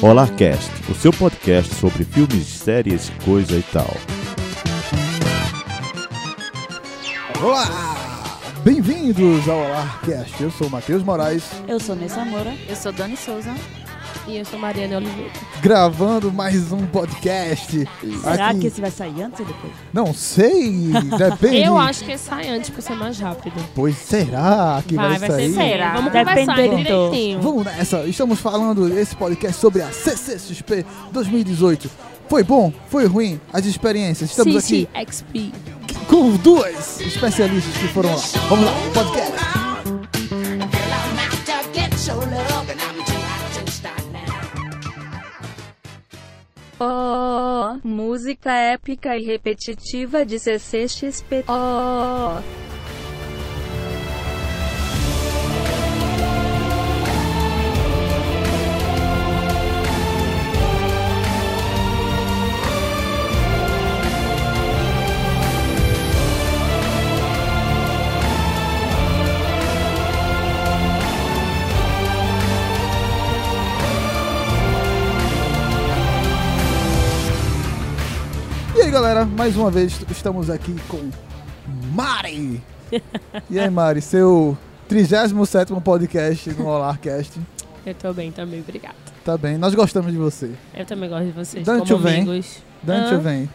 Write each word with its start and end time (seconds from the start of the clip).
Olarcast, 0.00 0.70
o 0.88 0.94
seu 0.94 1.12
podcast 1.12 1.74
sobre 1.74 2.04
filmes, 2.04 2.46
séries, 2.46 3.10
coisa 3.24 3.56
e 3.56 3.62
tal. 3.62 3.92
Olá! 7.42 7.66
Bem-vindos 8.62 9.48
ao 9.48 9.58
Olarcast. 9.58 10.40
Eu 10.40 10.52
sou 10.52 10.68
o 10.68 10.70
Matheus 10.70 11.02
Moraes, 11.02 11.50
Eu 11.66 11.80
sou 11.80 11.96
Nessa 11.96 12.24
Moura. 12.24 12.54
Eu 12.68 12.76
sou 12.76 12.92
Dani 12.92 13.16
Souza. 13.16 13.52
E 14.28 14.36
eu 14.36 14.44
sou 14.44 14.58
Mariana 14.58 14.98
Oliveira. 14.98 15.30
gravando 15.62 16.30
mais 16.30 16.70
um 16.70 16.84
podcast. 16.86 17.88
Será 18.22 18.48
Aqui- 18.50 18.60
que 18.60 18.66
esse 18.66 18.80
vai 18.80 18.90
sair 18.90 19.22
antes 19.22 19.40
ou 19.40 19.46
depois? 19.46 19.72
Não 19.92 20.12
sei, 20.12 20.90
depende. 21.16 21.62
Eu 21.62 21.78
acho 21.78 22.04
que 22.04 22.16
sai 22.18 22.48
antes 22.48 22.68
pra 22.68 22.82
ser 22.82 22.94
mais 22.94 23.18
rápido. 23.18 23.56
Pois 23.74 23.96
será 23.96 24.82
que 24.86 24.94
vai, 24.96 25.10
Vai, 25.10 25.18
vai 25.18 25.30
sair? 25.30 25.52
ser 25.54 25.60
será. 25.70 25.94
Vamos 25.94 26.12
Depende 26.12 26.46
conversar 26.46 26.76
direitinho. 26.76 27.40
Vamos 27.40 27.64
nessa. 27.64 28.04
Estamos 28.06 28.38
falando 28.38 28.98
esse 28.98 29.16
podcast 29.16 29.58
sobre 29.58 29.80
a 29.80 29.90
CCXP 29.90 30.84
2018. 31.10 31.90
Foi 32.28 32.42
bom? 32.44 32.70
Foi 32.88 33.06
ruim? 33.06 33.40
As 33.50 33.64
experiências. 33.64 34.28
Estamos 34.30 34.56
aqui 34.56 34.86
XP. 35.08 35.52
com 36.06 36.36
duas 36.36 37.00
especialistas 37.00 37.74
que 37.78 37.88
foram 37.88 38.10
lá. 38.14 38.22
Vamos 38.50 38.64
lá, 38.66 38.72
podcast. 38.92 39.67
Oh, 46.80 47.76
música 47.82 48.52
épica 48.52 49.16
e 49.16 49.24
repetitiva 49.24 50.24
de 50.24 50.38
CCXP. 50.38 51.44
Oh, 51.48 52.40
galera, 79.18 79.24
mais 79.26 79.56
uma 79.56 79.70
vez 79.70 80.00
estamos 80.10 80.48
aqui 80.50 80.74
com 80.88 81.10
Mari. 81.92 82.62
E 83.50 83.58
aí, 83.58 83.68
Mari, 83.70 84.00
seu 84.00 84.56
37 84.88 85.34
podcast 85.82 86.50
no 86.50 86.66
Olarcast. 86.66 87.40
Eu 87.84 87.94
tô 87.94 88.12
bem 88.12 88.30
também, 88.30 88.60
obrigada. 88.60 88.94
Tá 89.24 89.36
bem, 89.36 89.58
nós 89.58 89.74
gostamos 89.74 90.12
de 90.12 90.18
você. 90.18 90.50
Eu 90.74 90.84
também 90.86 91.08
gosto 91.08 91.26
de 91.26 91.32
vocês 91.32 91.64
Dante 91.64 91.92
como 91.92 92.04
vem. 92.04 92.22
amigos. 92.22 92.62
Dante 92.82 93.14
Ah. 93.14 93.18
vem. 93.18 93.50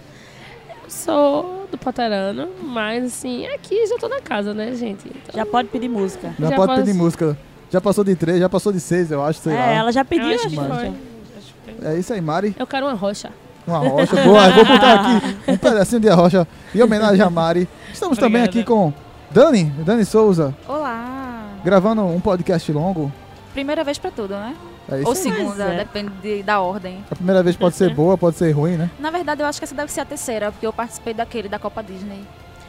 Eu 0.84 0.89
sou 0.89 1.67
do 1.72 1.78
Paterano, 1.78 2.50
mas 2.61 3.06
assim, 3.06 3.45
aqui 3.47 3.88
já 3.88 3.97
tô 3.97 4.08
na 4.09 4.22
casa, 4.22 4.53
né, 4.53 4.75
gente? 4.75 5.08
Então, 5.08 5.34
Já 5.36 5.45
pode 5.45 5.69
pedir 5.69 5.88
música. 5.89 6.34
Já, 6.39 6.50
Já 6.50 6.56
pode 6.56 6.72
posso- 6.73 6.81
pedir 6.86 6.94
música. 6.97 7.38
Já 7.72 7.81
passou 7.81 8.03
de 8.03 8.16
3, 8.16 8.39
já 8.39 8.50
passou 8.50 8.72
de 8.72 8.80
6, 8.80 9.11
eu 9.11 9.23
acho, 9.23 9.39
sei 9.39 9.53
é, 9.53 9.56
lá. 9.56 9.66
ela 9.72 9.91
já 9.91 10.02
eu 10.02 10.06
pediu, 10.06 10.28
que 10.28 10.34
acho. 10.45 10.56
foi. 10.56 10.67
já. 10.67 10.75
Acho 10.75 11.53
que 11.66 11.73
foi. 11.81 11.88
É 11.88 11.97
isso 11.97 12.14
aí, 12.14 12.22
Mari. 12.22 12.56
Eu 12.59 12.67
quero 12.67 12.86
uma 12.86 12.94
rocha. 12.94 13.31
Uma 13.66 13.78
rocha. 13.80 14.16
Boa, 14.23 14.50
vou 14.52 14.66
botar 14.66 14.94
aqui 14.95 15.36
um 15.47 15.58
pedacinho 15.58 16.02
de 16.02 16.09
rocha 16.09 16.47
em 16.75 16.81
homenagem 16.81 17.22
a 17.22 17.30
Mari. 17.30 17.67
Estamos 17.94 18.17
também 18.17 18.44
Obrigada. 18.44 18.59
aqui 18.59 18.64
com 18.64 18.94
Dani, 19.31 19.66
Dani 19.86 20.03
Souza, 20.06 20.53
olá. 20.67 21.45
gravando 21.64 22.03
um 22.03 22.19
podcast 22.19 22.72
longo. 22.72 23.11
Primeira 23.53 23.84
vez 23.84 23.97
pra 23.97 24.11
tudo, 24.11 24.34
né? 24.34 24.56
É 24.91 24.97
isso 25.00 25.08
Ou 25.08 25.16
segunda, 25.16 25.64
é. 25.64 25.78
depende 25.78 26.11
de- 26.22 26.44
da 26.44 26.59
ordem. 26.59 27.03
A 27.09 27.16
primeira 27.16 27.41
vez 27.41 27.56
pode 27.56 27.75
ser 27.75 27.94
boa, 27.94 28.17
pode 28.17 28.36
ser 28.36 28.52
ruim, 28.52 28.75
né? 28.75 28.89
Na 29.00 29.09
verdade, 29.09 29.41
eu 29.41 29.47
acho 29.47 29.59
que 29.59 29.63
essa 29.63 29.73
deve 29.73 29.90
ser 29.91 30.02
a 30.02 30.06
terceira, 30.06 30.52
porque 30.52 30.68
eu 30.68 30.73
participei 30.73 31.13
daquele 31.13 31.47
da 31.47 31.57
Copa 31.57 31.81
Disney. 31.81 32.22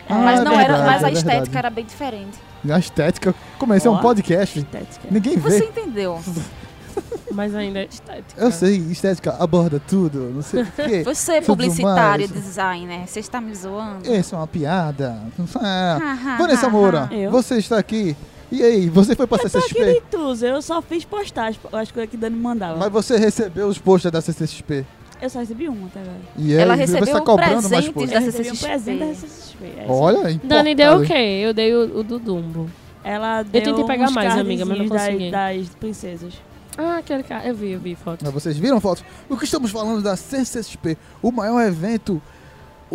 Ah, 0.09 0.15
mas 0.15 0.39
é 0.41 0.45
não 0.45 0.53
era, 0.53 0.75
verdade, 0.75 0.85
mas 0.87 1.05
a 1.05 1.09
é 1.09 1.13
estética 1.13 1.33
verdade. 1.41 1.59
era 1.59 1.71
bem 1.71 1.85
diferente. 1.85 2.39
A 2.71 2.79
estética. 2.79 3.35
Comecei 3.59 3.91
um 3.91 3.95
Ó. 3.95 3.99
podcast. 3.99 4.59
Estética. 4.61 5.09
Ninguém 5.11 5.39
Você 5.39 5.59
vê. 5.61 5.65
entendeu? 5.67 6.21
Mas 7.33 7.55
ainda 7.55 7.81
é 7.81 7.87
estética. 7.87 8.41
Eu 8.41 8.51
sei, 8.53 8.77
estética 8.77 9.37
aborda 9.39 9.81
tudo, 9.89 10.31
não 10.35 10.43
sei 10.43 10.63
o 10.63 10.67
quê. 10.67 11.03
Você 11.07 11.33
é 11.33 11.41
Tudo 11.41 11.47
publicitário, 11.57 12.29
mais. 12.29 12.45
designer, 12.45 13.07
você 13.09 13.21
está 13.21 13.41
me 13.41 13.55
zoando? 13.55 14.09
Isso 14.13 14.35
é 14.35 14.39
uma 14.39 14.47
piada. 14.47 15.19
Ah, 15.61 15.99
Ah, 16.27 16.37
Vanessa 16.39 16.69
Moura, 16.69 17.09
Eu? 17.13 17.31
você 17.31 17.57
está 17.59 17.79
aqui. 17.79 18.17
E 18.53 18.63
aí, 18.63 18.89
você 18.89 19.17
foi 19.17 19.27
pra 19.27 19.39
Eu 19.43 19.49
CCXP? 19.49 19.85
de 19.95 20.01
Tuzo, 20.03 20.47
eu 20.47 20.63
só 20.63 20.81
fiz 20.81 21.05
postagem, 21.05 21.59
as 21.73 21.91
coisas 21.91 22.09
que 22.11 22.17
Dani 22.17 22.37
mandava. 22.37 22.77
Mas 22.79 22.93
você 22.93 23.17
recebeu 23.17 23.67
os 23.67 23.79
posters 23.79 24.13
da 24.13 24.21
CCXP. 24.21 24.85
Eu 25.21 25.31
só 25.31 25.41
recebi 25.41 25.67
uma 25.69 25.87
até 25.87 26.01
agora. 26.01 26.17
E 26.37 26.55
Ela 26.55 26.75
recebeu 26.75 27.07
tá 27.15 27.21
cobrando 27.21 27.69
mais. 27.69 27.87
Da 27.93 28.01
Eu 28.03 28.21
recebi 28.21 28.51
um 28.51 28.55
CCXP. 28.55 28.67
presente 28.67 28.99
da 29.01 29.15
CCXP. 29.15 29.65
é. 29.79 29.87
Olha 29.89 30.27
aí. 30.27 30.41
Dani 30.45 30.75
deu 30.75 30.99
o 30.99 31.05
quê? 31.05 31.41
Eu 31.43 31.55
dei 31.55 31.75
o, 31.75 31.99
o 31.99 32.05
do 32.05 32.19
Dumbo. 32.19 32.69
Ela 33.03 33.43
deu 33.43 33.63
tentei 33.63 33.85
pegar 33.85 34.11
mais, 34.11 34.39
amiga, 34.39 34.65
mas 34.65 34.79
não 34.79 34.89
consegui. 34.89 35.31
Das, 35.31 35.57
das 35.57 35.69
princesas. 35.77 36.35
Ah, 36.77 36.99
aquele 36.99 37.23
cara. 37.23 37.47
Eu 37.47 37.55
vi, 37.55 37.73
eu 37.73 37.81
vi 37.81 37.95
foto. 37.95 38.25
Mas 38.25 38.33
Vocês 38.35 38.57
viram 38.59 38.81
fotos? 38.81 39.05
O 39.29 39.37
que 39.37 39.45
estamos 39.45 39.71
falando 39.71 40.03
da 40.03 40.17
CCXP, 40.17 40.97
o 41.23 41.31
maior 41.31 41.61
evento, 41.63 42.21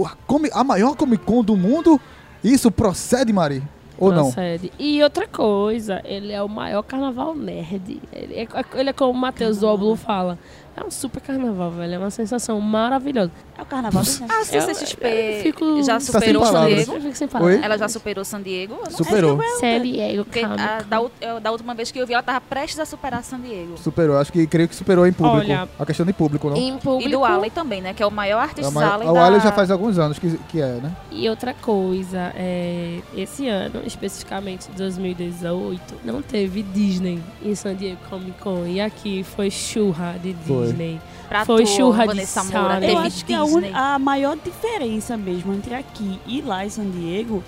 a, 0.06 0.09
Comi- 0.28 0.50
a 0.53 0.63
maior 0.63 0.95
Comic 0.95 1.23
Con 1.23 1.44
do 1.44 1.56
mundo. 1.56 2.00
Isso 2.44 2.72
procede, 2.72 3.34
Mari? 3.34 3.62
Ou 3.97 4.12
não? 4.13 4.23
Procede. 4.31 4.72
E 4.79 5.03
outra 5.03 5.28
coisa, 5.28 6.01
ele 6.06 6.31
é 6.31 6.41
o 6.41 6.47
maior 6.47 6.81
carnaval 6.84 7.35
nerd. 7.35 8.01
Ele 8.13 8.34
é, 8.35 8.47
ele 8.75 8.90
é 8.90 8.94
como 8.94 9.12
o 9.12 9.17
Matheus 9.17 9.57
Zoblo 9.57 9.96
fala. 9.97 10.40
É 10.79 10.84
um 10.85 10.90
super 10.91 11.19
carnaval, 11.22 11.72
velho. 11.72 11.95
É 11.95 11.97
uma 11.97 12.09
sensação 12.09 12.59
maravilhosa. 12.62 13.31
É 13.57 13.62
o 13.62 13.66
carnaval 13.66 14.01
do 14.01 14.09
A 14.29 14.40
Eu- 14.40 14.45
CCXP 14.45 15.06
eu 15.07 15.44
fico- 15.44 15.84
já 15.84 16.00
sem 16.00 16.13
superou 16.13 16.45
San. 16.45 16.66
Diego? 16.67 16.94
Eu 16.94 17.01
fico 17.01 17.16
sem. 17.16 17.29
Ela 17.62 17.78
já 17.78 17.90
superou 17.90 18.23
San 18.23 18.41
Diego? 18.41 18.75
Eu 18.75 18.84
não 18.84 18.91
Superou. 18.91 19.40
San 19.59 19.81
Diego 19.81 20.23
Porque 20.23 20.40
a- 20.40 20.47
Con. 20.47 20.56
da, 20.90 21.01
ult- 21.01 21.12
eu- 21.19 21.40
da 21.41 21.51
última 21.51 21.73
vez 21.75 21.91
que 21.91 22.00
eu 22.00 22.07
vi, 22.07 22.13
ela 22.13 22.23
tava 22.23 22.40
prestes 22.40 22.79
a 22.79 22.85
superar 22.85 23.22
San 23.23 23.41
Diego. 23.41 23.78
Superou. 23.78 24.17
Acho 24.17 24.31
que 24.31 24.47
creio 24.47 24.69
que 24.69 24.75
superou 24.75 25.06
em 25.06 25.12
público. 25.12 25.38
Olha, 25.51 25.67
a 25.78 25.85
questão 25.85 26.06
de 26.06 26.13
público, 26.13 26.50
não? 26.50 26.56
Em 26.56 26.78
público. 26.78 27.09
E 27.09 27.11
do 27.11 27.25
Alley 27.25 27.50
também, 27.51 27.81
né? 27.81 27.94
Que 27.94 28.01
é 28.01 28.06
o 28.06 28.11
maior 28.11 28.40
A 28.40 28.44
artista 28.44 28.94
Alley 28.94 29.07
o 29.09 29.13
da... 29.13 29.25
Alien 29.25 29.41
já 29.41 29.51
faz 29.51 29.69
alguns 29.69 29.97
anos 30.00 30.17
que, 30.17 30.38
que 30.47 30.61
é, 30.61 30.75
né? 30.75 30.96
E 31.11 31.28
outra 31.29 31.53
coisa, 31.53 32.31
é, 32.35 33.00
esse 33.17 33.50
ano, 33.50 33.81
especificamente 33.85 34.69
2018, 34.78 35.81
não 36.06 36.22
teve 36.22 36.63
Disney 36.63 37.19
em 37.44 37.53
San 37.56 37.75
Diego 37.75 37.97
Comic 38.09 38.40
Con. 38.40 38.66
E 38.66 38.79
aqui 38.79 39.23
foi 39.23 39.50
churra 39.51 40.16
de 40.23 40.34
Foi. 40.47 40.69
Disney. 40.69 41.02
Pra 41.28 41.46
Foi 41.46 41.63
tu, 41.63 41.69
churra 41.69 42.02
de 42.03 42.07
Vanessa 42.07 42.41
sal, 42.44 42.62
Moura? 42.63 42.85
Eu 42.85 42.97
acho 42.97 43.24
que 43.25 43.34
a, 43.34 43.44
uni- 43.44 43.72
a 43.74 44.00
maior 44.00 44.35
diferença 44.35 45.16
mesmo 45.16 45.53
entre 45.53 45.75
aqui 45.75 46.19
e 46.25 46.41
lá 46.41 46.66
em 46.66 46.69
San 46.69 46.90
Diego, 46.90 47.44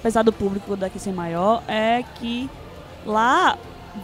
apesar 0.00 0.22
do 0.22 0.32
público 0.32 0.74
daqui 0.76 0.98
ser 0.98 1.12
maior, 1.12 1.62
é 1.68 2.02
que 2.14 2.48
lá 3.04 3.56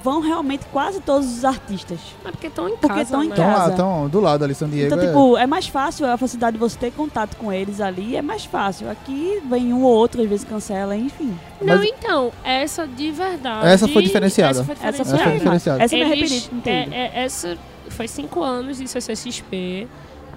vão 0.02 0.20
realmente 0.20 0.64
quase 0.72 0.98
todos 1.00 1.38
os 1.38 1.44
artistas. 1.44 2.00
É 2.24 2.30
porque 2.32 2.48
estão 2.48 2.68
em 2.68 2.76
Porque 2.76 2.88
casa, 2.98 3.10
tão 3.12 3.22
em 3.22 3.28
né? 3.28 3.34
Estão 3.34 3.52
casa. 3.52 3.70
estão 3.70 4.08
do 4.08 4.18
lado 4.20 4.42
ali, 4.44 4.52
San 4.54 4.68
Diego. 4.68 4.86
então, 4.92 4.98
é- 4.98 5.06
tipo, 5.06 5.36
é 5.38 5.46
mais 5.46 5.68
fácil 5.68 6.04
a 6.06 6.16
facilidade 6.18 6.54
de 6.54 6.58
você 6.60 6.76
ter 6.76 6.90
contato 6.92 7.36
com 7.36 7.52
eles 7.52 7.80
ali, 7.80 8.16
é 8.16 8.20
mais 8.22 8.44
fácil. 8.44 8.90
Aqui 8.90 9.40
vem 9.48 9.72
um 9.72 9.84
ou 9.84 9.92
outro, 9.94 10.20
às 10.20 10.28
vezes 10.28 10.44
cancela, 10.44 10.96
enfim. 10.96 11.34
Não, 11.62 11.76
Mas- 11.78 11.86
então, 11.88 12.32
essa 12.42 12.86
de 12.88 13.10
verdade... 13.12 13.68
Essa 13.68 13.86
foi 13.86 14.02
diferenciada. 14.02 14.50
Essa 14.60 14.64
foi 14.64 14.74
Essa 14.74 14.86
Essa 14.86 15.04
diferenciada. 15.04 15.22
foi 15.22 15.30
foi 15.30 15.38
diferenciada. 15.38 15.84
Essa 15.84 15.94
eu 15.94 15.98
me 15.98 16.04
arrependi, 16.12 16.50
é, 16.66 16.70
é, 16.90 17.24
essa 17.24 17.56
foi 17.94 18.08
cinco 18.08 18.42
anos 18.42 18.78
de 18.78 18.86
CCXP. 18.88 19.86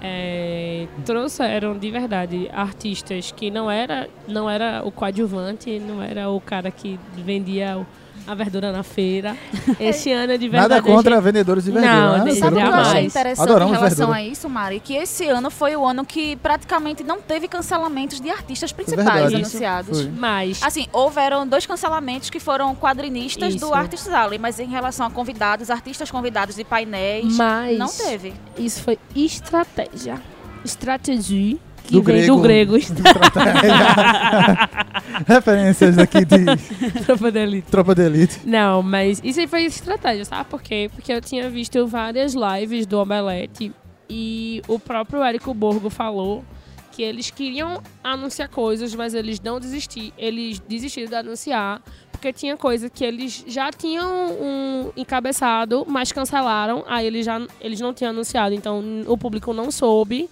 é, 0.00 0.86
trouxeram 1.04 1.76
de 1.76 1.90
verdade 1.90 2.48
artistas 2.52 3.32
que 3.32 3.50
não 3.50 3.68
era 3.68 4.08
não 4.28 4.48
era 4.48 4.80
o 4.84 4.92
coadjuvante, 4.92 5.80
não 5.80 6.00
era 6.00 6.30
o 6.30 6.40
cara 6.40 6.70
que 6.70 6.96
vendia 7.16 7.76
o- 7.78 7.86
a 8.28 8.34
verdura 8.34 8.70
na 8.70 8.82
feira. 8.82 9.34
Esse 9.80 10.12
ano 10.12 10.36
de 10.36 10.48
verdade 10.48 10.74
Nada 10.74 10.82
contra 10.82 11.14
gente- 11.16 11.24
vendedores 11.24 11.64
de 11.64 11.70
verdura, 11.70 12.18
Não, 12.18 12.24
né? 12.26 12.34
Sabe 12.34 12.56
o 12.56 12.60
que 12.60 12.66
eu 12.66 12.74
achei 12.74 13.04
interessante 13.06 13.48
Adoramos 13.48 13.72
em 13.74 13.76
relação 13.78 13.96
verdura. 14.08 14.18
a 14.18 14.22
isso, 14.22 14.48
Mari? 14.50 14.80
Que 14.80 14.94
esse 14.94 15.26
ano 15.28 15.50
foi 15.50 15.74
o 15.76 15.84
ano 15.84 16.04
que 16.04 16.36
praticamente 16.36 17.02
não 17.02 17.20
teve 17.22 17.48
cancelamentos 17.48 18.20
de 18.20 18.30
artistas 18.30 18.70
principais 18.70 19.06
verdade. 19.06 19.34
anunciados. 19.36 20.02
Foi. 20.02 20.10
Mas 20.10 20.62
Assim, 20.62 20.86
houveram 20.92 21.46
dois 21.46 21.64
cancelamentos 21.64 22.28
que 22.28 22.38
foram 22.38 22.74
quadrinistas 22.74 23.54
Isso. 23.54 23.66
do 23.66 23.72
Artists 23.74 24.12
Alley, 24.12 24.38
mas 24.38 24.60
em 24.60 24.66
relação 24.66 25.06
a 25.06 25.10
convidados, 25.10 25.70
artistas 25.70 26.10
convidados 26.10 26.54
de 26.56 26.64
painéis, 26.64 27.34
Mas- 27.36 27.78
não 27.78 27.88
teve. 27.88 28.34
isso 28.58 28.82
foi 28.82 28.98
estratégia. 29.16 30.20
Estratégia 30.64 31.56
que 31.88 31.94
Do 31.94 32.02
vem 32.02 32.26
do 32.26 32.38
grego. 32.38 32.76
Referências 35.26 35.98
aqui 35.98 36.24
de 36.24 36.44
Tropa 37.04 37.32
de 37.32 37.38
elite. 37.38 37.70
Tropa 37.70 37.94
de 37.94 38.02
Elite. 38.02 38.40
Não, 38.44 38.82
mas 38.82 39.20
isso 39.24 39.40
aí 39.40 39.46
foi 39.46 39.64
estratégia, 39.64 40.24
sabe 40.24 40.48
por 40.50 40.60
quê? 40.60 40.90
Porque 40.94 41.12
eu 41.12 41.20
tinha 41.20 41.48
visto 41.48 41.86
várias 41.86 42.34
lives 42.34 42.86
do 42.86 43.00
Omelete 43.00 43.72
e 44.08 44.62
o 44.68 44.78
próprio 44.78 45.22
Érico 45.22 45.52
Borgo 45.54 45.88
falou 45.88 46.44
que 46.92 47.02
eles 47.02 47.30
queriam 47.30 47.80
anunciar 48.02 48.48
coisas, 48.48 48.94
mas 48.94 49.14
eles 49.14 49.40
não 49.40 49.58
desistiram. 49.58 50.12
Eles 50.18 50.60
desistiram 50.60 51.08
de 51.08 51.14
anunciar 51.14 51.80
porque 52.12 52.32
tinha 52.32 52.56
coisa 52.56 52.90
que 52.90 53.04
eles 53.04 53.44
já 53.46 53.70
tinham 53.70 54.32
um 54.32 54.90
encabeçado, 54.96 55.86
mas 55.88 56.12
cancelaram. 56.12 56.84
Aí 56.86 57.06
eles 57.06 57.24
já 57.24 57.40
eles 57.60 57.80
não 57.80 57.94
tinham 57.94 58.10
anunciado, 58.10 58.54
então 58.54 58.82
o 59.06 59.16
público 59.16 59.54
não 59.54 59.70
soube. 59.70 60.28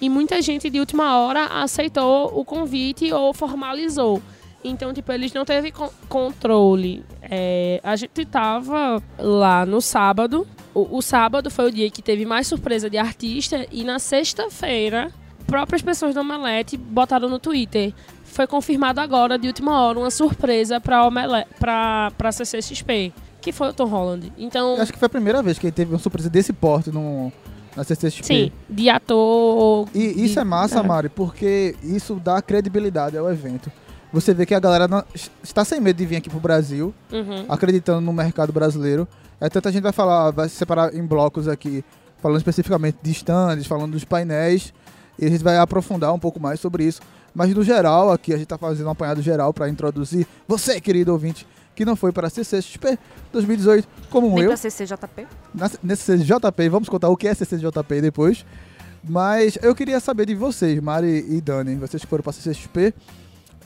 E 0.00 0.08
muita 0.08 0.40
gente 0.42 0.68
de 0.68 0.80
última 0.80 1.18
hora 1.18 1.46
aceitou 1.62 2.38
o 2.38 2.44
convite 2.44 3.12
ou 3.12 3.32
formalizou. 3.32 4.20
Então, 4.62 4.92
tipo, 4.94 5.12
eles 5.12 5.32
não 5.32 5.44
teve 5.44 5.70
con- 5.70 5.90
controle. 6.08 7.04
É, 7.22 7.80
a 7.82 7.94
gente 7.96 8.24
tava 8.24 9.02
lá 9.18 9.64
no 9.66 9.80
sábado. 9.80 10.46
O, 10.74 10.98
o 10.98 11.02
sábado 11.02 11.50
foi 11.50 11.68
o 11.68 11.70
dia 11.70 11.90
que 11.90 12.00
teve 12.02 12.24
mais 12.24 12.46
surpresa 12.46 12.88
de 12.88 12.96
artista. 12.98 13.66
E 13.70 13.84
na 13.84 13.98
sexta-feira, 13.98 15.12
próprias 15.46 15.82
pessoas 15.82 16.14
do 16.14 16.20
Omelete 16.20 16.76
botaram 16.76 17.28
no 17.28 17.38
Twitter. 17.38 17.92
Foi 18.24 18.46
confirmado 18.46 19.00
agora, 19.00 19.38
de 19.38 19.46
última 19.46 19.80
hora, 19.80 19.98
uma 19.98 20.10
surpresa 20.10 20.80
pra, 20.80 21.06
Omele 21.06 21.44
pra, 21.60 22.10
pra 22.16 22.32
CCXP. 22.32 23.12
Que 23.40 23.52
foi 23.52 23.68
o 23.68 23.72
Tom 23.74 23.84
Holland. 23.84 24.32
Então, 24.38 24.76
acho 24.80 24.92
que 24.92 24.98
foi 24.98 25.06
a 25.06 25.10
primeira 25.10 25.42
vez 25.42 25.58
que 25.58 25.70
teve 25.70 25.92
uma 25.92 25.98
surpresa 25.98 26.30
desse 26.30 26.52
porte 26.52 26.90
no, 26.90 27.30
na 27.76 27.84
CCXP. 27.84 28.24
sim, 28.24 28.52
de 28.68 28.88
ator... 28.88 29.88
E 29.94 30.24
isso 30.24 30.34
de- 30.34 30.38
é 30.40 30.44
massa. 30.44 30.82
Mari, 30.82 31.08
porque 31.08 31.74
isso 31.82 32.14
dá 32.22 32.40
credibilidade 32.40 33.16
ao 33.16 33.30
evento. 33.30 33.70
Você 34.12 34.32
vê 34.32 34.46
que 34.46 34.54
a 34.54 34.60
galera 34.60 34.86
não- 34.86 35.02
está 35.42 35.64
sem 35.64 35.80
medo 35.80 35.96
de 35.96 36.06
vir 36.06 36.16
aqui 36.16 36.30
pro 36.30 36.38
Brasil, 36.38 36.94
Uhum. 37.12 37.44
acreditando 37.48 38.00
no 38.00 38.12
mercado 38.12 38.52
brasileiro. 38.52 39.08
É 39.40 39.48
tanta 39.48 39.72
gente 39.72 39.82
vai 39.82 39.92
falar, 39.92 40.30
vai 40.30 40.48
se 40.48 40.54
separar 40.54 40.94
em 40.94 41.04
blocos 41.04 41.48
aqui, 41.48 41.84
falando 42.22 42.38
especificamente 42.38 42.96
de 43.02 43.10
stands, 43.10 43.66
falando 43.66 43.92
dos 43.92 44.04
painéis, 44.04 44.72
e 45.18 45.26
a 45.26 45.28
gente 45.28 45.42
vai 45.42 45.58
aprofundar 45.58 46.12
um 46.14 46.18
pouco 46.18 46.38
mais 46.40 46.60
sobre 46.60 46.84
isso. 46.84 47.00
Mas 47.34 47.52
no 47.52 47.64
geral, 47.64 48.12
aqui 48.12 48.32
a 48.32 48.36
gente 48.36 48.44
está 48.44 48.56
fazendo 48.56 48.86
um 48.86 48.90
apanhado 48.90 49.20
geral 49.20 49.52
para 49.52 49.68
introduzir 49.68 50.24
você, 50.46 50.80
querido 50.80 51.10
ouvinte, 51.12 51.44
que 51.74 51.84
não 51.84 51.96
foi 51.96 52.12
para 52.12 52.26
a 52.26 52.30
CCXP 52.30 52.98
2018, 53.32 53.88
como 54.10 54.28
Nem 54.34 54.44
eu 54.44 54.48
pra 54.50 54.56
CCJP. 54.56 55.26
na- 55.54 55.70
nesse 55.82 56.02
CCJP, 56.02 56.68
vamos 56.68 56.88
contar 56.88 57.08
o 57.08 57.16
que 57.16 57.26
é 57.28 57.34
CCJP 57.34 58.00
depois. 58.00 58.44
Mas 59.06 59.58
eu 59.62 59.74
queria 59.74 60.00
saber 60.00 60.24
de 60.26 60.34
vocês, 60.34 60.80
Mari 60.80 61.26
e 61.28 61.40
Dani, 61.40 61.74
vocês 61.76 62.02
que 62.02 62.08
foram 62.08 62.22
para 62.22 62.32
CCXP, 62.32 62.94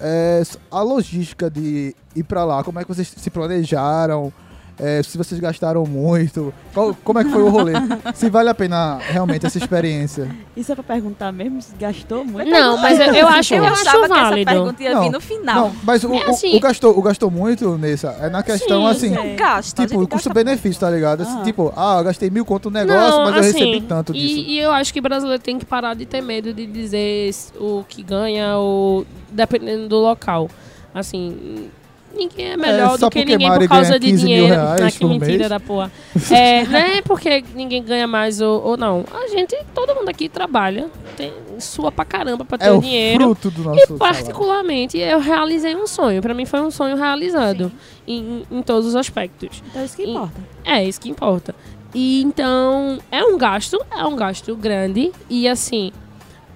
é, 0.01 0.43
a 0.71 0.83
logística 0.83 1.49
de 1.51 1.95
ir 2.17 2.23
para 2.25 2.45
lá, 2.45 2.65
como 2.65 2.79
é 2.81 2.83
que 2.83 2.89
vocês 2.89 3.13
se 3.17 3.31
planejaram, 3.31 4.33
é, 4.81 5.03
se 5.03 5.17
vocês 5.19 5.41
gastaram 5.41 5.85
muito, 5.85 6.53
qual- 6.73 6.97
como 7.05 7.19
é 7.19 7.25
que 7.25 7.31
foi 7.31 7.43
o 7.43 7.49
rolê, 7.49 7.73
se 8.15 8.31
vale 8.31 8.49
a 8.49 8.55
pena 8.55 8.99
realmente 8.99 9.45
essa 9.47 9.59
experiência. 9.59 10.29
Isso 10.57 10.71
é 10.73 10.75
pra 10.75 10.85
perguntar 10.85 11.33
mesmo? 11.33 11.61
Se 11.61 11.75
gastou 11.77 12.25
muito? 12.25 12.49
Não, 12.51 12.77
mas 12.79 12.99
eu, 13.01 13.13
eu 13.15 13.27
acho, 13.29 13.55
eu 13.55 13.65
Eu 13.65 13.73
acho 13.73 13.83
achava 13.89 14.07
que 14.09 14.13
essa 14.13 14.25
válido. 14.31 14.51
pergunta 14.51 14.83
ia 14.83 14.95
Não, 14.95 15.03
vir 15.03 15.11
no 15.11 15.21
final. 15.21 15.69
Não, 15.69 15.77
mas 15.83 16.05
o, 16.05 16.15
É 16.15 16.27
o- 16.27 16.31
assim- 16.31 16.57
o 16.57 16.61
gastou, 16.61 16.99
o 16.99 17.03
gastou 17.03 17.31
muito 17.31 17.77
nessa, 17.77 18.09
é 18.21 18.29
na 18.31 18.43
questão 18.43 18.83
Sim, 18.83 18.87
assim, 19.15 19.17
sim. 19.23 19.37
Gasta. 19.37 19.87
tipo, 19.87 20.07
custo-benefício, 20.07 20.81
tá 20.81 20.91
ligado? 20.91 21.25
Ah. 21.27 21.43
Tipo, 21.45 21.73
ah, 21.77 21.97
eu 21.99 22.05
gastei 22.05 22.31
mil 22.31 22.45
conto 22.45 22.71
no 22.71 22.79
negócio, 22.79 23.21
mas 23.25 23.35
eu 23.35 23.41
assim, 23.41 23.53
recebi 23.59 23.81
tanto 23.83 24.13
disso. 24.13 24.27
E, 24.27 24.55
e 24.55 24.59
eu 24.61 24.71
acho 24.73 24.93
que 24.93 24.99
o 25.01 25.03
brasileiro 25.03 25.43
tem 25.43 25.59
que 25.59 25.65
parar 25.65 25.95
de 25.95 26.07
ter 26.07 26.21
medo 26.21 26.53
de 26.55 26.67
dizer 26.67 27.31
o 27.59 27.85
que 27.89 28.03
ganha, 28.03 28.57
ou 28.57 29.07
dependendo 29.31 29.89
do 29.89 29.97
local. 29.99 30.49
Assim, 30.95 31.69
ninguém 32.19 32.47
é 32.53 32.57
melhor 32.57 32.99
só 32.99 33.07
do 33.07 33.11
que 33.11 33.25
ninguém 33.25 33.49
Mari 33.49 33.67
por 33.69 33.75
causa 33.77 33.99
de 33.99 34.07
15 34.09 34.25
mil 34.25 34.35
dinheiro. 34.47 34.61
Ah, 34.61 34.91
que 34.91 35.05
mentira 35.05 35.37
mês. 35.39 35.49
da 35.49 35.61
porra. 35.61 35.91
É, 36.31 36.65
não 36.65 36.79
é 36.79 37.01
porque 37.03 37.43
ninguém 37.55 37.83
ganha 37.83 38.07
mais 38.07 38.41
ou, 38.41 38.63
ou 38.63 38.77
não. 38.77 39.05
A 39.13 39.29
gente, 39.29 39.57
todo 39.75 39.95
mundo 39.95 40.09
aqui 40.09 40.29
trabalha, 40.29 40.89
tem 41.17 41.33
sua 41.59 41.91
pra 41.93 42.05
caramba 42.05 42.45
pra 42.45 42.59
ter 42.59 42.67
É 42.67 42.73
o 42.73 42.81
dinheiro. 42.81 43.25
fruto 43.25 43.51
do 43.51 43.63
nosso 43.63 43.79
E 43.79 43.87
salário. 43.87 43.99
particularmente 43.99 44.99
eu 44.99 45.19
realizei 45.21 45.75
um 45.77 45.87
sonho. 45.87 46.21
Pra 46.21 46.35
mim 46.35 46.45
foi 46.45 46.61
um 46.61 46.71
sonho 46.71 46.97
realizado 46.97 47.73
em, 48.07 48.45
em 48.51 48.63
todos 48.63 48.87
os 48.89 48.97
aspectos. 48.97 49.63
Então 49.71 49.85
isso 49.85 49.97
que 49.97 50.03
E- 50.03 50.11
importa. 50.11 50.41
É, 50.65 50.85
isso 50.85 51.01
que 51.01 51.09
importa. 51.09 51.55
E 51.95 52.21
então, 52.23 52.99
é 53.11 53.25
um 53.25 53.39
gasto, 53.39 53.81
é 53.91 54.05
um 54.05 54.15
gasto 54.15 54.55
grande. 54.55 55.11
E 55.31 55.49
assim, 55.49 55.91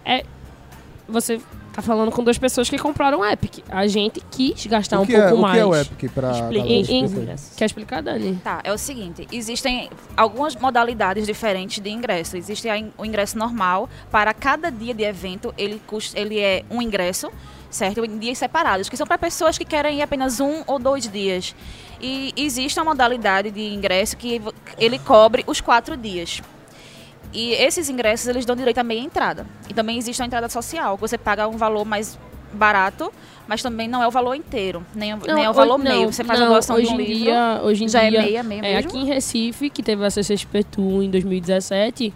é. 0.04 0.24
Você 1.08 1.40
tá 1.72 1.82
falando 1.82 2.12
com 2.12 2.22
duas 2.22 2.38
pessoas 2.38 2.68
que 2.68 2.78
compraram 2.78 3.20
o 3.20 3.24
Epic. 3.24 3.64
A 3.68 3.86
gente 3.86 4.20
quis 4.30 4.66
gastar 4.66 4.98
o 4.98 5.02
um 5.02 5.06
que 5.06 5.12
pouco 5.12 5.28
é, 5.28 5.32
o 5.32 5.38
mais. 5.38 5.54
que 5.54 5.60
é 5.60 5.64
o 5.66 5.74
Epic 5.74 6.02
em- 6.90 7.04
esquecer? 7.04 7.56
Quer 7.56 7.64
explicar, 7.64 8.02
Dani? 8.02 8.36
Tá, 8.44 8.60
é 8.62 8.72
o 8.72 8.78
seguinte, 8.78 9.26
existem 9.32 9.88
algumas 10.16 10.54
modalidades 10.56 11.26
diferentes 11.26 11.82
de 11.82 11.90
ingresso. 11.90 12.36
Existe 12.36 12.68
a 12.68 12.74
o 12.98 13.04
ingresso 13.04 13.38
normal, 13.38 13.88
para 14.10 14.34
cada 14.34 14.70
dia 14.70 14.92
de 14.94 15.02
evento, 15.04 15.54
ele, 15.56 15.80
custa, 15.86 16.18
ele 16.18 16.38
é 16.38 16.64
um 16.70 16.82
ingresso, 16.82 17.30
certo? 17.70 18.04
Em 18.04 18.18
dias 18.18 18.38
separados, 18.38 18.88
que 18.88 18.96
são 18.96 19.06
para 19.06 19.16
pessoas 19.18 19.56
que 19.56 19.64
querem 19.64 19.98
ir 19.98 20.02
apenas 20.02 20.40
um 20.40 20.62
ou 20.66 20.78
dois 20.78 21.08
dias. 21.08 21.54
E 22.00 22.32
existe 22.36 22.78
uma 22.78 22.86
modalidade 22.86 23.50
de 23.50 23.72
ingresso 23.72 24.16
que 24.16 24.40
ele 24.76 24.98
cobre 24.98 25.44
os 25.46 25.60
quatro 25.60 25.96
dias. 25.96 26.42
E 27.32 27.52
esses 27.52 27.88
ingressos, 27.88 28.26
eles 28.28 28.44
dão 28.44 28.54
direito 28.54 28.78
a 28.78 28.82
meia 28.84 29.00
entrada. 29.00 29.46
E 29.68 29.74
também 29.74 29.96
existe 29.98 30.22
a 30.22 30.26
entrada 30.26 30.48
social, 30.48 30.96
que 30.96 31.00
você 31.00 31.16
paga 31.16 31.48
um 31.48 31.56
valor 31.56 31.84
mais 31.84 32.18
barato, 32.52 33.10
mas 33.48 33.62
também 33.62 33.88
não 33.88 34.02
é 34.02 34.06
o 34.06 34.10
valor 34.10 34.34
inteiro, 34.34 34.84
nem, 34.94 35.14
o- 35.14 35.18
nem 35.34 35.44
é 35.44 35.48
o 35.50 35.54
valor 35.54 35.76
hoje- 35.80 35.84
meio. 35.88 36.12
Você 36.12 36.22
faz 36.22 36.38
não, 36.38 36.46
a 36.46 36.50
doação 36.50 36.76
hoje 36.76 36.88
de 36.88 36.92
um 36.92 37.00
em 37.00 37.04
livro, 37.04 37.24
dia, 37.24 37.60
hoje 37.64 37.84
em 37.84 37.88
já 37.88 38.00
dia, 38.08 38.18
é 38.18 38.22
meia, 38.22 38.42
meia 38.42 38.60
É, 38.66 38.74
mesmo. 38.76 38.90
aqui 38.90 38.98
em 38.98 39.06
Recife, 39.06 39.70
que 39.70 39.82
teve 39.82 40.04
a 40.04 40.10
CCXP 40.10 40.62
Tour 40.64 41.02
em 41.02 41.10
2017, 41.10 42.12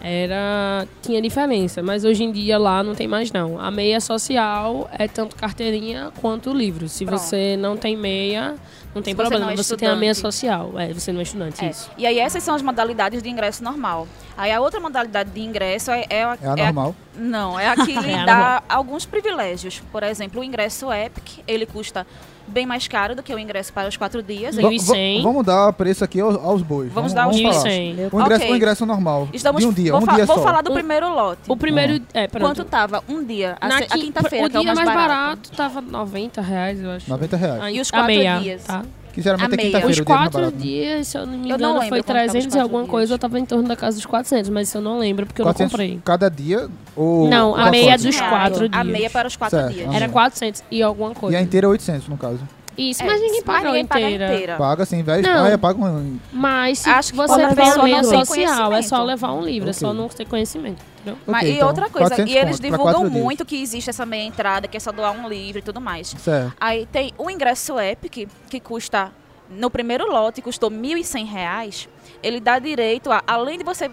era 0.00 0.86
tinha 1.02 1.20
diferença, 1.20 1.82
mas 1.82 2.04
hoje 2.04 2.24
em 2.24 2.30
dia 2.32 2.58
lá 2.58 2.82
não 2.82 2.94
tem 2.94 3.08
mais 3.08 3.32
não. 3.32 3.58
A 3.60 3.70
meia 3.70 4.00
social 4.00 4.88
é 4.96 5.08
tanto 5.08 5.34
carteirinha 5.34 6.12
quanto 6.20 6.52
livro. 6.52 6.88
Se 6.88 7.04
Pronto. 7.04 7.20
você 7.20 7.56
não 7.56 7.76
tem 7.76 7.96
meia, 7.96 8.54
não 8.94 9.02
tem 9.02 9.12
Se 9.12 9.16
você 9.16 9.22
problema, 9.22 9.44
não 9.46 9.52
é 9.52 9.56
você 9.56 9.76
tem 9.76 9.88
a 9.88 9.96
meia 9.96 10.14
social. 10.14 10.78
É, 10.78 10.92
você 10.92 11.12
não 11.12 11.20
é 11.20 11.22
estudante, 11.24 11.64
É. 11.64 11.70
isso. 11.70 11.90
E 11.98 12.06
aí 12.06 12.18
essas 12.18 12.42
são 12.42 12.54
as 12.54 12.62
modalidades 12.62 13.22
de 13.22 13.28
ingresso 13.28 13.62
normal. 13.64 14.06
Aí 14.36 14.52
a 14.52 14.60
outra 14.60 14.78
modalidade 14.80 15.30
de 15.30 15.40
ingresso 15.40 15.90
é, 15.90 16.04
é, 16.08 16.24
a- 16.24 16.38
É 16.40 16.46
a 16.48 16.50
é 16.50 16.60
a- 16.62 16.64
normal. 16.72 16.94
não, 17.16 17.58
é 17.58 17.68
a 17.68 17.74
que 17.74 17.92
lhe 17.92 18.10
É 18.12 18.20
a 18.20 18.24
dá 18.26 18.62
alguns 18.68 19.04
privilégios. 19.04 19.82
Por 19.90 20.02
exemplo, 20.02 20.40
o 20.40 20.44
ingresso 20.44 20.92
Epic, 20.92 21.40
ele 21.46 21.66
custa 21.66 22.06
bem 22.46 22.66
mais 22.66 22.86
caro 22.88 23.14
do 23.14 23.22
que 23.22 23.34
o 23.34 23.38
ingresso 23.38 23.72
para 23.72 23.88
os 23.88 23.96
quatro 23.96 24.22
dias. 24.22 24.56
E 24.56 24.62
va- 24.62 24.78
cem. 24.78 25.22
Vamos 25.22 25.44
dar 25.44 25.72
preço 25.72 26.04
aqui 26.04 26.20
aos, 26.20 26.36
aos 26.36 26.62
bois. 26.62 26.92
Vamos 26.92 27.12
dar 27.12 27.28
os 27.28 27.40
falar. 27.40 27.54
1.100. 27.64 28.08
O 28.12 28.20
ingresso, 28.20 28.42
Ok. 28.42 28.52
o 28.52 28.56
ingresso 28.56 28.86
normal. 28.86 29.28
Estamos, 29.32 29.60
de 29.62 29.66
um 29.68 29.72
dia, 29.72 29.92
vou, 29.92 30.02
um 30.02 30.06
dia 30.14 30.26
vou 30.26 30.36
só. 30.36 30.42
falar 30.42 30.62
do 30.62 30.70
O- 30.70 30.74
primeiro 30.74 31.08
lote. 31.08 31.42
O 31.48 31.56
primeiro. 31.56 32.02
É, 32.12 32.26
pronto. 32.26 32.44
Quanto 32.56 32.64
tava 32.64 33.02
um 33.08 33.24
dia, 33.24 33.56
a, 33.60 33.80
quinta-feira, 33.82 34.44
o 34.44 34.46
é 34.46 34.58
o 34.58 34.62
dia 34.62 34.74
mais, 34.74 34.78
mais 34.78 34.88
barato. 34.88 35.08
barato 35.16 35.50
tava 35.52 35.80
90 35.80 36.40
reais, 36.40 36.80
eu 36.82 36.90
acho. 36.90 37.08
90 37.10 37.36
reais. 37.36 37.62
A- 37.62 37.70
E 37.72 37.80
os 37.80 37.90
quatro 37.90 38.12
dias? 38.14 38.64
Tá? 38.64 38.82
Que 39.14 39.22
geralmente 39.22 39.52
a 39.52 39.54
é 39.54 39.56
quinta-feira 39.58 39.92
Os 39.92 40.00
quatro 40.00 40.40
né? 40.40 40.52
dias, 40.56 41.06
se 41.08 41.16
eu 41.16 41.24
não 41.24 41.32
me 41.38 41.48
Eu 41.48 41.48
não 41.50 41.54
engano, 41.56 41.72
lembro 41.74 41.88
foi 41.88 41.98
quanto 42.00 42.06
tava 42.08 42.24
os 42.26 42.32
300 42.32 42.54
e 42.54 42.58
alguma 42.58 42.80
dias. 42.82 42.90
coisa. 42.90 43.14
Eu 43.14 43.18
tava 43.18 43.38
em 43.38 43.44
torno 43.44 43.68
da 43.68 43.76
casa 43.76 43.96
dos 43.96 44.06
400, 44.06 44.50
mas 44.50 44.68
isso 44.68 44.78
eu 44.78 44.82
não 44.82 44.98
lembro, 44.98 45.24
porque 45.24 45.40
eu 45.40 45.44
400 45.46 45.72
não 45.72 45.78
comprei. 45.78 46.00
cada 46.04 46.28
dia 46.28 46.68
ou 46.96 47.28
Não, 47.28 47.52
o 47.52 47.54
a 47.54 47.70
meia 47.70 47.96
dos 47.96 48.20
quatro 48.20 48.64
A 48.64 48.68
dias. 48.82 48.86
meia 48.86 49.10
para 49.10 49.28
os 49.28 49.36
quatro 49.36 49.56
Certo, 49.58 49.72
dias. 49.72 49.86
a 49.88 49.90
Era 49.90 50.00
meia. 50.00 50.10
400 50.12 50.64
e 50.70 50.82
alguma 50.82 51.12
E 51.12 51.14
coisa. 51.14 51.38
a 51.38 51.40
inteira 51.42 51.66
é 51.66 51.70
800 51.70 52.08
no 52.08 52.16
caso. 52.16 52.40
Isso, 52.76 53.02
É, 53.02 53.06
mas 53.06 53.20
ninguém 53.20 53.42
paga 53.42 53.68
ninguém 53.68 53.82
a 53.82 53.86
paga 53.86 54.00
inteira. 54.00 54.34
inteira. 54.34 54.56
Paga 54.56 54.84
sim, 54.84 55.02
vai. 55.02 55.22
Não. 55.22 55.46
É, 55.46 55.56
paga 55.56 55.78
um... 55.78 56.18
Mas 56.32 56.80
se 56.80 56.90
Acho 56.90 57.12
que 57.12 57.16
você 57.16 57.46
vê 57.54 57.62
a 57.62 58.04
social, 58.04 58.72
é 58.72 58.82
só 58.82 59.02
levar 59.02 59.32
um 59.32 59.42
livro, 59.42 59.70
é 59.70 59.72
só 59.72 59.92
não 59.92 60.08
ter 60.08 60.26
conhecimento. 60.26 60.82
Entendeu? 61.00 61.18
Mas, 61.26 61.48
e 61.48 61.52
então, 61.52 61.68
outra 61.68 61.90
coisa, 61.90 62.08
400 62.08 62.32
e 62.32 62.36
eles 62.38 62.60
divulgam 62.60 62.92
quatro 62.94 63.10
dias. 63.10 63.22
muito 63.22 63.44
que 63.44 63.60
existe 63.60 63.90
essa 63.90 64.06
meia 64.06 64.26
entrada, 64.26 64.66
que 64.66 64.76
é 64.76 64.80
só 64.80 64.90
doar 64.90 65.12
um 65.12 65.28
livro 65.28 65.58
e 65.58 65.62
tudo 65.62 65.80
mais. 65.80 66.08
Certo. 66.18 66.54
Aí 66.58 66.86
tem 66.86 67.12
o 67.18 67.30
ingresso 67.30 67.78
Epic, 67.78 68.28
que 68.48 68.60
custa, 68.60 69.12
no 69.50 69.70
primeiro 69.70 70.10
lote, 70.10 70.40
custou 70.40 70.70
1.100 70.70 71.26
reais. 71.26 71.88
Ele 72.22 72.40
dá 72.40 72.58
direito 72.58 73.12
a, 73.12 73.22
além 73.26 73.58
de 73.58 73.64
você 73.64 73.90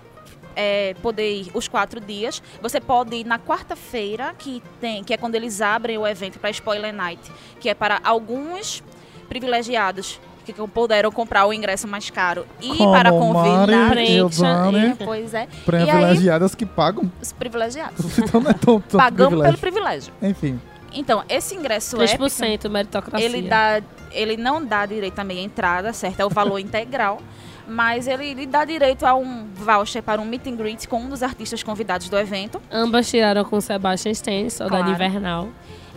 é, 0.56 0.96
poder 1.02 1.32
ir 1.42 1.52
os 1.54 1.68
quatro 1.68 2.00
dias, 2.00 2.42
você 2.62 2.80
pode 2.80 3.16
ir 3.16 3.26
na 3.26 3.40
quarta-feira, 3.40 4.34
que 4.38 4.62
tem, 4.80 5.04
que 5.04 5.14
é 5.14 5.18
quando 5.18 5.36
eles 5.36 5.62
abrem 5.62 5.98
o 5.98 6.06
evento 6.08 6.40
para 6.40 6.50
Spoiler 6.50 6.94
Night, 6.94 7.22
que 7.60 7.70
é 7.70 7.74
para 7.74 8.00
alguns 8.04 8.84
privilegiados 9.30 10.20
que 10.46 10.54
puderam 10.54 11.12
comprar 11.12 11.46
o 11.46 11.54
ingresso 11.54 11.88
mais 11.88 12.10
caro 12.10 12.46
e 12.60 12.70
Como 12.78 12.92
para 12.92 13.12
convidar. 13.12 13.96
Giovanni, 14.06 14.96
Pois 14.96 15.34
é, 15.34 15.48
privilegiadas 15.66 16.56
que 16.56 16.66
pagam. 16.66 17.12
os 17.22 17.32
privilegiados. 17.32 18.18
Então 18.18 18.42
não 18.42 18.50
é 18.52 18.54
tão, 18.54 18.80
tão 18.82 19.00
Pagamos 19.00 19.42
pelo 19.42 19.58
privilégio. 19.58 20.12
privilégio. 20.12 20.14
Enfim. 20.22 20.60
Então, 20.94 21.24
esse 21.30 21.56
ingresso 21.56 21.96
Epic, 22.02 22.20
3% 22.20 22.70
meritocracia. 22.70 23.26
ele, 23.26 23.44
dá, 23.44 23.82
ele 24.12 24.36
não 24.36 24.64
dá 24.64 24.86
direito 24.86 25.14
também 25.14 25.40
à 25.40 25.42
entrada, 25.42 25.94
certo? 25.94 26.20
É 26.20 26.26
o 26.26 26.30
valor 26.30 26.60
integral. 26.60 27.22
Mas 27.72 28.06
ele 28.06 28.34
lhe 28.34 28.46
dá 28.46 28.66
direito 28.66 29.06
a 29.06 29.16
um 29.16 29.48
voucher 29.56 30.04
para 30.04 30.20
um 30.22 30.26
meet 30.26 30.46
and 30.46 30.56
greet 30.58 30.88
com 30.90 31.00
um 31.00 31.08
dos 31.10 31.24
artistas 31.24 31.64
convidados 31.64 32.10
do 32.10 32.18
evento. 32.18 32.62
Ambas 32.70 33.10
tiraram 33.10 33.46
com 33.46 33.62
Sebastian 33.62 34.12
Stan, 34.12 34.50
saudade 34.50 34.84
Claro. 34.84 34.92
invernal. 34.92 35.48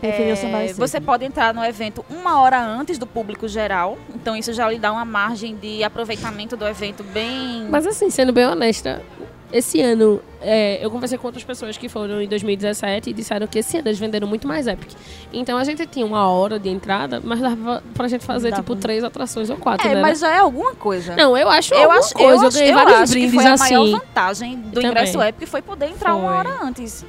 É, 0.00 0.34
cedo. 0.36 0.76
você 0.76 1.00
pode 1.00 1.24
entrar 1.24 1.54
no 1.54 1.64
evento 1.64 2.04
uma 2.10 2.40
hora 2.40 2.62
antes 2.62 2.98
do 2.98 3.06
público 3.06 3.48
geral. 3.48 3.98
Então 4.14 4.36
isso 4.36 4.52
já 4.52 4.68
lhe 4.68 4.78
dá 4.78 4.92
uma 4.92 5.04
margem 5.04 5.56
de 5.56 5.82
aproveitamento 5.82 6.56
do 6.56 6.66
evento 6.66 7.02
bem. 7.02 7.66
Mas 7.70 7.86
assim, 7.86 8.10
sendo 8.10 8.32
bem 8.32 8.46
honesta, 8.46 9.02
esse 9.52 9.80
ano 9.80 10.20
é, 10.40 10.84
eu 10.84 10.90
conversei 10.90 11.16
com 11.16 11.26
outras 11.26 11.44
pessoas 11.44 11.76
que 11.76 11.88
foram 11.88 12.20
em 12.20 12.26
2017 12.28 13.10
e 13.10 13.12
disseram 13.12 13.46
que 13.46 13.58
esse 13.58 13.76
ano 13.78 13.88
eles 13.88 13.98
venderam 13.98 14.26
muito 14.26 14.46
mais 14.48 14.66
Epic. 14.66 14.90
Então 15.32 15.56
a 15.56 15.64
gente 15.64 15.86
tinha 15.86 16.04
uma 16.04 16.28
hora 16.28 16.58
de 16.58 16.68
entrada, 16.68 17.20
mas 17.22 17.40
dava 17.40 17.82
pra 17.94 18.08
gente 18.08 18.24
fazer, 18.24 18.50
Dava. 18.50 18.62
tipo, 18.62 18.76
três 18.76 19.04
atrações 19.04 19.48
ou 19.50 19.56
quatro, 19.56 19.86
É, 19.88 19.94
né? 19.94 20.02
mas 20.02 20.18
já 20.20 20.30
é 20.34 20.38
alguma 20.38 20.74
coisa. 20.74 21.14
Não, 21.16 21.36
eu 21.36 21.48
acho 21.48 21.72
eu 21.72 21.80
alguma 21.82 21.98
acho, 22.00 22.14
coisa. 22.14 22.30
Eu, 22.32 22.40
eu 22.42 22.48
acho, 22.48 22.56
ganhei 22.58 22.70
eu 22.70 22.74
vários 22.74 22.94
acho 23.00 23.12
que 23.12 23.18
brindes 23.18 23.34
foi 23.34 23.44
a 23.46 23.52
assim. 23.54 23.74
maior 23.74 23.98
vantagem 24.00 24.56
do 24.60 24.72
Também. 24.72 24.90
ingresso 24.90 25.22
Epic 25.22 25.48
foi 25.48 25.62
poder 25.62 25.86
entrar 25.86 26.14
uma 26.14 26.28
Foi. 26.28 26.36
hora 26.38 26.64
antes. 26.64 27.04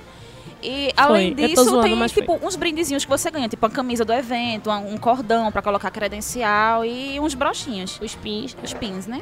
E 0.64 0.92
além 0.98 1.30
Eu 1.30 1.36
tô 1.36 1.48
disso, 1.48 1.64
zoando, 1.66 1.84
tem 1.84 1.98
foi. 1.98 2.08
tipo 2.10 2.40
uns 2.46 2.56
brindezinhos 2.56 3.04
que 3.06 3.10
você 3.10 3.30
ganha, 3.30 3.48
tipo 3.48 3.64
a 3.66 3.70
camisa 3.70 4.04
do 4.04 4.12
evento, 4.12 4.72
um 4.72 4.98
cordão 4.98 5.52
pra 5.52 5.62
colocar 5.62 5.92
credencial 5.92 6.84
e 6.84 7.20
uns 7.20 7.36
brochinhos. 7.36 8.00
Os 8.02 8.16
pins. 8.16 8.56
Os 8.64 8.74
pins, 8.74 9.06
né? 9.06 9.22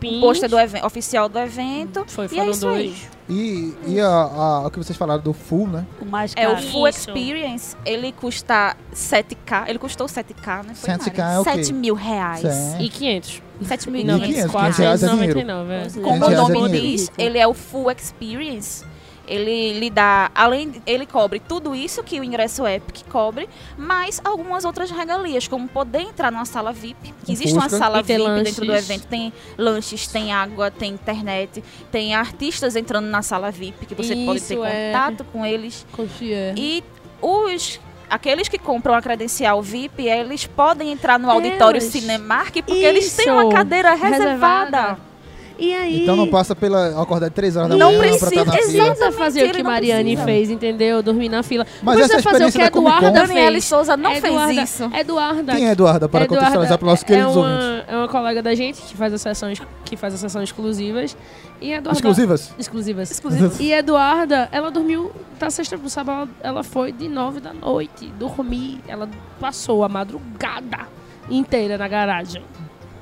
Pins. 0.00 0.18
O 0.18 0.20
pôster 0.20 0.48
do 0.48 0.58
even- 0.58 0.84
oficial 0.84 1.28
do 1.28 1.38
evento. 1.38 2.04
Foi, 2.06 2.26
e 2.26 2.28
foram 2.28 2.42
é 2.44 2.50
isso 2.50 2.68
aí. 2.68 2.74
dois. 2.88 3.08
E, 3.28 3.74
e 3.86 4.00
a, 4.00 4.06
a- 4.06 4.66
o 4.66 4.70
que 4.70 4.78
vocês 4.78 4.96
falaram 4.96 5.22
do 5.22 5.32
full, 5.32 5.66
né? 5.68 5.86
O 6.00 6.04
mais 6.04 6.32
É, 6.36 6.48
o 6.48 6.54
caro. 6.54 6.66
Full 6.66 6.88
Isso. 6.88 6.98
Experience, 7.08 7.76
ele 7.86 8.12
custa 8.12 8.76
7K. 8.94 9.68
Ele 9.68 9.78
custou 9.78 10.06
7K, 10.06 10.64
né? 10.64 10.74
Foi 10.74 10.90
7K 10.90 11.18
Mari? 11.18 11.34
é 11.36 11.40
o 11.40 11.44
quê? 11.44 11.50
7 11.64 11.72
mil 11.72 11.94
reais. 11.94 12.40
Certo. 12.40 12.82
E 12.82 12.88
500. 12.88 13.42
7 13.62 13.90
mil 13.90 14.00
E 14.00 14.02
e 14.02 14.06
500, 14.06 14.26
500 14.26 14.50
500 14.50 14.76
reais 14.78 15.02
é 15.02 15.08
dinheiro. 15.08 15.34
499, 15.46 15.72
é. 15.72 16.02
Como 16.02 16.24
500 16.26 16.28
o 16.28 16.32
é 16.32 16.54
nome 16.54 16.80
diz, 16.80 17.12
ele 17.16 17.38
é 17.38 17.46
o 17.46 17.54
Full 17.54 17.90
Experience. 17.92 18.84
Ele 19.26 19.78
lhe 19.78 19.88
dá, 19.88 20.30
além, 20.34 20.82
ele 20.86 21.06
cobre 21.06 21.40
tudo 21.40 21.74
isso 21.74 22.02
que 22.02 22.18
o 22.18 22.24
ingresso 22.24 22.66
Epic 22.66 23.06
cobre, 23.08 23.48
mais 23.76 24.20
algumas 24.24 24.64
outras 24.64 24.90
regalias, 24.90 25.46
como 25.46 25.68
poder 25.68 26.00
entrar 26.00 26.32
numa 26.32 26.44
sala 26.44 26.72
VIP, 26.72 27.14
que 27.24 27.32
existe 27.32 27.56
uma 27.56 27.68
sala 27.68 28.02
VIP 28.02 28.18
dentro 28.42 28.64
do 28.64 28.72
lanches. 28.72 28.90
evento, 28.90 29.06
tem 29.06 29.32
lanches, 29.56 30.06
tem 30.06 30.32
água, 30.32 30.70
tem 30.70 30.92
internet, 30.92 31.62
tem 31.90 32.14
artistas 32.14 32.76
entrando 32.76 33.06
na 33.06 33.22
sala 33.22 33.50
VIP, 33.50 33.86
que 33.86 33.94
você 33.94 34.14
pode 34.26 34.40
ter 34.40 34.54
Isso, 34.54 34.64
é. 34.64 34.92
contato 34.92 35.24
com 35.32 35.46
eles. 35.46 35.86
Confia. 35.92 36.54
E 36.56 36.82
os 37.20 37.80
aqueles 38.10 38.46
que 38.46 38.58
compram 38.58 38.94
a 38.94 39.00
credencial 39.00 39.62
VIP, 39.62 40.06
eles 40.06 40.46
podem 40.46 40.92
entrar 40.92 41.18
no 41.18 41.30
auditório 41.30 41.80
Elas. 41.80 41.90
Cinemark 41.90 42.54
porque 42.62 42.84
eles 42.84 43.14
têm 43.16 43.26
Isso. 43.26 43.34
uma 43.34 43.50
cadeira 43.50 43.94
reservada. 43.94 44.76
Reservada. 44.76 45.11
E 45.58 45.72
aí... 45.74 46.02
Então 46.02 46.16
não 46.16 46.26
passa 46.28 46.54
pela 46.56 47.00
acordar 47.00 47.28
de 47.28 47.34
3 47.34 47.56
horas 47.56 47.68
da 47.70 47.76
Não 47.76 47.92
manhã 47.92 48.00
pra 48.00 48.28
precisa, 48.28 48.40
estar 48.40 48.44
na 48.44 48.52
Não 48.52 48.62
fila. 48.70 48.84
precisa 48.86 49.12
fazer 49.12 49.44
o 49.44 49.52
que 49.52 49.62
Mariane 49.62 50.02
precisa. 50.16 50.24
fez, 50.24 50.50
entendeu? 50.50 51.02
Dormir 51.02 51.28
na 51.28 51.42
fila. 51.42 51.66
Mas 51.82 51.96
não 51.96 52.04
essa 52.04 52.14
precisa 52.14 52.30
fazer 52.30 52.44
o 52.44 52.52
que 52.52 52.70
Con- 52.70 52.80
Eduarda 52.80 53.10
Daniela 53.10 53.52
fez. 53.52 53.64
Souza 53.64 53.96
não 53.96 54.12
Eduarda, 54.12 54.54
fez 54.54 54.70
isso. 54.70 54.90
Eduarda, 54.94 55.54
Quem 55.54 55.68
é 55.68 55.72
Eduarda, 55.72 56.08
para 56.08 56.24
Eduarda 56.24 56.40
contextualizar 56.46 56.78
para 56.78 56.86
nossos 56.88 57.04
é 57.04 57.06
queridos 57.06 57.36
ouvintes? 57.36 57.64
uma, 57.64 57.84
é 57.88 57.96
uma 57.96 58.08
colega 58.08 58.42
da 58.42 58.54
gente 58.54 58.80
que 58.82 58.96
faz 58.96 59.12
as 59.12 59.20
sessões, 59.22 59.62
que 59.84 59.96
faz 59.96 60.14
as 60.14 60.20
sessões 60.20 60.44
exclusivas. 60.48 61.16
E 61.60 61.72
Eduarda, 61.72 61.98
Exclusivas? 61.98 62.52
Exclusivas. 62.58 63.10
Exclusivo. 63.10 63.54
E 63.62 63.72
Eduarda, 63.72 64.48
ela 64.50 64.70
dormiu 64.70 65.12
da 65.38 65.48
sexta 65.50 65.78
pro 65.78 65.88
sábado, 65.88 66.28
ela, 66.42 66.50
ela 66.54 66.62
foi 66.64 66.90
de 66.90 67.08
nove 67.08 67.38
da 67.40 67.52
noite, 67.52 68.06
dormir. 68.18 68.80
Ela 68.88 69.08
passou 69.38 69.84
a 69.84 69.88
madrugada 69.88 70.88
inteira 71.30 71.78
na 71.78 71.86
garagem. 71.86 72.42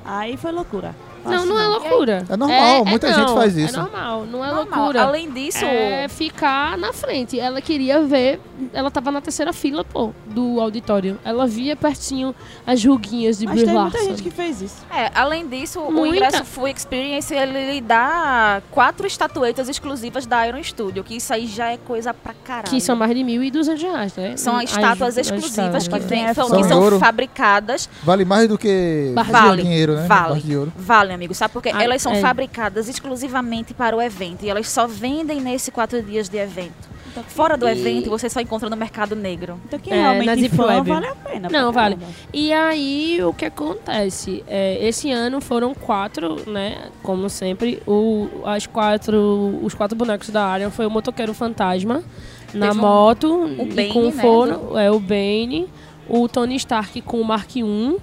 Aí 0.05 0.37
foi 0.37 0.51
loucura. 0.51 0.95
Não, 1.23 1.45
não 1.45 1.59
é 1.59 1.67
loucura. 1.67 2.25
É 2.29 2.37
normal, 2.37 2.85
muita 2.85 3.07
gente 3.13 3.27
não, 3.27 3.35
faz 3.35 3.55
isso. 3.57 3.75
É 3.75 3.79
normal, 3.81 4.25
não 4.25 4.43
é 4.45 4.51
Normal. 4.51 4.79
loucura. 4.79 5.03
Além 5.03 5.29
disso, 5.31 5.63
é 5.65 6.07
ficar 6.07 6.77
na 6.77 6.91
frente. 6.93 7.39
Ela 7.39 7.61
queria 7.61 8.01
ver. 8.01 8.39
Ela 8.73 8.89
tava 8.91 9.11
na 9.11 9.21
terceira 9.21 9.51
fila, 9.53 9.83
pô, 9.83 10.11
do 10.27 10.59
auditório. 10.59 11.17
Ela 11.25 11.47
via 11.47 11.75
pertinho 11.75 12.33
as 12.65 12.83
ruguinhas 12.83 13.37
de 13.39 13.45
Mas 13.45 13.55
Brie 13.55 13.65
tem 13.65 13.73
muita 13.81 14.03
gente 14.03 14.21
que 14.23 14.29
fez 14.31 14.61
isso. 14.61 14.85
é, 14.93 15.11
além 15.15 15.47
disso, 15.47 15.79
o 15.79 15.91
Muita. 15.91 16.15
ingresso 16.15 16.45
Full 16.45 16.67
Experience 16.67 17.33
ele 17.33 17.71
lhe 17.73 17.81
dá 17.81 18.61
quatro 18.71 19.05
estatuetas 19.07 19.67
exclusivas 19.67 20.25
da 20.25 20.47
Iron 20.47 20.61
Studio, 20.63 21.03
que 21.03 21.15
isso 21.15 21.33
aí 21.33 21.47
já 21.47 21.71
é 21.71 21.77
coisa 21.77 22.13
pra 22.13 22.33
caralho. 22.43 22.67
Que 22.69 22.79
são 22.79 22.95
mais 22.95 23.13
de 23.15 23.21
1.200 23.23 23.81
reais, 23.81 24.15
né? 24.15 24.37
São 24.37 24.55
As- 24.57 24.63
estátuas 24.71 25.17
as 25.17 25.27
exclusivas 25.27 25.87
que, 25.87 25.95
estátuas. 25.95 26.05
vem, 26.09 26.33
São 26.33 26.51
que 26.51 26.63
são 26.63 26.99
fabricadas. 26.99 27.89
Vale 28.03 28.25
mais 28.25 28.47
do 28.47 28.57
que 28.57 29.11
vale. 29.31 29.63
dinheiro, 29.63 29.95
né? 29.95 30.05
Vale. 30.07 30.29
Barra 30.29 30.39
Vale, 31.11 31.15
amigo, 31.15 31.33
sabe? 31.33 31.53
Porque 31.53 31.69
Ah, 31.69 31.83
elas 31.83 32.01
são 32.01 32.13
é. 32.13 32.21
fabricadas 32.21 32.87
exclusivamente 32.87 33.73
para 33.73 33.95
o 33.95 34.01
evento 34.01 34.43
e 34.45 34.49
elas 34.49 34.69
só 34.69 34.87
vendem 34.87 35.41
nesse 35.41 35.71
quatro 35.71 36.01
dias 36.01 36.29
de 36.29 36.37
evento. 36.37 36.89
Fora 37.27 37.57
do 37.57 37.67
E- 37.67 37.71
evento, 37.71 38.09
você 38.09 38.29
só 38.29 38.39
encontra 38.39 38.69
no 38.69 38.77
mercado 38.77 39.17
negro. 39.17 39.59
Então 39.65 39.77
quem 39.77 39.91
É, 39.91 39.97
realmente 40.01 40.47
fã 40.47 40.81
vale 40.81 41.07
a 41.07 41.15
pena. 41.15 41.49
Não, 41.51 41.71
pra 41.73 41.81
vale. 41.83 41.95
caramba. 41.97 42.15
E 42.33 42.53
aí, 42.53 43.19
o 43.21 43.33
que 43.33 43.43
acontece? 43.45 44.41
É, 44.47 44.77
esse 44.87 45.11
ano 45.11 45.41
foram 45.41 45.73
quatro, 45.73 46.49
né? 46.49 46.87
Como 47.03 47.29
sempre, 47.29 47.83
o, 47.85 48.29
as 48.45 48.65
quatro, 48.65 49.59
os 49.61 49.73
quatro 49.73 49.97
bonecos 49.97 50.29
da 50.29 50.45
área 50.45 50.69
foi 50.69 50.85
o 50.85 50.89
motoqueiro 50.89 51.33
fantasma 51.33 52.01
na 52.53 52.71
um- 52.71 52.75
moto 52.75 53.27
o 53.43 53.61
e 53.61 53.65
Bane, 53.73 53.89
com 53.89 54.03
o 54.03 54.11
né, 54.11 54.21
forno, 54.21 54.77
é 54.79 54.89
o 54.89 54.97
Bane, 54.99 55.67
o 56.07 56.29
Tony 56.29 56.55
Stark 56.55 57.01
com 57.01 57.19
o 57.19 57.25
Mark 57.25 57.53
I 57.57 57.97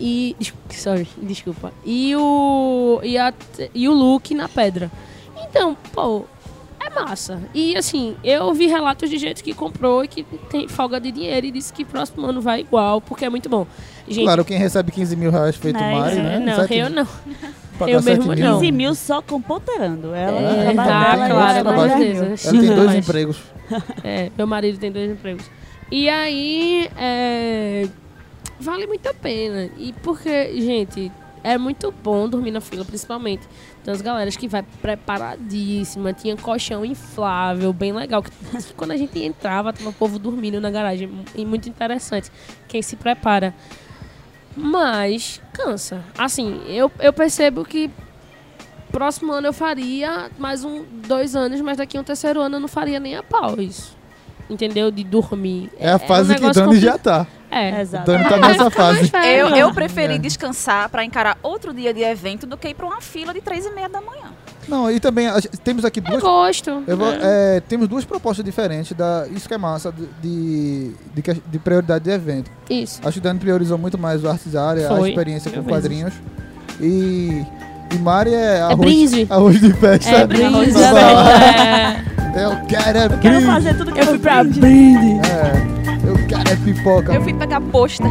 e 0.00 0.36
sorry, 0.70 1.06
desculpa. 1.22 1.72
E 1.84 2.14
o 2.16 3.00
e, 3.02 3.16
a, 3.18 3.32
e 3.74 3.88
o 3.88 3.92
Luke 3.92 4.34
na 4.34 4.48
pedra. 4.48 4.90
Então, 5.48 5.76
pô, 5.92 6.24
é 6.80 6.90
massa. 6.90 7.40
E 7.54 7.76
assim, 7.76 8.16
eu 8.24 8.52
vi 8.54 8.66
relatos 8.66 9.08
de 9.10 9.18
gente 9.18 9.42
que 9.42 9.52
comprou 9.54 10.04
e 10.04 10.08
que 10.08 10.22
tem 10.50 10.68
folga 10.68 11.00
de 11.00 11.10
dinheiro 11.12 11.46
e 11.46 11.50
disse 11.50 11.72
que 11.72 11.84
próximo 11.84 12.26
ano 12.26 12.40
vai 12.40 12.60
igual, 12.60 13.00
porque 13.00 13.24
é 13.24 13.30
muito 13.30 13.48
bom. 13.48 13.66
Gente, 14.08 14.24
Claro, 14.24 14.44
quem 14.44 14.56
recebe 14.58 14.92
15 14.92 15.16
mil 15.16 15.30
reais 15.30 15.56
feito 15.56 15.78
Não, 15.80 15.90
Mari, 15.98 16.16
né? 16.16 16.36
é, 16.36 16.38
não, 16.38 16.54
Sete- 16.56 16.74
eu 16.76 16.90
não. 16.90 17.06
pagar 17.78 17.92
eu 17.92 18.02
mesmo 18.02 18.32
mil. 18.34 18.44
não. 18.44 18.54
15 18.60 18.72
mil 18.72 18.94
só 18.94 19.20
com 19.20 19.40
ponteirando. 19.42 20.14
Ela 20.14 20.38
É, 20.40 20.72
trabalha 20.72 20.72
então, 20.72 20.84
dela, 20.84 21.16
tem 21.16 21.30
ela 21.30 21.34
outro 21.34 21.52
ganha 21.52 21.64
trabalho. 21.64 21.88
10 21.98 21.98
Deus. 21.98 22.18
mil. 22.20 22.28
Ela 22.28 22.60
tem 22.68 22.76
dois 22.76 22.86
Mas- 22.86 22.96
empregos. 23.08 23.38
É, 24.04 24.30
meu 24.38 24.46
marido 24.46 24.78
tem 24.78 24.92
dois 24.92 25.10
empregos. 25.10 25.44
E 25.90 26.08
aí, 26.08 26.88
é, 26.96 27.88
vale 28.60 28.86
muito 28.86 29.06
a 29.08 29.14
pena. 29.14 29.70
E 29.76 29.92
porque, 30.02 30.60
gente, 30.60 31.10
é 31.42 31.56
muito 31.56 31.92
bom 32.02 32.28
dormir 32.28 32.50
na 32.50 32.60
fila, 32.60 32.84
principalmente. 32.84 33.42
Tem 33.84 33.92
as 33.94 34.00
galeras 34.00 34.36
que 34.36 34.48
vai 34.48 34.64
preparadíssima, 34.82 36.12
tinha 36.12 36.36
colchão 36.36 36.84
inflável, 36.84 37.72
bem 37.72 37.92
legal. 37.92 38.22
Que, 38.22 38.30
que 38.30 38.74
quando 38.74 38.90
a 38.90 38.96
gente 38.96 39.18
entrava, 39.22 39.72
tava 39.72 39.90
o 39.90 39.92
povo 39.92 40.18
dormindo 40.18 40.60
na 40.60 40.70
garagem. 40.70 41.08
E 41.34 41.44
muito 41.44 41.68
interessante. 41.68 42.30
Quem 42.68 42.82
se 42.82 42.96
prepara. 42.96 43.54
Mas 44.56 45.40
cansa. 45.52 46.02
Assim, 46.16 46.62
eu, 46.66 46.90
eu 46.98 47.12
percebo 47.12 47.64
que 47.64 47.90
próximo 48.90 49.32
ano 49.32 49.48
eu 49.48 49.52
faria 49.52 50.30
mais 50.38 50.64
um, 50.64 50.82
dois 51.06 51.36
anos, 51.36 51.60
mas 51.60 51.76
daqui 51.76 51.98
a 51.98 52.00
um 52.00 52.04
terceiro 52.04 52.40
ano 52.40 52.56
eu 52.56 52.60
não 52.60 52.68
faria 52.68 52.98
nem 52.98 53.16
a 53.16 53.22
pau 53.22 53.60
isso. 53.60 53.94
Entendeu? 54.48 54.90
De 54.90 55.04
dormir. 55.04 55.70
É 55.78 55.90
a 55.92 55.96
um 55.96 55.98
fase 55.98 56.34
que 56.34 56.40
negócio 56.40 56.62
Dani 56.62 56.74
compli- 56.74 56.80
já 56.86 56.96
tá. 56.98 57.26
É. 57.56 57.80
Exato. 57.80 58.06
Dani 58.10 58.24
tá 58.28 58.36
É, 58.36 58.40
nessa 58.40 58.70
fase. 58.70 59.10
Eu, 59.36 59.48
eu 59.48 59.72
preferi 59.74 60.14
É. 60.14 60.18
descansar 60.18 60.88
para 60.88 61.04
encarar 61.04 61.38
outro 61.42 61.72
dia 61.72 61.92
de 61.94 62.02
evento 62.02 62.46
do 62.46 62.56
que 62.56 62.68
ir 62.68 62.74
para 62.74 62.86
uma 62.86 63.00
fila 63.00 63.32
de 63.32 63.40
três 63.40 63.64
e 63.66 63.70
meia 63.70 63.88
da 63.88 64.00
manhã. 64.00 64.32
Não, 64.68 64.90
e 64.90 64.98
também 64.98 65.28
a 65.28 65.40
temos 65.62 65.84
aqui 65.84 66.00
É 66.00 66.02
duas 66.02 66.20
gosto. 66.22 66.82
Eu 66.88 66.96
vou- 66.96 67.12
né? 67.12 67.18
é, 67.22 67.60
temos 67.60 67.86
duas 67.86 68.04
propostas 68.04 68.44
diferentes 68.44 68.92
da 68.96 69.24
isso 69.30 69.46
que 69.46 69.54
é 69.54 69.58
massa 69.58 69.92
de, 70.20 70.92
de, 71.14 71.40
de 71.46 71.58
prioridade 71.60 72.02
de 72.04 72.10
evento. 72.10 72.50
Isso. 72.68 73.00
Acho 73.04 73.12
que 73.12 73.18
o 73.18 73.22
Dani 73.22 73.38
priorizou 73.38 73.78
muito 73.78 73.96
mais 73.96 74.24
o 74.24 74.28
Artes 74.28 74.56
Área, 74.56 74.92
a 74.92 75.08
experiência 75.08 75.50
com 75.52 75.58
mil 75.60 75.64
vezes. 75.66 75.80
quadrinhos. 75.82 76.14
E, 76.80 77.44
e 77.94 77.98
Mari 77.98 78.34
é 78.34 78.60
arroz, 78.60 78.78
brinde. 78.78 79.26
arroz 79.30 79.60
de 79.60 79.72
festa. 79.74 80.10
É 80.10 80.26
brinde. 80.26 80.72
Pra 80.72 80.82
falar. 80.82 82.04
É. 82.36 82.44
Eu 82.44 82.50
quero 82.68 82.98
é 82.98 83.08
Quero 83.08 83.18
brinde. 83.36 83.46
fazer 83.46 83.78
tudo 83.78 83.92
que 83.92 84.00
Eu 84.00 84.06
fui 84.06 84.18
pra 84.18 84.44
brinde. 84.44 84.60
brinde. 84.60 85.26
É, 85.26 86.08
eu 86.08 86.26
quero 86.28 86.50
é 86.50 86.56
pipoca. 86.56 87.14
Eu 87.14 87.22
fui 87.22 87.32
pegar 87.32 87.60
pôster. 87.62 88.06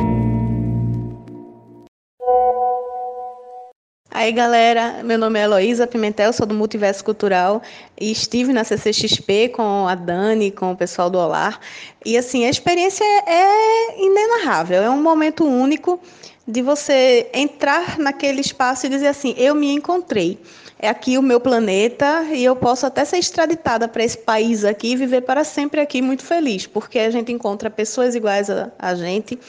Aí 4.12 4.32
galera, 4.32 5.02
meu 5.04 5.18
nome 5.20 5.38
é 5.40 5.44
Heloísa 5.44 5.86
Pimentel, 5.86 6.32
sou 6.32 6.46
do 6.48 6.54
Multiverso 6.56 7.04
Cultural 7.04 7.62
e 8.00 8.12
estive 8.12 8.54
na 8.54 8.64
CCXP 8.64 9.50
com 9.50 9.88
a 9.90 9.94
Dani, 9.94 10.52
com 10.52 10.72
o 10.72 10.76
pessoal 10.76 11.10
do 11.10 11.18
Olar. 11.20 11.60
E 12.06 12.18
assim, 12.18 12.46
a 12.46 12.50
experiência 12.50 13.04
é 13.04 14.02
inenarrável, 14.02 14.82
é 14.82 14.90
um 14.90 15.04
momento 15.04 15.44
único 15.46 16.00
de 16.48 16.62
você 16.62 17.30
entrar 17.34 17.98
naquele 17.98 18.42
espaço 18.42 18.86
e 18.86 18.90
dizer 18.90 19.08
assim: 19.08 19.34
eu 19.38 19.56
me 19.56 19.72
encontrei. 19.72 20.40
É 20.78 20.90
aqui 20.90 21.18
o 21.18 21.22
meu 21.22 21.40
planeta 21.40 22.24
e 22.32 22.44
eu 22.44 22.56
posso 22.56 22.86
até 22.86 23.06
ser 23.06 23.18
extraditada 23.18 23.88
para 23.88 24.04
esse 24.04 24.18
país 24.18 24.66
aqui 24.66 24.92
e 24.92 24.96
viver 24.96 25.22
para 25.22 25.44
sempre 25.44 25.80
aqui 25.80 26.02
muito 26.02 26.24
feliz, 26.24 26.68
porque 26.68 27.00
a 27.00 27.10
gente 27.10 27.32
encontra 27.32 27.70
pessoas 27.70 28.14
iguais 28.14 28.50
a, 28.50 28.72
a 28.78 28.94
gente, 28.94 29.40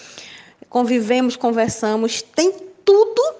convivemos, 0.70 1.36
conversamos, 1.36 2.22
tem 2.22 2.52
tudo 2.84 3.34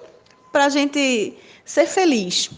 para 0.51 0.65
a 0.65 0.69
gente 0.69 1.33
ser 1.63 1.87
feliz. 1.87 2.49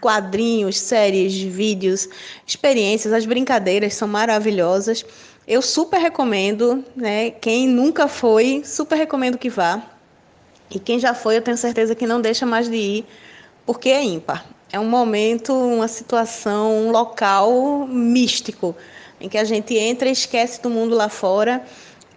Quadrinhos, 0.00 0.78
séries, 0.78 1.38
vídeos, 1.38 2.08
experiências, 2.46 3.12
as 3.12 3.26
brincadeiras 3.26 3.94
são 3.94 4.08
maravilhosas. 4.08 5.04
Eu 5.46 5.62
super 5.62 6.00
recomendo, 6.00 6.84
né? 6.96 7.30
Quem 7.30 7.68
nunca 7.68 8.08
foi, 8.08 8.62
super 8.64 8.96
recomendo 8.96 9.38
que 9.38 9.48
vá. 9.48 9.97
E 10.70 10.78
quem 10.78 10.98
já 10.98 11.14
foi, 11.14 11.36
eu 11.36 11.42
tenho 11.42 11.56
certeza 11.56 11.94
que 11.94 12.06
não 12.06 12.20
deixa 12.20 12.44
mais 12.44 12.68
de 12.68 12.76
ir, 12.76 13.06
porque 13.64 13.88
é 13.88 14.02
ímpar. 14.02 14.44
É 14.70 14.78
um 14.78 14.88
momento, 14.88 15.54
uma 15.54 15.88
situação, 15.88 16.88
um 16.88 16.90
local 16.90 17.86
místico, 17.86 18.76
em 19.20 19.28
que 19.28 19.38
a 19.38 19.44
gente 19.44 19.74
entra 19.76 20.08
e 20.08 20.12
esquece 20.12 20.60
do 20.62 20.68
mundo 20.68 20.94
lá 20.94 21.08
fora. 21.08 21.64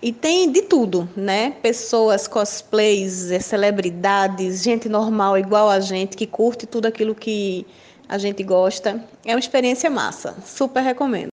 E 0.01 0.11
tem 0.11 0.51
de 0.51 0.63
tudo, 0.63 1.07
né? 1.15 1.51
Pessoas, 1.61 2.27
cosplays, 2.27 3.31
eh, 3.31 3.39
celebridades, 3.39 4.63
gente 4.63 4.89
normal 4.89 5.37
igual 5.37 5.69
a 5.69 5.79
gente, 5.79 6.17
que 6.17 6.25
curte 6.25 6.65
tudo 6.65 6.87
aquilo 6.87 7.15
que 7.15 7.65
a 8.09 8.17
gente 8.17 8.43
gosta. 8.43 9.01
É 9.23 9.33
uma 9.33 9.39
experiência 9.39 9.89
massa. 9.89 10.35
Super 10.43 10.81
recomendo. 10.81 11.30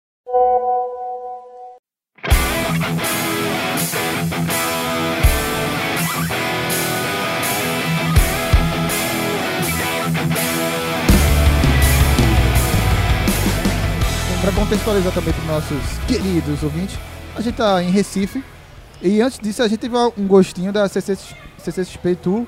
Contextualizar 14.65 15.13
também 15.13 15.31
para 15.31 15.41
os 15.41 15.47
nossos 15.47 15.97
queridos 16.07 16.63
ouvintes, 16.63 16.97
a 17.35 17.41
gente 17.41 17.55
tá 17.55 17.83
em 17.83 17.91
Recife. 17.91 18.43
E 18.99 19.21
antes 19.21 19.37
disso, 19.37 19.61
a 19.61 19.67
gente 19.67 19.77
teve 19.77 19.95
um 19.95 20.25
gostinho 20.25 20.73
da 20.73 20.87
CC, 20.89 21.15
CCXP 21.59 22.15
Tour 22.15 22.45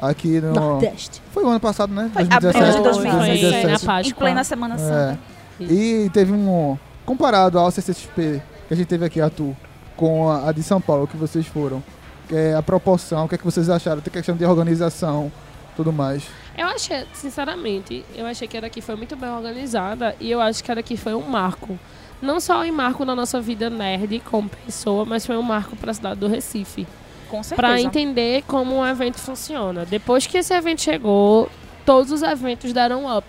aqui 0.00 0.40
no. 0.40 0.52
Nordeste. 0.52 1.20
Foi 1.32 1.42
o 1.42 1.48
ano 1.48 1.58
passado, 1.58 1.92
né? 1.92 2.08
Foi 2.12 2.22
abril 2.30 2.52
de 2.52 2.82
2017. 2.82 3.62
Foi 3.62 3.70
na 3.72 3.78
Páscoa. 3.80 4.10
Em 4.10 4.14
plena 4.14 4.44
Semana 4.44 4.74
É. 4.74 4.78
Santa. 4.78 5.18
E 5.60 6.08
teve 6.12 6.32
um. 6.32 6.78
Comparado 7.04 7.58
ao 7.58 7.70
CCXP 7.70 8.42
que 8.68 8.74
a 8.74 8.76
gente 8.76 8.86
teve 8.86 9.04
aqui, 9.04 9.20
a 9.20 9.28
Tour, 9.28 9.54
com 9.96 10.28
a, 10.30 10.48
a 10.48 10.52
de 10.52 10.62
São 10.62 10.80
Paulo, 10.80 11.06
que 11.08 11.16
vocês 11.16 11.46
foram. 11.46 11.82
Que 12.28 12.36
é 12.36 12.54
a 12.54 12.62
proporção, 12.62 13.24
o 13.24 13.28
que, 13.28 13.34
é 13.34 13.38
que 13.38 13.44
vocês 13.44 13.68
acharam? 13.68 14.00
Tem 14.00 14.12
questão 14.12 14.36
de 14.36 14.44
organização, 14.44 15.32
tudo 15.76 15.92
mais. 15.92 16.24
Eu 16.56 16.66
achei, 16.68 17.04
sinceramente, 17.12 18.04
eu 18.14 18.24
achei 18.26 18.48
que 18.48 18.56
a 18.56 18.60
daqui 18.60 18.80
foi 18.80 18.96
muito 18.96 19.14
bem 19.14 19.28
organizada 19.28 20.16
e 20.18 20.30
eu 20.30 20.40
acho 20.40 20.64
que 20.64 20.72
a 20.72 20.74
daqui 20.76 20.96
foi 20.96 21.14
um 21.14 21.28
marco. 21.28 21.78
Não 22.22 22.40
só 22.40 22.62
um 22.62 22.72
marco 22.72 23.04
na 23.04 23.14
nossa 23.14 23.40
vida 23.40 23.68
nerd 23.68 24.20
como 24.20 24.48
pessoa, 24.48 25.04
mas 25.04 25.26
foi 25.26 25.36
um 25.36 25.42
marco 25.42 25.76
para 25.76 25.90
a 25.90 25.94
cidade 25.94 26.18
do 26.18 26.26
Recife. 26.26 26.86
Com 27.28 27.42
certeza. 27.42 27.56
Para 27.56 27.80
entender 27.80 28.42
como 28.46 28.76
um 28.76 28.86
evento 28.86 29.18
funciona. 29.18 29.84
Depois 29.84 30.26
que 30.26 30.38
esse 30.38 30.54
evento 30.54 30.80
chegou, 30.80 31.50
todos 31.84 32.10
os 32.10 32.22
eventos 32.22 32.72
deram 32.72 33.04
up. 33.16 33.26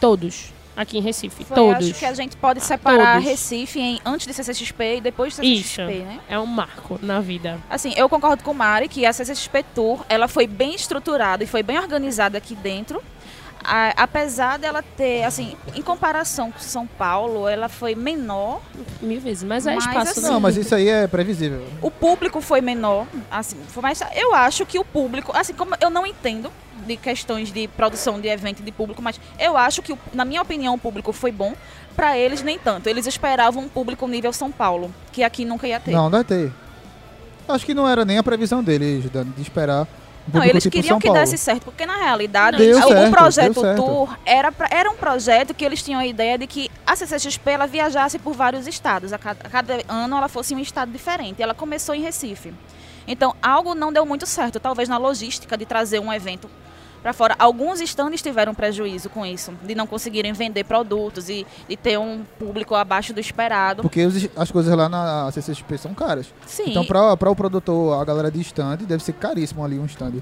Todos. 0.00 0.52
Aqui 0.78 0.96
em 0.96 1.00
Recife. 1.00 1.44
Foi, 1.44 1.56
todos. 1.56 1.90
Acho 1.90 1.98
que 1.98 2.04
a 2.06 2.14
gente 2.14 2.36
pode 2.36 2.60
separar 2.60 3.14
Todos. 3.14 3.28
Recife 3.28 3.80
em 3.80 4.00
antes 4.04 4.28
de 4.28 4.32
CCXP 4.32 4.98
e 4.98 5.00
depois 5.00 5.34
de 5.34 5.44
Isso. 5.44 5.70
CCXP, 5.74 6.04
né? 6.04 6.20
É 6.28 6.38
um 6.38 6.46
marco 6.46 7.00
na 7.02 7.18
vida. 7.20 7.58
Assim, 7.68 7.92
eu 7.96 8.08
concordo 8.08 8.44
com 8.44 8.52
o 8.52 8.54
Mari 8.54 8.86
que 8.88 9.04
a 9.04 9.12
CCXP 9.12 9.64
Tour, 9.74 10.04
ela 10.08 10.28
foi 10.28 10.46
bem 10.46 10.76
estruturada 10.76 11.42
e 11.42 11.48
foi 11.48 11.64
bem 11.64 11.78
organizada 11.80 12.38
aqui 12.38 12.54
dentro. 12.54 13.02
A- 13.64 13.92
apesar 14.04 14.56
dela 14.56 14.80
ter, 14.96 15.24
assim, 15.24 15.56
em 15.74 15.82
comparação 15.82 16.52
com 16.52 16.60
São 16.60 16.86
Paulo, 16.86 17.48
ela 17.48 17.68
foi 17.68 17.96
menor. 17.96 18.62
Mil 19.02 19.20
vezes. 19.20 19.42
Mas 19.42 19.66
é 19.66 19.74
Mas, 19.74 19.84
espaço. 19.84 20.20
assim, 20.20 20.28
Não, 20.30 20.38
mas 20.38 20.56
isso 20.56 20.74
aí 20.76 20.88
é 20.88 21.08
previsível. 21.08 21.66
O 21.82 21.90
público 21.90 22.40
foi 22.40 22.60
menor, 22.60 23.04
assim, 23.28 23.56
foi 23.66 23.82
mais, 23.82 24.00
eu 24.14 24.32
acho 24.32 24.64
que 24.64 24.78
o 24.78 24.84
público, 24.84 25.32
assim, 25.36 25.54
como 25.54 25.74
eu 25.80 25.90
não 25.90 26.06
entendo 26.06 26.52
de 26.88 26.96
questões 26.96 27.52
de 27.52 27.68
produção 27.68 28.20
de 28.20 28.26
evento 28.26 28.62
de 28.62 28.72
público, 28.72 29.00
mas 29.00 29.20
eu 29.38 29.56
acho 29.56 29.80
que, 29.82 29.96
na 30.12 30.24
minha 30.24 30.42
opinião, 30.42 30.74
o 30.74 30.78
público 30.78 31.12
foi 31.12 31.30
bom. 31.30 31.54
Pra 31.94 32.16
eles, 32.16 32.42
nem 32.42 32.56
tanto. 32.58 32.86
Eles 32.88 33.06
esperavam 33.08 33.64
um 33.64 33.68
público 33.68 34.06
nível 34.06 34.32
São 34.32 34.52
Paulo, 34.52 34.94
que 35.12 35.24
aqui 35.24 35.44
nunca 35.44 35.66
ia 35.66 35.80
ter. 35.80 35.90
Não, 35.90 36.08
deve 36.08 36.22
ter. 36.24 36.52
Acho 37.48 37.66
que 37.66 37.74
não 37.74 37.88
era 37.88 38.04
nem 38.04 38.18
a 38.18 38.22
previsão 38.22 38.62
deles, 38.62 39.10
Dani, 39.10 39.32
de 39.36 39.42
esperar 39.42 39.84
Não, 40.32 40.44
eles 40.44 40.62
tipo 40.62 40.74
queriam 40.76 40.90
São 40.90 41.00
que 41.00 41.08
Paulo. 41.08 41.20
desse 41.20 41.36
certo, 41.36 41.64
porque 41.64 41.84
na 41.84 41.96
realidade 41.96 42.58
Deu 42.58 42.78
o, 42.78 42.82
certo, 42.86 43.10
projeto. 43.10 43.60
Tour 43.74 44.16
era, 44.24 44.52
pra- 44.52 44.68
era 44.70 44.88
um 44.90 44.94
projeto 44.96 45.52
que 45.54 45.64
eles 45.64 45.82
tinham 45.82 45.98
a 45.98 46.06
ideia 46.06 46.38
de 46.38 46.46
que 46.46 46.70
a 46.86 46.94
CCXP 46.94 47.50
ela 47.50 47.66
viajasse 47.66 48.16
por 48.18 48.32
vários 48.34 48.68
estados. 48.68 49.12
A 49.12 49.18
cada, 49.18 49.40
a 49.44 49.48
cada 49.50 49.80
ano 49.88 50.16
ela 50.18 50.28
fosse 50.28 50.54
em 50.54 50.56
um 50.56 50.60
estado 50.60 50.92
diferente. 50.92 51.42
Ela 51.42 51.52
começou 51.54 51.96
em 51.96 52.00
Recife. 52.02 52.52
Então, 53.08 53.34
algo 53.42 53.74
não 53.74 53.92
deu 53.92 54.06
muito 54.06 54.24
certo, 54.26 54.60
talvez 54.60 54.88
na 54.88 54.98
logística 54.98 55.56
de 55.56 55.66
trazer 55.66 55.98
um 55.98 56.12
evento 56.12 56.48
para 57.02 57.12
fora. 57.12 57.34
Alguns 57.38 57.80
stands 57.80 58.20
tiveram 58.20 58.54
prejuízo 58.54 59.08
com 59.08 59.24
isso, 59.24 59.52
de 59.62 59.74
não 59.74 59.86
conseguirem 59.86 60.32
vender 60.32 60.64
produtos 60.64 61.28
e 61.28 61.46
de 61.68 61.76
ter 61.76 61.98
um 61.98 62.22
público 62.38 62.74
abaixo 62.74 63.12
do 63.12 63.20
esperado. 63.20 63.82
Porque 63.82 64.04
os- 64.04 64.28
as 64.36 64.50
coisas 64.50 64.74
lá 64.76 64.88
na 64.88 65.30
CCXP 65.32 65.78
são 65.78 65.94
caras. 65.94 66.26
Sim. 66.46 66.64
Então, 66.70 66.84
pra, 66.84 67.16
pra 67.16 67.30
o 67.30 67.36
produtor, 67.36 68.00
a 68.00 68.04
galera 68.04 68.30
de 68.30 68.40
stand, 68.40 68.78
deve 68.78 69.02
ser 69.02 69.12
caríssimo 69.14 69.64
ali 69.64 69.78
um 69.78 69.86
stand. 69.86 70.14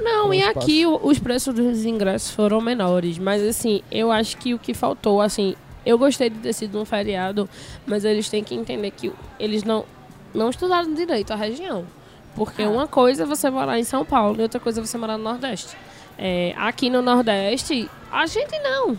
Não, 0.00 0.32
e 0.32 0.38
espaço. 0.40 0.58
aqui 0.58 0.86
o- 0.86 1.00
os 1.02 1.18
preços 1.18 1.54
dos 1.54 1.84
ingressos 1.84 2.30
foram 2.30 2.60
menores. 2.60 3.18
Mas 3.18 3.42
assim, 3.42 3.82
eu 3.90 4.10
acho 4.10 4.36
que 4.36 4.54
o 4.54 4.58
que 4.58 4.72
faltou, 4.72 5.20
assim, 5.20 5.54
eu 5.84 5.98
gostei 5.98 6.30
de 6.30 6.38
ter 6.38 6.52
sido 6.52 6.80
um 6.80 6.84
feriado, 6.84 7.48
mas 7.86 8.04
eles 8.04 8.28
têm 8.28 8.42
que 8.44 8.54
entender 8.54 8.90
que 8.92 9.12
eles 9.38 9.62
não, 9.64 9.84
não 10.34 10.50
estudaram 10.50 10.92
direito 10.94 11.32
a 11.32 11.36
região. 11.36 11.84
Porque 12.36 12.62
Ah. 12.62 12.68
uma 12.70 12.86
coisa 12.86 13.24
é 13.24 13.26
você 13.26 13.50
morar 13.50 13.78
em 13.78 13.84
São 13.84 14.04
Paulo 14.04 14.36
e 14.38 14.42
outra 14.42 14.60
coisa 14.60 14.80
é 14.80 14.86
você 14.86 14.96
morar 14.96 15.18
no 15.18 15.24
Nordeste. 15.24 15.76
É, 16.22 16.52
aqui 16.58 16.90
no 16.90 17.00
Nordeste, 17.00 17.88
a 18.12 18.26
gente 18.26 18.58
não, 18.58 18.98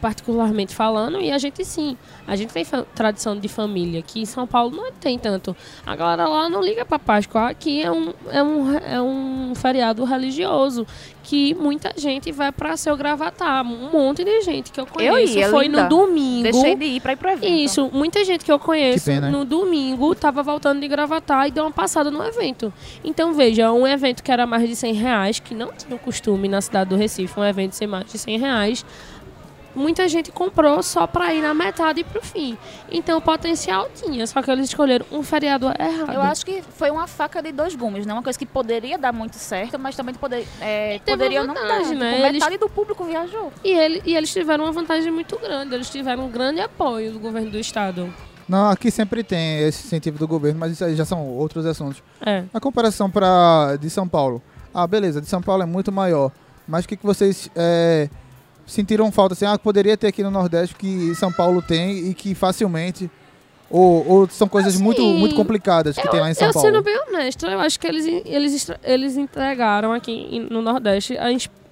particularmente 0.00 0.74
falando, 0.74 1.20
e 1.20 1.30
a 1.30 1.38
gente 1.38 1.64
sim. 1.64 1.96
A 2.26 2.36
gente 2.36 2.52
tem 2.52 2.64
tradição 2.94 3.38
de 3.38 3.48
família, 3.48 4.02
que 4.02 4.20
em 4.20 4.24
São 4.24 4.46
Paulo 4.46 4.74
não 4.74 4.92
tem 4.92 5.18
tanto. 5.18 5.56
A 5.84 5.94
galera 5.94 6.26
lá 6.26 6.48
não 6.48 6.62
liga 6.62 6.84
pra 6.84 6.98
Páscoa. 6.98 7.48
Aqui 7.48 7.82
é 7.82 7.90
um, 7.90 8.12
é 8.30 8.42
um, 8.42 8.78
é 8.78 9.02
um 9.02 9.52
feriado 9.54 10.04
religioso 10.04 10.86
que 11.22 11.54
muita 11.54 11.92
gente 11.96 12.32
vai 12.32 12.50
pra 12.50 12.76
seu 12.76 12.96
gravatar. 12.96 13.64
Um 13.64 13.90
monte 13.90 14.24
de 14.24 14.40
gente 14.42 14.72
que 14.72 14.80
eu 14.80 14.86
conheço 14.86 15.38
ia, 15.38 15.48
foi 15.48 15.66
linda. 15.66 15.84
no 15.84 15.88
domingo. 15.88 16.42
Deixei 16.42 16.74
de 16.74 16.84
ir 16.84 17.00
para 17.00 17.12
ir 17.12 17.16
pro 17.16 17.30
evento. 17.30 17.52
Isso, 17.52 17.90
muita 17.92 18.24
gente 18.24 18.44
que 18.44 18.50
eu 18.50 18.58
conheço 18.58 19.04
Que 19.04 19.10
pena, 19.12 19.30
no 19.30 19.44
domingo 19.44 20.14
tava 20.14 20.42
voltando 20.42 20.80
de 20.80 20.88
gravatar 20.88 21.46
e 21.46 21.50
deu 21.50 21.64
uma 21.64 21.70
passada 21.70 22.10
no 22.10 22.24
evento. 22.24 22.72
Então, 23.04 23.32
veja, 23.32 23.70
um 23.72 23.86
evento 23.86 24.22
que 24.22 24.32
era 24.32 24.46
mais 24.46 24.68
de 24.68 24.74
100 24.74 24.92
reais, 24.94 25.38
que 25.38 25.54
não 25.54 25.72
tinha 25.72 25.94
o 25.94 25.98
costume 25.98 26.48
na 26.48 26.60
cidade 26.60 26.90
do 26.90 26.96
Recife, 26.96 27.38
um 27.38 27.44
evento 27.44 27.74
ser 27.74 27.86
mais 27.86 28.06
de 28.06 28.18
100 28.18 28.38
reais, 28.38 28.84
muita 29.74 30.08
gente 30.08 30.30
comprou 30.32 30.82
só 30.82 31.06
pra 31.06 31.32
ir 31.34 31.42
na 31.42 31.54
metade 31.54 32.00
e 32.00 32.04
pro 32.04 32.20
fim. 32.24 32.56
Então, 32.90 33.18
o 33.18 33.20
potencial 33.20 33.88
tinha, 33.94 34.26
só 34.26 34.42
que 34.42 34.50
eles 34.50 34.66
escolheram 34.68 35.06
um 35.12 35.22
feriado 35.22 35.66
errado. 35.78 36.12
Eu 36.12 36.20
acho 36.22 36.44
que 36.44 36.62
foi 36.62 36.90
uma 36.90 37.06
faca 37.06 37.42
de 37.42 37.52
dois 37.52 37.74
gumes, 37.74 38.04
né? 38.06 38.12
Uma 38.12 38.22
coisa 38.22 38.38
que 38.38 38.46
poderia 38.46 38.98
dar 38.98 39.12
muito 39.12 39.36
certo, 39.36 39.78
mas 39.78 39.94
também 39.96 40.14
poder, 40.14 40.46
é, 40.60 40.98
poderia 41.06 41.42
uma 41.42 41.48
não 41.48 41.54
dar. 41.54 41.60
vantagem, 41.62 41.96
né? 41.96 42.12
Tipo, 42.14 42.26
Eles- 42.26 42.32
Metade 42.40 42.56
do 42.58 42.68
público 42.68 43.04
viajou. 43.04 43.52
E, 43.64 43.70
ele, 43.72 44.02
e 44.04 44.16
eles 44.16 44.32
tiveram 44.32 44.64
uma 44.64 44.72
vantagem 44.72 45.10
muito 45.12 45.38
grande, 45.38 45.74
eles 45.74 45.88
tiveram 45.90 46.24
um 46.26 46.30
grande 46.30 46.60
apoio 46.60 47.12
do 47.12 47.18
governo 47.18 47.50
do 47.50 47.58
estado. 47.58 48.12
Não, 48.48 48.68
aqui 48.68 48.90
sempre 48.90 49.22
tem 49.22 49.60
esse 49.60 49.86
incentivo 49.86 50.18
do 50.18 50.26
governo, 50.26 50.58
mas 50.58 50.72
isso 50.72 50.84
aí 50.84 50.96
já 50.96 51.04
são 51.04 51.24
outros 51.24 51.64
assuntos. 51.64 52.02
É. 52.20 52.42
A 52.52 52.58
comparação 52.58 53.08
pra, 53.08 53.76
de 53.80 53.88
São 53.88 54.08
Paulo. 54.08 54.42
Ah, 54.74 54.86
beleza, 54.86 55.20
de 55.20 55.28
São 55.28 55.40
Paulo 55.40 55.62
é 55.62 55.66
muito 55.66 55.92
maior. 55.92 56.32
Mas 56.66 56.84
o 56.84 56.88
que, 56.88 56.96
que 56.96 57.06
vocês 57.06 57.48
é, 57.54 58.08
sentiram 58.70 59.10
falta? 59.10 59.34
Assim, 59.34 59.44
ah, 59.44 59.58
poderia 59.58 59.96
ter 59.96 60.08
aqui 60.08 60.22
no 60.22 60.30
Nordeste 60.30 60.74
que 60.74 61.14
São 61.14 61.32
Paulo 61.32 61.60
tem 61.62 62.10
e 62.10 62.14
que 62.14 62.34
facilmente. 62.34 63.10
Ou, 63.70 64.06
ou 64.08 64.28
são 64.28 64.48
coisas 64.48 64.74
Assim, 64.74 64.82
muito, 64.82 65.00
muito 65.02 65.36
complicadas 65.36 65.96
que 65.96 66.08
tem 66.08 66.20
lá 66.20 66.28
em 66.28 66.34
São 66.34 66.48
eu 66.48 66.52
Paulo? 66.52 66.68
sendo 66.68 66.82
bem 66.82 66.98
honesta, 67.02 67.46
eu 67.46 67.60
acho 67.60 67.78
que 67.78 67.86
eles, 67.86 68.04
eles, 68.24 68.70
eles 68.82 69.16
entregaram 69.16 69.92
aqui 69.92 70.44
no 70.50 70.60
Nordeste 70.60 71.16
a, 71.16 71.26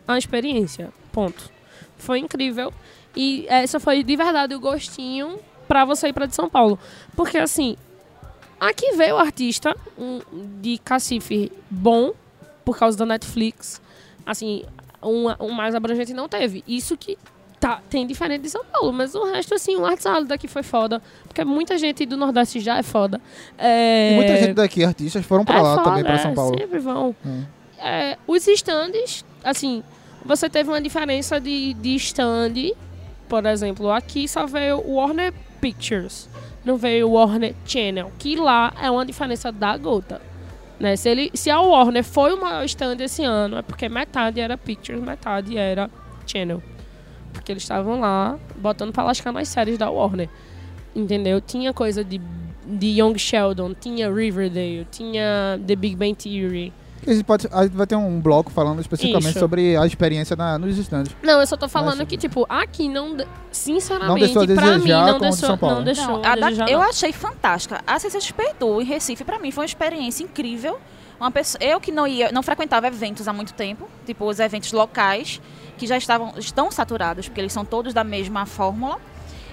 a 0.06 0.18
experiência. 0.18 0.90
Ponto. 1.10 1.50
Foi 1.96 2.20
incrível. 2.20 2.72
E 3.16 3.46
essa 3.48 3.80
foi 3.80 4.04
de 4.04 4.14
verdade 4.14 4.54
o 4.54 4.60
gostinho 4.60 5.40
pra 5.66 5.84
você 5.84 6.08
ir 6.08 6.12
pra 6.12 6.26
de 6.26 6.36
São 6.36 6.48
Paulo. 6.48 6.78
Porque 7.16 7.36
assim, 7.36 7.76
aqui 8.60 8.92
veio 8.92 9.16
o 9.16 9.18
artista 9.18 9.76
um, 9.98 10.20
de 10.60 10.78
cacife 10.78 11.50
bom, 11.68 12.12
por 12.64 12.78
causa 12.78 12.96
da 12.96 13.06
Netflix. 13.06 13.82
Assim, 14.24 14.62
um, 15.02 15.26
um 15.40 15.52
mais 15.52 15.74
abrangente 15.74 16.12
não 16.12 16.28
teve. 16.28 16.64
Isso 16.66 16.96
que 16.96 17.16
tá, 17.58 17.80
tem 17.88 18.06
diferente 18.06 18.42
de 18.42 18.50
São 18.50 18.64
Paulo. 18.64 18.92
Mas 18.92 19.14
o 19.14 19.24
resto, 19.24 19.54
assim, 19.54 19.76
o 19.76 19.84
artesano 19.84 20.26
daqui 20.26 20.48
foi 20.48 20.62
foda. 20.62 21.02
Porque 21.26 21.44
muita 21.44 21.76
gente 21.78 22.06
do 22.06 22.16
Nordeste 22.16 22.60
já 22.60 22.78
é 22.78 22.82
foda. 22.82 23.20
É, 23.56 24.12
muita 24.14 24.36
gente 24.36 24.54
daqui, 24.54 24.84
artistas, 24.84 25.24
foram 25.24 25.44
pra 25.44 25.58
é 25.58 25.62
lá 25.62 25.74
foda, 25.76 25.90
também, 25.90 26.04
pra 26.04 26.14
é, 26.14 26.18
São 26.18 26.34
Paulo. 26.34 26.58
Sempre 26.58 26.78
vão. 26.78 27.14
Hum. 27.24 27.44
É, 27.78 28.16
os 28.26 28.46
stands, 28.46 29.24
assim, 29.44 29.82
você 30.24 30.48
teve 30.48 30.68
uma 30.68 30.80
diferença 30.80 31.40
de, 31.40 31.74
de 31.74 31.94
stand. 31.96 32.72
Por 33.28 33.44
exemplo, 33.44 33.90
aqui 33.90 34.26
só 34.26 34.46
veio 34.46 34.78
o 34.78 34.94
Warner 34.94 35.32
Pictures. 35.60 36.28
Não 36.64 36.76
veio 36.76 37.08
o 37.08 37.12
Warner 37.12 37.54
Channel. 37.64 38.10
Que 38.18 38.36
lá 38.36 38.72
é 38.80 38.90
uma 38.90 39.04
diferença 39.04 39.52
da 39.52 39.76
gota. 39.76 40.20
Né? 40.78 40.94
Se, 40.96 41.08
ele, 41.08 41.30
se 41.34 41.50
a 41.50 41.60
Warner 41.60 42.04
foi 42.04 42.32
o 42.32 42.40
maior 42.40 42.64
stand 42.64 42.96
esse 43.00 43.24
ano, 43.24 43.58
é 43.58 43.62
porque 43.62 43.88
metade 43.88 44.40
era 44.40 44.56
Pictures, 44.56 45.00
metade 45.00 45.56
era 45.56 45.90
Channel. 46.26 46.62
Porque 47.32 47.52
eles 47.52 47.62
estavam 47.62 48.00
lá 48.00 48.38
botando 48.56 48.92
pra 48.92 49.04
lascar 49.04 49.32
nas 49.32 49.48
séries 49.48 49.76
da 49.76 49.90
Warner. 49.90 50.28
Entendeu? 50.94 51.40
Tinha 51.40 51.72
coisa 51.72 52.04
de, 52.04 52.20
de 52.64 53.00
Young 53.00 53.18
Sheldon, 53.18 53.74
tinha 53.74 54.12
Riverdale, 54.12 54.86
tinha 54.90 55.60
The 55.66 55.76
Big 55.76 55.96
Bang 55.96 56.14
Theory. 56.14 56.72
A 57.06 57.10
gente, 57.12 57.24
pode, 57.24 57.48
a 57.50 57.62
gente 57.64 57.76
vai 57.76 57.86
ter 57.86 57.96
um 57.96 58.20
bloco 58.20 58.50
falando 58.50 58.80
especificamente 58.80 59.30
Isso. 59.30 59.38
sobre 59.38 59.76
a 59.76 59.86
experiência 59.86 60.34
na, 60.36 60.58
nos 60.58 60.76
estandes. 60.76 61.14
Não, 61.22 61.40
eu 61.40 61.46
só 61.46 61.56
tô 61.56 61.68
falando 61.68 61.98
Mas- 61.98 62.08
que, 62.08 62.16
tipo, 62.16 62.44
aqui 62.48 62.88
não. 62.88 63.16
de- 63.16 63.26
Sinceramente, 63.50 64.08
Não 64.08 64.14
deixou 64.18 64.42
a 64.42 64.46
pra 64.46 64.54
mim, 64.54 64.78
desejar 64.78 65.06
não 65.06 65.14
de 65.14 65.20
deixou, 65.20 65.46
São 65.48 65.58
Paulo. 65.58 65.76
não 65.76 65.84
deixou 65.84 66.06
Não, 66.06 66.16
a 66.24 66.34
da- 66.36 66.46
desejar, 66.48 66.70
eu 66.70 66.82
achei 66.82 67.12
fantástica. 67.12 67.80
A 67.86 67.98
CCXP 67.98 68.54
do 68.60 68.80
em 68.80 68.84
Recife, 68.84 69.24
pra 69.24 69.38
mim, 69.38 69.50
foi 69.50 69.62
uma 69.62 69.66
experiência 69.66 70.22
incrível. 70.22 70.78
Uma 71.18 71.30
pessoa, 71.30 71.62
eu 71.64 71.80
que 71.80 71.90
não 71.90 72.06
ia, 72.06 72.30
não 72.30 72.42
frequentava 72.42 72.86
eventos 72.86 73.26
há 73.26 73.32
muito 73.32 73.52
tempo, 73.54 73.88
tipo 74.06 74.24
os 74.26 74.38
eventos 74.38 74.70
locais, 74.72 75.40
que 75.76 75.86
já 75.86 75.96
estavam 75.96 76.32
estão 76.36 76.70
saturados, 76.70 77.26
porque 77.28 77.40
eles 77.40 77.52
são 77.52 77.64
todos 77.64 77.92
da 77.94 78.04
mesma 78.04 78.46
fórmula. 78.46 78.98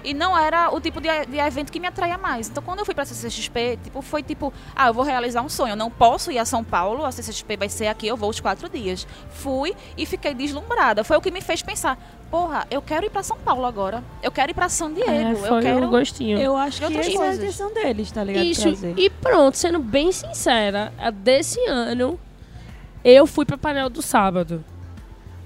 E 0.06 0.14
não 0.14 0.38
era 0.38 0.72
o 0.72 0.80
tipo 0.80 1.00
de, 1.00 1.08
de 1.26 1.36
evento 1.36 1.72
que 1.72 1.80
me 1.80 1.88
atraía 1.88 2.16
mais. 2.16 2.48
Então, 2.48 2.62
quando 2.62 2.78
eu 2.78 2.84
fui 2.84 2.94
pra 2.94 3.04
CCXP, 3.04 3.76
tipo, 3.82 4.00
foi 4.00 4.22
tipo, 4.22 4.52
ah, 4.74 4.86
eu 4.86 4.94
vou 4.94 5.02
realizar 5.02 5.42
um 5.42 5.48
sonho. 5.48 5.72
Eu 5.72 5.76
não 5.76 5.90
posso 5.90 6.30
ir 6.30 6.38
a 6.38 6.44
São 6.44 6.62
Paulo, 6.62 7.04
a 7.04 7.10
CCXP 7.10 7.56
vai 7.56 7.68
ser 7.68 7.88
aqui, 7.88 8.06
eu 8.06 8.16
vou 8.16 8.30
os 8.30 8.38
quatro 8.38 8.68
dias. 8.68 9.04
Fui 9.30 9.74
e 9.98 10.06
fiquei 10.06 10.32
deslumbrada. 10.32 11.02
Foi 11.02 11.16
o 11.16 11.20
que 11.20 11.28
me 11.28 11.40
fez 11.40 11.60
pensar, 11.60 11.98
porra, 12.30 12.68
eu 12.70 12.80
quero 12.80 13.04
ir 13.04 13.10
pra 13.10 13.24
São 13.24 13.36
Paulo 13.36 13.66
agora. 13.66 14.04
Eu 14.22 14.30
quero 14.30 14.52
ir 14.52 14.54
pra 14.54 14.68
San 14.68 14.94
Diego. 14.94 15.10
É, 15.10 15.32
eu 15.32 15.60
quero 15.60 15.86
o 15.86 15.90
gostinho. 15.90 16.38
Eu 16.38 16.56
acho 16.56 16.78
que 16.78 16.98
essa 16.98 17.24
é 17.24 17.28
a 17.28 17.34
intenção 17.34 17.74
deles, 17.74 18.12
tá 18.12 18.22
ligado? 18.22 18.44
Isso, 18.44 18.62
Trazer. 18.62 18.94
e 18.96 19.10
pronto, 19.10 19.56
sendo 19.56 19.80
bem 19.80 20.12
sincera, 20.12 20.92
desse 21.14 21.58
ano, 21.66 22.16
eu 23.04 23.26
fui 23.26 23.44
pra 23.44 23.58
painel 23.58 23.90
do 23.90 24.02
sábado. 24.02 24.64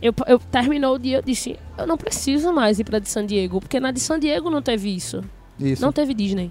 Eu, 0.03 0.15
eu 0.27 0.39
terminou 0.39 0.95
o 0.95 0.99
dia, 0.99 1.19
eu 1.19 1.23
disse, 1.23 1.59
eu 1.77 1.87
não 1.87 1.97
preciso 1.99 2.53
mais 2.53 2.79
ir 2.79 2.85
pra 2.85 2.99
de 2.99 3.09
San 3.09 3.27
Diego, 3.27 3.61
porque 3.61 3.79
na 3.79 3.91
de 3.91 4.01
San 4.01 4.19
Diego 4.19 4.49
não 4.51 4.63
teve 4.63 4.95
isso. 4.95 5.23
Isso. 5.59 5.83
Não 5.83 5.93
teve 5.93 6.15
Disney. 6.15 6.51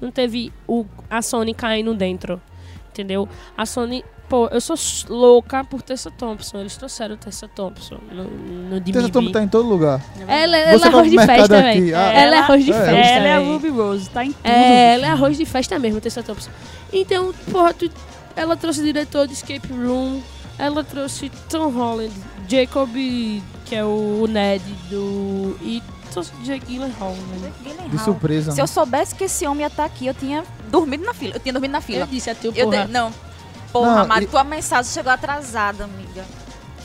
Não 0.00 0.10
teve 0.10 0.50
o, 0.66 0.84
a 1.10 1.20
Sony 1.20 1.52
caindo 1.54 1.92
dentro. 1.94 2.40
Entendeu? 2.90 3.28
A 3.56 3.66
Sony. 3.66 4.02
Pô, 4.28 4.48
eu 4.48 4.60
sou 4.60 4.74
louca 5.08 5.62
por 5.62 5.82
Tessa 5.82 6.10
Thompson. 6.10 6.58
Eles 6.60 6.76
trouxeram 6.76 7.16
Tessa 7.16 7.46
Thompson 7.46 7.98
no, 8.10 8.24
no 8.24 8.80
Tessa. 8.80 9.08
Thompson 9.10 9.30
tá 9.30 9.42
em 9.42 9.48
todo 9.48 9.68
lugar. 9.68 10.02
Ela, 10.26 10.56
ela 10.56 10.84
é 10.84 10.88
arroz 10.88 11.10
de 11.10 11.16
festa, 11.18 11.62
velho. 11.62 11.96
ah. 11.96 12.12
Ela 12.12 12.36
é 12.36 12.38
arroz 12.38 12.64
de 12.64 12.72
É. 12.72 12.74
festa. 12.74 12.90
Ela 12.96 13.26
é 13.28 13.32
a. 13.34 13.38
Ruby 13.38 13.68
Rose, 13.68 14.10
tá 14.10 14.24
em 14.24 14.32
tudo. 14.32 14.40
É, 14.46 14.94
ela 14.94 15.06
é 15.06 15.10
arroz 15.10 15.36
de 15.36 15.44
festa 15.44 15.78
mesmo, 15.78 16.00
Tessa 16.00 16.22
Thompson. 16.22 16.50
Então, 16.92 17.32
porra, 17.52 17.72
tu- 17.74 17.90
ela 18.34 18.56
trouxe 18.56 18.82
diretor 18.82 19.26
de 19.28 19.34
Escape 19.34 19.68
Room, 19.72 20.20
ela 20.58 20.82
trouxe 20.82 21.30
Tom 21.48 21.70
Holland, 21.70 22.12
Jacob, 22.48 22.90
que 23.64 23.74
é 23.74 23.84
o 23.84 24.26
Ned 24.28 24.62
do. 24.90 25.56
E 25.62 25.82
Jake 26.44 26.64
Gyllenhaal, 26.66 27.12
né? 27.12 27.52
De 27.90 27.98
surpresa. 27.98 28.52
Se 28.52 28.60
eu 28.60 28.66
soubesse 28.66 29.14
que 29.14 29.24
esse 29.24 29.46
homem 29.46 29.60
ia 29.62 29.66
estar 29.66 29.84
aqui, 29.84 30.06
eu 30.06 30.14
tinha 30.14 30.44
dormido 30.70 31.04
na 31.04 31.12
fila. 31.12 31.34
Eu 31.36 31.40
tinha 31.40 31.52
dormido 31.52 31.72
na 31.72 31.78
Eu 31.78 31.82
fila. 31.82 32.06
disse 32.06 32.30
a 32.30 32.34
tu, 32.34 32.52
Eu 32.56 32.70
porra. 32.70 32.86
de- 32.86 32.92
Não. 32.92 33.12
Porra, 33.72 33.96
Não, 33.96 34.06
Mari, 34.06 34.24
e- 34.24 34.28
tua 34.28 34.42
mensagem 34.44 34.90
chegou 34.92 35.12
atrasada, 35.12 35.84
amiga. 35.84 36.24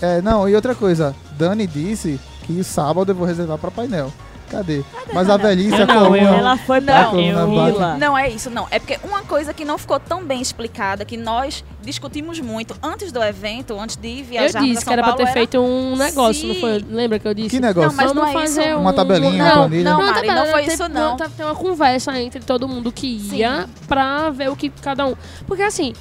É, 0.02 0.22
não, 0.22 0.50
e 0.50 0.56
outra 0.56 0.76
coisa. 0.76 1.16
Dani 1.38 1.66
disse 1.66 2.20
que 2.44 2.62
sábado 2.64 3.12
eu 3.12 3.16
vou 3.16 3.26
reservar 3.26 3.58
pra 3.58 3.72
painel. 3.72 4.12
Cadê? 4.52 4.84
Mas 5.14 5.30
a 5.30 5.38
velhice, 5.38 5.78
Eu 5.78 5.84
a 5.84 5.86
não, 5.86 6.04
coluna... 6.04 6.18
eu- 6.18 6.34
Ela 6.34 6.58
foi 6.58 6.80
Não, 6.82 6.86
pra 7.12 7.20
eu-. 7.20 7.98
Não 7.98 8.18
é 8.18 8.30
isso, 8.30 8.50
não. 8.50 8.68
É 8.70 8.80
porque 8.80 9.00
uma 9.04 9.22
coisa 9.22 9.54
que 9.54 9.64
não 9.64 9.78
ficou 9.78 9.98
tão 9.98 10.26
bem 10.26 10.42
explicada, 10.42 11.06
que 11.06 11.16
nós 11.16 11.64
discutimos 11.82 12.38
muito 12.42 12.76
antes 12.84 13.14
do 13.14 13.24
evento, 13.24 13.80
antes 13.80 13.96
de 13.96 14.20
Eu 14.20 14.26
viajar 14.26 14.60
pra 14.60 14.62
disse 14.68 14.82
São 14.82 14.88
que 14.88 14.94
era 14.94 15.04
pra 15.04 15.14
Paulo, 15.14 15.26
ter 15.26 15.32
feito 15.34 15.58
um 15.58 15.96
negócio, 15.96 16.48
não 16.50 16.54
Sim. 16.56 16.60
foi? 16.62 16.86
Lembra 16.90 17.18
que 17.18 17.28
eu 17.28 17.34
disse? 17.34 17.50
Que 17.50 17.60
negócio? 17.62 17.90
Não, 17.90 17.96
mas 17.96 18.08
Vamos 18.14 18.24
não 18.24 18.30
é 18.30 18.34
fazer 18.34 18.68
isso. 18.68 18.78
um... 18.78 18.82
Uma 18.82 18.94
tabelinha, 18.94 19.32
uma 19.44 19.50
não, 19.50 19.56
planilha? 19.56 19.84
Não, 19.90 20.00
Não, 20.02 20.14
Mari, 20.14 20.28
não 20.28 20.46
foi 20.48 20.66
isso, 20.66 20.90
não. 20.90 21.16
Ter 21.16 21.30
ter 21.30 21.44
uma 21.46 21.56
conversa 21.56 22.20
entre 22.20 22.42
todo 22.42 22.68
mundo 22.68 22.92
que 22.92 23.08
ia 23.34 23.70
pra 23.88 24.30
ver 24.32 24.50
o 24.50 24.56
que 24.56 24.70
cada 24.70 25.06
um... 25.08 25.16
Porque 25.48 25.64
assim, 25.64 25.94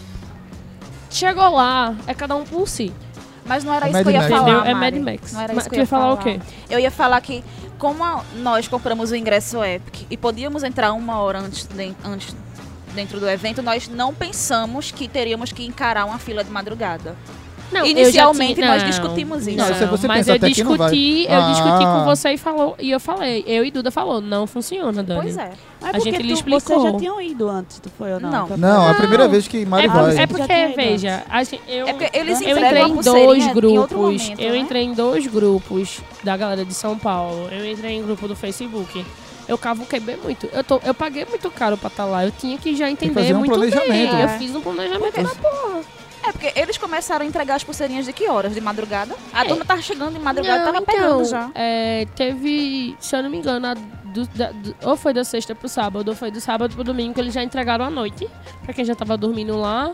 chegou 1.08 1.48
lá, 1.54 1.94
é 2.06 2.14
cada 2.14 2.34
um 2.36 2.44
por 2.44 2.68
si. 2.68 2.92
Mas 3.50 3.64
não 3.64 3.74
era 3.74 3.86
É 3.86 3.88
isso 3.90 3.96
Mad 3.98 4.04
que 4.04 4.08
eu 4.08 4.12
ia 4.12 4.20
Max. 4.20 4.30
falar, 4.32 4.50
Entendeu? 4.52 4.70
É. 4.70 4.74
Mad 4.74 4.94
Max. 4.94 5.32
Não 5.32 5.40
era 5.40 5.52
Mas 5.54 5.62
isso 5.64 5.68
tu 5.68 5.72
que 5.72 5.76
eu 5.78 5.82
ia 5.82 5.86
falar 5.86 6.12
o 6.12 6.16
quê? 6.18 6.40
Eu 6.70 6.78
ia 6.78 6.90
falar 6.90 7.20
que, 7.20 7.44
como 7.78 8.04
a- 8.04 8.24
nós 8.36 8.68
compramos 8.68 9.10
o 9.10 9.16
ingresso 9.16 9.62
Epic 9.64 10.06
e 10.08 10.16
podíamos 10.16 10.62
entrar 10.62 10.92
uma 10.92 11.18
hora 11.18 11.40
antes, 11.40 11.66
de- 11.66 11.94
antes 12.04 12.34
dentro 12.94 13.18
do 13.18 13.28
evento, 13.28 13.60
nós 13.60 13.88
não 13.88 14.14
pensamos 14.14 14.90
que 14.92 15.08
teríamos 15.08 15.50
que 15.52 15.64
encarar 15.66 16.04
uma 16.04 16.18
fila 16.18 16.44
de 16.44 16.50
madrugada. 16.50 17.16
Não, 17.72 17.80
eu 17.80 17.87
já 17.87 18.00
Inicialmente, 18.02 18.54
tinha- 18.54 18.66
nós 18.66 18.83
não, 18.83 18.90
discutimos 18.90 19.46
isso. 19.46 19.56
Não, 19.56 19.88
você 19.88 20.06
mas 20.09 20.18
pensa 20.26 20.30
eu 20.37 20.40
que 20.40 20.46
discuti, 20.46 21.26
eu 21.28 21.42
discuti 21.52 21.85
Ah. 21.85 21.94
com 21.98 22.04
você 22.04 22.30
e 22.33 22.37
falou, 22.37 22.74
e 22.78 22.90
eu 22.90 22.98
falei, 23.00 23.44
eu 23.46 23.64
e 23.64 23.70
Duda 23.70 23.90
falou, 23.90 24.20
não 24.20 24.46
funciona, 24.46 25.02
Dani. 25.02 25.20
Pois 25.22 25.37
é. 25.37 25.50
Mas 25.80 25.90
A 25.90 25.92
porque 25.98 26.11
gente 26.11 26.22
lhe 26.22 26.28
tu, 26.28 26.35
explicou. 26.35 26.61
Vocês 26.80 26.92
já 26.92 26.98
tinham 26.98 27.20
ido 27.22 27.48
antes, 27.48 27.78
tu 27.78 27.88
foi 27.96 28.12
ou 28.12 28.20
não? 28.20 28.30
Não. 28.30 28.56
Não, 28.56 28.88
é 28.88 28.90
a 28.90 28.94
primeira 28.94 29.26
vez 29.28 29.46
que 29.48 29.64
Mari 29.64 29.87
É, 29.87 29.88
vai. 29.88 30.16
é 30.18 30.26
porque, 30.26 30.66
veja, 30.76 31.22
a 31.30 31.42
gente, 31.44 31.62
eu, 31.68 31.87
É 31.88 31.92
porque 31.94 32.18
eles 32.18 32.40
eu 32.42 32.59
entrei 32.59 32.83
em 32.83 32.94
dois 32.96 33.44
em 33.44 33.48
outro 33.48 33.61
grupos. 33.96 33.96
momento, 34.22 34.40
eu 34.40 34.52
né? 34.52 34.59
entrei 34.59 34.83
em 34.83 34.92
dois 34.92 35.26
grupos 35.26 36.00
da 36.22 36.37
galera 36.37 36.64
de 36.64 36.74
São 36.74 36.98
Paulo. 36.98 37.48
Eu 37.50 37.64
entrei 37.70 37.92
em 37.96 38.02
grupo 38.02 38.28
do 38.28 38.37
Facebook. 38.37 39.04
Eu 39.48 39.56
cavuquei 39.59 39.98
bem 39.98 40.16
muito. 40.22 40.48
Eu, 40.52 40.62
tô, 40.62 40.80
eu 40.85 40.94
paguei 40.94 41.24
muito 41.24 41.50
caro 41.50 41.76
pra 41.76 41.88
estar 41.88 42.04
lá. 42.04 42.24
Eu 42.24 42.30
tinha 42.30 42.56
que 42.59 42.76
já 42.76 42.88
entender 42.90 43.14
fazer 43.14 43.35
um 43.35 43.38
muito 43.38 43.52
planejamento, 43.54 43.88
bem. 43.88 44.12
né? 44.12 44.24
Eu 44.24 44.28
fiz 44.38 44.54
um 44.54 44.61
planejamento 44.61 45.22
da 45.22 45.28
porra. 45.35 45.80
É 46.22 46.33
porque 46.33 46.52
eles 46.54 46.76
começaram 46.76 47.24
a 47.24 47.28
entregar 47.28 47.54
as 47.56 47.64
pulseirinhas 47.64 48.04
de 48.04 48.12
que 48.12 48.28
horas? 48.28 48.52
De 48.54 48.61
madrugada? 48.61 49.14
A 49.33 49.44
É. 49.44 49.48
turma 49.48 49.64
tava 49.64 49.80
chegando 49.80 50.14
de 50.14 50.20
madrugada, 50.20 50.59
Não, 50.59 50.66
tava 50.66 50.78
então, 50.83 50.94
pegando 50.94 51.24
já. 51.24 51.50
é, 51.54 52.06
teve, 52.14 52.96
se 53.00 53.16
eu 53.16 53.22
não 53.22 53.30
me 53.30 53.38
engano, 53.38 53.66
a 53.66 53.74
do- 53.74 54.26
da- 54.28 54.52
do- 54.52 54.74
ou 54.83 54.96
foi 54.96 55.14
da 55.14 55.24
sexta 55.24 55.54
pro 55.54 55.68
sábado, 55.68 56.09
ou 56.09 56.14
foi 56.14 56.30
do 56.30 56.40
sábado 56.40 56.74
pro 56.74 56.85
domingo, 56.85 57.14
que 57.14 57.20
eles 57.20 57.33
já 57.33 57.42
entregaram 57.42 57.85
à 57.85 57.90
noite, 57.90 58.28
pra 58.62 58.74
quem 58.74 58.85
já 58.85 58.94
tava 58.94 59.16
dormindo 59.16 59.56
lá. 59.56 59.92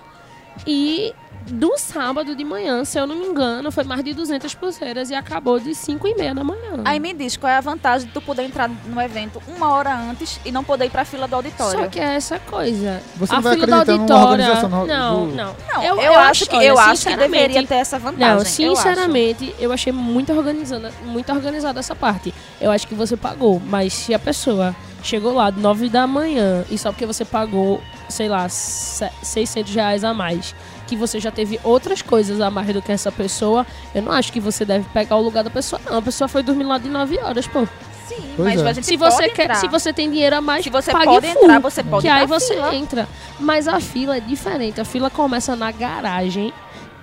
E 0.66 1.14
do 1.46 1.78
sábado 1.78 2.34
de 2.34 2.44
manhã, 2.44 2.84
se 2.84 2.98
eu 2.98 3.06
não 3.06 3.14
me 3.16 3.26
engano, 3.26 3.70
foi 3.70 3.84
mais 3.84 4.02
de 4.04 4.12
200 4.12 4.54
pulseiras 4.54 5.10
e 5.10 5.14
acabou 5.14 5.60
de 5.60 5.74
5 5.74 6.06
e 6.08 6.14
meia 6.14 6.34
da 6.34 6.42
manhã. 6.42 6.82
Aí 6.84 6.98
me 6.98 7.14
diz 7.14 7.36
qual 7.36 7.50
é 7.52 7.56
a 7.56 7.60
vantagem 7.60 8.08
de 8.08 8.12
tu 8.12 8.20
poder 8.20 8.42
entrar 8.42 8.68
no 8.68 9.00
evento 9.00 9.40
uma 9.46 9.70
hora 9.70 9.94
antes 9.96 10.40
e 10.44 10.50
não 10.50 10.64
poder 10.64 10.86
ir 10.86 10.90
pra 10.90 11.04
fila 11.04 11.28
do 11.28 11.36
auditório. 11.36 11.80
Só 11.80 11.86
que 11.88 12.00
é 12.00 12.14
essa 12.16 12.38
coisa. 12.38 13.00
Você 13.16 13.32
a 13.32 13.36
não 13.36 13.42
vai 13.42 13.56
fila 13.58 13.76
auditória. 13.78 14.16
organização 14.30 14.68
no- 14.68 14.86
Não, 14.86 15.26
do- 15.28 15.34
não. 15.34 15.56
Não, 15.72 15.82
Eu- 15.82 15.94
eu, 15.96 16.02
eu 16.02 16.12
acho 16.18 16.30
acho- 16.42 16.46
que, 16.50 16.56
olha, 16.56 16.64
eu 16.66 16.78
acho 16.78 17.06
que 17.06 17.16
deveria 17.16 17.66
ter 17.66 17.74
essa 17.76 17.98
vantagem. 17.98 18.26
Não, 18.26 18.38
eu 18.38 18.44
sinceramente, 18.44 19.54
eu, 19.58 19.72
achei 19.72 19.92
muito 19.92 20.32
organizada, 20.32 20.92
muito 21.04 21.32
organizada 21.32 21.78
essa 21.80 21.94
parte. 21.94 22.34
Eu 22.60 22.70
acho 22.70 22.86
que 22.86 22.94
você 22.94 23.16
pagou, 23.16 23.60
mas 23.64 23.92
se 23.92 24.12
a 24.12 24.18
pessoa 24.18 24.74
chegou 25.02 25.32
lá 25.34 25.50
9 25.52 25.88
da 25.88 26.06
manhã 26.06 26.64
e 26.70 26.76
só 26.76 26.90
porque 26.90 27.06
você 27.06 27.24
pagou, 27.24 27.80
sei 28.08 28.28
lá, 28.28 28.48
se- 28.48 29.08
600 29.22 29.72
reais 29.74 30.02
a 30.02 30.12
mais, 30.12 30.54
que 30.86 30.96
você 30.96 31.18
já 31.20 31.30
teve 31.30 31.58
outras 31.64 32.00
coisas 32.02 32.40
a 32.40 32.50
mais 32.50 32.72
do 32.72 32.80
que 32.80 32.92
essa 32.92 33.10
pessoa, 33.12 33.66
eu 33.94 34.02
não 34.02 34.12
acho 34.12 34.32
que 34.32 34.40
você 34.40 34.64
deve 34.64 34.86
pegar 34.90 35.16
o 35.16 35.22
lugar 35.22 35.42
da 35.44 35.50
pessoa, 35.50 35.80
não. 35.84 35.98
A 35.98 36.02
pessoa 36.02 36.28
foi 36.28 36.42
dormir 36.42 36.64
lá 36.64 36.78
de 36.78 36.88
9 36.88 37.18
horas, 37.18 37.46
pô. 37.46 37.66
Sim, 38.06 38.22
Pois 38.36 38.54
mas 38.54 38.60
é. 38.60 38.70
a 38.70 38.72
gente 38.72 38.86
Se 38.86 38.96
pode 38.96 39.14
você 39.14 39.28
quer, 39.30 39.42
entrar. 39.44 39.54
se 39.56 39.66
você 39.68 39.92
tem 39.92 40.08
dinheiro 40.08 40.36
a 40.36 40.40
mais, 40.40 40.62
Se 40.62 40.70
você 40.70 40.92
pague 40.92 41.04
pode 41.06 41.26
full. 41.32 41.42
entrar, 41.42 41.58
você 41.58 41.82
pode 41.82 42.02
que 42.02 42.08
aí 42.08 42.24
você 42.26 42.54
fila. 42.54 42.74
entra. 42.74 43.08
Mas 43.40 43.66
a 43.66 43.80
fila 43.80 44.16
é 44.16 44.20
diferente. 44.20 44.80
A 44.80 44.84
fila 44.84 45.10
começa 45.10 45.56
na 45.56 45.72
garagem 45.72 46.52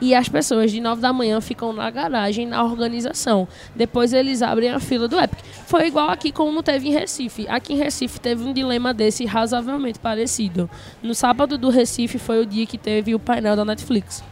e 0.04 0.14
as 0.14 0.28
pessoas 0.28 0.72
de 0.72 0.82
9 0.82 1.02
da 1.02 1.14
manhã 1.14 1.40
ficam 1.40 1.72
na 1.72 1.90
garagem, 1.90 2.46
na 2.46 2.64
organização. 2.64 3.48
Depois 3.76 4.12
eles 4.12 4.42
abrem 4.42 4.70
a 4.70 4.80
fila 4.80 5.08
do 5.08 5.18
Epic. 5.20 5.40
Foi 5.66 5.88
igual 5.88 6.10
aqui 6.10 6.32
como 6.32 6.62
teve 6.62 6.90
em 6.90 6.92
Recife. 6.92 7.48
Aqui 7.48 7.74
em 7.74 7.78
Recife 7.78 8.20
teve 8.20 8.44
um 8.44 8.52
dilema 8.54 8.94
desse 8.94 9.26
razoavelmente 9.26 10.00
parecido. 10.00 10.70
No 11.02 11.16
sábado 11.16 11.58
do 11.58 11.70
Recife 11.70 12.18
foi 12.20 12.42
o 12.42 12.46
dia 12.46 12.66
que 12.66 12.78
teve 12.78 13.16
o 13.16 13.20
painel 13.20 13.56
da 13.56 13.64
Netflix. 13.64 14.24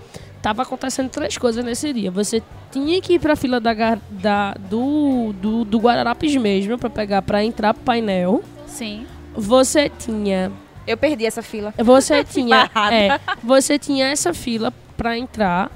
Tava 0.42 0.64
acontecendo 0.64 1.10
três 1.10 1.38
coisas 1.38 1.64
nesse 1.64 1.94
dia. 1.94 2.10
Você 2.12 2.42
tinha 2.72 3.00
que 3.00 3.14
ir 3.14 3.20
pra 3.20 3.36
fila 3.36 3.60
da, 3.60 3.74
da- 4.10 4.56
do, 4.70 5.34
do, 5.40 5.64
do 5.64 5.78
Guararapes 5.78 6.36
mesmo 6.36 6.78
pra 6.78 6.90
pegar 6.90 7.22
para 7.22 7.44
entrar 7.44 7.74
pro 7.74 7.84
painel. 7.84 8.44
Sim. 8.66 9.06
Você 9.36 9.88
tinha 9.90 10.52
Eu 10.88 10.98
perdi 10.98 11.26
essa 11.26 11.42
fila. 11.44 11.74
você 11.78 12.24
tinha, 12.26 12.70
é, 12.92 13.20
você 13.44 13.78
tinha 13.78 14.08
essa 14.08 14.34
fila 14.34 14.74
pra 15.02 15.18
entrar. 15.18 15.72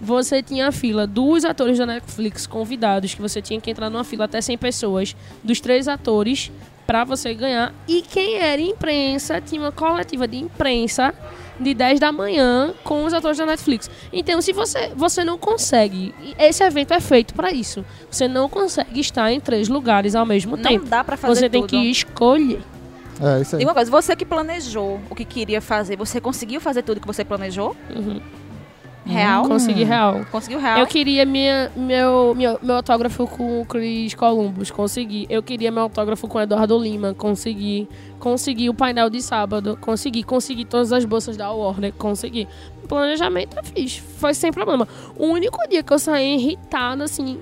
Você 0.00 0.42
tinha 0.42 0.66
a 0.66 0.72
fila 0.72 1.06
dos 1.06 1.44
atores 1.44 1.78
da 1.78 1.86
Netflix 1.86 2.48
convidados, 2.48 3.14
que 3.14 3.22
você 3.22 3.40
tinha 3.40 3.60
que 3.60 3.70
entrar 3.70 3.88
numa 3.88 4.02
fila 4.02 4.24
até 4.24 4.40
100 4.40 4.58
pessoas, 4.58 5.16
dos 5.42 5.60
três 5.60 5.86
atores, 5.86 6.50
pra 6.84 7.04
você 7.04 7.32
ganhar. 7.32 7.72
E 7.86 8.02
quem 8.02 8.38
era 8.38 8.60
imprensa, 8.60 9.40
tinha 9.40 9.60
uma 9.60 9.70
coletiva 9.72 10.26
de 10.26 10.36
imprensa 10.36 11.14
de 11.60 11.72
10 11.72 12.00
da 12.00 12.10
manhã 12.10 12.74
com 12.82 13.04
os 13.04 13.14
atores 13.14 13.38
da 13.38 13.46
Netflix. 13.46 13.88
Então, 14.12 14.42
se 14.42 14.52
você, 14.52 14.90
você 14.96 15.22
não 15.24 15.38
consegue, 15.38 16.12
e 16.20 16.34
esse 16.38 16.62
evento 16.64 16.92
é 16.92 17.00
feito 17.00 17.32
pra 17.34 17.52
isso. 17.52 17.84
Você 18.10 18.26
não 18.26 18.48
consegue 18.48 18.98
estar 19.00 19.30
em 19.32 19.38
três 19.40 19.68
lugares 19.68 20.14
ao 20.16 20.26
mesmo 20.26 20.56
Não 20.56 20.62
tempo. 20.64 20.86
dá 20.86 21.04
pra 21.04 21.16
fazer 21.16 21.40
Você 21.42 21.48
tem 21.48 21.60
tudo. 21.62 21.70
que 21.70 21.90
escolher. 21.90 22.60
É, 23.22 23.40
isso 23.40 23.54
aí. 23.56 23.60
Diga 23.60 23.70
uma 23.70 23.74
coisa, 23.74 23.90
você 23.90 24.14
que 24.14 24.26
planejou 24.26 25.00
o 25.08 25.14
que 25.14 25.24
queria 25.24 25.62
fazer, 25.62 25.96
você 25.96 26.20
conseguiu 26.20 26.60
fazer 26.60 26.82
tudo 26.82 27.00
que 27.00 27.06
você 27.06 27.24
planejou? 27.24 27.74
Uhum. 27.94 28.20
Real? 29.06 29.48
Consegui 29.48 29.84
real. 29.84 30.26
Conseguiu 30.30 30.58
real? 30.58 30.78
Eu 30.78 30.86
queria 30.86 31.24
minha, 31.24 31.70
meu, 31.76 32.34
meu, 32.34 32.58
meu 32.60 32.76
autógrafo 32.76 33.26
com 33.26 33.60
o 33.60 33.64
Chris 33.64 34.14
Columbus, 34.14 34.70
consegui. 34.70 35.26
Eu 35.30 35.42
queria 35.42 35.70
meu 35.70 35.84
autógrafo 35.84 36.26
com 36.26 36.38
o 36.38 36.40
Eduardo 36.40 36.76
Lima, 36.78 37.14
consegui. 37.14 37.88
Consegui 38.18 38.68
o 38.68 38.74
painel 38.74 39.08
de 39.08 39.22
sábado, 39.22 39.78
consegui. 39.80 40.22
Consegui 40.22 40.64
todas 40.64 40.92
as 40.92 41.04
bolsas 41.04 41.36
da 41.36 41.50
Warner, 41.52 41.92
consegui. 41.92 42.48
O 42.82 42.88
planejamento 42.88 43.56
eu 43.56 43.64
fiz, 43.64 43.96
foi 43.96 44.34
sem 44.34 44.52
problema. 44.52 44.88
O 45.16 45.26
único 45.26 45.58
dia 45.68 45.82
que 45.82 45.92
eu 45.92 45.98
saí 45.98 46.34
irritada, 46.34 47.04
assim, 47.04 47.38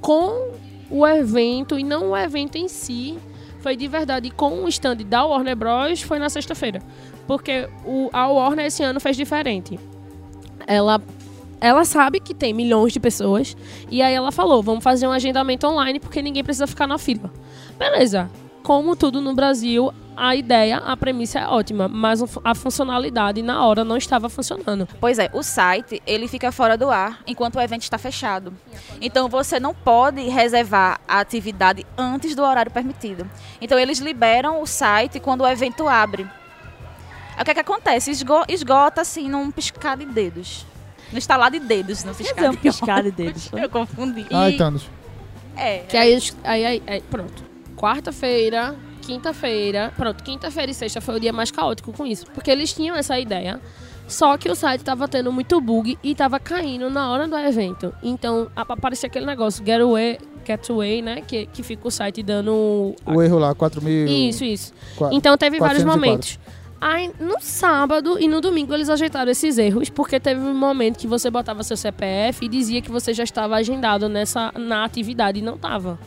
com 0.00 0.52
o 0.90 1.06
evento, 1.06 1.78
e 1.78 1.84
não 1.84 2.10
o 2.10 2.16
evento 2.16 2.56
em 2.56 2.68
si, 2.68 3.18
foi 3.60 3.76
de 3.76 3.86
verdade 3.86 4.30
com 4.30 4.64
o 4.64 4.68
stand 4.68 4.96
da 4.96 5.24
Warner 5.24 5.56
Bros. 5.56 6.02
foi 6.02 6.18
na 6.18 6.28
sexta-feira. 6.28 6.80
Porque 7.26 7.68
o, 7.84 8.08
a 8.12 8.26
Warner 8.26 8.66
esse 8.66 8.82
ano 8.82 8.98
fez 8.98 9.16
diferente. 9.16 9.78
Ela, 10.66 11.00
ela 11.60 11.84
sabe 11.84 12.20
que 12.20 12.34
tem 12.34 12.52
milhões 12.52 12.92
de 12.92 13.00
pessoas. 13.00 13.56
E 13.90 14.02
aí 14.02 14.14
ela 14.14 14.32
falou: 14.32 14.62
vamos 14.62 14.84
fazer 14.84 15.06
um 15.06 15.12
agendamento 15.12 15.66
online 15.66 16.00
porque 16.00 16.22
ninguém 16.22 16.44
precisa 16.44 16.66
ficar 16.66 16.86
na 16.86 16.98
fila. 16.98 17.30
Beleza. 17.78 18.30
Como 18.62 18.94
tudo 18.94 19.22
no 19.22 19.34
Brasil, 19.34 19.90
a 20.16 20.36
ideia, 20.36 20.76
a 20.76 20.94
premissa 20.98 21.40
é 21.40 21.46
ótima, 21.46 21.88
mas 21.88 22.22
a 22.44 22.54
funcionalidade 22.54 23.40
na 23.40 23.64
hora 23.64 23.82
não 23.84 23.96
estava 23.96 24.28
funcionando. 24.28 24.86
Pois 25.00 25.18
é, 25.18 25.30
o 25.32 25.42
site 25.42 26.02
ele 26.06 26.28
fica 26.28 26.52
fora 26.52 26.76
do 26.76 26.90
ar 26.90 27.20
enquanto 27.26 27.56
o 27.56 27.60
evento 27.60 27.82
está 27.82 27.96
fechado. 27.96 28.52
Então 29.00 29.30
você 29.30 29.58
não 29.58 29.72
pode 29.72 30.20
reservar 30.28 31.00
a 31.08 31.20
atividade 31.20 31.86
antes 31.96 32.34
do 32.34 32.42
horário 32.42 32.70
permitido. 32.70 33.28
Então 33.62 33.78
eles 33.78 33.98
liberam 33.98 34.60
o 34.60 34.66
site 34.66 35.18
quando 35.18 35.40
o 35.40 35.48
evento 35.48 35.88
abre. 35.88 36.28
Aí 37.36 37.42
O 37.42 37.44
que 37.44 37.50
é 37.50 37.54
que 37.54 37.60
acontece? 37.60 38.10
Esgo- 38.10 38.44
esgota 38.48 39.00
assim 39.00 39.28
num 39.28 39.50
piscar 39.50 39.96
de 39.96 40.04
dedos. 40.06 40.66
No 41.12 41.18
estalar 41.18 41.50
de 41.50 41.58
dedos, 41.58 42.04
no 42.04 42.14
Quer 42.14 42.24
piscar 42.24 42.48
um 42.48 42.50
de 42.52 42.56
piscar 42.58 43.02
de 43.02 43.10
dedos. 43.10 43.46
foi? 43.50 43.64
Eu 43.64 43.68
confundi. 43.70 44.26
Ai, 44.30 44.52
Thanos. 44.56 44.88
É, 45.56 45.78
Que 45.80 45.96
aí, 45.96 46.18
aí, 46.44 46.64
aí, 46.64 46.82
aí 46.86 47.00
pronto. 47.10 47.42
Quarta-feira, 47.76 48.76
quinta-feira. 49.02 49.92
Pronto, 49.96 50.22
quinta-feira 50.22 50.70
e 50.70 50.74
sexta 50.74 51.00
foi 51.00 51.16
o 51.16 51.20
dia 51.20 51.32
mais 51.32 51.50
caótico 51.50 51.92
com 51.92 52.06
isso. 52.06 52.26
Porque 52.32 52.50
eles 52.50 52.72
tinham 52.72 52.94
essa 52.96 53.18
ideia. 53.18 53.60
Só 54.06 54.36
que 54.36 54.48
o 54.50 54.54
site 54.54 54.82
tava 54.82 55.06
tendo 55.08 55.32
muito 55.32 55.60
bug 55.60 55.98
e 56.02 56.14
tava 56.14 56.38
caindo 56.40 56.90
na 56.90 57.10
hora 57.10 57.26
do 57.28 57.36
evento. 57.38 57.92
Então, 58.02 58.48
aparecia 58.56 59.06
aquele 59.08 59.24
negócio, 59.26 59.64
getaway, 59.64 60.18
getaway, 60.44 61.00
né? 61.02 61.20
Que, 61.26 61.46
que 61.46 61.62
fica 61.62 61.86
o 61.86 61.90
site 61.90 62.22
dando. 62.22 62.94
O 63.06 63.22
erro 63.22 63.38
lá, 63.38 63.54
4 63.54 63.80
mil. 63.82 64.06
Isso, 64.06 64.44
isso. 64.44 64.72
qua- 64.96 65.10
Então 65.12 65.36
teve 65.36 65.58
vários 65.58 65.82
404. 65.84 65.90
momentos. 66.00 66.38
Aí, 66.80 67.12
no 67.20 67.38
sábado 67.40 68.18
e 68.18 68.26
no 68.26 68.40
domingo 68.40 68.72
eles 68.72 68.88
ajeitaram 68.88 69.30
esses 69.30 69.58
erros, 69.58 69.90
porque 69.90 70.18
teve 70.18 70.40
um 70.40 70.54
momento 70.54 70.98
que 70.98 71.06
você 71.06 71.30
botava 71.30 71.62
seu 71.62 71.76
CPF 71.76 72.46
e 72.46 72.48
dizia 72.48 72.80
que 72.80 72.90
você 72.90 73.12
já 73.12 73.22
estava 73.22 73.56
agendado 73.56 74.08
nessa 74.08 74.50
na 74.56 74.84
atividade 74.84 75.40
e 75.40 75.42
não 75.42 75.56
estava. 75.56 75.98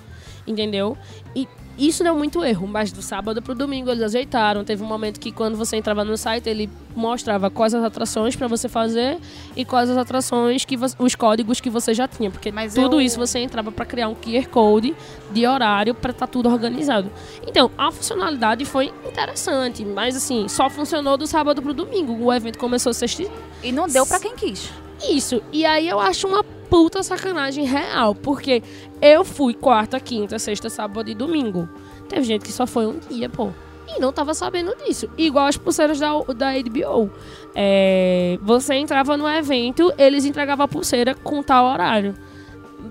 Entendeu? 0.47 0.97
E 1.35 1.47
isso 1.77 2.03
deu 2.03 2.15
muito 2.15 2.43
erro, 2.43 2.67
mas 2.67 2.91
do 2.91 3.01
sábado 3.01 3.41
pro 3.41 3.55
domingo 3.55 3.89
eles 3.89 4.03
ajeitaram. 4.03 4.63
Teve 4.63 4.83
um 4.83 4.87
momento 4.87 5.19
que 5.19 5.31
quando 5.31 5.55
você 5.57 5.75
entrava 5.77 6.03
no 6.03 6.15
site, 6.17 6.47
ele 6.49 6.69
mostrava 6.95 7.49
quais 7.49 7.73
as 7.73 7.83
atrações 7.83 8.35
para 8.35 8.47
você 8.47 8.69
fazer 8.69 9.17
e 9.55 9.65
quais 9.65 9.89
as 9.89 9.97
atrações 9.97 10.63
que 10.65 10.77
os 10.99 11.15
códigos 11.15 11.59
que 11.59 11.69
você 11.69 11.93
já 11.93 12.07
tinha, 12.07 12.29
porque 12.29 12.51
Mas 12.51 12.73
tudo 12.75 12.97
eu- 12.97 13.01
isso 13.01 13.17
você 13.19 13.39
entrava 13.39 13.71
para 13.71 13.85
criar 13.85 14.07
um 14.07 14.13
QR 14.15 14.47
code 14.47 14.95
de 15.31 15.47
horário 15.47 15.95
para 15.95 16.11
estar 16.11 16.27
tudo 16.27 16.47
organizado. 16.49 17.11
Então, 17.47 17.71
a 17.77 17.91
funcionalidade 17.91 18.63
foi 18.65 18.93
interessante, 19.05 19.83
mas 19.83 20.15
assim, 20.15 20.47
só 20.47 20.69
funcionou 20.69 21.17
do 21.17 21.25
sábado 21.25 21.61
pro 21.61 21.73
domingo. 21.73 22.13
O 22.23 22.31
evento 22.31 22.57
começou 22.59 22.93
sexta 22.93 23.23
e 23.63 23.71
não 23.71 23.87
deu 23.87 24.05
pra 24.05 24.19
quem 24.19 24.35
quis. 24.35 24.69
isso. 25.09 25.41
E 25.51 25.65
aí 25.65 25.89
eu 25.89 25.99
acho 25.99 26.27
uma 26.27 26.45
puta 26.73 27.03
sacanagem 27.03 27.65
real. 27.65 28.15
Porque 28.15 28.63
eu 28.99 29.23
fui 29.23 29.53
quarta, 29.53 29.99
quinta, 29.99 30.39
sexta, 30.39 30.71
sábado 30.71 31.07
e 31.07 31.13
domingo. 31.13 31.69
Teve 32.09 32.23
gente 32.23 32.43
que 32.45 32.51
só 32.51 32.65
foi 32.65 32.87
um 32.87 32.97
dia, 32.97 33.29
pô. 33.29 33.51
E 33.87 33.99
não 33.99 34.11
tava 34.11 34.33
sabendo 34.33 34.75
disso. 34.77 35.07
Igual 35.15 35.45
as 35.45 35.55
pulseiras 35.55 35.99
da, 35.99 36.11
da 36.35 36.51
HBO. 36.59 37.11
É, 37.53 38.39
você 38.41 38.73
entrava 38.73 39.15
no 39.15 39.29
evento, 39.29 39.93
eles 39.99 40.25
entregavam 40.25 40.65
a 40.65 40.67
pulseira 40.67 41.13
com 41.13 41.43
tal 41.43 41.71
horário. 41.71 42.15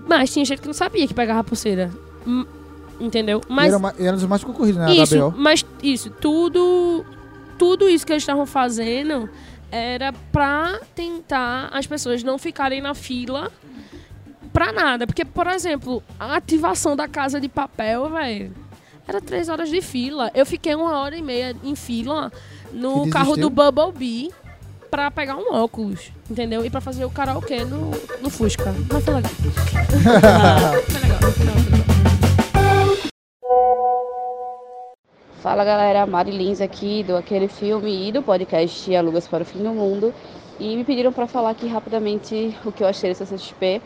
Mas 0.07 0.31
tinha 0.31 0.45
gente 0.45 0.61
que 0.61 0.67
não 0.67 0.73
sabia 0.73 1.05
que 1.05 1.13
pegava 1.13 1.41
a 1.41 1.43
pulseira. 1.43 1.91
Hum, 2.25 2.45
Entendeu? 3.01 3.41
Mas 3.49 3.73
era, 3.73 3.95
era 3.99 4.13
dos 4.13 4.23
mais 4.25 4.45
concorridos, 4.45 4.79
né? 4.79 4.93
isso, 4.93 5.17
Da 5.17 5.29
BO. 5.29 5.37
mas 5.37 5.65
isso, 5.81 6.09
tudo, 6.09 7.03
tudo 7.57 7.89
isso 7.89 8.05
que 8.05 8.13
eles 8.13 8.23
estavam 8.23 8.45
fazendo 8.45 9.29
era 9.69 10.13
pra 10.31 10.79
tentar 10.95 11.69
as 11.73 11.87
pessoas 11.87 12.23
não 12.23 12.37
ficarem 12.37 12.79
na 12.79 12.93
fila 12.93 13.51
pra 14.53 14.71
nada. 14.71 15.07
Porque, 15.07 15.25
por 15.25 15.47
exemplo, 15.47 16.01
a 16.19 16.35
ativação 16.35 16.95
da 16.95 17.07
casa 17.07 17.41
de 17.41 17.49
papel, 17.49 18.09
velho, 18.09 18.53
era 19.07 19.19
três 19.19 19.49
horas 19.49 19.69
de 19.69 19.81
fila. 19.81 20.31
Eu 20.33 20.45
fiquei 20.45 20.75
uma 20.75 20.99
hora 20.99 21.17
e 21.17 21.21
meia 21.21 21.55
em 21.63 21.75
fila 21.75 22.31
no 22.71 23.09
carro 23.09 23.35
do 23.35 23.49
Bumblebee 23.49 24.31
pra 24.89 25.09
pegar 25.09 25.35
um 25.35 25.51
óculos, 25.53 26.11
entendeu? 26.29 26.63
E 26.63 26.69
pra 26.69 26.79
fazer 26.79 27.03
o 27.03 27.09
karaokê 27.09 27.65
no, 27.65 27.91
no 28.21 28.29
Fusca. 28.29 28.73
Mas 28.91 29.03
foi 29.03 29.15
legal. 29.15 29.31
foi 30.87 31.01
legal, 31.01 31.19
foi 31.19 31.45
legal, 31.45 31.57
foi 31.57 31.71
legal. 31.71 31.83
Fala 35.41 35.65
galera, 35.65 36.05
Mari 36.05 36.31
Lins 36.31 36.61
aqui 36.61 37.03
do 37.03 37.17
Aquele 37.17 37.49
Filme 37.49 38.07
e 38.07 38.11
do 38.13 38.23
podcast 38.23 38.95
Alugas 38.95 39.27
para 39.27 39.43
o 39.43 39.45
Fim 39.45 39.61
do 39.61 39.71
Mundo. 39.71 40.13
E 40.57 40.77
me 40.77 40.85
pediram 40.85 41.11
para 41.11 41.27
falar 41.27 41.49
aqui 41.49 41.67
rapidamente 41.67 42.55
o 42.63 42.71
que 42.71 42.81
eu 42.81 42.87
achei 42.87 43.09
dessa 43.09 43.25
CXP. 43.25 43.81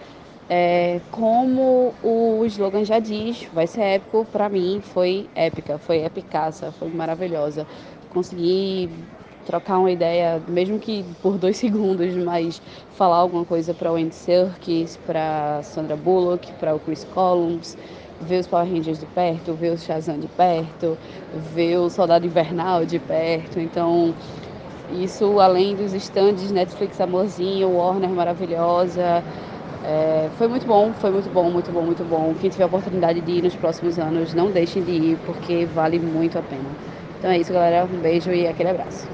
É, 0.49 1.01
como 1.11 1.97
o 2.01 2.45
slogan 2.45 2.83
já 2.85 2.99
diz, 2.99 3.45
vai 3.51 3.67
ser 3.67 3.81
épico, 3.81 4.25
para 4.25 4.49
mim 4.49 4.79
foi 4.81 5.29
épica, 5.35 5.77
foi 5.77 5.97
epicaça, 6.05 6.71
foi 6.71 6.89
maravilhosa. 6.89 7.67
Consegui 8.07 9.09
trocar 9.43 9.77
uma 9.79 9.91
ideia, 9.91 10.39
mesmo 10.47 10.79
que 10.79 11.03
por 11.21 11.37
dois 11.37 11.57
segundos, 11.57 12.15
mas 12.15 12.61
falar 12.89 13.17
alguma 13.17 13.45
coisa 13.45 13.73
para 13.73 13.91
o 13.91 13.95
Andy 13.95 14.15
Serkis, 14.15 14.95
para 14.97 15.61
Sandra 15.63 15.97
Bullock, 15.97 16.53
para 16.53 16.73
o 16.75 16.79
Chris 16.79 17.03
Columbus, 17.03 17.75
ver 18.19 18.39
os 18.39 18.47
Power 18.47 18.67
Rangers 18.69 18.99
de 18.99 19.07
perto, 19.07 19.53
ver 19.55 19.71
o 19.73 19.77
Shazam 19.77 20.17
de 20.19 20.27
perto, 20.29 20.97
ver 21.31 21.77
o 21.77 21.89
Soldado 21.89 22.25
Invernal 22.25 22.85
de 22.85 22.99
perto. 22.99 23.59
Então, 23.59 24.15
isso 24.87 25.39
além 25.39 25.75
dos 25.75 25.93
stands 25.93 26.51
Netflix 26.51 26.99
Amorzinho, 26.99 27.71
Warner 27.71 28.13
maravilhosa. 28.13 29.25
É, 29.83 30.29
foi 30.37 30.47
muito 30.47 30.65
bom, 30.65 30.91
foi 30.93 31.11
muito 31.11 31.29
bom, 31.29 31.49
muito 31.49 31.71
bom, 31.71 31.81
muito 31.81 32.03
bom. 32.03 32.33
Quem 32.39 32.49
tiver 32.49 32.63
a 32.63 32.67
oportunidade 32.67 33.21
de 33.21 33.31
ir 33.31 33.43
nos 33.43 33.55
próximos 33.55 33.97
anos, 33.97 34.33
não 34.33 34.51
deixem 34.51 34.83
de 34.83 34.91
ir, 34.91 35.17
porque 35.25 35.65
vale 35.65 35.99
muito 35.99 36.37
a 36.37 36.41
pena. 36.41 36.69
Então 37.19 37.31
é 37.31 37.37
isso, 37.37 37.53
galera. 37.53 37.85
Um 37.85 37.99
beijo 37.99 38.31
e 38.31 38.47
aquele 38.47 38.69
abraço. 38.69 39.07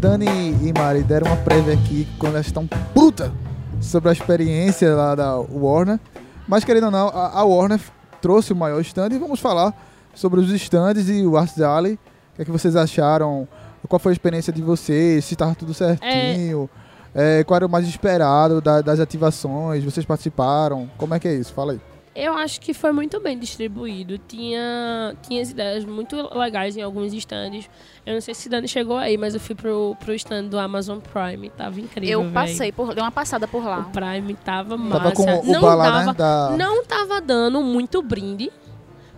Dani 0.00 0.26
e 0.62 0.72
Mari 0.72 1.02
deram 1.02 1.26
uma 1.26 1.36
prévia 1.36 1.74
aqui 1.74 2.08
quando 2.18 2.34
elas 2.34 2.46
estão 2.46 2.66
puta 2.94 3.30
sobre 3.80 4.08
a 4.08 4.12
experiência 4.12 4.94
lá 4.94 5.14
da 5.14 5.36
Warner. 5.36 6.00
Mas 6.48 6.64
querendo 6.64 6.84
ou 6.84 6.90
não, 6.90 7.08
a, 7.08 7.44
Warner 7.44 7.80
trouxe 8.20 8.52
o 8.52 8.56
maior 8.56 8.80
stand 8.80 9.10
e 9.12 9.18
vamos 9.18 9.40
falar 9.40 9.74
sobre 10.14 10.40
os 10.40 10.50
stands 10.50 11.08
e 11.08 11.26
o 11.26 11.36
Arts 11.36 11.60
Alley. 11.60 11.94
O 11.94 12.36
que, 12.36 12.42
é 12.42 12.44
que 12.44 12.50
vocês 12.50 12.76
acharam? 12.76 13.46
Qual 13.88 13.98
foi 13.98 14.12
a 14.12 14.14
experiência 14.14 14.52
de 14.52 14.62
vocês? 14.62 15.24
Se 15.24 15.34
estava 15.34 15.54
tudo 15.54 15.72
certinho? 15.74 16.68
É, 17.14 17.42
qual 17.44 17.56
era 17.56 17.66
o 17.66 17.70
mais 17.70 17.88
esperado 17.88 18.60
da- 18.60 18.82
das 18.82 19.00
ativações? 19.00 19.82
Vocês 19.82 20.06
participaram? 20.06 20.88
Como 20.96 21.14
é 21.14 21.18
que 21.18 21.26
é 21.26 21.34
isso? 21.34 21.52
Fala 21.52 21.72
aí. 21.72 21.80
Eu 22.14 22.34
acho 22.34 22.60
que 22.60 22.74
foi 22.74 22.92
muito 22.92 23.20
bem 23.20 23.38
distribuído. 23.38 24.18
Tinha, 24.18 25.14
tinha 25.22 25.40
as 25.40 25.50
ideias 25.50 25.84
muito 25.84 26.16
legais 26.36 26.76
em 26.76 26.82
alguns 26.82 27.12
stands. 27.14 27.70
Eu 28.04 28.14
não 28.14 28.20
sei 28.20 28.34
se 28.34 28.48
Dani 28.48 28.66
chegou 28.68 28.96
aí, 28.96 29.16
mas 29.16 29.32
eu 29.34 29.40
fui 29.40 29.54
pro, 29.54 29.96
pro 29.98 30.12
stand 30.14 30.44
do 30.44 30.58
Amazon 30.58 30.98
Prime. 30.98 31.48
Tava 31.50 31.80
incrível. 31.80 32.22
Eu 32.24 32.32
passei, 32.32 32.72
por, 32.72 32.94
dei 32.94 33.02
uma 33.02 33.12
passada 33.12 33.46
por 33.46 33.64
lá. 33.64 33.78
O 33.80 33.84
Prime 33.90 34.34
tava 34.34 34.76
massa. 34.76 34.98
Tava 34.98 35.12
com 35.12 35.22
o 35.22 35.52
não, 35.52 35.60
bala, 35.60 35.84
tava, 35.84 36.04
né? 36.06 36.12
Da... 36.14 36.54
não 36.58 36.84
tava 36.84 37.20
dando 37.20 37.62
muito 37.62 38.02
brinde, 38.02 38.52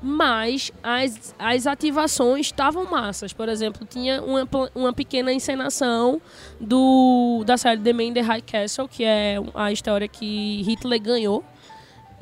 mas 0.02 0.72
as, 0.82 1.34
as 1.38 1.66
ativações 1.66 2.46
estavam 2.46 2.90
massas. 2.90 3.32
Por 3.32 3.48
exemplo, 3.48 3.86
tinha 3.88 4.20
uma, 4.22 4.48
uma 4.74 4.92
pequena 4.92 5.32
encenação 5.32 6.20
do, 6.60 7.42
da 7.46 7.56
série 7.56 7.80
The 7.80 7.92
Man 7.92 8.02
in 8.04 8.12
the 8.14 8.20
High 8.20 8.42
Castle, 8.42 8.88
que 8.88 9.04
é 9.04 9.36
a 9.54 9.70
história 9.70 10.08
que 10.08 10.62
Hitler 10.66 11.00
ganhou. 11.00 11.44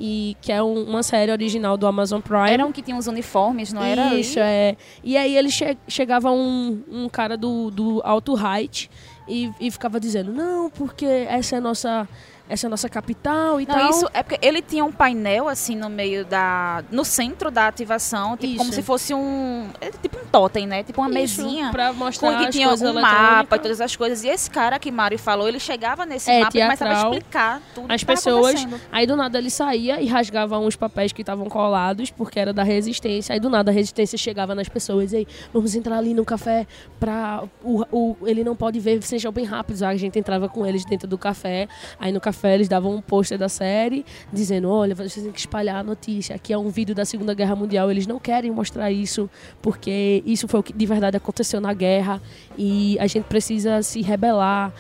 E 0.03 0.35
que 0.41 0.51
é 0.51 0.63
um- 0.63 0.85
uma 0.85 1.03
série 1.03 1.31
original 1.31 1.77
do 1.77 1.87
Amazon 1.87 2.23
Prime. 2.23 2.51
Era 2.51 2.65
um 2.65 2.73
que 2.73 2.81
tinha 2.81 2.97
uns 2.97 3.07
uniformes, 3.07 3.71
não 3.71 3.83
era? 3.83 4.15
Isso, 4.15 4.39
é. 4.39 4.75
E 5.05 5.15
aí 5.15 5.37
ele 5.37 5.51
che 5.51 5.77
chegava 5.87 6.31
um, 6.31 6.83
um 6.91 7.07
cara 7.07 7.37
do, 7.37 7.71
do 7.71 8.01
Alto 8.03 8.35
Height 8.35 8.91
e, 9.29 9.51
e 9.61 9.71
ficava 9.71 10.01
dizendo, 10.01 10.33
não, 10.33 10.71
porque 10.71 11.05
essa 11.05 11.57
é 11.57 11.59
a 11.59 11.61
nossa 11.61 12.09
essa 12.51 12.67
é 12.67 12.69
a 12.69 12.71
nossa 12.71 12.89
capital 12.89 13.61
e 13.61 13.67
Não, 13.67 13.75
tal. 13.75 13.91
isso 13.91 14.09
é 14.13 14.23
porque 14.23 14.45
ele 14.47 14.61
tinha 14.61 14.85
um 14.85 14.91
painel 14.93 15.49
assim 15.49 15.77
no 15.77 15.89
meio 15.89 16.25
da. 16.25 16.83
no 16.91 17.05
centro 17.05 17.51
da 17.51 17.69
ativação, 17.69 18.37
tipo, 18.37 18.57
como 18.59 18.73
se 18.73 18.83
fosse 18.83 19.15
um. 19.15 19.69
é 19.81 19.91
tipo 19.91 20.19
um 20.19 20.25
totem, 20.31 20.67
né? 20.67 20.83
Tipo 20.83 21.01
uma 21.01 21.09
Isso, 21.21 21.43
mesinha. 21.43 21.71
pra 21.71 21.89
Com 21.93 21.95
mostrar 21.95 22.39
que 22.39 22.47
as 22.47 22.55
tinha 22.55 22.69
um 22.69 22.93
mapa 23.01 23.57
e 23.57 23.59
todas 23.61 23.81
as 23.81 23.95
coisas. 23.95 24.25
E 24.25 24.29
esse 24.29 24.51
cara 24.51 24.79
que 24.79 24.91
Mário 24.91 25.19
falou, 25.19 25.47
ele 25.49 25.61
chegava 25.61 26.05
nesse 26.05 26.31
É, 26.31 26.41
mapa 26.41 26.59
e 26.59 26.61
começava 26.63 26.91
a 26.91 26.95
teatral. 26.95 27.13
explicar 27.15 27.63
tudo 27.75 27.93
As 27.93 28.01
que 28.01 28.07
pessoas, 28.07 28.67
aí 28.91 29.07
do 29.07 29.17
nada 29.17 29.39
ele 29.39 29.51
saía 29.51 30.01
e 30.01 30.07
rasgava 30.07 30.59
uns 30.59 30.75
papéis 30.75 31.13
que 31.13 31.23
estavam 31.23 31.49
colados, 31.49 32.11
porque 32.11 32.41
era 32.41 32.53
da 32.53 32.63
resistência. 32.65 33.33
Aí 33.33 33.39
do 33.41 33.49
nada 33.49 33.71
a 33.71 33.75
resistência 33.75 34.19
chegava 34.19 34.55
nas 34.57 34.69
pessoas, 34.69 35.13
e 35.13 35.19
aí, 35.19 35.27
vamos 35.53 35.75
entrar 35.77 35.99
ali 35.99 36.15
no 36.15 36.25
café 36.25 36.67
pra. 36.99 37.45
O, 37.63 37.85
o, 37.93 38.17
ele 38.27 38.43
não 38.43 38.57
pode 38.57 38.81
ver, 38.81 39.01
sejam 39.03 39.31
bem 39.31 39.45
rápidos. 39.45 39.83
Aí 39.83 39.95
a 39.95 39.99
gente 39.99 40.19
entrava 40.19 40.49
com 40.49 40.67
eles 40.67 40.85
dentro 40.85 41.07
do 41.07 41.17
café. 41.17 41.69
Aí 41.99 42.11
no 42.11 42.21
café 42.21 42.40
eles 42.49 42.69
davam 42.69 42.95
um 42.95 43.01
pôster 43.01 43.37
da 43.39 43.49
série, 43.49 44.05
dizendo: 44.33 44.71
olha, 44.71 44.95
vocês 44.95 45.15
têm 45.15 45.33
que 45.33 45.41
espalhar 45.41 45.77
a 45.77 45.83
notícia. 45.83 46.37
Aqui 46.37 46.53
é 46.53 46.59
um 46.59 46.69
vídeo 46.69 46.95
da 46.95 47.05
Segunda 47.05 47.35
Guerra 47.35 47.55
Mundial. 47.55 47.91
Eles 47.91 48.07
não 48.07 48.19
querem 48.19 48.51
mostrar 48.51 48.91
isso, 48.91 49.29
porque 49.61 50.23
isso 50.25 50.49
foi 50.49 50.61
o 50.61 50.63
que 50.63 50.73
de 50.73 50.87
verdade 50.87 51.17
aconteceu 51.17 51.61
na 51.61 51.75
guerra. 51.75 52.21
E 52.57 52.99
a 52.99 53.07
gente 53.07 53.25
precisa 53.25 53.83
se 53.83 54.01
rebelar. 54.01 54.73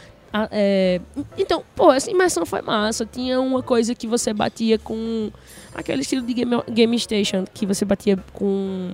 É, 0.53 1.01
Então, 1.37 1.63
pô, 1.75 1.93
essa 1.93 2.11
imersão 2.11 2.47
foi 2.47 2.63
massa. 2.63 3.05
Tinha 3.05 3.41
uma 3.41 3.63
coisa 3.63 3.95
que 3.95 4.07
você 4.07 4.33
batia 4.33 4.79
com 4.79 5.31
aquele 5.75 6.03
estilo 6.03 6.23
de 6.23 6.33
game, 6.35 6.63
game 6.71 6.99
station, 6.99 7.45
que 7.53 7.67
você 7.67 7.85
batia 7.85 8.17
com 8.33 8.93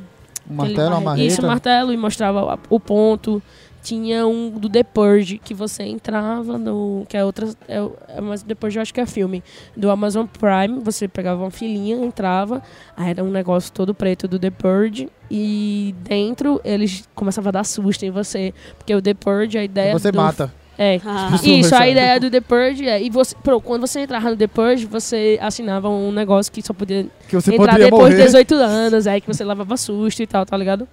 Um 0.50 0.62
aquele 0.62 0.76
martelo, 0.76 0.88
uma 0.88 1.00
marreta. 1.00 1.26
Isso, 1.26 1.42
martelo 1.42 1.92
e 1.92 1.96
mostrava 1.96 2.59
o 2.70 2.81
ponto. 2.81 3.42
Tinha 3.87 4.27
um 4.27 4.51
do 4.51 4.68
The 4.68 4.83
Purge 4.83 5.38
que 5.38 5.55
você 5.55 5.85
entrava 5.85 6.59
no. 6.59 7.07
Que 7.09 7.16
é 7.16 7.25
outra. 7.25 7.49
É, 7.68 7.81
o- 7.81 7.94
é, 8.09 8.20
mas 8.20 8.42
The 8.42 8.57
Purge 8.57 8.79
eu 8.79 8.83
acho 8.83 8.92
que 8.92 9.01
é 9.01 9.07
filme. 9.07 9.44
Do 9.77 9.92
Amazon 9.92 10.27
Prime. 10.27 10.81
Você 10.83 11.07
pegava 11.07 11.44
uma 11.44 11.53
filinha, 11.53 11.94
entrava. 12.05 12.61
Aí 12.96 13.11
era 13.11 13.22
um 13.22 13.31
negócio 13.31 13.70
todo 13.72 13.94
preto 13.94 14.27
do 14.27 14.40
The 14.40 14.51
Purge. 14.51 15.09
E 15.31 15.94
dentro 16.01 16.61
eles 16.64 17.09
começavam 17.14 17.51
a 17.51 17.53
dar 17.53 17.64
susto 17.64 18.05
em 18.05 18.11
você. 18.11 18.53
Porque 18.77 18.92
o 18.92 19.01
The 19.01 19.14
Purge, 19.14 19.57
a 19.57 19.62
ideia. 19.62 19.92
Você 19.92 20.11
do, 20.11 20.16
mata. 20.16 20.53
É. 20.77 21.01
Ah, 21.07 21.38
Isso, 21.44 21.72
a 21.75 21.88
ideia 21.88 22.18
do 22.18 22.29
The 22.29 22.40
Purge 22.40 22.88
é. 22.88 23.01
E 23.01 23.09
você, 23.09 23.37
pô, 23.37 23.61
quando 23.61 23.87
você 23.87 24.01
entrava 24.01 24.31
no 24.31 24.37
The 24.37 24.49
Purge, 24.49 24.85
você 24.85 25.38
assinava 25.40 25.88
um 25.88 26.11
negócio 26.11 26.53
que 26.53 26.61
só 26.61 26.75
podia 26.75 27.07
Que 27.29 27.37
você 27.37 27.55
entrar 27.55 27.79
depois 27.79 28.09
de 28.11 28.16
morrer. 28.16 28.25
18 28.27 28.55
anos, 28.57 29.07
aí 29.07 29.20
que 29.20 29.29
você 29.29 29.44
levava 29.44 29.77
susto 29.77 30.22
e 30.25 30.27
tal, 30.27 30.44
tá 30.44 30.57
ligado? 30.57 30.88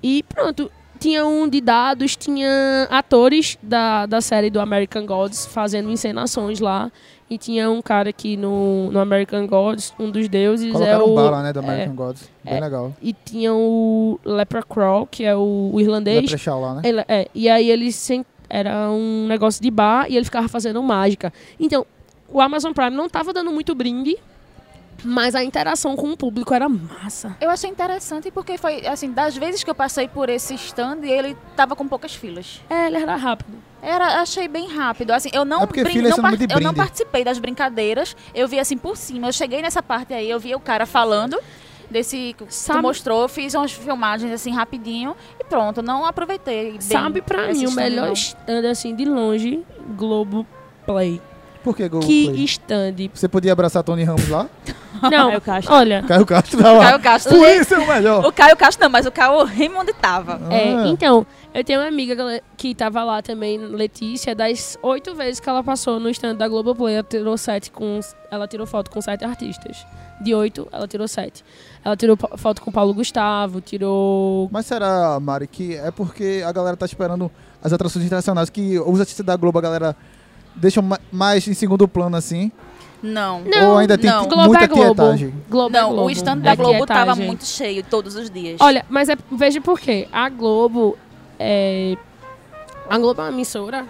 E 0.00 0.22
pronto. 0.32 0.70
Tinha 1.04 1.26
um 1.26 1.46
de 1.46 1.60
dados, 1.60 2.16
tinha 2.16 2.88
atores 2.90 3.58
da, 3.62 4.06
da 4.06 4.22
série 4.22 4.48
do 4.48 4.58
American 4.58 5.04
Gods 5.04 5.44
fazendo 5.44 5.90
encenações 5.90 6.60
lá. 6.60 6.90
E 7.28 7.36
tinha 7.36 7.70
um 7.70 7.82
cara 7.82 8.08
aqui 8.08 8.38
no, 8.38 8.90
no 8.90 8.98
American 8.98 9.46
Gods, 9.46 9.92
um 9.98 10.10
dos 10.10 10.30
deuses. 10.30 10.72
Colocaram 10.72 11.04
é 11.04 11.04
um 11.06 11.12
o, 11.12 11.14
bala, 11.14 11.42
né, 11.42 11.52
do 11.52 11.58
American 11.58 11.94
Gods. 11.94 12.30
Bem 12.42 12.54
é. 12.54 12.60
legal. 12.60 12.94
E 13.02 13.12
tinha 13.12 13.52
o 13.52 14.18
Leprechaun, 14.24 15.04
que 15.10 15.24
é 15.24 15.36
o, 15.36 15.72
o 15.74 15.78
irlandês. 15.78 16.22
Leprechaun 16.22 16.60
lá, 16.62 16.74
né? 16.76 16.82
Ele- 16.82 17.04
é, 17.06 17.28
e 17.34 17.50
aí 17.50 17.70
ele 17.70 17.92
sem- 17.92 18.24
era 18.48 18.90
um 18.90 19.26
negócio 19.26 19.62
de 19.62 19.70
bar 19.70 20.06
e 20.08 20.16
ele 20.16 20.24
ficava 20.24 20.48
fazendo 20.48 20.82
mágica. 20.82 21.30
Então, 21.60 21.84
o 22.32 22.40
Amazon 22.40 22.72
Prime 22.72 22.96
não 22.96 23.10
tava 23.10 23.30
dando 23.34 23.52
muito 23.52 23.74
brinde, 23.74 24.16
mas 25.02 25.34
a 25.34 25.42
interação 25.42 25.96
com 25.96 26.10
o 26.12 26.16
público 26.16 26.52
era 26.54 26.68
massa. 26.68 27.36
Eu 27.40 27.50
achei 27.50 27.68
interessante 27.70 28.30
porque 28.30 28.56
foi, 28.58 28.86
assim, 28.86 29.10
das 29.10 29.36
vezes 29.36 29.64
que 29.64 29.70
eu 29.70 29.74
passei 29.74 30.06
por 30.08 30.28
esse 30.28 30.54
stand, 30.54 30.98
ele 31.02 31.36
tava 31.56 31.74
com 31.74 31.86
poucas 31.88 32.14
filas. 32.14 32.60
É, 32.70 32.86
ele 32.86 32.98
era 32.98 33.16
rápido. 33.16 33.56
Era, 33.82 34.20
achei 34.22 34.48
bem 34.48 34.68
rápido. 34.68 35.10
Assim, 35.10 35.28
eu 35.32 35.44
não, 35.44 35.62
É 35.62 35.66
brin- 35.66 35.80
é 35.98 36.02
não, 36.08 36.36
de 36.36 36.54
eu 36.54 36.60
não 36.60 36.72
participei 36.74 37.22
das 37.24 37.38
brincadeiras. 37.38 38.16
Eu 38.34 38.48
vi 38.48 38.58
assim 38.58 38.78
por 38.78 38.96
cima. 38.96 39.28
Eu 39.28 39.32
cheguei 39.32 39.60
nessa 39.60 39.82
parte 39.82 40.14
aí, 40.14 40.30
eu 40.30 40.40
vi 40.40 40.54
o 40.54 40.60
cara 40.60 40.86
falando 40.86 41.38
desse 41.90 42.34
que 42.38 42.46
Sabe- 42.48 42.78
tu 42.78 42.82
mostrou, 42.82 43.28
fiz 43.28 43.52
umas 43.54 43.72
filmagens 43.72 44.32
assim 44.32 44.50
rapidinho 44.52 45.14
e 45.38 45.44
pronto, 45.44 45.82
não 45.82 46.06
aproveitei. 46.06 46.72
bem 46.72 46.80
Sabe 46.80 47.20
pra 47.20 47.50
esse 47.50 47.60
mim 47.60 47.66
o 47.66 47.72
melhor 47.72 48.10
stand 48.12 48.68
assim 48.70 48.96
de 48.96 49.04
longe, 49.04 49.62
Globo 49.96 50.46
Play. 50.86 51.20
Por 51.64 51.74
que 51.76 51.88
Google 51.88 52.06
que 52.06 52.26
Play? 52.28 52.44
stand? 52.44 52.94
Você 53.12 53.26
podia 53.26 53.52
abraçar 53.52 53.82
Tony 53.82 54.04
Ramos 54.04 54.28
lá? 54.28 54.46
Não, 55.02 55.28
Caio 55.28 55.40
Castro. 55.40 55.74
olha, 55.74 56.02
Caio 56.06 56.24
Castro 56.24 56.62
tá 56.62 56.72
lá. 56.72 56.84
Caio 56.84 57.00
Castro. 57.00 57.36
Por 57.36 57.48
isso 57.48 57.74
é 57.74 57.78
o 57.78 57.86
melhor. 57.88 58.24
O 58.24 58.32
Caio 58.32 58.56
Castro 58.56 58.84
não, 58.84 58.90
mas 58.90 59.04
o 59.04 59.10
Caio 59.10 59.44
Raymond 59.44 59.92
tava. 59.94 60.40
É, 60.50 60.72
Ah. 60.72 60.86
então, 60.86 61.26
eu 61.52 61.64
tenho 61.64 61.80
uma 61.80 61.88
amiga 61.88 62.40
que 62.56 62.74
tava 62.74 63.02
lá 63.02 63.20
também, 63.20 63.58
Letícia, 63.58 64.34
das 64.34 64.78
oito 64.82 65.14
vezes 65.14 65.40
que 65.40 65.48
ela 65.48 65.62
passou 65.64 65.98
no 66.00 66.08
stand 66.10 66.36
da 66.36 66.46
Globoplay, 66.48 66.94
ela 66.94 67.02
tirou 67.02 67.36
sete 67.36 67.70
com. 67.70 67.98
Ela 68.30 68.46
tirou 68.46 68.66
foto 68.66 68.90
com 68.90 69.00
sete 69.02 69.24
artistas. 69.24 69.84
De 70.22 70.32
oito, 70.34 70.66
ela 70.72 70.86
tirou 70.86 71.08
sete. 71.08 71.44
Ela 71.84 71.96
tirou 71.96 72.16
foto 72.36 72.62
com 72.62 72.70
Paulo 72.72 72.94
Gustavo, 72.94 73.60
tirou. 73.60 74.48
Mas 74.50 74.64
será, 74.64 75.18
Mari, 75.20 75.46
que 75.48 75.74
é 75.76 75.90
porque 75.90 76.42
a 76.46 76.52
galera 76.52 76.76
tá 76.76 76.86
esperando 76.86 77.30
as 77.62 77.72
atrações 77.72 78.04
internacionais 78.06 78.48
que 78.48 78.78
os 78.78 79.00
artistas 79.00 79.26
da 79.26 79.36
Globo, 79.36 79.58
a 79.58 79.62
galera 79.62 79.96
deixam 80.54 80.82
ma- 80.82 81.00
mais 81.12 81.46
em 81.48 81.54
segundo 81.54 81.86
plano 81.88 82.16
assim? 82.16 82.50
Não. 83.02 83.42
Não, 83.42 83.72
Ou 83.72 83.76
ainda 83.78 83.98
tem 83.98 84.08
não. 84.10 84.26
Globo 84.26 84.44
muita 84.46 84.64
é 84.64 84.66
Globo. 84.66 84.94
quietagem? 84.94 85.34
Globo 85.50 85.76
é 85.76 85.80
Não, 85.80 85.88
Globo. 85.90 86.06
o 86.06 86.10
stand 86.10 86.32
É 86.32 86.36
da 86.36 86.54
Globo 86.54 86.86
tava 86.86 87.02
quietagem. 87.04 87.26
muito 87.26 87.44
cheio 87.44 87.82
todos 87.84 88.14
os 88.16 88.30
dias. 88.30 88.56
Olha, 88.60 88.84
mas 88.88 89.08
é, 89.10 89.16
veja 89.30 89.60
por 89.60 89.78
quê. 89.78 90.08
A 90.10 90.28
Globo 90.30 90.96
é. 91.38 91.96
A 92.88 92.98
Globo 92.98 93.20
é 93.20 93.24
uma 93.24 93.30
emissora 93.32 93.84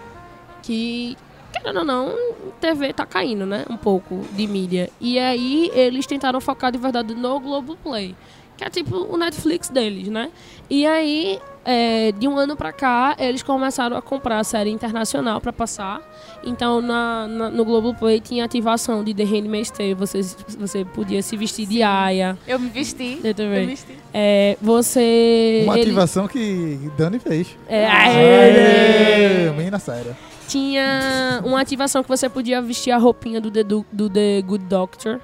que, 0.61 1.17
querendo 1.53 1.79
ou 1.79 1.85
não, 1.85 2.13
TV 2.59 2.91
tá 2.91 3.05
caindo, 3.05 3.45
né? 3.45 3.65
Um 3.69 3.77
pouco 3.77 4.21
de 4.33 4.47
mídia. 4.47 4.89
E 4.99 5.17
aí 5.17 5.71
eles 5.73 6.05
tentaram 6.05 6.41
focar 6.41 6.71
de 6.71 6.77
verdade 6.77 7.13
no 7.15 7.39
Globoplay. 7.39 8.15
Que 8.57 8.63
é 8.63 8.69
tipo 8.69 8.95
o 8.97 9.17
Netflix 9.17 9.69
deles, 9.69 10.07
né? 10.07 10.29
E 10.69 10.85
aí, 10.87 11.39
é, 11.65 12.11
de 12.13 12.27
um 12.27 12.37
ano 12.37 12.55
pra 12.55 12.71
cá, 12.71 13.15
eles 13.19 13.43
começaram 13.43 13.97
a 13.97 14.01
comprar 14.01 14.43
série 14.45 14.69
internacional 14.71 15.41
pra 15.41 15.51
passar. 15.51 16.01
Então, 16.43 16.81
na, 16.81 17.27
na- 17.27 17.49
no 17.49 17.65
Globoplay 17.65 18.19
tinha 18.21 18.45
ativação 18.45 19.03
de 19.03 19.13
The 19.13 19.23
Handmaid's 19.23 19.71
Tale. 19.71 19.93
Você, 19.95 20.21
você 20.57 20.85
podia 20.85 21.21
se 21.21 21.35
vestir 21.35 21.67
de 21.67 21.83
Aya. 21.83 22.37
Eu 22.47 22.57
me 22.59 22.69
vesti. 22.69 23.19
Eu 23.23 23.33
também. 23.33 23.55
Eu 23.55 23.61
me 23.61 23.65
vesti. 23.67 23.91
É, 24.13 24.57
você. 24.61 25.61
Uma 25.65 25.73
ele- 25.73 25.81
ativação 25.89 26.27
que 26.27 26.79
Dani 26.97 27.19
fez. 27.19 27.47
É, 27.67 27.85
Aê, 27.87 29.49
menina 29.51 29.79
séria. 29.79 30.15
tinha 30.47 31.41
uma 31.43 31.59
ativação 31.61 32.01
que 32.03 32.09
você 32.09 32.29
podia 32.29 32.61
vestir 32.61 32.91
a 32.91 32.97
roupinha 32.97 33.41
do 33.41 33.51
The, 33.51 33.63
do, 33.63 33.85
do 33.91 34.09
The 34.09 34.41
Good 34.43 34.65
Doctor, 34.65 35.19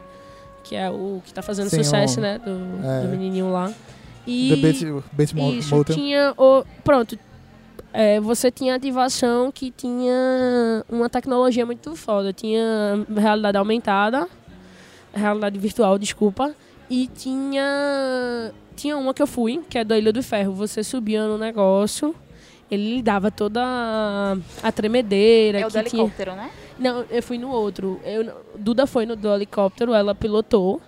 que 0.64 0.76
é 0.76 0.90
o 0.90 1.22
que 1.26 1.34
tá 1.34 1.42
fazendo 1.42 1.70
Sim, 1.70 1.84
sucesso, 1.84 2.20
o- 2.20 2.22
né? 2.22 2.40
Do, 2.40 2.52
é. 2.86 3.02
do 3.02 3.08
menininho 3.10 3.52
lá. 3.52 3.72
E 4.26 4.50
The 4.50 4.56
Bates, 5.14 5.34
Bates 5.34 5.66
isso, 5.66 5.84
tinha 5.86 6.34
o. 6.38 6.64
Pronto. 6.84 7.18
É, 7.94 8.22
você 8.22 8.50
tinha 8.50 8.76
ativação 8.76 9.52
que 9.52 9.70
tinha 9.72 10.86
uma 10.90 11.10
tecnologia 11.10 11.66
muito 11.66 11.96
foda. 11.96 12.32
Tinha 12.32 13.06
realidade 13.16 13.58
aumentada, 13.58 14.28
realidade 15.14 15.58
virtual, 15.60 15.98
desculpa. 15.98 16.54
E 16.90 17.08
tinha. 17.08 18.52
Tinha 18.76 18.98
uma 18.98 19.14
que 19.14 19.22
eu 19.22 19.28
fui, 19.28 19.62
que 19.70 19.78
é 19.78 19.84
da 19.84 19.98
Ilha 19.98 20.14
do 20.14 20.24
Ferro. 20.24 20.54
Você 20.54 20.84
subia 20.84 21.28
no 21.28 21.38
negócio, 21.38 22.16
ele 22.70 23.02
dava 23.02 23.30
toda 23.30 23.62
a, 24.64 24.72
tremedeira. 24.72 25.60
É 25.60 25.66
o 25.66 25.70
do 25.70 25.72
tinha... 25.72 25.82
helicóptero, 25.82 26.36
né? 26.36 26.50
Não, 26.78 27.06
eu 27.10 27.22
fui 27.22 27.38
no 27.38 27.50
outro. 27.50 28.00
Eu, 28.04 28.34
Duda 28.58 28.88
foi 28.88 29.06
no 29.06 29.16
do 29.16 29.34
helicóptero, 29.34 29.94
ela 29.94 30.16
pilotou. 30.16 30.82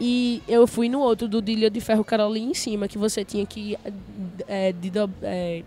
E 0.00 0.42
eu 0.46 0.66
fui 0.66 0.88
no 0.88 1.00
outro, 1.00 1.26
do 1.26 1.40
de 1.40 1.52
Ilha 1.52 1.70
de 1.70 1.80
Ferro, 1.80 2.04
ali 2.22 2.42
em 2.42 2.52
cima, 2.52 2.86
que 2.86 2.98
você 2.98 3.24
tinha 3.24 3.46
que 3.46 3.78
é, 4.46 4.72
de 4.72 4.92
é, 5.22 5.62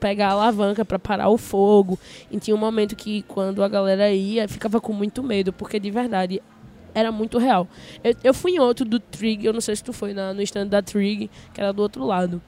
pegar 0.00 0.28
a 0.28 0.32
alavanca 0.32 0.84
para 0.84 0.98
parar 0.98 1.28
o 1.28 1.38
fogo. 1.38 1.98
E 2.30 2.38
tinha 2.38 2.56
um 2.56 2.58
momento 2.58 2.96
que, 2.96 3.22
quando 3.22 3.62
a 3.62 3.68
galera 3.68 4.10
ia, 4.10 4.48
ficava 4.48 4.80
com 4.80 4.92
muito 4.92 5.22
medo, 5.22 5.52
porque 5.52 5.78
de 5.78 5.90
verdade 5.90 6.42
era 6.94 7.12
muito 7.12 7.38
real. 7.38 7.68
Eu, 8.02 8.14
eu 8.24 8.34
fui 8.34 8.52
em 8.52 8.58
outro 8.58 8.84
do 8.84 8.98
Trig, 8.98 9.44
eu 9.44 9.52
não 9.52 9.60
sei 9.60 9.76
se 9.76 9.84
tu 9.84 9.92
foi 9.92 10.12
na, 10.12 10.34
no 10.34 10.42
stand 10.42 10.66
da 10.66 10.82
Trig, 10.82 11.30
que 11.54 11.60
era 11.60 11.72
do 11.72 11.82
outro 11.82 12.04
lado. 12.04 12.42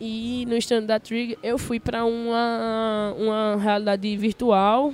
E 0.00 0.44
no 0.46 0.56
stand 0.56 0.82
da 0.82 1.00
Trig 1.00 1.36
eu 1.42 1.58
fui 1.58 1.80
para 1.80 2.04
uma, 2.04 3.14
uma 3.18 3.56
realidade 3.56 4.16
virtual 4.16 4.92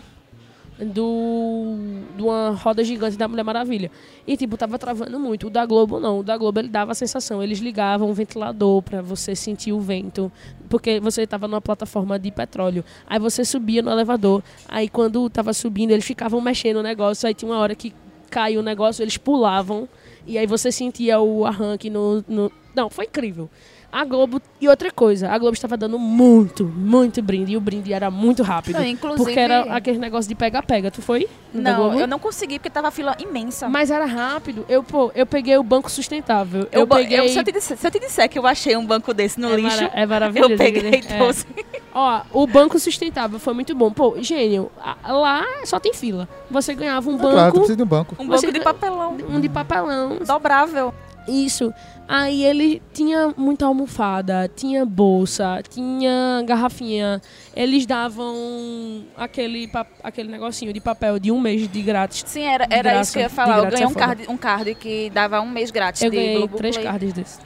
do 0.79 1.77
de 2.17 2.23
uma 2.23 2.51
roda 2.51 2.83
gigante 2.83 3.17
da 3.17 3.29
Mulher 3.29 3.45
Maravilha. 3.45 3.91
E 4.27 4.37
tipo, 4.37 4.57
tava 4.57 4.79
travando 4.79 5.19
muito. 5.21 5.47
O 5.47 5.51
da 5.51 5.65
Globo 5.65 6.01
não. 6.01 6.21
O 6.21 6.23
da 6.23 6.37
Globo 6.37 6.61
ele 6.61 6.69
dava 6.69 6.93
a 6.93 6.95
sensação, 6.95 7.43
eles 7.43 7.59
ligavam 7.59 8.11
o 8.11 8.15
ventilador 8.15 8.83
para 8.83 9.01
você 9.01 9.37
sentir 9.37 9.73
o 9.73 9.81
vento, 9.81 10.31
porque 10.69 10.99
você 11.01 11.27
tava 11.27 11.47
numa 11.47 11.61
plataforma 11.61 12.19
de 12.19 12.31
petróleo. 12.31 12.85
Aí 13.07 13.19
você 13.19 13.45
subia 13.45 13.83
no 13.83 13.91
elevador. 13.91 14.43
Aí 14.69 14.89
quando 14.89 15.29
tava 15.31 15.53
subindo, 15.53 15.91
eles 15.91 16.05
ficavam 16.05 16.41
mexendo 16.41 16.79
o 16.79 16.83
negócio, 16.83 17.27
aí 17.27 17.35
tinha 17.35 17.51
uma 17.51 17.59
hora 17.59 17.75
que 17.75 17.93
caiu 18.31 18.61
o 18.61 18.63
negócio, 18.63 19.03
eles 19.03 19.17
pulavam 19.17 19.89
e 20.27 20.39
aí 20.39 20.47
você 20.47 20.73
sentia 20.73 21.21
o 21.21 21.45
arranque 21.45 21.91
no, 21.91 22.25
no... 22.27 22.51
não, 22.75 22.89
foi 22.89 23.05
incrível. 23.05 23.49
A 23.97 24.05
Globo. 24.05 24.43
E 24.61 24.67
outra 24.69 24.91
coisa, 24.91 25.31
a 25.31 25.39
Globo 25.39 25.55
estava 25.55 25.77
dando 25.77 25.99
muito, 26.01 26.65
muito 26.65 27.23
brinde. 27.23 27.53
E 27.53 27.57
o 27.57 27.61
brinde 27.61 27.93
era 27.93 28.11
muito 28.11 28.43
rápido. 28.43 28.75
Não, 28.77 28.85
inclusive- 28.85 29.23
Porque 29.25 29.39
era 29.39 29.63
aquele 29.73 29.99
negócio 29.99 30.29
de 30.29 30.35
pega-pega. 30.35 30.91
Tu 30.91 31.01
foi? 31.01 31.29
Não, 31.53 31.77
Globo? 31.77 32.01
eu 32.01 32.07
não 32.09 32.19
consegui 32.19 32.59
porque 32.59 32.71
tava 32.71 32.89
a 32.89 32.91
fila 32.91 33.17
imensa. 33.21 33.69
Mas 33.69 33.93
era 33.93 34.05
rápido. 34.05 34.65
Eu, 34.69 34.83
pô, 34.83 35.13
eu 35.15 35.25
peguei 35.25 35.57
o 35.57 35.63
banco 35.63 35.89
sustentável. 35.89 36.67
Eu, 36.73 36.81
eu, 36.81 36.87
peguei. 36.89 37.21
eu- 37.21 37.29
se, 37.29 37.39
eu 37.39 37.45
te 37.45 37.53
disser, 37.53 37.77
se 37.77 37.87
eu 37.87 37.91
te 37.93 38.01
disser 38.01 38.29
que 38.29 38.37
eu 38.39 38.47
achei 38.47 38.77
um 38.77 38.85
banco 38.85 39.15
desse 39.15 39.39
no 39.39 39.53
é, 39.53 39.57
lixo, 39.57 39.77
mara- 39.83 39.91
é 39.95 40.07
maravilhoso. 40.07 40.53
eu 40.55 40.59
peguei 40.59 40.91
e 40.91 40.95
é. 40.97 41.01
trouxe. 41.01 41.47
Ó, 41.95 42.23
o 42.33 42.47
banco 42.49 42.77
sustentável 42.81 43.39
foi 43.39 43.55
muito 43.55 43.73
bom. 43.77 43.93
Pô, 43.93 44.17
gênio. 44.19 44.73
Lá 45.07 45.45
só 45.65 45.79
tem 45.79 45.95
fila. 45.95 46.29
Você 46.51 46.75
ganhava 46.75 47.09
um 47.09 47.15
É 47.15 47.19
claro, 47.19 47.37
banco, 47.37 47.53
precisa 47.59 47.77
de 47.77 47.83
um 47.85 47.87
banco. 47.87 48.17
Um 48.19 48.27
banco 48.27 48.51
de 48.53 48.61
papelão. 48.61 49.17
um 49.31 49.41
de 49.41 49.49
papelão. 49.49 50.19
Dobrável. 50.27 50.93
Isso. 51.27 51.73
Aí 52.07 52.45
ele 52.45 52.83
tinha 52.93 53.33
muita 53.37 53.65
almofada, 53.65 54.51
tinha 54.55 54.85
bolsa, 54.85 55.63
tinha 55.69 56.43
garrafinha. 56.47 57.21
Eles 57.57 57.87
davam 57.87 59.05
aquele, 59.17 59.71
aquele 60.03 60.31
negocinho 60.31 60.73
de 60.73 60.81
papel 60.81 61.19
de 61.19 61.33
um 61.33 61.41
mês 61.41 61.67
de 61.67 61.81
grátis. 61.81 62.23
Sim, 62.27 62.43
era, 62.43 62.65
era 62.69 62.83
graça, 62.83 63.01
isso 63.01 63.13
que 63.13 63.19
eu 63.19 63.23
ia 63.23 63.31
falar. 63.31 63.59
Eu 63.59 63.71
ganhei 63.71 63.85
é 63.85 63.89
um 63.89 63.95
card, 63.95 64.27
um 64.29 64.37
card 64.37 64.75
que 64.75 65.11
dava 65.11 65.41
um 65.41 65.51
mês 65.51 65.71
grátis 65.71 66.03
Eu 66.03 66.11
de 66.11 66.17
ganhei 66.17 66.37
Globo 66.37 66.57
três 66.59 66.77
Play. 66.77 66.87
cards 66.87 67.13
desses. 67.15 67.41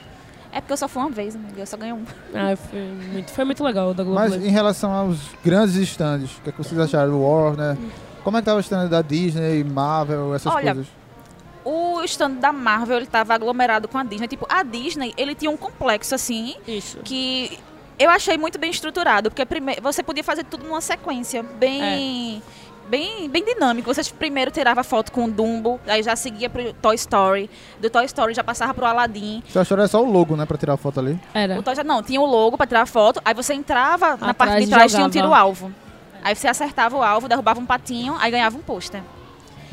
É 0.51 0.59
porque 0.59 0.73
eu 0.73 0.77
só 0.77 0.87
fui 0.87 1.01
uma 1.03 1.11
vez, 1.11 1.35
amiga. 1.35 1.61
Eu 1.61 1.65
só 1.67 1.77
ganhei 1.77 1.93
um. 1.93 2.03
Ah, 2.33 2.55
foi 2.57 2.79
muito, 3.13 3.31
foi 3.31 3.45
muito 3.45 3.63
legal 3.63 3.91
o 3.91 3.93
da 3.93 4.03
Globo. 4.03 4.19
Mas 4.19 4.35
Play. 4.35 4.47
em 4.47 4.51
relação 4.51 4.91
aos 4.91 5.19
grandes 5.45 5.75
stands, 5.75 6.37
o 6.37 6.41
que, 6.41 6.49
é 6.49 6.51
que 6.51 6.57
vocês 6.57 6.79
acharam? 6.79 7.13
O 7.13 7.21
Warner, 7.21 7.77
como 8.23 8.35
é 8.35 8.41
que 8.41 8.45
tava 8.45 8.57
o 8.57 8.61
stand 8.61 8.87
da 8.87 9.01
Disney, 9.01 9.63
Marvel, 9.63 10.33
essas 10.35 10.53
Olha, 10.53 10.73
coisas? 10.73 10.98
O 11.71 12.01
stand 12.03 12.31
da 12.31 12.51
Marvel, 12.51 12.97
ele 12.97 13.05
tava 13.05 13.35
aglomerado 13.35 13.87
com 13.87 13.97
a 13.99 14.03
Disney. 14.03 14.27
Tipo, 14.27 14.47
a 14.49 14.63
Disney, 14.63 15.13
ele 15.15 15.35
tinha 15.35 15.51
um 15.51 15.57
complexo, 15.57 16.15
assim, 16.15 16.55
Isso. 16.67 16.97
que 17.03 17.59
eu 17.99 18.09
achei 18.09 18.39
muito 18.39 18.57
bem 18.57 18.71
estruturado. 18.71 19.29
Porque 19.29 19.45
primeiro, 19.45 19.79
você 19.79 20.01
podia 20.01 20.23
fazer 20.23 20.43
tudo 20.45 20.65
numa 20.65 20.81
sequência 20.81 21.43
bem... 21.43 22.41
Bem, 22.87 23.29
bem 23.29 23.45
dinâmico. 23.45 23.93
Você 23.93 24.01
primeiro 24.11 24.49
tirava 24.49 24.83
foto 24.83 25.11
com 25.11 25.25
o 25.25 25.31
Dumbo, 25.31 25.79
aí 25.85 26.01
já 26.01 26.15
seguia 26.15 26.49
pro 26.49 26.73
Toy 26.73 26.95
Story. 26.95 27.47
Do 27.79 27.87
Toy 27.87 28.03
Story 28.05 28.33
já 28.33 28.43
passava 28.43 28.73
pro 28.73 28.83
Aladdin. 28.83 29.43
Você 29.47 29.59
achou 29.59 29.77
que 29.77 29.81
era 29.81 29.87
só 29.87 30.03
o 30.03 30.11
logo, 30.11 30.35
né, 30.35 30.43
pra 30.43 30.57
tirar 30.57 30.73
a 30.73 30.77
foto 30.77 30.99
ali? 30.99 31.19
Era. 31.31 31.59
O 31.59 31.61
Toy 31.61 31.73
Story, 31.73 31.87
não, 31.87 32.01
tinha 32.01 32.19
o 32.19 32.25
logo 32.25 32.57
pra 32.57 32.65
tirar 32.65 32.87
foto. 32.87 33.21
Aí 33.23 33.35
você 33.35 33.53
entrava 33.53 34.17
na 34.17 34.31
Atrás 34.31 34.35
parte 34.35 34.57
de 34.57 34.63
e 34.63 34.69
trás, 34.69 34.91
tinha 34.91 35.05
um 35.05 35.09
tiro-alvo. 35.11 35.71
Aí 36.23 36.35
você 36.35 36.47
acertava 36.47 36.97
o 36.97 37.03
alvo, 37.03 37.27
derrubava 37.27 37.59
um 37.59 37.65
patinho, 37.65 38.15
aí 38.19 38.31
ganhava 38.31 38.57
um 38.57 38.61
pôster. 38.61 39.03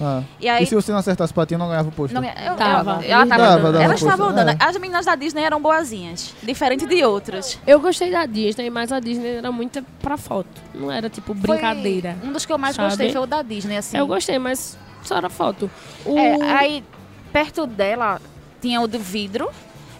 Ah. 0.00 0.22
E 0.40 0.48
aí... 0.48 0.64
E 0.64 0.66
se 0.66 0.74
você 0.74 0.92
não 0.92 0.98
acertasse 0.98 1.32
patinho, 1.32 1.58
não 1.58 1.68
ganhava 1.68 1.88
o 1.88 1.92
posto? 1.92 2.12
Não, 2.14 2.22
eu, 2.22 2.56
Dava. 2.56 3.00
eu- 3.04 3.10
ela 3.12 3.26
tava 3.26 3.42
Dava, 3.42 3.62
dando. 3.62 3.72
dava 3.72 3.84
Elas 3.84 4.00
estavam 4.02 4.32
dando. 4.32 4.50
é. 4.50 4.56
As 4.60 4.76
meninas 4.76 5.06
da 5.06 5.14
Disney 5.14 5.42
eram 5.42 5.60
boazinhas. 5.60 6.34
Diferente 6.42 6.86
de 6.86 7.04
outras. 7.04 7.58
Eu 7.66 7.80
gostei 7.80 8.10
da 8.10 8.26
Disney, 8.26 8.68
mas 8.70 8.92
a 8.92 9.00
Disney 9.00 9.36
era 9.36 9.50
muito 9.50 9.82
pra 10.02 10.16
foto. 10.16 10.48
Não 10.74 10.90
era 10.92 11.08
tipo 11.08 11.32
brincadeira. 11.34 12.16
Foi 12.20 12.28
um 12.28 12.32
dos 12.32 12.44
que 12.44 12.52
eu 12.52 12.58
mais 12.58 12.76
sabe? 12.76 12.88
gostei 12.88 13.12
foi 13.12 13.20
o 13.22 13.26
da 13.26 13.42
Disney, 13.42 13.76
assim. 13.78 13.96
Eu 13.96 14.06
gostei, 14.06 14.38
mas 14.38 14.76
só 15.02 15.16
era 15.16 15.30
foto. 15.30 15.70
O... 16.04 16.16
É, 16.18 16.36
aí, 16.58 16.84
perto 17.32 17.66
dela, 17.66 18.20
tinha 18.60 18.80
o 18.80 18.86
do 18.86 18.98
vidro. 18.98 19.48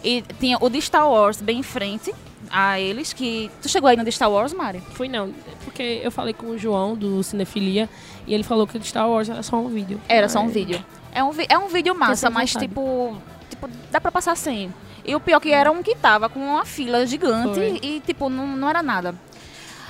E 0.03 0.21
tinha 0.39 0.57
o 0.61 0.69
de 0.69 0.79
Star 0.79 1.09
Wars 1.09 1.41
bem 1.41 1.59
em 1.59 1.63
frente 1.63 2.13
a 2.49 2.79
eles. 2.79 3.13
Que... 3.13 3.49
Tu 3.61 3.69
chegou 3.69 3.89
aí 3.89 3.97
no 3.97 4.03
de 4.03 4.11
Star 4.11 4.31
Wars, 4.31 4.53
Mari? 4.53 4.81
Fui 4.93 5.07
não, 5.07 5.33
porque 5.63 6.01
eu 6.03 6.11
falei 6.11 6.33
com 6.33 6.47
o 6.47 6.57
João 6.57 6.95
do 6.95 7.21
Cinefilia 7.23 7.89
e 8.25 8.33
ele 8.33 8.43
falou 8.43 8.65
que 8.67 8.77
o 8.77 8.83
Star 8.83 9.09
Wars 9.09 9.29
era 9.29 9.43
só 9.43 9.57
um 9.57 9.69
vídeo. 9.69 9.99
Era 10.07 10.27
só 10.29 10.39
um 10.39 10.47
Aí- 10.47 10.51
vídeo. 10.51 10.85
É 11.11 11.23
um, 11.23 11.31
é 11.49 11.57
um 11.57 11.67
vídeo 11.67 11.95
massa, 11.95 12.29
mas 12.29 12.51
vontade. 12.53 12.67
tipo, 12.67 13.17
tipo, 13.49 13.67
dá 13.89 13.99
pra 13.99 14.11
passar 14.11 14.35
sem. 14.37 14.71
E 15.03 15.15
o 15.15 15.19
pior 15.19 15.39
que 15.39 15.51
era 15.51 15.71
um 15.71 15.81
que 15.81 15.95
tava 15.95 16.29
com 16.29 16.39
uma 16.39 16.65
fila 16.65 17.07
gigante 17.07 17.55
Foi. 17.55 17.79
e, 17.81 17.99
tipo, 18.01 18.29
não, 18.29 18.45
não 18.45 18.69
era 18.69 18.83
nada. 18.83 19.15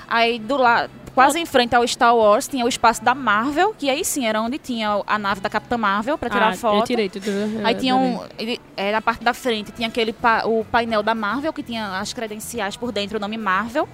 Aí 0.07 0.39
do 0.39 0.55
lado, 0.55 0.89
quase 1.17 1.39
em 1.39 1.45
frente 1.45 1.75
ao 1.75 1.85
Star 1.87 2.15
Wars, 2.15 2.47
tinha 2.47 2.63
o 2.63 2.67
espaço 2.67 3.03
da 3.03 3.15
Marvel, 3.15 3.73
que 3.77 3.89
aí 3.89 4.05
sim 4.05 4.25
era 4.27 4.39
onde 4.41 4.57
tinha 4.59 5.01
a 5.07 5.17
nave 5.17 5.41
da 5.41 5.49
Capitã 5.49 5.77
Marvel 5.77 6.17
pra 6.17 6.29
tirar 6.29 6.49
Ah, 6.49 6.55
foto. 6.55 6.77
Eu 6.77 6.83
tirei 6.83 7.09
tudo. 7.09 7.25
Aí 7.63 7.73
tinha 7.75 7.95
um. 7.95 8.19
ele- 8.37 8.61
é, 8.75 8.91
na 8.91 9.01
parte 9.01 9.23
da 9.23 9.33
frente 9.33 9.71
tinha 9.71 9.87
aquele 9.87 10.13
pa- 10.13 10.43
o 10.45 10.63
painel 10.65 11.01
da 11.01 11.15
Marvel, 11.15 11.51
que 11.51 11.63
tinha 11.63 11.99
as 11.99 12.13
credenciais 12.13 12.75
por 12.77 12.91
dentro, 12.91 13.17
o 13.17 13.19
nome 13.19 13.35
Marvel. 13.37 13.89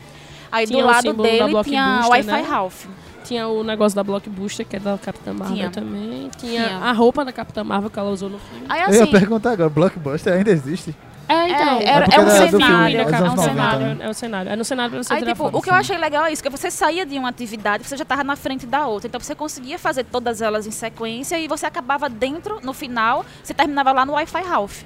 Aí 0.51 0.67
Tinha 0.67 0.83
do 0.83 0.87
o 0.87 0.91
lado 0.91 1.13
dele 1.13 1.37
tinha 1.37 1.47
Blockbuster, 1.47 2.09
Wi-Fi 2.11 2.31
né? 2.31 2.41
Ralph. 2.41 2.85
Tinha 3.23 3.47
o 3.47 3.63
negócio 3.63 3.95
da 3.95 4.03
Blockbuster, 4.03 4.65
que 4.67 4.75
é 4.75 4.79
da 4.79 4.97
Capitã 4.97 5.31
Marvel 5.33 5.55
Tinha. 5.55 5.69
também. 5.71 6.29
Tinha, 6.37 6.65
Tinha. 6.67 6.77
a 6.79 6.91
roupa 6.91 7.23
da 7.23 7.31
Capitã 7.31 7.63
Marvel 7.63 7.89
que 7.89 7.97
ela 7.97 8.09
usou 8.11 8.29
no 8.29 8.37
filme. 8.37 8.65
Aí 8.67 8.81
Eu 8.81 8.93
ia 8.93 9.03
assim. 9.03 9.11
perguntar 9.11 9.51
agora, 9.53 9.69
Blockbuster 9.69 10.33
ainda 10.33 10.51
existe? 10.51 10.93
É, 11.27 11.49
então. 11.49 11.77
É, 11.79 11.83
É 11.83 11.87
era- 11.89 12.05
porque 12.05 12.19
é 12.19 12.21
um 12.21 12.25
do 12.25 12.31
filme, 12.31 12.49
cenário. 12.51 12.97
é 12.97 13.01
É, 13.01 13.05
anos 13.05 13.19
90, 13.21 13.41
cenário, 13.43 13.79
né? 13.95 13.97
é 14.05 14.09
o 14.09 14.13
cenário. 14.13 14.51
É 14.51 14.55
no 14.55 14.65
cenário 14.65 14.91
pra 14.91 15.03
você 15.03 15.13
Aí, 15.13 15.21
tipo, 15.23 15.35
foto. 15.35 15.57
o 15.57 15.61
que 15.61 15.69
eu 15.69 15.73
achei 15.73 15.97
legal 15.97 16.25
é 16.25 16.33
isso, 16.33 16.43
que 16.43 16.49
você 16.49 16.69
saía 16.69 17.05
de 17.05 17.17
uma 17.17 17.29
atividade, 17.29 17.83
você 17.87 17.95
já 17.95 18.03
tava 18.05 18.23
na 18.23 18.35
frente 18.35 18.65
da 18.65 18.85
outra. 18.87 19.07
Então 19.07 19.19
você 19.21 19.33
conseguia 19.33 19.79
fazer 19.79 20.03
todas 20.03 20.41
elas 20.41 20.67
em 20.67 20.71
sequência 20.71 21.39
e 21.39 21.47
você 21.47 21.65
acabava 21.65 22.09
dentro, 22.09 22.59
no 22.61 22.73
final, 22.73 23.25
você 23.41 23.53
terminava 23.53 23.91
lá 23.93 24.05
no 24.05 24.13
Wi-Fi 24.13 24.41
Ralph. 24.43 24.81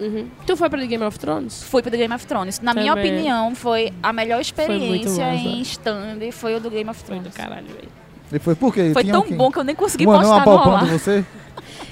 Uhum. 0.00 0.26
Tu 0.46 0.56
foi 0.56 0.68
pra 0.68 0.80
The 0.80 0.86
Game 0.86 1.04
of 1.04 1.16
Thrones? 1.18 1.62
Fui 1.62 1.80
pro 1.80 1.90
The 1.90 1.96
Game 1.96 2.14
of 2.14 2.26
Thrones. 2.26 2.60
Na 2.60 2.74
minha 2.74 2.94
Também. 2.94 3.12
opinião, 3.14 3.54
foi 3.54 3.92
a 4.02 4.12
melhor 4.12 4.40
experiência 4.40 5.26
massa. 5.26 5.36
em 5.36 5.60
stand, 5.60 6.32
foi 6.32 6.56
o 6.56 6.60
do 6.60 6.70
Game 6.70 6.90
of 6.90 6.98
Foi 6.98 7.06
Thrones. 7.06 7.32
do 7.32 7.36
caralho, 7.36 7.66
velho. 7.68 7.88
E 8.32 8.38
foi 8.40 8.56
por 8.56 8.74
quê? 8.74 8.90
Foi 8.92 9.02
Tinha 9.04 9.12
tão 9.14 9.22
quem? 9.22 9.36
bom 9.36 9.52
que 9.52 9.58
eu 9.58 9.64
nem 9.64 9.76
consegui 9.76 10.06
Um 10.06 10.10
anão 10.10 10.22
postar 10.22 10.44
no 10.46 10.52
apalpando 10.56 10.84
Olá. 10.86 10.98
você? 10.98 11.24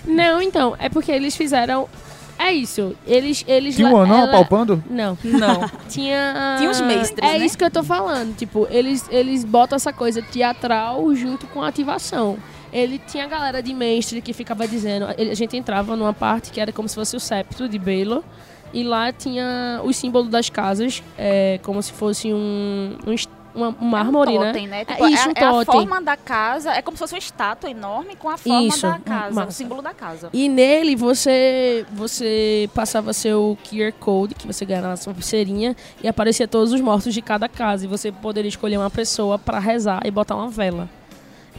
Não, 0.05 0.41
então, 0.43 0.75
é 0.79 0.89
porque 0.89 1.13
eles 1.13 1.37
fizeram. 1.37 1.89
É 2.43 2.53
isso. 2.53 2.97
Eles. 3.07 3.45
eles 3.47 3.77
Tinha 3.77 3.89
um 3.89 3.97
anão 3.99 4.17
ela- 4.21 4.29
apalpando? 4.29 4.83
Não. 4.89 5.19
Não. 5.23 5.69
Tinha. 5.91 6.57
Tinha 6.59 6.71
os 6.71 6.81
mestres, 6.81 7.19
É 7.23 7.39
né? 7.39 7.45
isso 7.45 7.59
que 7.59 7.63
eu 7.65 7.71
tô 7.71 7.83
falando. 7.83 8.35
Tipo, 8.35 8.67
eles, 8.71 9.07
eles 9.11 9.45
botam 9.45 9.77
essa 9.77 9.93
coisa 9.93 10.23
teatral 10.23 11.15
junto 11.15 11.47
com 11.49 11.61
a 11.63 11.69
ativação. 11.69 12.39
Ele 12.73 12.99
tinha 12.99 13.25
a 13.25 13.27
galera 13.27 13.63
de 13.63 13.75
mestre 13.75 14.23
que 14.23 14.33
ficava 14.33 14.67
dizendo. 14.67 15.05
A 15.07 15.35
gente 15.35 15.55
entrava 15.57 15.95
numa 15.97 16.15
parte 16.15 16.51
que 16.51 16.61
era 16.61 16.73
como 16.73 16.89
se 16.89 16.95
fosse 16.95 17.15
o 17.15 17.21
septo 17.21 17.69
de 17.69 17.79
Baylor. 17.79 18.23
E 18.73 18.85
lá 18.85 19.13
tinha 19.13 19.81
os 19.85 19.97
símbolos 19.97 20.29
das 20.31 20.49
casas, 20.49 21.03
é, 21.19 21.59
como 21.65 21.83
se 21.83 21.93
fosse 21.93 22.33
um, 22.33 22.97
um, 23.05 23.15
uma- 23.55 23.69
um 23.81 23.85
mármore, 23.85 24.37
um 24.37 24.41
né? 24.41 24.47
totem, 24.49 24.67
né? 24.67 24.81
É 24.83 24.85
Tipo, 24.85 25.07
isso, 25.09 25.29
é, 25.29 25.29
um 25.29 25.33
é 25.35 25.45
a 25.45 25.51
totem. 25.51 25.81
forma 25.81 26.01
da 26.03 26.17
casa, 26.17 26.73
é 26.73 26.83
como 26.83 26.97
se 26.97 27.01
fosse 27.01 27.15
uma 27.15 27.19
estátua 27.19 27.71
enorme 27.71 28.17
com 28.17 28.29
a 28.29 28.37
forma 28.37 28.63
Isso, 28.63 28.87
da 28.87 28.99
casa, 28.99 29.35
massa. 29.35 29.49
o 29.49 29.53
símbolo 29.53 29.83
da 29.83 29.93
casa. 29.95 30.29
E 30.33 30.49
nele 30.49 30.97
você 30.97 31.85
você 31.93 32.69
passava 32.75 33.13
seu 33.13 33.57
QR 33.65 33.93
Code, 33.99 34.35
que 34.35 34.47
você 34.47 34.65
ganhava 34.65 34.89
na 34.89 34.97
sua 34.97 35.13
pulseirinha, 35.15 35.77
e 36.03 36.09
aparecia 36.09 36.47
todos 36.49 36.73
os 36.73 36.81
mortos 36.81 37.13
de 37.15 37.23
cada 37.23 37.49
casa. 37.49 37.85
E 37.85 37.89
você 37.89 38.11
poderia 38.13 38.49
escolher 38.49 38.77
uma 38.79 38.91
pessoa 38.91 39.39
pra 39.39 39.59
rezar 39.59 40.01
e 40.05 40.11
botar 40.11 40.37
uma 40.37 40.49
vela. 40.49 40.89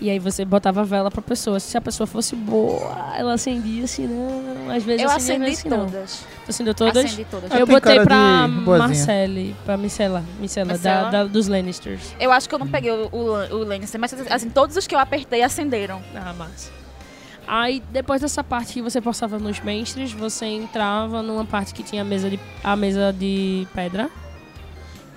E 0.01 0.09
aí 0.09 0.17
você 0.17 0.43
botava 0.43 0.81
a 0.81 0.83
vela 0.83 1.11
pra 1.11 1.21
pessoa. 1.21 1.59
Se 1.59 1.77
a 1.77 1.81
pessoa 1.81 2.07
fosse 2.07 2.35
boa, 2.35 3.13
ela 3.15 3.33
acendia, 3.33 3.85
se 3.85 4.01
não. 4.01 4.71
Às 4.75 4.83
vezes 4.83 5.03
Eu 5.03 5.11
acendia, 5.11 5.47
acendi 5.51 5.69
não. 5.69 5.85
todas. 5.85 6.25
Tu 6.43 6.49
acendeu 6.49 6.73
todas? 6.73 7.05
Acendi 7.05 7.25
todas. 7.29 7.51
Eu 7.51 7.67
tem 7.67 7.75
botei 7.75 7.99
pra. 7.99 8.47
Marcele, 8.47 9.55
pra 9.63 9.77
Micela, 9.77 10.23
Micela? 10.39 10.75
Da, 10.79 11.09
da- 11.11 11.23
dos 11.25 11.47
Lannisters. 11.47 12.15
Eu 12.19 12.31
acho 12.31 12.49
que 12.49 12.55
eu 12.55 12.59
não 12.59 12.67
peguei 12.67 12.89
o, 12.89 13.09
o, 13.11 13.55
o 13.55 13.57
Lannister, 13.63 14.01
mas 14.01 14.11
assim, 14.31 14.49
todos 14.49 14.75
os 14.75 14.87
que 14.87 14.95
eu 14.95 14.99
apertei 14.99 15.43
acenderam. 15.43 16.01
Ah, 16.15 16.33
massa. 16.33 16.71
Aí, 17.47 17.83
depois 17.91 18.21
dessa 18.21 18.43
parte 18.43 18.73
que 18.73 18.81
você 18.81 18.99
passava 18.99 19.37
nos 19.37 19.59
mestres, 19.59 20.11
você 20.13 20.45
entrava 20.47 21.21
numa 21.21 21.45
parte 21.45 21.73
que 21.75 21.83
tinha 21.83 22.01
a 22.01 22.05
mesa 22.05 22.27
de, 22.29 22.39
a 22.63 22.75
mesa 22.75 23.13
de 23.13 23.67
pedra. 23.75 24.09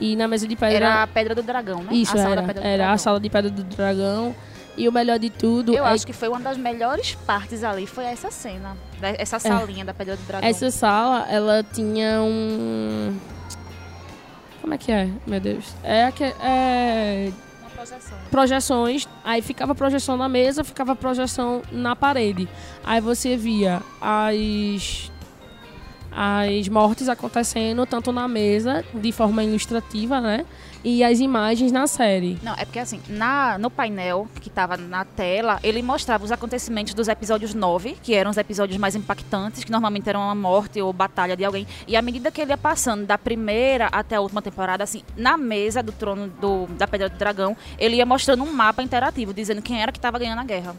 E 0.00 0.16
na 0.16 0.26
mesa 0.26 0.46
de 0.48 0.56
pedra... 0.56 0.76
Era 0.76 1.02
a 1.04 1.06
Pedra 1.06 1.34
do 1.34 1.42
Dragão, 1.42 1.82
né? 1.84 1.94
Isso, 1.94 2.12
a 2.16 2.20
sala 2.20 2.32
era. 2.32 2.40
da 2.42 2.46
Pedra 2.48 2.62
do 2.62 2.66
Era 2.66 2.76
Dragão. 2.78 2.94
a 2.94 2.98
sala 2.98 3.20
de 3.20 3.30
pedra 3.30 3.50
do 3.50 3.62
dragão. 3.64 4.34
E 4.76 4.88
o 4.88 4.92
melhor 4.92 5.18
de 5.18 5.30
tudo 5.30 5.72
Eu 5.74 5.86
é 5.86 5.90
acho 5.90 6.04
que 6.06 6.12
foi 6.12 6.28
uma 6.28 6.40
das 6.40 6.56
melhores 6.56 7.14
partes 7.26 7.62
ali, 7.62 7.86
foi 7.86 8.04
essa 8.04 8.30
cena. 8.30 8.76
da- 9.00 9.10
Essa 9.16 9.38
salinha 9.38 9.84
da 9.84 9.94
Pedra 9.94 10.16
do 10.16 10.22
Dragão. 10.26 10.48
essa 10.48 10.70
sala, 10.70 11.26
ela 11.30 11.62
tinha 11.62 12.20
um... 12.22 13.16
Como 14.60 14.74
é 14.74 14.78
que 14.78 14.90
é? 14.90 15.08
Meu 15.26 15.38
Deus. 15.40 15.64
É, 15.82 16.04
aque- 16.06 16.24
é 16.40 17.30
Uma 17.60 17.70
projeção. 17.70 18.18
projeções, 18.30 19.08
aí 19.22 19.42
ficava 19.42 19.74
projeção 19.74 20.16
na 20.16 20.28
mesa, 20.28 20.64
ficava 20.64 20.96
projeção 20.96 21.62
na 21.70 21.94
parede. 21.94 22.48
Aí 22.84 23.00
você 23.00 23.36
via 23.36 23.80
as 24.00 25.10
as 26.16 26.68
mortes 26.68 27.08
acontecendo 27.08 27.84
tanto 27.84 28.12
na 28.12 28.28
mesa 28.28 28.84
de 28.94 29.10
forma 29.10 29.42
ilustrativa, 29.42 30.20
né? 30.20 30.46
E 30.84 31.02
as 31.02 31.18
imagens 31.18 31.72
na 31.72 31.86
série. 31.86 32.38
Não, 32.42 32.52
é 32.52 32.66
porque 32.66 32.78
assim, 32.78 33.00
na, 33.08 33.56
no 33.56 33.70
painel 33.70 34.28
que 34.38 34.50
tava 34.50 34.76
na 34.76 35.02
tela, 35.02 35.58
ele 35.62 35.80
mostrava 35.80 36.22
os 36.22 36.30
acontecimentos 36.30 36.92
dos 36.92 37.08
episódios 37.08 37.54
9, 37.54 37.96
que 38.02 38.14
eram 38.14 38.30
os 38.30 38.36
episódios 38.36 38.78
mais 38.78 38.94
impactantes, 38.94 39.64
que 39.64 39.72
normalmente 39.72 40.06
eram 40.08 40.20
uma 40.20 40.34
morte 40.34 40.82
ou 40.82 40.92
batalha 40.92 41.34
de 41.34 41.44
alguém. 41.44 41.66
E 41.88 41.96
à 41.96 42.02
medida 42.02 42.30
que 42.30 42.38
ele 42.38 42.50
ia 42.50 42.58
passando 42.58 43.06
da 43.06 43.16
primeira 43.16 43.86
até 43.86 44.16
a 44.16 44.20
última 44.20 44.42
temporada, 44.42 44.84
assim, 44.84 45.02
na 45.16 45.38
mesa 45.38 45.82
do 45.82 45.90
trono 45.90 46.28
do, 46.28 46.66
da 46.74 46.86
Pedra 46.86 47.08
do 47.08 47.16
Dragão, 47.16 47.56
ele 47.78 47.96
ia 47.96 48.04
mostrando 48.04 48.44
um 48.44 48.52
mapa 48.52 48.82
interativo, 48.82 49.32
dizendo 49.32 49.62
quem 49.62 49.80
era 49.80 49.90
que 49.90 49.98
estava 49.98 50.18
ganhando 50.18 50.40
a 50.40 50.44
guerra. 50.44 50.76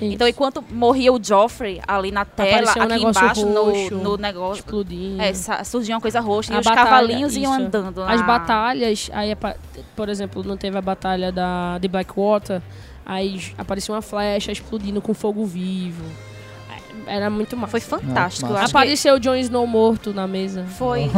Isso. 0.00 0.14
Então, 0.14 0.26
enquanto 0.26 0.64
morria 0.70 1.12
o 1.12 1.22
Joffrey 1.22 1.80
ali 1.86 2.10
na 2.10 2.24
tela, 2.24 2.72
um 2.76 2.82
aqui 2.82 3.04
embaixo 3.04 3.46
roxo, 3.46 3.94
no, 3.94 4.02
no 4.02 4.16
negócio. 4.16 4.60
explodindo. 4.60 5.20
É, 5.22 5.32
surgia 5.64 5.94
uma 5.94 6.00
coisa 6.00 6.20
roxa 6.20 6.52
A 6.52 6.56
e 6.56 6.60
os 6.60 6.64
batalha, 6.64 6.84
cavalinhos 6.88 7.36
iam 7.36 7.52
isso. 7.52 7.62
andando. 7.62 8.02
As 8.02 8.20
na- 8.20 8.26
batalhas, 8.26 9.10
aí, 9.12 9.36
por 9.94 10.08
exemplo, 10.08 10.42
não 10.42 10.56
teve 10.56 10.78
a 10.78 10.80
batalha 10.82 11.30
da, 11.30 11.76
de 11.78 11.86
Blackwater, 11.88 12.62
aí 13.04 13.40
aparecia 13.58 13.94
uma 13.94 14.02
flecha 14.02 14.50
explodindo 14.50 15.00
com 15.02 15.12
fogo 15.12 15.44
vivo. 15.44 16.04
Era 17.06 17.28
muito 17.30 17.56
massa. 17.56 17.70
Foi 17.70 17.80
fantástico. 17.80 18.46
Massa. 18.46 18.58
eu 18.60 18.64
acho 18.64 18.72
que 18.72 18.76
Apareceu 18.78 19.14
o 19.14 19.20
Jon 19.20 19.34
Snow 19.36 19.66
morto 19.66 20.12
na 20.12 20.26
mesa. 20.26 20.64
foi. 20.78 21.10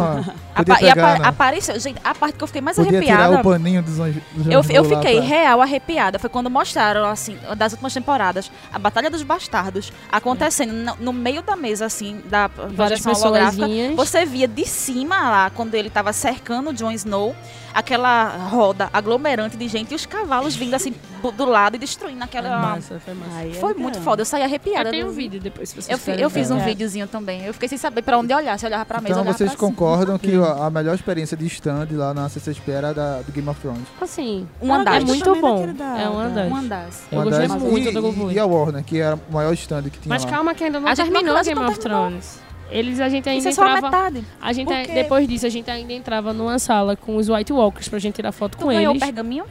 Apa- 0.55 0.75
e 0.75 0.79
pegar, 0.79 0.93
apa- 0.93 1.19
né? 1.23 1.29
apareceu. 1.29 1.79
Gente, 1.81 1.99
a 2.05 2.15
parte 2.15 2.37
que 2.37 2.45
eu 2.45 2.47
fiquei 2.47 2.61
mais 2.63 2.77
Podia 2.77 3.01
tirar 3.01 3.21
arrepiada. 3.25 3.41
o 3.49 3.53
paninho 3.53 3.83
dos 3.83 3.97
dos 3.97 4.47
Eu, 4.47 4.63
eu 4.71 4.85
fiquei 4.85 5.17
pra- 5.19 5.27
real 5.27 5.61
arrepiada. 5.63 6.19
Foi 6.19 6.29
quando 6.31 6.51
mostraram, 6.51 7.05
assim, 7.07 7.37
das 7.57 7.73
últimas 7.73 7.93
temporadas, 7.95 8.51
a 8.73 8.79
Batalha 8.79 9.11
dos 9.11 9.23
Bastardos 9.23 9.93
acontecendo 10.11 10.73
no, 10.73 10.97
no 10.97 11.13
meio 11.13 11.43
da 11.43 11.57
mesa, 11.57 11.87
assim, 11.87 12.21
da 12.27 12.49
Várias 12.49 13.01
projeção 13.01 13.31
holográfica. 13.31 13.67
pessoas. 13.67 13.97
Você 13.97 14.25
via 14.27 14.49
de 14.49 14.67
cima 14.67 15.17
lá, 15.31 15.51
quando 15.51 15.75
ele 15.75 15.89
tava 15.91 16.13
cercando 16.13 16.71
o 16.71 16.73
Jon 16.73 16.93
Snow, 16.93 17.35
aquela 17.75 18.37
roda 18.49 18.91
aglomerante 18.93 19.57
de 19.57 19.67
gente 19.69 19.93
e 19.93 19.95
os 19.95 20.05
cavalos 20.05 20.55
vindo 20.55 20.75
assim 20.75 20.95
do, 21.23 21.31
do 21.33 21.45
lado 21.45 21.77
e 21.77 21.79
destruindo 21.79 22.23
aquela. 22.25 22.59
Massa, 22.59 22.99
foi 23.01 23.15
massa. 23.15 23.45
É 23.47 23.51
Foi 23.55 23.75
muito 23.75 24.01
foda. 24.01 24.23
Eu 24.23 24.27
saí 24.27 24.43
arrepiada. 24.43 24.89
Eu 24.89 24.93
tenho 24.93 25.07
um 25.09 25.11
vídeo 25.11 25.41
depois, 25.41 25.69
se 25.71 25.75
vocês 25.77 25.89
Eu, 25.89 25.99
fi- 25.99 26.21
eu 26.21 26.29
fiz 26.29 26.51
um 26.51 26.59
É. 26.59 26.65
videozinho 26.65 27.07
também. 27.07 27.45
Eu 27.45 27.53
fiquei 27.55 27.69
sem 27.69 27.79
saber 27.79 28.03
pra 28.03 28.19
onde 28.19 28.35
olhar. 28.35 28.59
Se 28.59 28.67
olhava 28.67 28.85
pra 28.85 29.01
mesa, 29.01 29.13
Então 29.21 29.25
vocês 29.33 29.51
pra 29.51 29.59
cima. 29.59 29.71
concordam 29.71 30.19
que 30.19 30.33
a 30.61 30.69
melhor 30.71 30.95
experiência 30.95 31.37
de 31.37 31.47
stand 31.47 31.89
lá 31.93 32.13
na 32.13 32.29
CCXP 32.29 32.71
era 32.71 32.93
da, 32.93 33.23
do 33.23 33.33
Game 33.33 33.49
of 33.49 33.61
Thrones? 33.61 33.87
Assim, 34.01 34.47
Um 34.61 34.73
andar. 34.75 35.01
é 35.01 35.05
muito 35.05 35.35
bom. 35.41 35.65
É 35.65 35.69
um 35.69 35.73
da- 35.75 35.85
andar. 36.25 36.47
Um 36.47 36.57
andar. 36.57 36.89
Eu 37.11 37.23
gostei 37.23 37.49
muito 37.49 37.89
e, 37.89 37.93
do 37.93 38.01
Globo. 38.03 38.31
e, 38.31 38.35
e 38.35 38.39
a 38.39 38.45
Warner, 38.47 38.83
que 38.85 38.99
era 39.01 39.17
o 39.17 39.33
maior 39.33 39.53
stand 39.55 39.83
que 39.85 39.99
tinha 39.99 40.09
Mas 40.09 40.25
lá. 40.25 40.31
calma 40.31 40.55
que 40.55 40.65
ainda 40.65 40.81
não 40.81 40.95
terminou 40.95 41.43
Game 41.43 41.61
não 41.61 41.69
of. 41.69 41.79
Thrones. 41.79 42.41
Eles, 42.71 43.01
a 43.01 43.09
gente 43.11 43.29
ainda 43.29 43.39
Isso 43.41 43.49
é 43.49 43.53
só 43.53 43.65
a 43.65 43.77
entrava... 43.77 43.91
metade. 44.09 44.27
A 44.41 44.51
gente, 44.55 44.73
depois 44.95 45.29
disso, 45.29 45.45
a 45.45 45.51
gente 45.51 45.71
ainda 45.71 45.93
entrava 45.93 46.33
numa 46.33 46.59
sala 46.59 46.97
com 46.97 47.17
os 47.17 47.29
White 47.29 47.53
Walkers 47.53 47.87
pra 47.89 47.99
gente 47.99 48.15
tirar 48.15 48.33
foto 48.33 48.53
Tu 48.57 48.63
com 48.63 48.69
ganhou 48.69 48.93
o 48.93 48.97
eles. 48.97 49.03
pergaminho? 49.05 49.45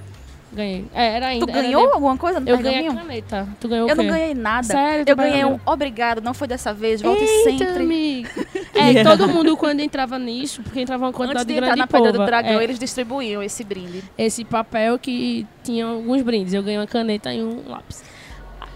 Ganhei. 0.53 0.85
É, 0.93 1.15
era 1.15 1.27
ainda. 1.27 1.45
Tu 1.45 1.49
era 1.51 1.61
ganhou 1.61 1.87
de- 1.87 1.93
alguma 1.93 2.17
coisa 2.17 2.39
no 2.39 2.47
Eu 2.49 2.57
ganhei 2.57 2.79
a 2.79 2.81
pergaminho? 2.81 3.07
caneta. 3.07 3.47
Tu 3.59 3.67
ganhou 3.69 3.87
Eu 3.87 3.95
não 3.95 4.05
ganhei 4.07 4.33
nada. 4.33 4.63
Sério? 4.67 5.05
Eu 5.07 5.15
ganhei 5.15 5.45
um 5.45 5.57
obrigado, 5.65 6.21
não 6.21 6.33
foi 6.33 6.47
dessa 6.47 6.73
vez, 6.73 7.01
volte 7.01 7.23
Eita, 7.23 7.65
sempre. 7.65 7.83
amigo. 7.83 8.29
É, 8.73 9.03
todo 9.03 9.27
mundo 9.27 9.55
quando 9.57 9.79
entrava 9.81 10.17
nisso, 10.17 10.63
porque 10.63 10.81
entrava 10.81 11.03
uma 11.03 11.09
Antes 11.09 11.17
quantidade 11.17 11.45
de 11.45 11.53
grande 11.53 11.71
entrar 11.71 11.75
de 11.75 11.79
na 11.81 11.87
Pedra 11.87 12.11
do 12.11 12.17
pova, 12.17 12.25
Dragão, 12.25 12.59
é, 12.59 12.63
eles 12.63 12.79
distribuíam 12.79 13.43
esse 13.43 13.63
brinde. 13.63 14.03
esse 14.17 14.43
papel 14.43 14.97
que 14.97 15.45
tinha 15.63 15.85
alguns 15.85 16.21
brindes. 16.21 16.53
Eu 16.53 16.63
ganhei 16.63 16.79
uma 16.79 16.87
caneta 16.87 17.31
e 17.33 17.43
um 17.43 17.61
lápis. 17.67 18.01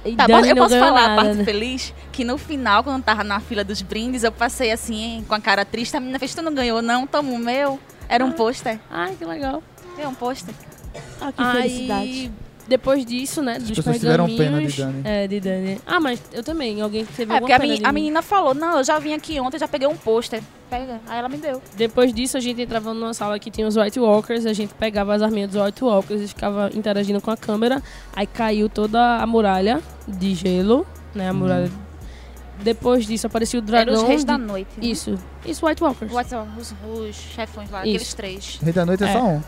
E 0.05 0.15
Tá 0.15 0.27
Dani 0.27 0.49
eu 0.49 0.55
posso 0.55 0.77
falar 0.77 1.05
a 1.05 1.07
nada, 1.07 1.21
parte 1.23 1.37
né? 1.37 1.43
feliz? 1.43 1.93
Que 2.11 2.23
no 2.23 2.37
final, 2.37 2.83
quando 2.83 2.97
eu 2.97 3.03
tava 3.03 3.23
na 3.23 3.39
fila 3.39 3.63
dos 3.63 3.81
brindes, 3.81 4.23
eu 4.23 4.31
passei 4.31 4.71
assim, 4.71 5.25
com 5.27 5.33
a 5.33 5.39
cara 5.39 5.65
triste. 5.65 5.97
A 5.97 5.99
menina 5.99 6.19
fez, 6.19 6.35
tu 6.35 6.41
não 6.43 6.53
ganhou 6.53 6.81
não? 6.81 7.07
Toma 7.07 7.31
o 7.31 7.39
meu. 7.39 7.79
Era 8.07 8.23
um 8.23 8.31
pôster. 8.31 8.79
Ai, 8.91 9.15
que 9.17 9.25
legal. 9.25 9.63
É 9.97 10.07
um 10.07 10.13
pôster. 10.13 10.53
Ah, 11.21 11.31
que 11.31 11.43
felicidade. 11.61 12.01
Aí, 12.01 12.31
depois 12.67 13.05
disso, 13.05 13.43
né, 13.43 13.59
dos 13.59 13.69
pessoas 13.71 13.99
tiveram 13.99 14.25
pena 14.25 14.59
de. 14.59 14.75
Dani. 14.75 15.01
É, 15.03 15.27
de 15.27 15.39
Dani. 15.39 15.79
Ah, 15.85 15.99
mas 15.99 16.19
eu 16.33 16.43
também. 16.43 16.81
Alguém 16.81 17.05
teve 17.05 17.31
É, 17.31 17.35
alguma 17.35 17.39
porque 17.41 17.53
a, 17.53 17.59
pena 17.59 17.67
meni- 17.71 17.79
de 17.79 17.85
a 17.85 17.91
mim. 17.91 18.01
menina 18.01 18.21
falou, 18.23 18.55
não, 18.55 18.79
eu 18.79 18.83
já 18.83 18.97
vim 18.97 19.13
aqui 19.13 19.39
ontem, 19.39 19.59
já 19.59 19.67
peguei 19.67 19.87
um 19.87 19.95
pôster. 19.95 20.41
Pega. 20.67 20.99
Aí 21.07 21.19
ela 21.19 21.29
me 21.29 21.37
deu. 21.37 21.61
Depois 21.77 22.11
disso, 22.11 22.37
a 22.37 22.39
gente 22.39 22.59
entrava 22.59 22.91
numa 22.91 23.13
sala 23.13 23.37
que 23.37 23.51
tinha 23.51 23.67
os 23.67 23.75
White 23.77 23.99
Walkers, 23.99 24.47
a 24.47 24.53
gente 24.53 24.73
pegava 24.73 25.13
as 25.13 25.21
arminhas 25.21 25.51
dos 25.51 25.63
White 25.63 25.83
Walkers 25.83 26.21
e 26.23 26.27
ficava 26.27 26.71
interagindo 26.73 27.21
com 27.21 27.29
a 27.29 27.37
câmera. 27.37 27.83
Aí 28.15 28.25
caiu 28.25 28.67
toda 28.67 29.17
a 29.17 29.27
muralha 29.27 29.79
de 30.07 30.33
gelo, 30.33 30.87
né? 31.13 31.29
A 31.29 31.33
muralha. 31.33 31.69
Depois 32.63 33.05
disso, 33.05 33.27
apareceu 33.27 33.59
o 33.59 33.63
Era 33.63 33.83
dragão. 33.85 34.01
os 34.01 34.07
reis 34.07 34.21
de- 34.21 34.27
da 34.27 34.37
noite. 34.37 34.69
né? 34.77 34.87
Isso. 34.87 35.19
Isso, 35.45 35.65
White 35.67 35.83
Walkers. 35.83 36.11
What- 36.11 36.29
Os, 36.57 36.73
os 36.87 37.15
chefões 37.15 37.69
lá, 37.69 37.81
Isso. 37.85 37.89
aqueles 37.95 38.13
três. 38.13 38.59
Rei 38.63 38.73
da 38.73 38.85
Noite 38.85 39.03
é, 39.03 39.07
É. 39.09 39.13
só 39.13 39.23
um. 39.23 39.41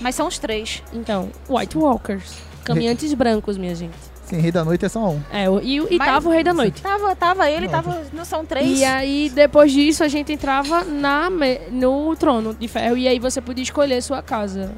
Mas 0.00 0.14
são 0.14 0.26
os 0.26 0.38
três. 0.38 0.82
Então, 0.92 1.30
White 1.48 1.76
Walkers. 1.76 2.36
Caminhantes 2.64 3.12
brancos, 3.14 3.56
minha 3.56 3.74
gente. 3.74 3.96
Sim, 4.26 4.40
Rei 4.40 4.52
da 4.52 4.62
Noite 4.62 4.84
é 4.84 4.88
só 4.90 5.08
um. 5.08 5.20
É, 5.32 5.46
e, 5.62 5.76
e 5.78 5.96
Mas- 5.96 6.06
tava 6.08 6.28
o 6.28 6.32
Rei 6.32 6.44
da 6.44 6.52
Noite. 6.52 6.82
Tava, 6.82 7.16
tava 7.16 7.50
ele, 7.50 7.64
Não. 7.66 7.72
tava. 7.72 8.02
Não 8.12 8.24
são 8.26 8.44
três? 8.44 8.78
E 8.78 8.84
aí, 8.84 9.30
depois 9.34 9.72
disso, 9.72 10.04
a 10.04 10.08
gente 10.08 10.30
entrava 10.32 10.84
na, 10.84 11.30
no 11.70 12.14
trono 12.14 12.52
de 12.54 12.68
ferro. 12.68 12.96
E 12.98 13.08
aí 13.08 13.18
você 13.18 13.40
podia 13.40 13.62
escolher 13.62 14.02
sua 14.02 14.20
casa. 14.20 14.70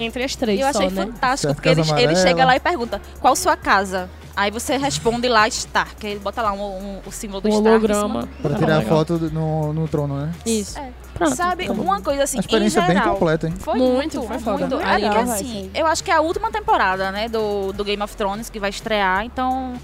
Entre 0.00 0.24
as 0.24 0.34
três 0.34 0.58
Eu 0.58 0.72
só, 0.72 0.78
achei 0.78 0.90
né? 0.90 1.04
fantástico, 1.04 1.52
Certo, 1.52 1.56
porque 1.86 2.00
ele, 2.02 2.16
chega 2.16 2.44
lá 2.44 2.56
e 2.56 2.60
pergunta, 2.60 3.00
qual 3.20 3.36
sua 3.36 3.56
casa? 3.56 4.08
Aí 4.34 4.50
você 4.50 4.76
responde 4.76 5.28
lá 5.28 5.46
Stark, 5.46 6.04
aí 6.04 6.14
ele 6.14 6.20
bota 6.20 6.42
lá 6.42 6.52
um, 6.52 6.60
um- 6.62 7.00
o 7.06 7.12
símbolo 7.12 7.40
do 7.42 7.46
Um 7.48 7.52
Stark. 7.52 7.68
holograma. 7.68 8.28
Pra 8.42 8.54
Ah, 8.54 8.58
tirar 8.58 8.78
legal. 8.78 8.96
foto 8.98 9.18
do- 9.18 9.30
no, 9.30 9.72
no 9.72 9.86
trono, 9.86 10.16
né? 10.16 10.32
Isso. 10.44 10.76
É. 10.80 10.88
Pronto. 11.14 11.36
Sabe, 11.36 11.68
uma 11.70 12.00
coisa 12.00 12.24
assim, 12.24 12.38
A 12.38 12.40
experiência 12.40 12.80
em 12.80 12.86
bem 12.86 12.96
geral, 12.96 13.14
completa, 13.14 13.46
hein? 13.46 13.54
Foi 13.58 13.78
Muito, 13.78 13.94
muito, 14.18 14.22
foi 14.22 14.38
foda. 14.38 14.58
muito. 14.66 14.74
Muito 14.76 14.88
É, 14.88 14.94
legal, 14.98 15.20
assim, 15.20 15.70
eu 15.74 15.86
acho 15.86 16.02
que 16.02 16.10
é 16.10 16.14
a 16.14 16.20
última 16.20 16.50
temporada, 16.50 17.10
né, 17.12 17.28
do, 17.28 17.72
do 17.72 17.84
Game 17.84 18.02
of 18.02 18.16
Thrones 18.16 18.50
que 18.50 18.58
vai 18.58 18.70
estrear, 18.70 19.24
então 19.24 19.74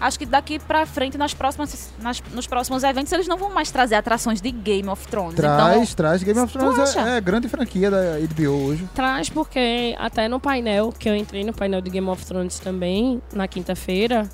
acho 0.00 0.18
que 0.18 0.26
daqui 0.26 0.58
pra 0.58 0.84
frente, 0.84 1.16
nas 1.16 1.32
próximas, 1.32 1.92
nas- 2.00 2.20
nos 2.32 2.48
próximos 2.48 2.82
eventos, 2.82 3.12
eles 3.12 3.28
não 3.28 3.36
vão 3.36 3.50
mais 3.54 3.70
trazer 3.70 3.94
atrações 3.94 4.40
de 4.40 4.50
Game 4.50 4.88
of 4.88 5.06
Thrones. 5.06 5.36
Traz, 5.36 5.94
traz. 5.94 6.22
Game 6.24 6.40
of 6.40 6.52
Thrones 6.52 6.96
é, 6.96 7.18
é 7.18 7.20
grande 7.20 7.48
franquia 7.48 7.88
da 7.88 8.18
HBO 8.34 8.66
hoje. 8.66 8.88
Traz 8.94 9.28
porque 9.30 9.94
até 10.00 10.26
no 10.28 10.40
painel, 10.40 10.92
que 10.98 11.08
eu 11.08 11.14
entrei 11.14 11.44
no 11.44 11.52
painel 11.52 11.80
de 11.80 11.88
Game 11.90 12.08
of 12.08 12.26
Thrones 12.26 12.58
também, 12.58 13.22
na 13.32 13.46
quinta-feira, 13.46 14.28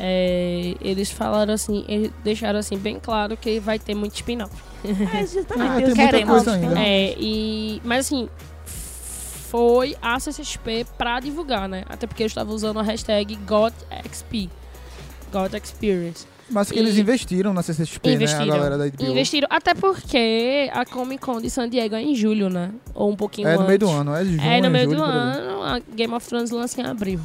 é, 0.00 0.74
eles 0.80 1.10
falaram 1.10 1.52
assim, 1.54 1.84
eles 1.88 2.10
deixaram 2.24 2.58
assim 2.58 2.76
bem 2.78 2.98
claro 3.00 3.36
que 3.36 3.60
vai 3.60 3.78
ter 3.78 3.94
muito 3.94 4.14
spin-off. 4.14 4.52
É, 4.84 4.88
Ah, 5.18 5.24
justamente. 5.26 5.70
muita 5.72 5.94
queremos. 5.94 6.46
É, 6.78 7.14
e, 7.18 7.80
mas 7.84 8.06
assim, 8.06 8.28
foi 9.50 9.96
a 10.00 10.18
CCXP 10.18 10.86
pra 10.96 11.20
divulgar, 11.20 11.68
né? 11.68 11.84
Até 11.88 12.06
porque 12.06 12.22
eu 12.22 12.26
estava 12.26 12.52
usando 12.52 12.78
a 12.78 12.82
hashtag 12.82 13.36
GotXP. 13.36 14.48
God 15.30 15.54
Experience. 15.54 16.26
Mas 16.50 16.70
que 16.70 16.78
eles 16.78 16.96
E- 16.98 17.00
investiram 17.00 17.54
na 17.54 17.62
CCXP, 17.62 18.06
né? 18.08 18.12
A 18.12 18.16
Investiram. 18.16 18.46
galera 18.56 18.76
da 18.76 18.84
HBO. 18.86 19.04
Investiram, 19.10 19.48
até 19.50 19.72
porque 19.74 20.68
a 20.72 20.84
Comic 20.84 21.22
Con 21.24 21.40
de 21.40 21.48
San 21.48 21.68
Diego 21.70 21.94
é 21.94 22.02
em 22.02 22.14
julho, 22.14 22.50
né? 22.50 22.70
Ou 22.94 23.10
um 23.10 23.16
pouquinho 23.16 23.48
É 23.48 23.52
antes. 23.52 23.62
no 23.62 23.66
meio 23.66 23.78
do 23.78 23.88
ano, 23.88 24.14
é 24.14 24.22
de 24.24 24.36
junho, 24.36 24.42
É, 24.42 24.60
no 24.60 24.70
meio 24.70 24.84
julho, 24.84 24.96
do 24.98 25.02
ano, 25.04 25.62
a 25.62 25.78
Game 25.94 26.12
of 26.12 26.26
Thrones 26.28 26.50
lança 26.50 26.78
em 26.82 26.84
abril. 26.84 27.20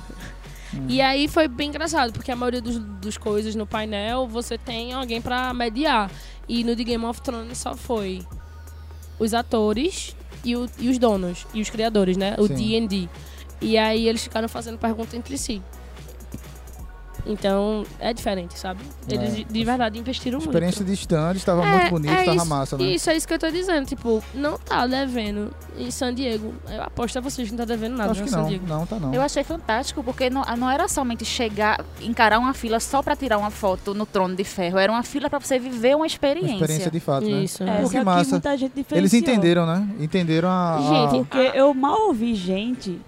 Hum. 0.73 0.85
E 0.89 1.01
aí 1.01 1.27
foi 1.27 1.47
bem 1.47 1.69
engraçado, 1.69 2.11
porque 2.13 2.31
a 2.31 2.35
maioria 2.35 2.61
dos, 2.61 2.77
dos 2.77 3.17
coisas 3.17 3.55
no 3.55 3.65
painel 3.65 4.27
você 4.27 4.57
tem 4.57 4.93
alguém 4.93 5.21
pra 5.21 5.53
mediar. 5.53 6.11
E 6.47 6.63
no 6.63 6.75
de 6.75 6.83
Game 6.83 7.03
of 7.05 7.21
Thrones 7.21 7.57
só 7.57 7.75
foi 7.75 8.25
os 9.19 9.33
atores 9.33 10.15
e, 10.43 10.55
o- 10.55 10.69
e 10.79 10.89
os 10.89 10.97
donos, 10.97 11.45
e 11.53 11.61
os 11.61 11.69
criadores, 11.69 12.15
né? 12.17 12.35
O. 12.37 12.47
D&D. 12.55 13.09
E 13.61 13.77
aí 13.77 14.07
eles 14.07 14.21
ficaram 14.23 14.47
fazendo 14.47 14.77
pergunta 14.77 15.15
entre 15.17 15.37
si. 15.37 15.61
Então, 17.27 17.83
é 17.99 18.13
diferente, 18.13 18.57
sabe? 18.57 18.79
Eles 19.09 19.31
É. 19.31 19.35
de, 19.35 19.43
de 19.43 19.63
verdade 19.65 19.99
investiram 19.99 20.37
A 20.39 20.41
experiência 20.41 20.79
muito. 20.83 20.95
de 20.95 20.99
stand 21.01 21.33
estava 21.35 21.65
É, 21.65 21.71
muito 21.77 21.89
bonito, 21.89 22.13
é 22.13 22.19
estava 22.21 22.37
isso, 22.37 22.45
massa, 22.45 22.77
né? 22.77 22.83
Isso 22.85 23.09
é 23.09 23.17
isso 23.17 23.27
que 23.27 23.33
eu 23.33 23.39
tô 23.39 23.49
dizendo. 23.51 23.85
Tipo, 23.85 24.23
não 24.33 24.57
tá 24.57 24.87
devendo 24.87 25.51
em 25.77 25.91
San 25.91 26.13
Diego. 26.13 26.53
Eu 26.69 26.83
aposto 26.83 27.17
a 27.17 27.21
vocês 27.21 27.47
que 27.47 27.53
não 27.53 27.59
tá 27.59 27.65
devendo 27.65 27.97
nada 27.97 28.11
Acho 28.11 28.21
em 28.21 28.23
que 28.25 28.29
San 28.29 28.37
não, 28.41 28.47
Diego. 28.47 28.65
não, 28.67 28.85
tá 28.85 28.99
não. 28.99 29.13
Eu 29.13 29.21
achei 29.21 29.43
fantástico, 29.43 30.03
porque 30.03 30.29
não, 30.29 30.43
não 30.57 30.69
era 30.69 30.87
somente 30.87 31.25
chegar, 31.25 31.83
encarar 32.01 32.39
uma 32.39 32.53
fila 32.53 32.79
só 32.79 33.01
pra 33.03 33.15
tirar 33.15 33.37
uma 33.37 33.51
foto 33.51 33.93
no 33.93 34.05
trono 34.05 34.35
de 34.35 34.43
ferro. 34.43 34.77
Era 34.77 34.91
uma 34.91 35.03
fila 35.03 35.29
pra 35.29 35.39
você 35.39 35.59
viver 35.59 35.95
uma 35.95 35.97
Uma 35.97 36.07
experiência. 36.07 36.53
experiência 36.53 36.91
de 36.91 36.99
fato, 36.99 37.25
né? 37.29 37.43
Isso. 37.43 37.63
É, 37.63 37.81
Pô, 37.81 37.89
que 37.89 37.97
que 37.97 38.03
massa. 38.03 38.31
muita 38.31 38.57
gente 38.57 38.85
Eles 38.91 39.13
entenderam, 39.13 39.65
né? 39.65 39.87
Entenderam 39.99 40.47
a... 40.49 40.75
a- 40.77 40.81
Gente, 41.11 41.25
Porque 41.27 41.51
eu 41.53 41.73
mal 41.73 42.07
ouvi 42.07 42.33
gente, 42.35 42.99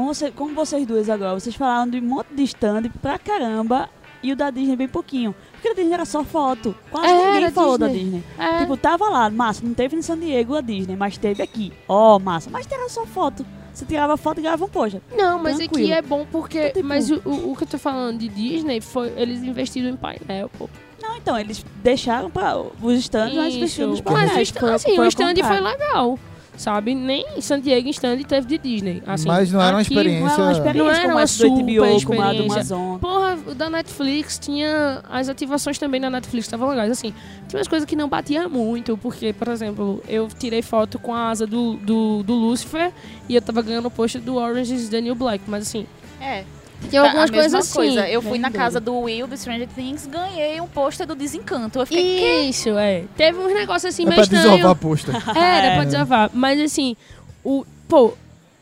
como, 0.00 0.14
você, 0.14 0.30
como 0.30 0.54
vocês 0.54 0.86
duas 0.86 1.08
agora, 1.10 1.38
vocês 1.38 1.54
falaram 1.54 1.90
de 1.90 1.98
um 1.98 2.02
monte 2.02 2.28
de 2.34 2.42
stand 2.44 2.82
pra 3.02 3.18
caramba 3.18 3.88
e 4.22 4.32
o 4.32 4.36
da 4.36 4.50
Disney 4.50 4.76
bem 4.76 4.88
pouquinho. 4.88 5.34
Porque 5.52 5.68
da 5.68 5.74
Disney 5.74 5.92
era 5.94 6.04
só 6.04 6.24
foto. 6.24 6.74
Quase 6.90 7.06
É, 7.08 7.34
ninguém 7.34 7.50
falou 7.50 7.76
da 7.78 7.86
Disney. 7.86 8.04
Disney. 8.04 8.24
É, 8.38 8.58
Tipo, 8.60 8.76
tava 8.76 9.08
lá, 9.08 9.28
massa, 9.30 9.62
não 9.64 9.74
teve 9.74 9.96
em 9.96 10.02
San 10.02 10.18
Diego 10.18 10.54
a 10.56 10.60
Disney, 10.60 10.96
mas 10.96 11.16
teve 11.18 11.42
aqui. 11.42 11.72
Ó, 11.88 12.18
massa. 12.18 12.48
Mas 12.50 12.66
era 12.70 12.88
só 12.88 13.04
foto. 13.06 13.44
Você 13.72 13.84
tirava 13.84 14.16
foto 14.16 14.38
e 14.38 14.42
gravava 14.42 14.64
um 14.64 14.68
poxa. 14.68 15.00
não, 15.16 15.38
mas 15.38 15.56
tranquilo. 15.58 15.84
aqui 15.86 15.92
é 15.92 16.02
bom 16.02 16.26
porque. 16.30 16.58
Então, 16.58 16.72
tipo- 16.72 16.88
Mas 16.88 17.10
o, 17.10 17.22
o, 17.24 17.52
o 17.52 17.56
que 17.56 17.62
eu 17.62 17.68
tô 17.68 17.78
falando 17.78 18.18
de 18.18 18.28
Disney 18.28 18.80
foi. 18.80 19.12
Eles 19.16 19.42
investiram 19.42 19.88
em 19.90 19.96
painel, 19.96 20.50
pô. 20.58 20.68
Não, 21.00 21.16
então, 21.16 21.38
eles 21.38 21.64
deixaram 21.82 22.28
para 22.30 22.58
os 22.58 22.98
stands, 22.98 23.34
mas 23.36 23.54
investiram 23.54 23.90
nos 23.90 24.00
Mas 24.02 24.12
painéis. 24.14 24.50
Foi- 24.50 24.72
assim, 24.74 24.96
foi 24.96 25.04
o 25.06 25.08
stand 25.08 25.34
foi 25.36 25.60
legal. 25.60 26.18
Sabe? 26.56 26.94
Nem 26.94 27.24
em 27.36 27.40
San 27.40 27.58
Diego 27.60 27.86
em 27.88 27.90
stand 27.90 28.18
teve 28.24 28.46
de 28.46 28.58
Disney. 28.58 29.02
Assim, 29.06 29.26
Mas 29.26 29.50
não 29.50 29.62
era 29.62 29.76
uma 29.76 29.82
experiência- 29.82 30.20
Não 30.20 30.32
era 30.34 30.42
uma 30.42 30.52
experiência 30.52 30.82
Não 30.84 30.90
era 30.90 31.02
como 31.02 31.14
uma 31.14 31.24
do 31.24 31.62
HBO, 31.62 31.98
super 32.00 32.06
como 32.06 32.22
a 32.22 32.26
do 32.26 32.32
experiência. 32.42 32.76
Amazon. 32.76 32.98
Porra, 32.98 33.36
da 33.54 33.70
Netflix 33.70 34.38
tinha. 34.38 35.02
As 35.10 35.28
ativações 35.30 35.78
também 35.78 35.98
na 36.00 36.10
Netflix 36.10 36.46
estavam 36.46 36.68
legais. 36.68 36.90
Assim, 36.90 37.14
tinha 37.48 37.58
umas 37.58 37.68
coisas 37.68 37.86
que 37.88 37.96
não 37.96 38.08
batia 38.08 38.48
muito, 38.48 38.96
porque, 38.98 39.32
por 39.32 39.48
exemplo, 39.48 40.02
eu 40.06 40.28
tirei 40.38 40.60
foto 40.60 40.98
com 40.98 41.14
a 41.14 41.30
asa 41.30 41.46
do, 41.46 41.76
do, 41.76 42.22
do 42.22 42.34
Lucifer 42.34 42.92
e 43.28 43.34
eu 43.36 43.40
tava 43.42 43.62
ganhando 43.62 43.86
o 43.86 43.90
post 43.90 44.18
do 44.18 44.36
Orange 44.36 44.74
is 44.74 44.88
the 44.90 45.00
New 45.00 45.14
Black. 45.14 45.42
Mas 45.46 45.62
assim, 45.68 45.86
É. 46.20 46.44
Tinha 46.88 47.02
algumas 47.02 47.30
a 47.30 47.32
mesma 47.32 47.42
coisas 47.42 47.54
assim. 47.68 47.74
coisa. 47.74 48.08
Eu 48.08 48.22
fui 48.22 48.38
na 48.38 48.48
doido. 48.48 48.58
casa 48.60 48.80
do 48.80 48.98
Will, 49.00 49.26
do 49.26 49.36
Stranger 49.36 49.68
Things, 49.68 50.06
ganhei 50.06 50.60
um 50.60 50.66
pôster 50.66 51.06
do 51.06 51.14
Desencanto. 51.14 51.78
Eu 51.78 51.86
fiquei, 51.86 52.18
"Quê?" 52.18 52.40
Isso, 52.48 52.70
é. 52.70 53.04
Teve 53.16 53.38
uns 53.38 53.52
negócios 53.52 53.92
assim 53.92 54.04
É 54.04 54.06
meio 54.06 54.14
pra 54.16 54.22
estranhos. 54.24 54.50
desovar 54.50 54.72
a 54.72 54.74
posta. 54.74 55.12
Era 55.38 55.66
É. 55.66 55.74
pra 55.74 55.84
desavar. 55.84 56.30
Mas 56.32 56.60
assim, 56.60 56.96
o, 57.44 57.64
pô, 57.88 58.14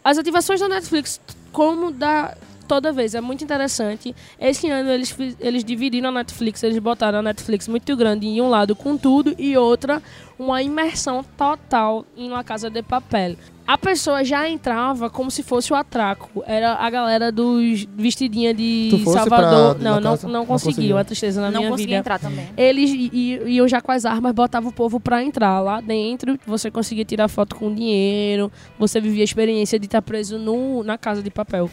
as 0.04 0.18
ativações 0.18 0.60
da 0.60 0.68
Netflix, 0.68 1.20
como 1.52 1.90
da 1.90 2.34
toda 2.66 2.92
vez, 2.92 3.14
é 3.14 3.20
muito 3.22 3.42
interessante. 3.42 4.14
Esse 4.38 4.68
ano 4.68 4.90
eles, 4.90 5.16
eles 5.40 5.64
dividiram 5.64 6.10
a 6.10 6.12
Netflix, 6.12 6.62
eles 6.62 6.78
botaram 6.78 7.20
a 7.20 7.22
Netflix 7.22 7.66
muito 7.66 7.96
grande 7.96 8.26
em 8.26 8.42
um 8.42 8.48
lado 8.50 8.76
com 8.76 8.94
tudo 8.94 9.34
e 9.38 9.56
outra 9.56 10.02
uma 10.38 10.62
imersão 10.62 11.24
total 11.36 12.04
em 12.14 12.28
uma 12.28 12.44
casa 12.44 12.68
de 12.68 12.82
papel. 12.82 13.36
A 13.68 13.76
pessoa 13.76 14.24
já 14.24 14.48
entrava 14.48 15.10
como 15.10 15.30
se 15.30 15.42
fosse 15.42 15.70
o 15.74 15.76
atraco. 15.76 16.42
Era 16.46 16.72
a 16.76 16.88
galera 16.88 17.30
dos 17.30 17.84
vestidinha 17.94 18.54
de 18.54 18.88
Salvador. 19.04 19.74
pra- 19.74 19.84
não, 19.84 20.00
não, 20.00 20.10
casa? 20.12 20.26
não 20.26 20.32
Não 20.32 20.46
conseguiu. 20.46 20.74
conseguiu. 20.74 20.98
A 20.98 21.04
tristeza 21.04 21.40
na 21.42 21.50
não 21.50 21.60
minha 21.60 21.70
consegui 21.72 21.88
vida. 21.88 21.98
entrar 21.98 22.18
também. 22.18 22.48
Eles 22.56 22.90
iam 23.12 23.68
já 23.68 23.82
com 23.82 23.92
as 23.92 24.06
armas, 24.06 24.32
botavam 24.32 24.70
o 24.70 24.72
povo 24.72 24.98
pra 24.98 25.22
entrar 25.22 25.60
lá 25.60 25.82
dentro. 25.82 26.40
Você 26.46 26.70
conseguia 26.70 27.04
tirar 27.04 27.28
foto 27.28 27.54
com 27.56 27.74
dinheiro. 27.74 28.50
Você 28.78 29.02
vivia 29.02 29.22
a 29.22 29.26
experiência 29.26 29.78
de 29.78 29.84
estar 29.84 30.00
preso 30.00 30.38
no, 30.38 30.82
na 30.82 30.96
casa 30.96 31.22
de 31.22 31.30
papel. 31.30 31.68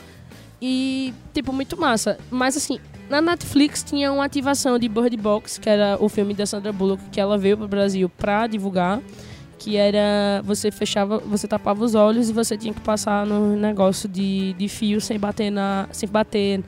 E, 0.62 1.14
tipo, 1.34 1.54
muito 1.54 1.80
massa. 1.80 2.18
Mas, 2.30 2.58
assim, 2.58 2.78
na 3.10 3.22
Netflix 3.22 3.84
tinha 3.84 4.12
uma 4.12 4.26
ativação 4.26 4.78
de 4.78 4.90
Bird 4.90 5.16
Box, 5.16 5.58
que 5.60 5.70
era 5.70 5.98
o 5.98 6.10
filme 6.10 6.34
da 6.34 6.46
Sandra 6.46 6.74
Bullock, 6.74 7.02
que 7.10 7.22
ela 7.22 7.38
veio 7.38 7.58
pro 7.58 7.70
Brasil 7.70 8.10
pra 8.10 8.48
divulgar. 8.48 9.00
Que 9.66 9.78
era. 9.78 10.44
Você 10.44 10.70
fechava, 10.70 11.18
você 11.18 11.48
tapava 11.48 11.84
os 11.84 11.96
olhos 11.96 12.30
e 12.30 12.34
você 12.34 12.56
tinha 12.56 12.72
que 12.72 12.82
passar 12.82 13.26
no 13.26 13.56
negócio 13.56 14.08
de, 14.08 14.54
de 14.54 14.70
fio 14.70 15.02
sem 15.02 15.18
bater 15.18 15.50
na. 15.50 15.90
sem 15.92 16.08
bater 16.08 16.64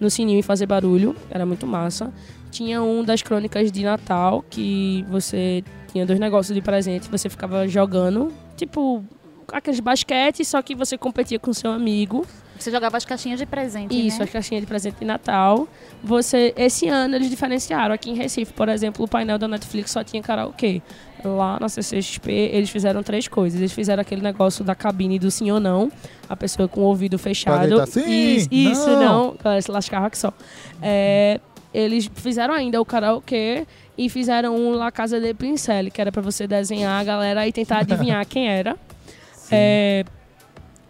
no 0.00 0.10
sininho 0.10 0.40
e 0.40 0.42
fazer 0.42 0.66
barulho. 0.66 1.14
Era 1.30 1.46
muito 1.46 1.64
massa. 1.64 2.12
Tinha 2.50 2.82
um 2.82 3.04
das 3.04 3.22
crônicas 3.22 3.70
de 3.70 3.84
Natal, 3.84 4.44
que 4.50 5.06
você 5.08 5.62
tinha 5.92 6.04
dois 6.04 6.18
negócios 6.18 6.52
de 6.52 6.60
presente, 6.60 7.08
você 7.08 7.28
ficava 7.28 7.68
jogando, 7.68 8.32
tipo, 8.56 9.04
aqueles 9.52 9.78
basquetes, 9.78 10.48
só 10.48 10.60
que 10.60 10.74
você 10.74 10.98
competia 10.98 11.38
com 11.38 11.52
seu 11.52 11.70
amigo. 11.70 12.26
Você 12.60 12.70
jogava 12.70 12.96
as 12.96 13.04
caixinhas 13.04 13.38
de 13.38 13.46
presente, 13.46 13.94
Isso, 14.06 14.18
né? 14.18 14.24
as 14.24 14.30
caixinhas 14.30 14.60
de 14.62 14.66
presente 14.66 14.96
de 14.98 15.04
Natal. 15.04 15.66
Você, 16.04 16.52
esse 16.56 16.88
ano 16.88 17.16
eles 17.16 17.30
diferenciaram. 17.30 17.94
Aqui 17.94 18.10
em 18.10 18.14
Recife, 18.14 18.52
por 18.52 18.68
exemplo, 18.68 19.04
o 19.04 19.08
painel 19.08 19.38
da 19.38 19.48
Netflix 19.48 19.90
só 19.90 20.04
tinha 20.04 20.22
karaokê. 20.22 20.82
Lá 21.24 21.58
na 21.60 21.68
CCXP, 21.68 22.30
eles 22.30 22.70
fizeram 22.70 23.02
três 23.02 23.28
coisas. 23.28 23.58
Eles 23.58 23.72
fizeram 23.72 24.00
aquele 24.02 24.22
negócio 24.22 24.64
da 24.64 24.74
cabine 24.74 25.18
do 25.18 25.30
sim 25.30 25.50
ou 25.50 25.58
não. 25.60 25.90
A 26.28 26.36
pessoa 26.36 26.68
com 26.68 26.80
o 26.80 26.84
ouvido 26.84 27.18
fechado. 27.18 27.66
gritar, 27.66 27.86
"Sim, 27.86 28.36
isso, 28.36 28.48
isso 28.52 28.86
não." 28.90 28.98
não. 29.00 29.36
Ela 29.44 29.60
se 29.60 29.70
lascava 29.70 30.06
aqui 30.06 30.18
só. 30.18 30.32
É, 30.82 31.40
eles 31.72 32.10
fizeram 32.14 32.52
ainda 32.54 32.80
o 32.80 32.84
karaokê 32.84 33.66
e 33.96 34.08
fizeram 34.08 34.56
um 34.56 34.72
La 34.72 34.90
Casa 34.90 35.20
de 35.20 35.32
Pincel, 35.34 35.90
que 35.90 36.00
era 36.00 36.10
pra 36.10 36.22
você 36.22 36.46
desenhar 36.46 37.00
a 37.00 37.04
galera 37.04 37.46
e 37.46 37.52
tentar 37.52 37.78
adivinhar 37.80 38.24
quem 38.26 38.48
era. 38.48 38.76
É, 39.50 40.04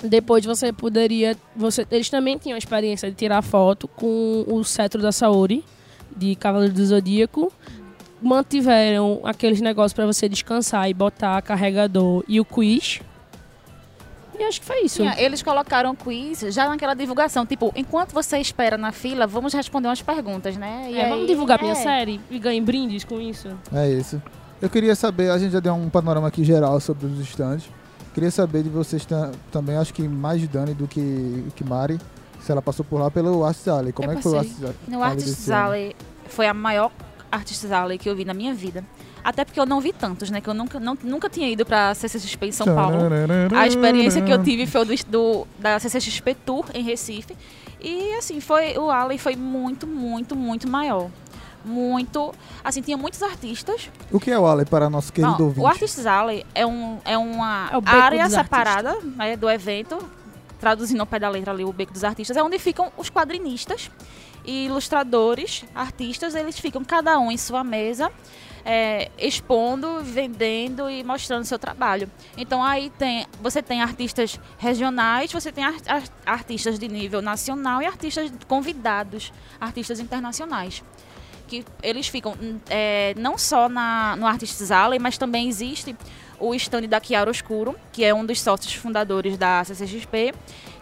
depois 0.02 0.44
você 0.44 0.72
poderia. 0.72 1.36
Você, 1.56 1.86
eles 1.90 2.08
também 2.10 2.38
tinham 2.38 2.54
a 2.54 2.58
experiência 2.58 3.10
de 3.10 3.16
tirar 3.16 3.42
foto 3.42 3.86
com 3.88 4.44
o 4.46 4.64
cetro 4.64 5.00
da 5.02 5.12
Saori, 5.12 5.64
de 6.16 6.34
Cavaleiro 6.36 6.74
do 6.74 6.84
Zodíaco. 6.84 7.52
Mantiveram 8.22 9.20
aqueles 9.24 9.60
negócios 9.60 9.92
pra 9.94 10.04
você 10.06 10.28
descansar 10.28 10.88
e 10.90 10.94
botar 10.94 11.40
carregador 11.42 12.22
e 12.28 12.38
o 12.38 12.44
quiz. 12.44 13.00
E 14.38 14.42
acho 14.44 14.60
que 14.60 14.66
foi 14.66 14.82
isso. 14.84 14.96
Tinha- 15.02 15.18
eles 15.20 15.42
colocaram 15.42 15.94
quiz 15.94 16.40
já 16.54 16.68
naquela 16.68 16.94
divulgação. 16.94 17.44
Tipo, 17.46 17.72
enquanto 17.74 18.12
você 18.12 18.38
espera 18.38 18.76
na 18.78 18.92
fila, 18.92 19.26
vamos 19.26 19.52
responder 19.54 19.88
umas 19.88 20.02
perguntas, 20.02 20.56
né? 20.56 20.88
E 20.90 20.96
É, 20.98 21.04
aí- 21.04 21.10
vamos 21.10 21.26
divulgar 21.26 21.60
minha 21.60 21.72
é. 21.72 21.76
série 21.76 22.20
e 22.30 22.38
ganhar 22.38 22.62
brindes 22.62 23.04
com 23.04 23.20
isso. 23.20 23.48
É 23.72 23.88
isso. 23.90 24.22
Eu 24.60 24.68
queria 24.68 24.94
saber, 24.94 25.30
a 25.30 25.38
gente 25.38 25.52
já 25.52 25.60
deu 25.60 25.72
um 25.74 25.88
panorama 25.88 26.28
aqui 26.28 26.44
geral 26.44 26.78
sobre 26.80 27.06
os 27.06 27.18
stands. 27.20 27.64
Queria 28.14 28.30
saber 28.30 28.62
de 28.62 28.68
vocês 28.68 29.04
ta- 29.04 29.30
também, 29.52 29.76
acho 29.76 29.94
que 29.94 30.02
mais 30.02 30.46
Dani 30.48 30.74
do 30.74 30.88
que, 30.88 31.44
que 31.54 31.62
Mari, 31.64 31.98
se 32.40 32.50
ela 32.50 32.60
passou 32.60 32.84
por 32.84 32.98
lá 33.00 33.10
pelo 33.10 33.44
Arts 33.44 33.68
Alley. 33.68 33.92
Como 33.92 34.08
Eu 34.08 34.12
é 34.12 34.16
que 34.16 34.22
foi 34.22 34.32
o. 34.32 34.36
Arts 34.38 34.62
Alley? 34.62 34.76
No 34.88 35.02
Artist? 35.02 35.52
Alley 35.52 35.96
foi 36.28 36.46
a 36.48 36.54
maior 36.54 36.90
Artist 37.30 37.64
Alley 37.72 37.98
que 37.98 38.08
eu 38.08 38.16
vi 38.16 38.24
na 38.24 38.34
minha 38.34 38.52
vida. 38.54 38.84
Até 39.22 39.44
porque 39.44 39.60
eu 39.60 39.66
não 39.66 39.80
vi 39.80 39.92
tantos, 39.92 40.30
né? 40.30 40.40
Que 40.40 40.48
eu 40.48 40.54
nunca, 40.54 40.80
não- 40.80 40.96
nunca 41.04 41.28
tinha 41.28 41.48
ido 41.48 41.64
pra 41.66 41.94
CCXP 41.94 42.46
em 42.46 42.52
São 42.52 42.66
Paulo. 42.74 42.96
A 43.56 43.66
experiência 43.66 44.22
que 44.22 44.32
eu 44.32 44.42
tive 44.42 44.66
foi 44.66 44.84
do, 44.84 44.94
do- 45.08 45.46
da 45.58 45.78
CCXP 45.78 46.34
Tour 46.34 46.64
em 46.74 46.82
Recife. 46.82 47.36
E 47.80 48.14
assim, 48.14 48.40
foi 48.40 48.76
o 48.78 48.90
Alley 48.90 49.18
foi 49.18 49.36
muito, 49.36 49.86
muito, 49.86 50.34
muito 50.34 50.68
maior. 50.68 51.10
Muito. 51.64 52.32
Assim, 52.64 52.80
tinha 52.82 52.96
muitos 52.96 53.22
artistas. 53.22 53.90
O 54.10 54.18
que 54.18 54.30
é 54.30 54.38
o 54.38 54.46
Alley 54.46 54.64
para 54.66 54.88
nosso 54.90 55.12
querido 55.12 55.36
Não, 55.38 55.44
ouvinte? 55.46 55.60
o 55.60 55.66
Artists 55.66 56.06
Alley 56.06 56.44
é, 56.54 56.66
um, 56.66 56.98
é 57.04 57.16
uma 57.18 57.70
É 57.86 57.90
área 57.90 58.28
separada 58.30 58.98
né, 59.02 59.36
do 59.36 59.48
evento, 59.50 59.98
traduzindo 60.58 61.00
ao 61.00 61.06
pé 61.06 61.18
da 61.18 61.28
letra 61.28 61.52
ali 61.52 61.64
o 61.64 61.72
beco 61.72 61.92
dos 61.92 62.04
artistas, 62.04 62.36
é 62.36 62.42
onde 62.42 62.58
ficam 62.58 62.90
os 62.96 63.10
quadrinistas 63.10 63.90
e 64.44 64.66
ilustradores, 64.66 65.64
artistas, 65.74 66.34
eles 66.34 66.58
ficam 66.58 66.82
cada 66.84 67.18
um 67.18 67.30
em 67.30 67.36
sua 67.36 67.62
mesa, 67.62 68.10
é, 68.64 69.10
expondo, 69.18 70.00
vendendo 70.02 70.88
e 70.90 71.02
mostrando 71.04 71.44
seu 71.44 71.58
trabalho. 71.58 72.10
Então 72.36 72.62
aí 72.62 72.90
tem, 72.98 73.26
você 73.42 73.62
tem 73.62 73.80
artistas 73.82 74.38
regionais, 74.58 75.32
você 75.32 75.50
tem 75.52 75.64
ar- 75.64 75.74
ar- 75.86 76.02
artistas 76.26 76.78
de 76.78 76.88
nível 76.88 77.20
nacional 77.22 77.80
e 77.82 77.86
artistas 77.86 78.30
convidados, 78.48 79.32
artistas 79.60 80.00
internacionais 80.00 80.82
que 81.50 81.64
eles 81.82 82.06
ficam 82.06 82.36
hum, 82.40 82.60
é, 82.70 83.12
não 83.18 83.36
só 83.36 83.68
na, 83.68 84.14
no 84.16 84.24
Artists 84.24 84.70
Alley, 84.70 85.00
mas 85.00 85.18
também 85.18 85.48
existe 85.48 85.96
o 86.38 86.54
stand 86.54 86.82
da 86.82 87.00
Chiaroscuro, 87.02 87.74
que 87.92 88.04
é 88.04 88.14
um 88.14 88.24
dos 88.24 88.40
sócios 88.40 88.72
fundadores 88.72 89.36
da 89.36 89.64
CCXP, 89.64 90.32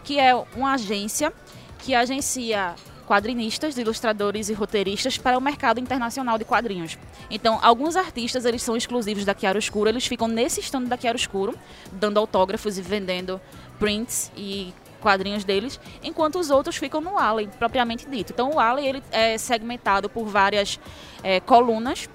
que 0.03 0.19
é 0.19 0.33
uma 0.55 0.73
agência 0.73 1.33
que 1.79 1.95
agencia 1.95 2.75
quadrinistas, 3.07 3.75
ilustradores 3.79 4.49
e 4.49 4.53
roteiristas 4.53 5.17
para 5.17 5.35
o 5.35 5.41
mercado 5.41 5.79
internacional 5.79 6.37
de 6.37 6.45
quadrinhos. 6.45 6.95
Então, 7.31 7.57
alguns 7.63 7.95
artistas, 7.95 8.45
eles 8.45 8.61
são 8.61 8.77
exclusivos 8.77 9.25
da 9.25 9.33
Chiaroscuro, 9.33 9.89
eles 9.89 10.05
ficam 10.05 10.27
nesse 10.27 10.59
stand 10.59 10.83
da 10.83 10.95
Chiaroscuro, 10.95 11.57
dando 11.91 12.19
autógrafos 12.19 12.77
e 12.77 12.81
vendendo 12.83 13.41
prints 13.79 14.31
e 14.37 14.71
quadrinhos 14.99 15.43
deles, 15.43 15.79
enquanto 16.03 16.39
os 16.39 16.49
outros 16.49 16.75
ficam 16.75 17.01
no 17.01 17.17
Alley, 17.17 17.47
propriamente 17.57 18.07
dito. 18.09 18.31
Então, 18.33 18.51
o 18.51 18.59
Alley 18.59 18.85
ele 18.87 19.03
é 19.11 19.37
segmentado 19.37 20.09
por 20.09 20.25
várias 20.25 20.79
é, 21.23 21.39
colunas, 21.39 22.09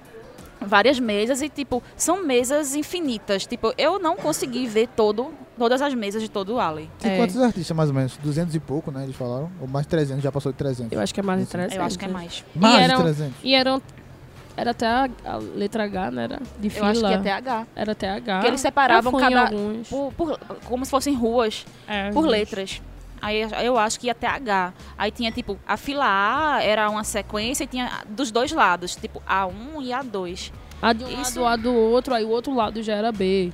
várias 0.61 0.99
mesas 0.99 1.41
e 1.41 1.49
tipo 1.49 1.83
são 1.95 2.23
mesas 2.25 2.75
infinitas. 2.75 3.45
Tipo, 3.45 3.73
eu 3.77 3.99
não 3.99 4.15
consegui 4.15 4.65
ver 4.67 4.87
todo 4.95 5.33
todas 5.57 5.81
as 5.81 5.93
mesas 5.93 6.21
de 6.21 6.29
todo 6.29 6.55
o 6.55 6.59
Alley. 6.59 6.89
Tem 6.99 7.13
É. 7.13 7.17
quantos 7.17 7.37
artistas, 7.41 7.75
mais 7.75 7.89
ou 7.89 7.95
menos? 7.95 8.17
200 8.17 8.53
e 8.55 8.59
pouco, 8.59 8.91
né? 8.91 9.03
Eles 9.03 9.15
falaram? 9.15 9.49
Ou 9.61 9.67
mais 9.67 9.85
300, 9.85 10.21
já 10.23 10.31
passou 10.31 10.51
de 10.51 10.57
300. 10.57 10.91
Eu 10.91 10.99
acho 10.99 11.13
que 11.13 11.19
é 11.19 11.23
mais 11.23 11.41
Isso. 11.41 11.49
interessante. 11.49 11.77
Eu 11.77 11.83
acho 11.85 11.97
que 11.99 12.05
é 12.05 12.07
mais. 12.09 12.43
Mais 12.55 12.83
eram- 12.83 12.97
de 12.97 13.03
300. 13.03 13.33
E 13.43 13.55
eram. 13.55 13.81
Era 14.57 14.71
até 14.71 14.87
a, 14.87 15.09
a 15.25 15.37
letra 15.37 15.83
H, 15.83 16.11
né? 16.11 16.23
Era 16.23 16.39
de 16.59 16.67
Eu 16.67 16.71
fila. 16.71 16.89
acho 16.91 16.99
que 17.01 17.05
é 17.13 17.17
TH. 17.17 17.67
Era 17.75 17.91
até 17.91 18.09
H. 18.09 18.33
Porque 18.35 18.47
eles 18.47 18.61
separavam 18.61 19.11
Eu 19.13 19.19
cada-. 19.19 19.51
Por, 19.89 20.13
por- 20.13 20.39
como 20.65 20.85
se 20.85 20.91
fossem 20.91 21.13
ruas, 21.13 21.65
É, 21.87 22.09
por 22.11 22.23
uns. 22.25 22.31
letras. 22.31 22.81
Aí 23.21 23.41
eu 23.63 23.77
acho 23.77 23.99
que 23.99 24.05
ia 24.07 24.11
até 24.11 24.27
H. 24.27 24.73
Aí 24.97 25.09
tinha 25.11 25.31
tipo, 25.31 25.57
a 25.67 25.77
fila 25.77 26.05
A 26.05 26.61
era 26.63 26.89
uma 26.89 27.03
sequência 27.03 27.63
e 27.63 27.67
tinha 27.67 27.89
dos 28.07 28.29
dois 28.31 28.51
lados, 28.51 28.95
tipo 28.95 29.21
A1 29.27 29.81
e 29.81 29.89
A2. 29.89 30.51
A 30.81 30.93
de 30.93 31.03
um 31.05 31.21
Isso- 31.21 31.41
lado, 31.41 31.53
a 31.53 31.55
do 31.63 31.73
outro, 31.73 32.13
aí 32.13 32.23
o 32.23 32.29
outro 32.29 32.53
lado 32.53 32.83
já 32.83 32.93
era 32.93 33.11
B. 33.11 33.51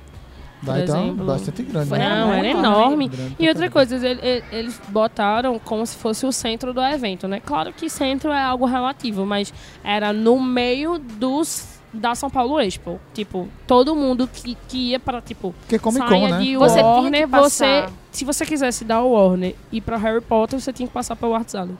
Dá, 0.62 0.72
por 0.74 0.80
então, 0.82 1.02
exemplo. 1.04 1.26
bastante 1.26 1.62
grande. 1.62 1.88
Foi- 1.88 1.98
né? 1.98 2.08
Não, 2.08 2.32
era 2.32 2.42
muito 2.42 2.58
enorme. 2.58 3.08
Grande 3.08 3.36
E 3.38 3.48
outra 3.48 3.70
coisa, 3.70 3.96
ele- 3.96 4.20
ele- 4.22 4.44
eles 4.52 4.80
botaram 4.88 5.58
como 5.58 5.84
se 5.86 5.96
fosse 5.96 6.24
o 6.24 6.32
centro 6.32 6.72
do 6.72 6.80
evento, 6.80 7.26
né? 7.26 7.40
Claro 7.44 7.72
que 7.72 7.88
centro 7.90 8.30
é 8.30 8.40
algo 8.42 8.64
relativo, 8.64 9.26
mas 9.26 9.52
era 9.82 10.12
no 10.12 10.40
meio 10.40 10.98
dos 10.98 11.80
da 11.92 12.14
São 12.14 12.30
Paulo 12.30 12.58
Expo. 12.58 12.98
Tipo, 13.12 13.48
todo 13.66 13.94
mundo 13.94 14.26
que, 14.26 14.56
que 14.66 14.78
ia 14.92 14.98
para 15.00 15.20
tipo, 15.20 15.54
Porque 15.60 15.78
Comic 15.78 16.08
saia 16.08 16.20
Con, 16.28 16.34
né? 16.36 16.38
de 16.40 16.56
Você 16.56 16.76
que 16.78 16.82
Warner, 16.82 17.28
você, 17.28 17.84
se 18.10 18.24
você 18.24 18.46
quisesse 18.46 18.82
dar 18.84 19.02
o 19.02 19.10
Warner 19.10 19.54
e 19.70 19.78
para 19.80 19.98
Harry 19.98 20.22
Potter, 20.22 20.58
você 20.58 20.72
tinha 20.72 20.86
que 20.86 20.94
passar 20.94 21.16
pelo 21.16 21.34
Arts 21.34 21.54
Alley. 21.54 21.76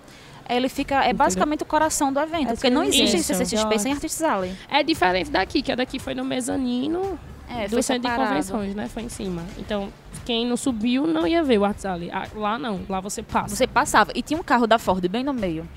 Ele 0.51 0.68
fica. 0.68 0.97
É 0.97 0.99
Entendeu? 0.99 1.16
basicamente 1.18 1.62
o 1.62 1.64
coração 1.64 2.12
do 2.12 2.20
evento. 2.20 2.51
É 2.51 2.53
porque 2.55 2.68
não 2.68 2.83
existe 2.85 3.16
Isso. 3.16 3.33
CCXP 3.33 3.78
sem 3.78 3.93
Artists 3.93 4.22
Alley. 4.22 4.53
É 4.68 4.83
diferente 4.83 5.30
daqui, 5.30 5.62
que 5.62 5.72
a 5.72 5.76
daqui 5.76 5.99
foi 5.99 6.14
no 6.14 6.24
mezanino 6.24 7.18
É, 7.55 7.64
do 7.64 7.72
foi 7.72 7.82
centro 7.82 8.11
de 8.11 8.16
convenções, 8.16 8.74
né? 8.74 8.88
Foi 8.88 9.03
em 9.03 9.09
cima. 9.09 9.42
Então, 9.59 9.92
quem 10.24 10.46
não 10.46 10.57
subiu 10.57 11.07
não 11.07 11.26
ia 11.26 11.42
ver 11.42 11.59
o 11.59 11.64
Arts 11.64 11.84
Alley. 11.84 12.11
Ah, 12.11 12.26
Lá 12.34 12.59
não, 12.59 12.80
lá 12.88 13.00
você 13.00 13.22
passa. 13.22 13.55
Você 13.55 13.66
passava. 13.66 14.11
E 14.14 14.22
tinha 14.22 14.38
um 14.38 14.42
carro 14.42 14.66
da 14.66 14.78
Ford 14.78 15.07
bem 15.09 15.22
no 15.22 15.32
meio. 15.32 15.68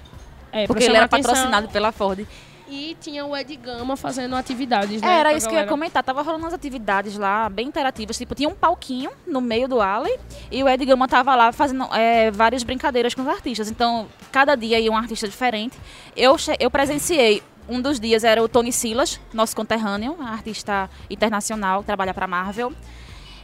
É, 0.51 0.65
Porque 0.67 0.85
ele 0.85 0.95
era 0.95 1.07
patrocinado 1.07 1.67
pela 1.67 1.91
Ford. 1.91 2.25
E 2.67 2.97
tinha 2.99 3.23
o 3.25 3.37
Ed 3.37 3.55
Gama 3.57 3.95
fazendo 3.95 4.35
atividades, 4.35 4.99
né? 4.99 5.19
Era 5.19 5.33
isso 5.33 5.47
que 5.47 5.53
eu 5.53 5.57
ia 5.57 5.61
galera. 5.61 5.69
comentar. 5.69 6.03
Tava 6.03 6.21
rolando 6.23 6.45
umas 6.45 6.53
atividades 6.53 7.15
lá, 7.15 7.47
bem 7.47 7.67
interativas. 7.67 8.17
Tipo, 8.17 8.33
tinha 8.33 8.49
um 8.49 8.55
palquinho 8.55 9.11
no 9.27 9.39
meio 9.39 9.67
do 9.67 9.81
alley 9.81 10.17
E 10.49 10.63
o 10.63 10.69
Ed 10.69 10.83
Gama 10.83 11.07
tava 11.07 11.35
lá 11.35 11.51
fazendo 11.51 11.83
é, 11.93 12.31
várias 12.31 12.63
brincadeiras 12.63 13.13
com 13.13 13.21
os 13.21 13.27
artistas. 13.27 13.69
Então, 13.69 14.07
cada 14.31 14.55
dia 14.55 14.79
ia 14.79 14.91
um 14.91 14.97
artista 14.97 15.27
diferente. 15.27 15.77
Eu, 16.15 16.35
eu 16.59 16.71
presenciei, 16.71 17.43
um 17.67 17.81
dos 17.81 17.99
dias 17.99 18.23
era 18.23 18.41
o 18.43 18.47
Tony 18.47 18.71
Silas, 18.71 19.19
nosso 19.33 19.55
conterrâneo, 19.55 20.17
artista 20.21 20.89
internacional, 21.09 21.83
trabalha 21.83 22.13
para 22.13 22.27
Marvel. 22.27 22.71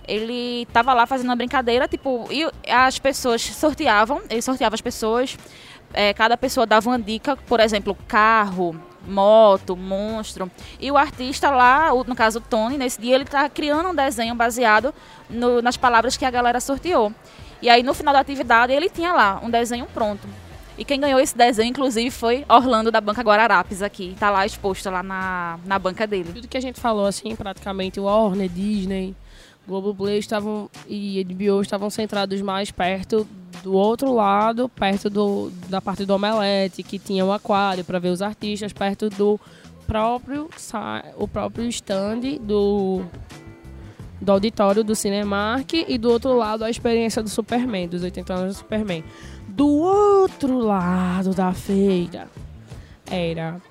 Ele 0.07 0.65
tava 0.73 0.93
lá 0.93 1.05
fazendo 1.05 1.27
uma 1.29 1.35
brincadeira, 1.35 1.87
tipo, 1.87 2.27
e 2.31 2.47
as 2.69 2.97
pessoas 2.99 3.41
sorteavam, 3.41 4.21
ele 4.29 4.41
sorteava 4.41 4.75
as 4.75 4.81
pessoas, 4.81 5.37
é, 5.93 6.13
cada 6.13 6.35
pessoa 6.35 6.65
dava 6.65 6.89
uma 6.89 6.99
dica, 6.99 7.35
por 7.35 7.59
exemplo, 7.59 7.95
carro, 8.07 8.75
moto, 9.07 9.75
monstro. 9.75 10.49
E 10.79 10.91
o 10.91 10.97
artista 10.97 11.49
lá, 11.51 11.89
no 12.05 12.15
caso 12.15 12.39
o 12.39 12.41
Tony, 12.41 12.77
nesse 12.77 12.99
dia 12.99 13.15
ele 13.15 13.25
tá 13.25 13.47
criando 13.49 13.89
um 13.89 13.95
desenho 13.95 14.33
baseado 14.35 14.93
no- 15.29 15.61
nas 15.61 15.77
palavras 15.77 16.17
que 16.17 16.25
a 16.25 16.31
galera 16.31 16.59
sorteou. 16.59 17.13
E 17.61 17.69
aí 17.69 17.83
no 17.83 17.93
final 17.93 18.13
da 18.13 18.19
atividade 18.19 18.73
ele 18.73 18.89
tinha 18.89 19.13
lá 19.13 19.39
um 19.43 19.49
desenho 19.49 19.85
pronto. 19.93 20.27
E 20.81 20.83
quem 20.83 20.99
ganhou 20.99 21.19
esse 21.19 21.37
desenho, 21.37 21.69
inclusive, 21.69 22.09
foi 22.09 22.43
Orlando 22.49 22.89
da 22.89 22.99
Banca 22.99 23.21
Guararapes 23.21 23.83
aqui. 23.83 24.15
Tá 24.19 24.31
lá 24.31 24.47
exposto 24.47 24.89
lá 24.89 25.03
na, 25.03 25.59
na 25.63 25.77
banca 25.77 26.07
dele. 26.07 26.33
Tudo 26.33 26.47
que 26.47 26.57
a 26.57 26.59
gente 26.59 26.79
falou, 26.79 27.05
assim, 27.05 27.35
praticamente, 27.35 27.99
Warner, 27.99 28.49
Disney, 28.49 29.15
Globoplay 29.67 30.17
estavam, 30.17 30.71
e 30.87 31.23
HBO 31.23 31.61
estavam 31.61 31.87
centrados 31.91 32.41
mais 32.41 32.71
perto 32.71 33.27
do 33.61 33.73
outro 33.73 34.11
lado, 34.11 34.67
perto 34.69 35.07
do, 35.07 35.51
da 35.69 35.79
parte 35.79 36.03
do 36.03 36.15
Omelete, 36.15 36.81
que 36.81 36.97
tinha 36.97 37.23
um 37.23 37.31
aquário 37.31 37.85
para 37.85 37.99
ver 37.99 38.09
os 38.09 38.23
artistas, 38.23 38.73
perto 38.73 39.07
do 39.07 39.39
próprio, 39.85 40.49
o 41.15 41.27
próprio 41.27 41.67
stand 41.67 42.21
do, 42.41 43.03
do 44.19 44.31
auditório 44.31 44.83
do 44.83 44.95
Cinemark 44.95 45.73
e 45.73 45.95
do 45.99 46.09
outro 46.09 46.35
lado 46.35 46.63
a 46.63 46.71
experiência 46.71 47.21
do 47.21 47.29
Superman, 47.29 47.87
dos 47.87 48.01
80 48.01 48.33
anos 48.33 48.55
do 48.55 48.57
Superman. 48.57 49.03
Do 49.61 49.67
outro 49.69 50.57
lado 50.57 51.35
da 51.35 51.53
feira. 51.53 52.27
Era 53.05 53.61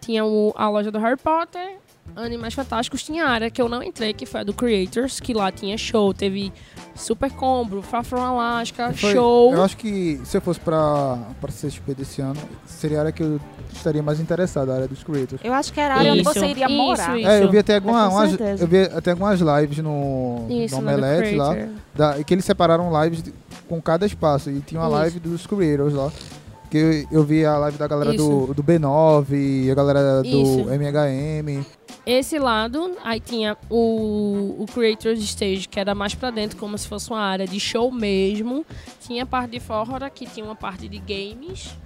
tinha 0.00 0.24
o- 0.24 0.52
a 0.54 0.68
loja 0.68 0.92
do 0.92 1.00
Harry 1.00 1.16
Potter, 1.16 1.78
Animais 2.16 2.54
Fantásticos, 2.54 3.02
tinha 3.02 3.24
a 3.24 3.28
área 3.30 3.50
que 3.50 3.60
eu 3.60 3.68
não 3.68 3.82
entrei, 3.82 4.12
que 4.14 4.24
foi 4.24 4.40
a 4.40 4.44
do 4.44 4.54
Creators, 4.54 5.18
que 5.18 5.34
lá 5.34 5.50
tinha 5.50 5.76
show, 5.76 6.14
teve 6.14 6.52
Super 6.94 7.30
Combo, 7.32 7.82
Far 7.82 8.04
From 8.04 8.20
Alaska, 8.20 8.92
Foi- 8.92 9.12
show. 9.12 9.52
Eu 9.52 9.62
acho 9.62 9.76
que 9.76 10.20
se 10.24 10.36
eu 10.36 10.40
fosse 10.40 10.60
pra, 10.60 11.18
pra 11.40 11.50
CXP 11.50 11.92
desse 11.94 12.22
ano, 12.22 12.40
seria 12.66 12.98
a 12.98 13.00
área 13.00 13.12
que 13.12 13.22
eu 13.22 13.40
estaria 13.72 14.02
mais 14.02 14.20
interessado, 14.20 14.70
a 14.70 14.74
área 14.76 14.86
dos 14.88 15.02
creators. 15.02 15.40
Eu 15.42 15.52
acho 15.52 15.72
que 15.72 15.80
era 15.80 15.94
a 15.94 15.98
área 15.98 16.12
onde 16.12 16.22
Isso, 16.22 16.32
você 16.34 16.46
iria 16.46 16.66
isso, 16.66 16.74
morar. 16.76 17.18
isso. 17.18 17.28
É, 17.28 17.42
eu 17.42 17.50
vi 17.50 17.58
até, 17.58 17.74
alguma, 17.74 18.04
É, 18.04 18.08
umas, 18.08 18.60
eu 18.60 18.68
vi 18.68 18.78
até 18.82 19.10
algumas 19.10 19.40
lives 19.40 19.78
no, 19.78 20.46
Isso, 20.48 20.74
no 20.76 20.80
Omelete 20.82 21.34
lá, 21.34 21.56
da, 21.94 22.18
e 22.20 22.22
que 22.24 22.32
eles 22.32 22.44
separaram 22.44 22.90
lives 23.02 23.22
de- 23.24 23.34
com 23.68 23.82
cada 23.82 24.06
espaço. 24.06 24.50
E 24.50 24.60
tinha 24.60 24.80
uma 24.80 24.86
Isso. 24.86 24.96
live 24.96 25.20
dos 25.20 25.46
creators 25.48 25.92
lá. 25.94 26.12
Que 26.74 27.06
eu, 27.08 27.22
vi 27.22 27.46
a 27.46 27.56
live 27.56 27.78
da 27.78 27.86
galera 27.86 28.12
do, 28.14 28.52
do 28.52 28.60
B9, 28.60 29.70
a 29.70 29.74
galera 29.76 30.22
do 30.22 30.26
Isso. 30.26 30.68
MHM. 30.68 31.64
Esse 32.04 32.36
lado, 32.36 32.96
aí 33.04 33.20
tinha 33.20 33.56
o, 33.70 34.56
o 34.58 34.66
Creators 34.66 35.20
Stage, 35.20 35.68
que 35.68 35.78
era 35.78 35.94
mais 35.94 36.16
pra 36.16 36.32
dentro, 36.32 36.58
como 36.58 36.76
se 36.76 36.88
fosse 36.88 37.10
uma 37.10 37.20
área 37.20 37.46
de 37.46 37.60
show 37.60 37.92
mesmo. 37.92 38.66
Tinha 39.06 39.22
a 39.22 39.26
parte 39.26 39.52
de 39.52 39.60
fora, 39.60 40.10
que 40.10 40.26
tinha 40.26 40.44
uma 40.44 40.56
parte 40.56 40.88
de 40.88 40.98
games. 40.98 41.76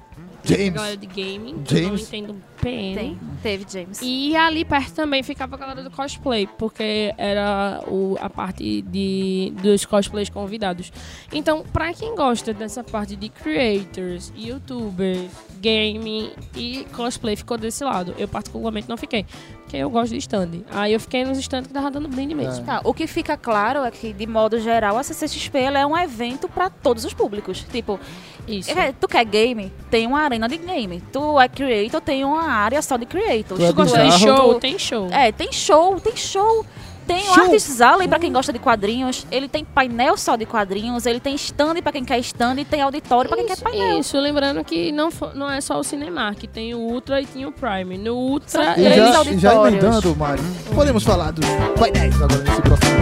A 0.44 0.48
James! 0.48 0.72
galera 0.72 0.96
de 0.96 1.06
gaming, 1.06 1.62
que 1.62 1.74
eu 1.74 1.80
não 1.82 1.88
James. 1.88 2.02
entendo 2.08 2.42
PN. 2.60 2.94
Tem, 2.94 3.18
teve 3.42 3.66
James. 3.70 4.00
E 4.02 4.34
ali 4.36 4.64
perto 4.64 4.92
também 4.94 5.22
ficava 5.22 5.56
a 5.56 5.58
galera 5.58 5.82
do 5.82 5.90
cosplay, 5.90 6.46
porque 6.58 7.12
era 7.18 7.82
o, 7.86 8.16
a 8.20 8.30
parte 8.30 8.82
de, 8.82 9.52
dos 9.62 9.84
cosplays 9.84 10.28
convidados. 10.28 10.92
Então, 11.32 11.62
pra 11.72 11.92
quem 11.92 12.14
gosta 12.14 12.52
dessa 12.54 12.82
parte 12.82 13.14
de 13.16 13.28
creators, 13.28 14.32
youtubers, 14.36 15.30
game 15.60 16.32
e 16.54 16.86
cosplay, 16.92 17.36
ficou 17.36 17.58
desse 17.58 17.84
lado. 17.84 18.14
Eu 18.18 18.28
particularmente 18.28 18.88
não 18.88 18.96
fiquei, 18.96 19.26
porque 19.62 19.76
eu 19.76 19.90
gosto 19.90 20.12
de 20.12 20.18
stand. 20.18 20.62
Aí 20.70 20.92
eu 20.92 21.00
fiquei 21.00 21.24
nos 21.24 21.38
stands 21.38 21.66
que 21.68 21.74
tava 21.74 21.90
dando 21.90 22.08
brinde 22.08 22.34
mesmo. 22.34 22.64
Tá, 22.64 22.80
o 22.84 22.94
que 22.94 23.06
fica 23.06 23.36
claro 23.36 23.84
é 23.84 23.90
que, 23.90 24.12
de 24.12 24.26
modo 24.26 24.58
geral, 24.60 24.96
a 24.96 25.02
CCXP 25.02 25.58
ela 25.58 25.78
é 25.78 25.86
um 25.86 25.96
evento 25.96 26.48
para 26.48 26.70
todos 26.70 27.04
os 27.04 27.12
públicos. 27.12 27.64
Tipo, 27.70 27.98
Isso. 28.46 28.70
é, 28.70 28.92
tu 28.92 29.06
quer 29.08 29.24
game? 29.24 29.72
Tem 29.90 30.06
uma 30.06 30.20
arena 30.20 30.48
de 30.48 30.56
game. 30.56 31.02
Tu 31.12 31.40
é 31.40 31.48
creator, 31.48 32.00
tem 32.00 32.24
uma 32.24 32.44
área 32.44 32.80
só 32.82 32.96
de 32.96 33.06
creators. 33.06 33.60
Tu 33.60 33.64
é 33.64 33.72
de 33.72 33.82
bizarro. 33.82 34.18
show? 34.18 34.54
Tem 34.60 34.78
show. 34.78 35.08
É, 35.10 35.32
tem 35.32 35.52
show, 35.52 36.00
tem 36.00 36.16
show. 36.16 36.64
Tem 37.08 37.26
o. 37.28 37.32
Artists 37.40 37.80
Alley 37.80 38.06
pra 38.06 38.18
quem 38.18 38.30
gosta 38.30 38.52
de 38.52 38.58
quadrinhos. 38.58 39.26
Ele 39.30 39.48
tem 39.48 39.64
painel 39.64 40.16
só 40.16 40.36
de 40.36 40.44
quadrinhos. 40.46 41.06
Ele 41.06 41.18
tem 41.18 41.34
stand 41.34 41.76
pra 41.82 41.90
quem 41.90 42.04
quer 42.04 42.18
stand 42.20 42.56
e 42.60 42.64
tem 42.64 42.82
auditório 42.82 43.28
pra 43.28 43.36
quem 43.38 43.46
quer 43.46 43.54
Isso, 43.54 43.62
painel. 43.64 43.98
isso, 43.98 44.18
lembrando 44.20 44.62
que 44.62 44.92
não, 44.92 45.08
não 45.34 45.50
é 45.50 45.60
só 45.60 45.78
o 45.80 45.82
Cinemark, 45.82 46.44
tem 46.52 46.74
o 46.74 46.78
Ultra 46.78 47.20
e 47.20 47.26
tinha 47.26 47.48
o 47.48 47.52
Prime. 47.52 47.96
No 47.98 48.14
Ultra, 48.14 48.72
E 48.72 48.74
três 48.74 48.96
já, 48.96 49.16
auditórios. 49.18 49.40
já 49.40 49.54
emendando, 49.54 50.14
Mário, 50.16 50.44
podemos 50.74 51.02
falar 51.02 51.30
dos 51.32 51.46
painéis 51.78 52.14
agora 52.20 52.42
nesse 52.42 52.62
próximo. 52.62 52.98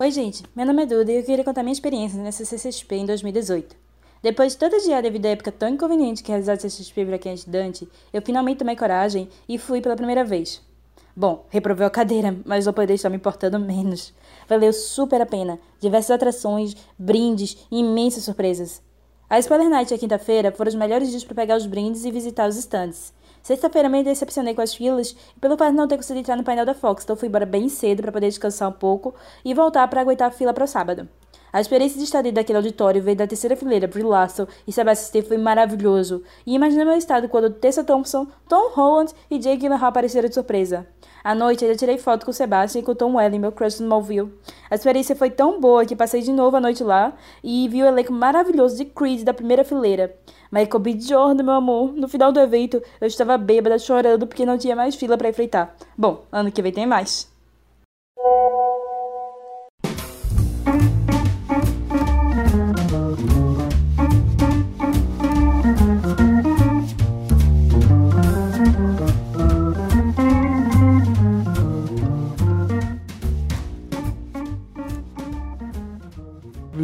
Oi, 0.00 0.10
gente. 0.10 0.42
Meu 0.54 0.66
nome 0.66 0.82
é 0.82 0.86
Duda 0.86 1.10
e 1.10 1.16
eu 1.18 1.22
queria 1.24 1.44
contar 1.44 1.62
minha 1.62 1.72
experiência 1.72 2.20
nessa 2.22 2.44
CCXP 2.44 2.96
em 2.96 3.06
2018. 3.06 3.85
Depois 4.22 4.52
de 4.52 4.58
todo 4.58 4.82
dia 4.82 5.02
devido 5.02 5.26
à 5.26 5.30
época 5.30 5.52
tão 5.52 5.68
inconveniente 5.68 6.22
que 6.22 6.30
realizar 6.30 6.54
a 6.54 6.58
CCXP 6.58 7.06
para 7.06 7.18
quem 7.18 7.32
é 7.32 7.34
estudante, 7.34 7.88
eu 8.12 8.22
finalmente 8.22 8.58
tomei 8.58 8.76
coragem 8.76 9.28
e 9.48 9.58
fui 9.58 9.80
pela 9.80 9.96
primeira 9.96 10.24
vez. 10.24 10.62
Bom, 11.14 11.46
reprovei 11.48 11.86
a 11.86 11.90
cadeira, 11.90 12.36
mas 12.44 12.66
não 12.66 12.72
poderia 12.74 12.94
estar 12.94 13.08
me 13.08 13.16
importando 13.16 13.58
menos. 13.58 14.12
Valeu 14.46 14.72
super 14.72 15.20
a 15.20 15.26
pena. 15.26 15.58
Diversas 15.80 16.10
atrações, 16.10 16.76
brindes 16.98 17.56
e 17.70 17.78
imensas 17.78 18.24
surpresas. 18.24 18.82
A 19.28 19.38
Spoiler 19.38 19.68
Night 19.68 19.90
e 19.90 19.94
a 19.94 19.98
quinta-feira 19.98 20.52
foram 20.52 20.68
os 20.68 20.74
melhores 20.74 21.10
dias 21.10 21.24
para 21.24 21.34
pegar 21.34 21.56
os 21.56 21.66
brindes 21.66 22.04
e 22.04 22.10
visitar 22.10 22.48
os 22.48 22.56
stands. 22.56 23.14
Sexta-feira 23.42 23.88
me 23.88 24.02
decepcionei 24.02 24.54
com 24.54 24.60
as 24.60 24.74
filas 24.74 25.16
e 25.36 25.40
pelo 25.40 25.56
fato 25.56 25.70
de 25.70 25.76
não 25.76 25.88
ter 25.88 25.96
conseguido 25.96 26.20
entrar 26.20 26.36
no 26.36 26.44
painel 26.44 26.66
da 26.66 26.74
Fox, 26.74 27.04
então 27.04 27.16
fui 27.16 27.28
embora 27.28 27.46
bem 27.46 27.68
cedo 27.68 28.02
para 28.02 28.12
poder 28.12 28.28
descansar 28.28 28.68
um 28.68 28.72
pouco 28.72 29.14
e 29.44 29.54
voltar 29.54 29.88
para 29.88 30.00
aguentar 30.00 30.28
a 30.28 30.30
fila 30.30 30.52
para 30.52 30.64
o 30.64 30.68
sábado. 30.68 31.08
A 31.56 31.60
experiência 31.62 31.98
de 31.98 32.12
dentro 32.12 32.32
daquele 32.32 32.58
auditório 32.58 33.02
veio 33.02 33.16
da 33.16 33.26
terceira 33.26 33.56
fileira, 33.56 33.88
Brie 33.88 34.02
Larson 34.02 34.46
e 34.66 34.72
Sebastian 34.72 35.06
Stan 35.06 35.22
foi 35.26 35.38
maravilhoso. 35.38 36.22
E 36.46 36.54
imagina 36.54 36.84
meu 36.84 36.98
estado 36.98 37.30
quando 37.30 37.48
Tessa 37.48 37.82
Thompson, 37.82 38.26
Tom 38.46 38.72
Holland 38.74 39.14
e 39.30 39.38
Jake 39.38 39.62
Gyllenhaal 39.62 39.88
apareceram 39.88 40.28
de 40.28 40.34
surpresa. 40.34 40.86
À 41.24 41.34
noite, 41.34 41.66
já 41.66 41.74
tirei 41.74 41.96
foto 41.96 42.26
com 42.26 42.30
o 42.30 42.34
Sebastian 42.34 42.80
e 42.80 42.84
com 42.84 42.92
o 42.92 42.94
Tom 42.94 43.14
Welling, 43.14 43.38
meu 43.38 43.52
crush 43.52 43.80
no 43.80 43.86
Smallville. 43.86 44.34
A 44.70 44.74
experiência 44.74 45.16
foi 45.16 45.30
tão 45.30 45.58
boa 45.58 45.86
que 45.86 45.96
passei 45.96 46.20
de 46.20 46.30
novo 46.30 46.58
a 46.58 46.60
noite 46.60 46.84
lá 46.84 47.14
e 47.42 47.66
vi 47.68 47.82
o 47.82 47.86
elenco 47.86 48.12
maravilhoso 48.12 48.76
de 48.76 48.84
Creed 48.84 49.22
da 49.22 49.32
primeira 49.32 49.64
fileira. 49.64 50.14
Michael 50.52 50.78
B. 50.78 51.00
Jordan, 51.00 51.42
meu 51.42 51.54
amor. 51.54 51.90
No 51.94 52.06
final 52.06 52.32
do 52.32 52.38
evento, 52.38 52.82
eu 53.00 53.06
estava 53.06 53.38
bêbada 53.38 53.78
chorando 53.78 54.26
porque 54.26 54.44
não 54.44 54.58
tinha 54.58 54.76
mais 54.76 54.94
fila 54.94 55.16
para 55.16 55.30
enfrentar. 55.30 55.74
Bom, 55.96 56.20
ano 56.30 56.52
que 56.52 56.60
vem 56.60 56.70
tem 56.70 56.86
mais. 56.86 57.34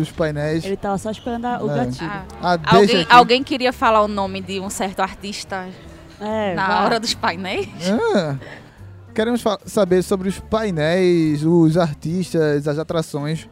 Os 0.02 0.10
painéis. 0.10 0.64
Ele 0.64 0.76
tava 0.76 0.98
só 0.98 1.10
esperando 1.10 1.44
a- 1.46 1.62
o 1.62 1.70
É. 1.70 1.74
gatilho. 1.76 2.10
Ah, 2.10 2.24
Ah, 2.64 2.76
alguém, 2.76 3.06
alguém 3.08 3.42
queria 3.42 3.72
falar 3.72 4.02
o 4.02 4.08
nome 4.08 4.40
de 4.40 4.60
um 4.60 4.68
certo 4.68 5.00
artista 5.00 5.68
É, 6.20 6.54
na 6.54 6.66
vá. 6.66 6.84
hora 6.84 7.00
dos 7.00 7.14
painéis? 7.14 7.68
Ah, 8.14 8.36
queremos 9.14 9.42
saber 9.66 10.02
sobre 10.02 10.28
os 10.28 10.38
painéis, 10.40 11.44
os 11.44 11.76
artistas, 11.76 12.66
as 12.68 12.78
atrações 12.78 13.48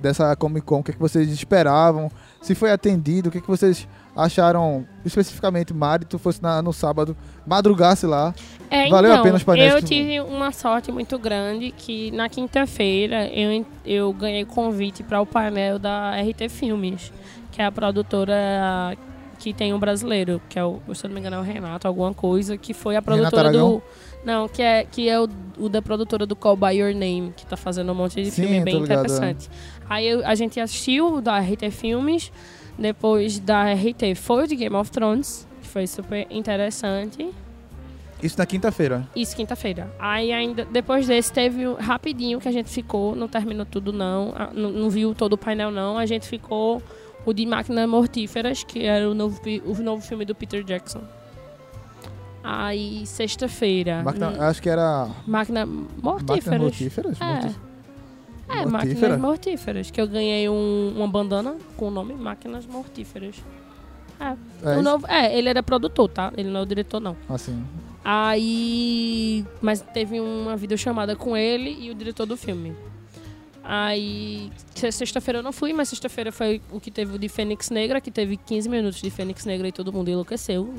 dessa 0.00 0.34
Comic 0.36 0.64
Con. 0.66 0.80
O 0.80 0.82
que, 0.82 0.90
é 0.92 0.94
que 0.94 1.00
vocês 1.00 1.28
esperavam? 1.30 2.10
Se 2.40 2.54
foi 2.54 2.70
atendido, 2.70 3.28
o 3.28 3.32
que, 3.32 3.38
é 3.38 3.40
que 3.40 3.48
vocês 3.48 3.86
acharam 4.24 4.86
especificamente, 5.04 5.72
Mari, 5.74 6.06
fosse 6.18 6.42
na- 6.42 6.60
no 6.62 6.72
sábado, 6.72 7.16
madrugasse 7.46 8.06
lá. 8.06 8.34
É, 8.70 8.88
Valeu 8.88 9.10
a 9.10 9.14
então, 9.14 9.24
pena 9.24 9.36
os 9.36 9.42
painéis 9.42 9.74
Eu 9.74 9.82
tive 9.82 10.20
uma 10.20 10.52
sorte 10.52 10.92
muito 10.92 11.18
grande 11.18 11.72
que 11.76 12.10
na 12.12 12.28
quinta-feira 12.28 13.26
eu, 13.28 13.66
eu 13.84 14.12
ganhei 14.12 14.44
convite 14.44 15.02
para 15.02 15.20
o 15.20 15.26
painel 15.26 15.78
da 15.78 16.12
RT 16.20 16.48
Filmes, 16.48 17.12
que 17.50 17.60
é 17.60 17.64
a 17.64 17.72
produtora 17.72 18.96
que 19.38 19.54
tem 19.54 19.72
um 19.72 19.78
brasileiro, 19.78 20.40
que 20.50 20.58
é 20.58 20.64
o, 20.64 20.80
se 20.94 21.06
não 21.08 21.14
me 21.14 21.20
engano, 21.20 21.36
é 21.36 21.38
o 21.38 21.42
Renato, 21.42 21.88
alguma 21.88 22.12
coisa, 22.12 22.56
que 22.58 22.74
foi 22.74 22.94
a 22.94 23.02
produtora 23.02 23.50
do. 23.50 23.82
Não, 24.22 24.46
que 24.46 24.60
é, 24.60 24.84
que 24.84 25.08
é 25.08 25.18
o, 25.18 25.26
o 25.58 25.66
da 25.70 25.80
produtora 25.80 26.26
do 26.26 26.36
Call 26.36 26.54
By 26.54 26.74
Your 26.76 26.92
Name, 26.92 27.32
que 27.34 27.46
tá 27.46 27.56
fazendo 27.56 27.90
um 27.90 27.94
monte 27.94 28.22
de 28.22 28.30
Sim, 28.30 28.42
filme 28.42 28.60
bem 28.60 28.74
ligado, 28.82 28.90
é. 28.90 28.94
interessante. 29.00 29.48
Aí 29.88 30.06
eu- 30.06 30.26
a 30.26 30.34
gente 30.34 30.60
assistiu 30.60 31.14
o 31.14 31.20
da 31.22 31.38
RT 31.40 31.70
Filmes, 31.70 32.30
depois 32.80 33.38
da 33.38 33.72
RT 33.72 34.14
foi 34.16 34.44
o 34.44 34.46
de 34.48 34.56
Game 34.56 34.74
of 34.74 34.90
Thrones, 34.90 35.46
que 35.60 35.68
foi 35.68 35.86
super 35.86 36.26
interessante. 36.30 37.30
Isso 38.22 38.36
na 38.38 38.44
quinta-feira. 38.44 39.08
Isso, 39.16 39.34
quinta-feira. 39.36 39.90
Aí 39.98 40.32
ainda, 40.32 40.64
depois 40.66 41.06
desse, 41.06 41.32
teve 41.32 41.64
rapidinho 41.74 42.38
que 42.40 42.48
a 42.48 42.52
gente 42.52 42.68
ficou, 42.68 43.14
não 43.16 43.28
terminou 43.28 43.64
tudo 43.64 43.92
não, 43.92 44.34
não, 44.54 44.70
não 44.70 44.90
viu 44.90 45.14
todo 45.14 45.34
o 45.34 45.38
painel 45.38 45.70
não, 45.70 45.96
a 45.96 46.04
gente 46.04 46.26
ficou 46.26 46.82
o 47.24 47.32
de 47.32 47.46
Máquinas 47.46 47.88
Mortíferas, 47.88 48.62
que 48.64 48.84
era 48.84 49.08
o 49.08 49.14
novo, 49.14 49.40
o 49.64 49.74
novo 49.82 50.02
filme 50.02 50.24
do 50.24 50.34
Peter 50.34 50.62
Jackson. 50.64 51.00
Aí, 52.42 53.06
sexta-feira. 53.06 54.02
Acho 54.40 54.62
que 54.62 54.68
era. 54.68 55.08
Máquina 55.26 55.66
Máquinas 55.66 55.94
Mortíferas. 56.02 56.60
mortíferas? 56.60 57.20
É. 57.20 57.24
Morti- 57.24 57.60
É, 58.50 58.66
Mortífera? 58.66 58.70
Máquinas 58.70 59.20
Mortíferas, 59.20 59.90
que 59.90 60.00
eu 60.00 60.06
ganhei 60.08 60.48
um- 60.48 60.92
uma 60.96 61.08
bandana 61.08 61.56
com 61.76 61.88
o 61.88 61.90
nome 61.90 62.14
Máquinas 62.14 62.66
Mortíferas. 62.66 63.36
É, 64.18 64.24
É 64.24 64.68
o 64.68 64.72
isso? 64.74 64.82
novo, 64.82 65.06
é, 65.06 65.36
ele 65.38 65.48
era 65.48 65.62
produtor, 65.62 66.08
tá? 66.08 66.32
Ele 66.36 66.50
não 66.50 66.60
é 66.60 66.62
o 66.62 66.66
diretor, 66.66 67.00
não. 67.00 67.16
Assim. 67.28 67.62
Aí. 68.04 69.44
Mas 69.60 69.80
teve 69.80 70.20
uma 70.20 70.56
videochamada 70.56 71.14
com 71.16 71.36
ele 71.36 71.76
e 71.80 71.90
o 71.90 71.94
diretor 71.94 72.26
do 72.26 72.36
filme. 72.36 72.74
Aí. 73.62 74.50
se- 74.74 74.90
Sexta-feira 74.90 75.38
eu 75.40 75.42
não 75.42 75.52
fui, 75.52 75.72
mas 75.72 75.88
sexta-feira 75.90 76.32
foi 76.32 76.60
o 76.72 76.80
que 76.80 76.90
teve 76.90 77.14
o 77.14 77.18
de 77.18 77.28
Fênix 77.28 77.70
Negra, 77.70 78.00
que 78.00 78.10
teve 78.10 78.36
15 78.36 78.68
minutos 78.68 79.00
de 79.00 79.10
Fênix 79.10 79.44
Negra 79.44 79.68
e 79.68 79.72
todo 79.72 79.92
mundo 79.92 80.08
enlouqueceu. 80.10 80.72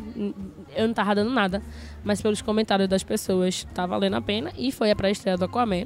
Eu 0.75 0.87
não 0.87 0.93
tava 0.93 1.13
dando 1.15 1.29
nada, 1.31 1.61
mas 2.03 2.21
pelos 2.21 2.41
comentários 2.41 2.89
das 2.89 3.03
pessoas 3.03 3.65
tá 3.73 3.85
valendo 3.85 4.15
a 4.15 4.21
pena. 4.21 4.51
E 4.57 4.71
foi 4.71 4.89
a 4.91 4.95
pré-estreia 4.95 5.37
do 5.37 5.45
Aquaman. 5.45 5.85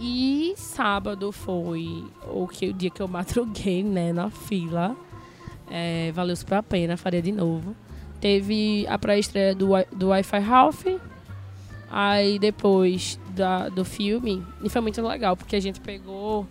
E 0.00 0.54
sábado 0.56 1.32
foi 1.32 2.04
o, 2.30 2.46
que, 2.46 2.68
o 2.68 2.72
dia 2.72 2.90
que 2.90 3.00
eu 3.00 3.08
madruguei, 3.08 3.82
né, 3.82 4.12
na 4.12 4.30
fila. 4.30 4.96
É, 5.70 6.12
valeu 6.12 6.36
super 6.36 6.56
a 6.56 6.62
pena, 6.62 6.96
faria 6.96 7.20
de 7.20 7.32
novo. 7.32 7.74
Teve 8.20 8.86
a 8.88 8.98
pré-estreia 8.98 9.54
do, 9.54 9.68
do 9.94 10.08
Wi-Fi 10.08 10.38
Ralph. 10.38 10.86
Aí 11.90 12.38
depois 12.38 13.18
da, 13.34 13.68
do 13.68 13.84
filme, 13.84 14.44
e 14.62 14.68
foi 14.68 14.80
muito 14.80 15.00
legal, 15.00 15.36
porque 15.36 15.56
a 15.56 15.60
gente 15.60 15.80
pegou 15.80 16.46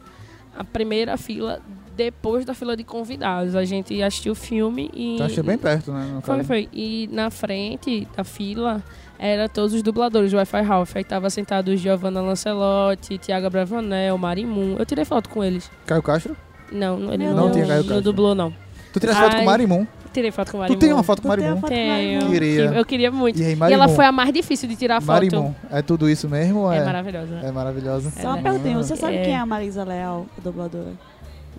a 0.58 0.64
primeira 0.64 1.16
fila 1.16 1.62
depois 1.95 2.45
da 2.45 2.54
fila 2.54 2.76
de 2.76 2.84
convidados. 2.84 3.56
A 3.56 3.64
gente 3.64 4.02
assistiu 4.02 4.32
o 4.32 4.36
filme 4.36 4.89
e. 4.93 5.16
Então 5.16 5.26
achei 5.28 5.43
bem 5.43 5.58
perto, 5.58 5.91
né? 5.91 6.20
Foi, 6.24 6.43
foi. 6.43 6.70
E 6.74 7.08
na 7.12 7.30
frente 7.30 8.08
da 8.16 8.24
fila 8.24 8.84
era 9.20 9.47
todos 9.49 9.74
os 9.74 9.82
dubladores 9.82 10.32
do 10.32 10.38
Wi-Fi 10.38 10.61
Ralph. 10.61 10.95
Aí 10.95 11.03
tava 11.03 11.30
sentado 11.30 11.70
o 11.70 11.76
Giovanna 11.78 12.22
Lancelotti, 12.22 13.18
Tiago 13.18 13.49
Bravanel, 13.49 14.18
Marimun. 14.18 14.76
Eu 14.78 14.86
tirei 14.86 15.05
foto 15.05 15.30
com 15.30 15.43
eles. 15.43 15.70
Caio 15.86 16.01
Castro? 16.03 16.36
Não, 16.72 17.13
ele 17.13 17.26
não, 17.28 17.36
Não 17.36 17.51
tinha 17.51 17.65
Caio 17.65 17.80
não 17.80 17.88
Castro. 17.88 18.01
dublou, 18.01 18.36
não. 18.36 18.53
Tu 18.93 18.99
tiraste 18.99 19.22
foto 19.22 19.36
com. 19.38 19.43
Marimun. 19.45 19.88
Tirei 20.13 20.32
foto 20.32 20.51
com 20.51 20.57
o 20.57 20.59
Tu 20.59 20.61
Marimun. 20.63 20.80
tem 20.80 20.93
uma 20.93 21.03
foto 21.03 21.22
com 21.22 21.30
Tu 21.30 21.36
tem 21.38 21.43
Marimun? 21.45 21.55
uma 21.55 21.61
foto 21.61 21.70
com 21.70 21.76
Tenho. 21.76 22.13
Marimun? 22.22 22.32
Queria. 22.32 22.61
Eu 22.65 22.86
queria 22.86 23.11
muito. 23.11 23.39
E 23.39 23.45
aí, 23.45 23.57
E 23.70 23.74
ela 23.74 23.88
foi 23.88 24.05
a 24.05 24.11
mais 24.11 24.34
difícil 24.34 24.68
de 24.68 24.76
tirar 24.76 24.99
foto. 25.01 25.13
Marimun. 25.13 25.53
É 25.70 25.82
tudo 25.82 26.09
isso 26.09 26.28
mesmo? 26.28 26.72
É 26.72 26.78
É, 26.78 26.84
maravilhosa. 26.86 27.36
é 27.43 27.51
maravilhosa. 27.51 28.11
Só 28.20 28.30
uma 28.30 28.39
É. 28.39 28.41
perguntinha, 28.41 28.78
você 28.78 28.95
sabe 28.95 29.15
É. 29.18 29.24
quem 29.24 29.34
é 29.34 29.38
a 29.38 29.45
Marisa 29.45 29.84
Leal, 29.84 30.26
a 30.38 30.41
dubladora? 30.41 30.91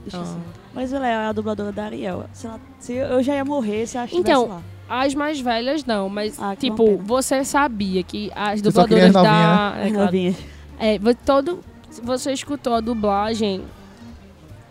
Deixa 0.02 0.16
eu 0.16 0.20
Ah. 0.22 0.24
ver. 0.24 0.40
Marisa 0.74 0.98
Leal 0.98 1.20
é 1.22 1.26
a 1.26 1.32
dubladora 1.32 1.70
da 1.72 1.84
Ariel. 1.84 2.24
Se, 2.32 2.46
ela- 2.46 2.60
se 2.80 2.92
eu 2.94 3.22
já 3.22 3.34
ia 3.34 3.44
morrer 3.44 3.86
se 3.86 3.96
ela 3.96 4.06
estivesse 4.06 4.30
Então, 4.30 4.48
lá. 4.48 4.60
As 4.88 5.14
mais 5.14 5.38
velhas 5.40 5.84
não, 5.84 6.08
mas 6.08 6.40
Ah, 6.40 6.56
tipo, 6.56 6.96
você 6.98 7.44
sabia 7.44 8.02
que 8.02 8.30
as 8.34 8.62
dubladoras 8.62 9.12
da. 9.12 9.22
novinhas, 9.22 9.86
É, 9.86 9.90
claro. 9.90 10.04
Novinha. 10.06 10.34
É, 10.78 10.98
todo. 11.26 11.60
Se 11.90 12.00
você 12.00 12.32
escutou 12.32 12.74
a 12.74 12.80
dublagem. 12.80 13.62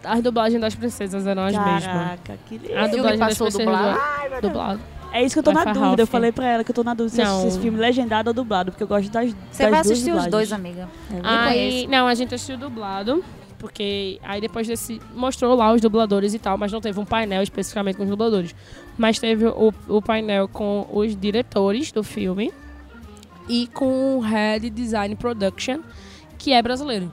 As 0.04 0.22
dublagens 0.22 0.62
das 0.62 0.74
princesas 0.76 1.28
eram 1.28 1.44
as 1.44 1.54
mesmas. 1.54 1.86
Caraca, 1.86 2.38
que 2.48 2.56
A 2.56 2.60
filme 2.60 2.88
dublagem 2.90 3.20
das 3.20 3.30
passou 3.38 3.48
princesas 3.48 3.66
dublado? 3.76 4.00
do- 4.36 4.48
dublado. 4.48 4.80
É 5.12 5.24
isso 5.24 5.34
que 5.36 5.40
eu 5.40 5.44
tô 5.44 5.52
na 5.52 5.66
dúvida. 5.66 6.04
Eu 6.04 6.08
falei 6.08 6.32
pra 6.32 6.48
ela 6.48 6.64
que 6.64 6.72
eu 6.72 6.76
tô 6.76 6.84
na 6.84 6.94
dúvida 6.94 7.16
se 7.16 7.22
Não. 7.24 7.38
assiste 7.40 7.48
esse 7.48 7.60
filme 7.60 7.78
legendado 7.80 8.30
ou 8.30 8.34
dublado, 8.34 8.72
porque 8.72 8.84
eu 8.84 8.88
gosto 8.88 9.10
das, 9.10 9.36
Você 9.52 9.70
vai 9.70 9.80
assistir 9.80 10.12
os 10.12 10.24
dublagens. 10.26 10.32
dois, 10.32 10.54
amiga. 10.54 10.88
É. 11.12 11.20
Aí, 11.24 11.88
não, 11.88 12.08
a 12.08 12.14
gente 12.14 12.34
assistiu 12.36 12.58
dublado. 12.58 13.24
Porque 13.58 14.20
aí 14.22 14.40
depois 14.40 14.68
desse. 14.68 15.02
Mostrou 15.16 15.56
lá 15.56 15.74
os 15.74 15.82
dubladores 15.82 16.34
e 16.34 16.40
tal, 16.40 16.58
mas 16.58 16.72
não 16.72 16.82
teve 16.82 17.00
um 17.00 17.06
painel 17.06 17.42
especificamente 17.42 17.96
com 17.96 18.04
os 18.04 18.10
dubladores. 18.10 18.56
Mas 18.98 19.20
teve 19.20 19.46
o, 19.46 19.74
o 19.88 20.02
painel 20.02 20.48
com 20.48 20.88
os 20.92 21.16
diretores 21.16 21.92
do 21.92 22.04
filme 22.04 22.54
e 23.50 23.68
com 23.68 24.18
o 24.18 24.20
Head 24.20 24.70
Design 24.70 25.16
Production, 25.16 25.80
que 26.38 26.52
é 26.54 26.62
brasileiro. 26.62 27.12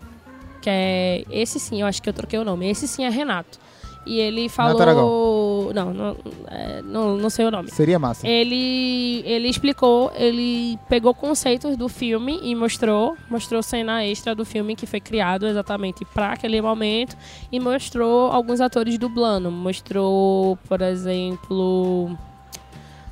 Que 0.61 0.71
é. 0.71 1.25
Esse 1.31 1.59
sim, 1.59 1.81
eu 1.81 1.87
acho 1.87 2.03
que 2.03 2.09
eu 2.09 2.13
troquei 2.13 2.39
o 2.39 2.45
nome. 2.45 2.69
Esse 2.69 2.87
sim 2.87 3.05
é 3.05 3.09
Renato. 3.09 3.64
E 4.07 4.19
ele 4.21 4.49
falou. 4.49 5.73
Não, 5.75 5.95
não, 5.95 6.17
é, 6.49 6.83
não, 6.83 7.17
não 7.17 7.31
sei 7.31 7.47
o 7.47 7.51
nome. 7.51 7.71
Seria 7.71 7.99
massa. 7.99 8.27
Ele, 8.29 9.23
ele 9.25 9.49
explicou, 9.49 10.13
ele 10.15 10.79
pegou 10.89 11.15
conceitos 11.15 11.77
do 11.77 11.89
filme 11.89 12.39
e 12.43 12.55
mostrou, 12.55 13.17
mostrou 13.31 13.63
cena 13.63 14.05
extra 14.05 14.35
do 14.35 14.45
filme 14.45 14.77
que 14.77 14.87
foi 14.87 15.01
criado 15.01 15.47
exatamente 15.47 16.05
para 16.05 16.33
aquele 16.33 16.61
momento 16.61 17.17
e 17.51 17.59
mostrou 17.59 18.31
alguns 18.31 18.61
atores 18.61 18.99
dublando. 18.99 19.51
Mostrou, 19.51 20.59
por 20.69 20.83
exemplo, 20.83 22.17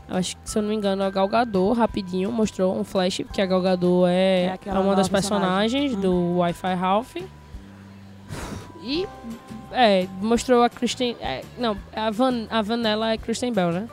acho 0.08 0.36
que 0.36 0.50
se 0.50 0.58
eu 0.58 0.62
não 0.62 0.68
me 0.68 0.74
engano, 0.76 1.02
a 1.02 1.10
Gal 1.10 1.28
Gadot, 1.28 1.78
rapidinho, 1.78 2.30
mostrou 2.30 2.78
um 2.78 2.84
flash, 2.84 3.18
porque 3.24 3.40
a 3.40 3.46
Gal 3.46 3.62
Gadot 3.62 4.06
É 4.08 4.44
é, 4.46 4.52
aquela 4.52 4.80
uma 4.80 4.94
das 4.94 5.08
personagem. 5.08 5.88
personagens 5.88 5.94
Hum. 5.94 6.00
do 6.32 6.38
Wi-Fi 6.38 6.74
Ralph. 6.74 7.16
E 8.84 9.06
é, 9.72 10.06
mostrou 10.20 10.62
a 10.62 10.68
Kristen, 10.68 11.16
é, 11.20 11.42
não, 11.58 11.76
a, 11.94 12.10
Van, 12.10 12.46
a 12.50 12.62
Vanella 12.62 13.12
é 13.12 13.16
Kristen 13.18 13.52
Bell, 13.52 13.70
né? 13.72 13.88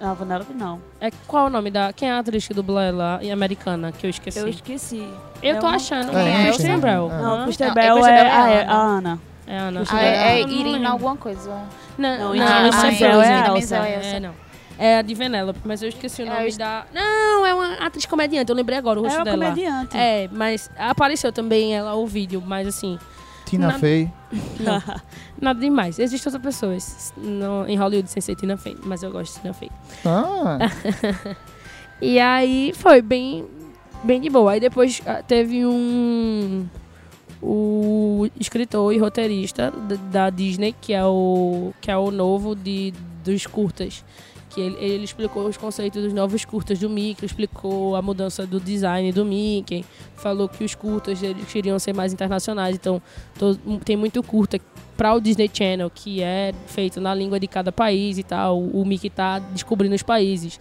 A 0.00 0.12
Vanella 0.14 0.46
não. 0.54 0.80
É, 1.00 1.10
qual 1.26 1.44
é 1.44 1.46
o 1.48 1.50
nome 1.50 1.70
da. 1.70 1.92
Quem 1.92 2.08
é 2.08 2.12
a 2.12 2.18
atriz 2.20 2.46
que 2.46 2.54
dubla 2.54 2.84
ela 2.84 3.18
em 3.20 3.32
americana? 3.32 3.90
Que 3.90 4.06
eu 4.06 4.10
esqueci. 4.10 4.38
Eu 4.38 4.44
Eu, 4.44 4.50
esqueci. 4.50 5.08
tô 5.40 5.46
É 5.46 5.58
uma- 5.58 5.74
achando 5.74 6.10
que 6.10 6.16
É, 6.16 6.40
é, 6.40 6.44
Kristen 6.46 6.78
Bell. 6.78 7.10
É. 7.12 7.22
Não? 7.22 7.44
Kristen 7.44 7.68
é 7.68 7.74
Bell 7.74 8.06
é, 8.06 8.10
é 8.10 8.20
a, 8.30 8.48
é 8.50 8.62
Ana. 8.62 8.72
a 8.72 8.76
Ana. 8.76 9.20
É 9.46 9.58
a 9.58 9.62
Ana. 9.62 9.78
Kristen 9.80 9.98
Ah, 9.98 10.02
Bell. 10.02 10.12
é, 10.12 10.38
é 10.38 10.42
Eu 10.42 10.46
lembro. 10.46 10.88
alguma 10.88 11.16
coisa. 11.16 11.50
Não, 11.98 12.10
Não, 12.18 12.18
não, 12.18 12.26
não, 12.28 12.34
é 12.34 12.38
é, 12.38 12.68
a 12.68 12.82
Menzel 12.84 13.22
é 13.84 13.92
é, 13.92 13.96
Elsa. 13.96 14.20
não. 14.20 14.34
É 14.78 14.98
a 14.98 15.02
de 15.02 15.12
Venelope, 15.12 15.58
mas 15.64 15.82
eu 15.82 15.88
esqueci 15.88 16.22
o 16.22 16.26
É, 16.26 16.30
nome 16.30 16.52
eu 16.52 16.56
da. 16.58 16.84
Não, 16.94 17.44
é 17.44 17.52
uma 17.52 17.74
atriz 17.84 18.06
comediante, 18.06 18.48
eu 18.48 18.54
lembrei 18.54 18.78
agora 18.78 19.00
o 19.00 19.02
É 19.04 19.08
rosto 19.08 19.18
uma 19.18 19.24
dela. 19.24 19.44
comediante. 19.46 19.96
É, 19.96 20.28
mas 20.30 20.70
apareceu 20.78 21.32
também 21.32 21.74
ela 21.74 21.96
o 21.96 22.06
vídeo, 22.06 22.40
mas 22.46 22.68
assim, 22.68 22.96
Tina 23.48 23.68
Nada. 23.68 23.78
Fey. 23.78 24.10
não, 24.60 24.82
nada 25.40 25.60
demais. 25.60 25.98
Existem 25.98 26.32
outras 26.32 26.54
pessoas 26.54 27.12
no, 27.16 27.66
em 27.66 27.76
Hollywood 27.76 28.10
sem 28.10 28.20
ser 28.20 28.36
Tina 28.36 28.56
Fey, 28.56 28.76
mas 28.84 29.02
eu 29.02 29.10
gosto 29.10 29.34
de 29.34 29.40
Tina 29.40 29.54
Fey. 29.54 29.70
Ah, 30.04 30.58
E 32.00 32.18
aí 32.20 32.72
foi 32.74 33.02
bem, 33.02 33.44
bem 34.04 34.20
de 34.20 34.30
boa. 34.30 34.52
Aí 34.52 34.60
depois 34.60 35.02
ah, 35.06 35.22
teve 35.22 35.66
um. 35.66 36.66
O 37.40 38.28
escritor 38.38 38.92
e 38.92 38.98
roteirista 38.98 39.70
da, 39.70 39.96
da 39.96 40.30
Disney, 40.30 40.74
que 40.80 40.92
é 40.92 41.04
o, 41.04 41.72
que 41.80 41.88
é 41.88 41.96
o 41.96 42.10
novo 42.10 42.54
de, 42.54 42.92
dos 43.22 43.46
curtas. 43.46 44.04
Que 44.58 44.62
ele, 44.62 44.76
ele 44.80 45.04
explicou 45.04 45.46
os 45.46 45.56
conceitos 45.56 46.02
dos 46.02 46.12
novos 46.12 46.44
curtas 46.44 46.80
do 46.80 46.90
Mickey, 46.90 47.24
explicou 47.24 47.94
a 47.94 48.02
mudança 48.02 48.44
do 48.44 48.58
design 48.58 49.12
do 49.12 49.24
Mickey, 49.24 49.84
falou 50.16 50.48
que 50.48 50.64
os 50.64 50.74
curtas 50.74 51.22
eles 51.22 51.44
queriam 51.46 51.78
ser 51.78 51.94
mais 51.94 52.12
internacionais, 52.12 52.74
então 52.74 53.00
to- 53.38 53.56
tem 53.84 53.96
muito 53.96 54.20
curta 54.20 54.58
para 54.96 55.14
o 55.14 55.20
Disney 55.20 55.48
Channel, 55.52 55.88
que 55.88 56.20
é 56.20 56.52
feito 56.66 57.00
na 57.00 57.14
língua 57.14 57.38
de 57.38 57.46
cada 57.46 57.70
país 57.70 58.18
e 58.18 58.24
tal. 58.24 58.60
O 58.60 58.84
Mickey 58.84 59.08
tá 59.08 59.38
descobrindo 59.38 59.94
os 59.94 60.02
países. 60.02 60.58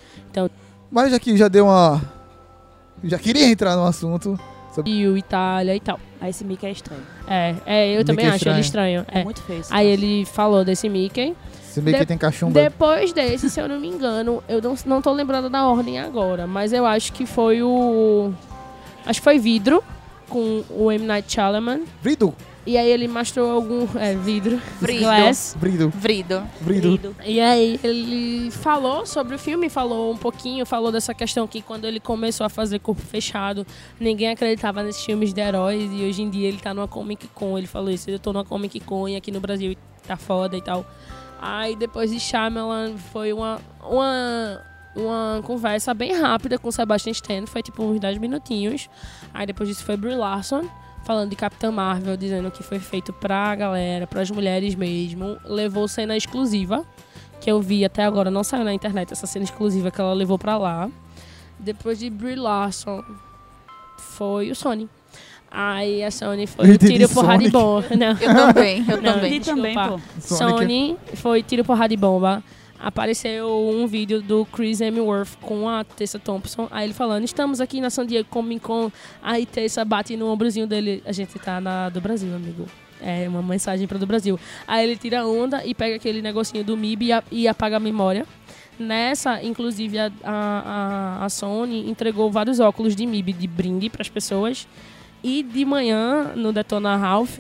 mas 0.92 1.10
já 1.10 1.20
que 1.20 1.36
já 1.36 1.48
deu 1.48 1.66
uma. 1.66 2.00
Já 3.04 3.18
queria 3.18 3.48
entrar 3.50 3.76
no 3.76 3.84
assunto. 3.84 4.40
Brasil, 4.76 5.18
Itália 5.18 5.76
e 5.76 5.80
tal. 5.80 6.00
Aí 6.22 6.30
esse 6.30 6.44
Mickey 6.46 6.68
é 6.68 6.72
estranho. 6.72 7.02
É, 7.28 7.56
é 7.66 7.88
eu 7.88 7.98
Mickey 7.98 8.04
também 8.06 8.26
é 8.28 8.30
acho 8.30 8.48
ele 8.48 8.60
estranho. 8.60 9.06
É, 9.12 9.22
é. 9.22 9.24
muito 9.24 9.42
feio. 9.42 9.64
Aí 9.72 9.88
troço. 9.88 10.06
ele 10.06 10.26
falou 10.26 10.64
desse 10.64 10.88
Mickey. 10.88 11.36
Se 11.78 11.82
bem 11.82 11.94
que 11.94 12.00
De- 12.00 12.06
tem 12.08 12.18
cachumba. 12.18 12.60
Depois 12.60 13.14
desse, 13.14 13.52
se 13.52 13.60
eu 13.60 13.70
não 13.70 13.80
me 13.80 13.88
engano, 13.88 14.44
eu 14.50 14.60
não, 14.60 14.76
não 14.84 15.00
tô 15.00 15.12
lembrando 15.14 15.48
da 15.48 15.68
ordem 15.68 16.00
agora, 16.00 16.48
mas 16.48 16.74
eu 16.74 16.88
acho 16.88 17.14
que 17.14 17.24
foi 17.28 17.62
o. 17.62 18.34
Acho 19.06 19.20
que 19.20 19.24
foi 19.24 19.38
Vidro, 19.38 19.84
com 20.28 20.64
o 20.72 20.92
M. 20.92 21.06
Night 21.06 21.32
Shyamalan. 21.32 21.82
Brido. 22.02 22.34
E 22.66 22.76
aí 22.80 22.90
ele 22.90 23.08
mostrou 23.08 23.52
algum. 23.52 23.88
É, 23.96 24.16
vidro. 24.16 24.60
Vrido. 24.82 25.02
Glass. 25.06 25.56
Brido. 25.60 25.90
Vrido. 25.96 26.44
Brido. 26.62 26.90
Lindo. 26.90 27.16
E 27.24 27.40
aí 27.40 27.80
ele 27.84 28.50
falou 28.50 29.06
sobre 29.06 29.36
o 29.36 29.40
filme, 29.40 29.70
falou 29.70 30.12
um 30.12 30.18
pouquinho, 30.18 30.66
falou 30.66 30.92
dessa 30.92 31.14
questão 31.14 31.46
que 31.46 31.62
quando 31.62 31.86
ele 31.86 32.00
começou 32.00 32.44
a 32.44 32.50
fazer 32.50 32.80
corpo 32.80 33.04
fechado, 33.04 33.68
ninguém 34.00 34.30
acreditava 34.30 34.82
nesses 34.82 35.06
filmes 35.06 35.32
de 35.32 35.42
heróis 35.42 35.92
e 35.94 36.04
hoje 36.04 36.24
em 36.24 36.30
dia 36.32 36.48
ele 36.48 36.58
tá 36.58 36.74
numa 36.74 36.88
Comic 36.88 37.28
Con, 37.36 37.56
ele 37.56 37.68
falou 37.68 37.92
isso, 37.92 38.10
eu 38.10 38.18
tô 38.18 38.34
numa 38.34 38.44
Comic 38.44 38.80
Con 38.80 39.08
e 39.08 39.16
aqui 39.16 39.32
no 39.32 39.40
Brasil 39.40 39.78
tá 40.08 40.18
foda 40.18 40.58
e 40.58 40.62
tal. 40.62 40.86
Aí 41.40 41.76
depois 41.76 42.12
de 42.12 42.20
Shyamalan 42.20 42.98
foi 42.98 43.32
uma, 43.32 43.60
uma, 43.82 44.62
uma 44.96 45.42
conversa 45.44 45.94
bem 45.94 46.14
rápida 46.14 46.58
com 46.58 46.70
o 46.70 46.72
Sebastian 46.72 47.12
Stan, 47.12 47.46
foi 47.46 47.62
tipo 47.62 47.84
uns 47.84 48.00
10 48.00 48.18
minutinhos. 48.18 48.90
Aí 49.34 49.46
depois 49.46 49.70
disso 49.70 49.84
foi 49.84 49.96
Brie 49.96 50.16
Larson, 50.16 50.68
falando 51.06 51.30
de 51.30 51.36
Capitã 51.36 51.72
Marvel, 51.72 52.18
dizendo 52.18 52.50
que 52.50 52.64
foi 52.64 52.80
feito 52.80 53.14
pra 53.14 53.56
galera, 53.56 54.08
pras 54.08 54.32
mulheres 54.32 54.76
mesmo. 54.76 55.38
Levou 55.46 55.88
cena 55.88 56.18
exclusiva, 56.18 56.86
que 57.40 57.52
eu 57.52 57.62
vi 57.62 57.86
até 57.86 58.04
agora, 58.04 58.32
não 58.32 58.44
saiu 58.44 58.64
na 58.64 58.74
internet 58.74 59.14
essa 59.14 59.28
cena 59.28 59.46
exclusiva 59.46 59.92
que 59.92 60.02
ela 60.02 60.14
levou 60.14 60.40
pra 60.40 60.58
lá. 60.58 60.90
Depois 61.60 62.00
de 62.00 62.10
Brie 62.10 62.36
Larson, 62.36 63.04
foi 63.98 64.50
o 64.50 64.56
Sony. 64.56 64.90
Aí 65.50 66.04
a 66.04 66.12
Sony 66.12 66.46
foi 66.46 66.78
tiro, 66.78 67.08
porrada 67.10 67.44
e 67.44 67.50
Sonic. 67.50 67.52
bomba. 67.52 67.96
Não. 67.96 68.10
Eu 68.12 68.36
também, 68.54 68.86
eu 68.88 68.98
Não, 69.02 69.14
também. 69.14 69.42
Também. 69.42 69.76
Sony 70.20 70.98
foi 71.16 71.42
tiro, 71.44 71.64
porrada 71.64 71.94
e 71.94 71.98
bomba. 71.98 72.44
Apareceu 72.80 73.48
um 73.74 73.88
vídeo 73.88 74.22
do 74.22 74.46
Chris 74.46 74.82
Hemsworth 74.82 75.36
com 75.42 75.68
a 75.68 75.84
Tessa 75.84 76.20
Thompson. 76.20 76.68
Aí 76.70 76.86
ele 76.86 76.94
falando, 76.94 77.24
estamos 77.24 77.60
aqui 77.60 77.82
na 77.82 77.90
San 77.90 78.06
Diego 78.06 78.28
Comic 78.30 78.62
Con. 78.62 78.92
Aí 79.22 79.46
Tessa 79.48 79.84
bate 79.84 80.16
no 80.16 80.28
ombrozinho 80.32 80.68
dele. 80.68 81.02
A 81.06 81.12
gente 81.12 81.40
tá 81.40 81.60
na 81.60 81.90
do 81.90 82.00
Brasil, 82.00 82.36
amigo. 82.36 82.66
É 83.02 83.28
uma 83.28 83.42
mensagem 83.42 83.88
para 83.88 83.98
do 83.98 84.06
Brasil. 84.06 84.40
Aí 84.68 84.84
ele 84.88 84.96
tira 84.98 85.22
a 85.22 85.28
onda 85.28 85.66
e 85.66 85.74
pega 85.74 85.96
aquele 85.96 86.22
negocinho 86.22 86.64
do 86.64 86.78
MIB 86.78 87.10
e, 87.32 87.44
e 87.44 87.48
apaga 87.48 87.78
a 87.78 87.80
memória. 87.80 88.26
Nessa, 88.80 89.42
inclusive, 89.44 89.98
a, 89.98 90.12
a, 90.24 91.18
a- 91.22 91.26
a 91.26 91.30
Sony 91.30 91.90
entregou 91.90 92.32
vários 92.32 92.60
óculos 92.60 92.96
de 92.96 93.08
MIB 93.08 93.34
de 93.34 93.48
brinde 93.48 93.90
para 93.90 94.04
as 94.04 94.10
pessoas. 94.10 94.68
E 95.24 95.44
de 95.44 95.66
manhã, 95.66 96.34
no 96.36 96.54
Detona 96.54 96.96
Ralph, 96.96 97.40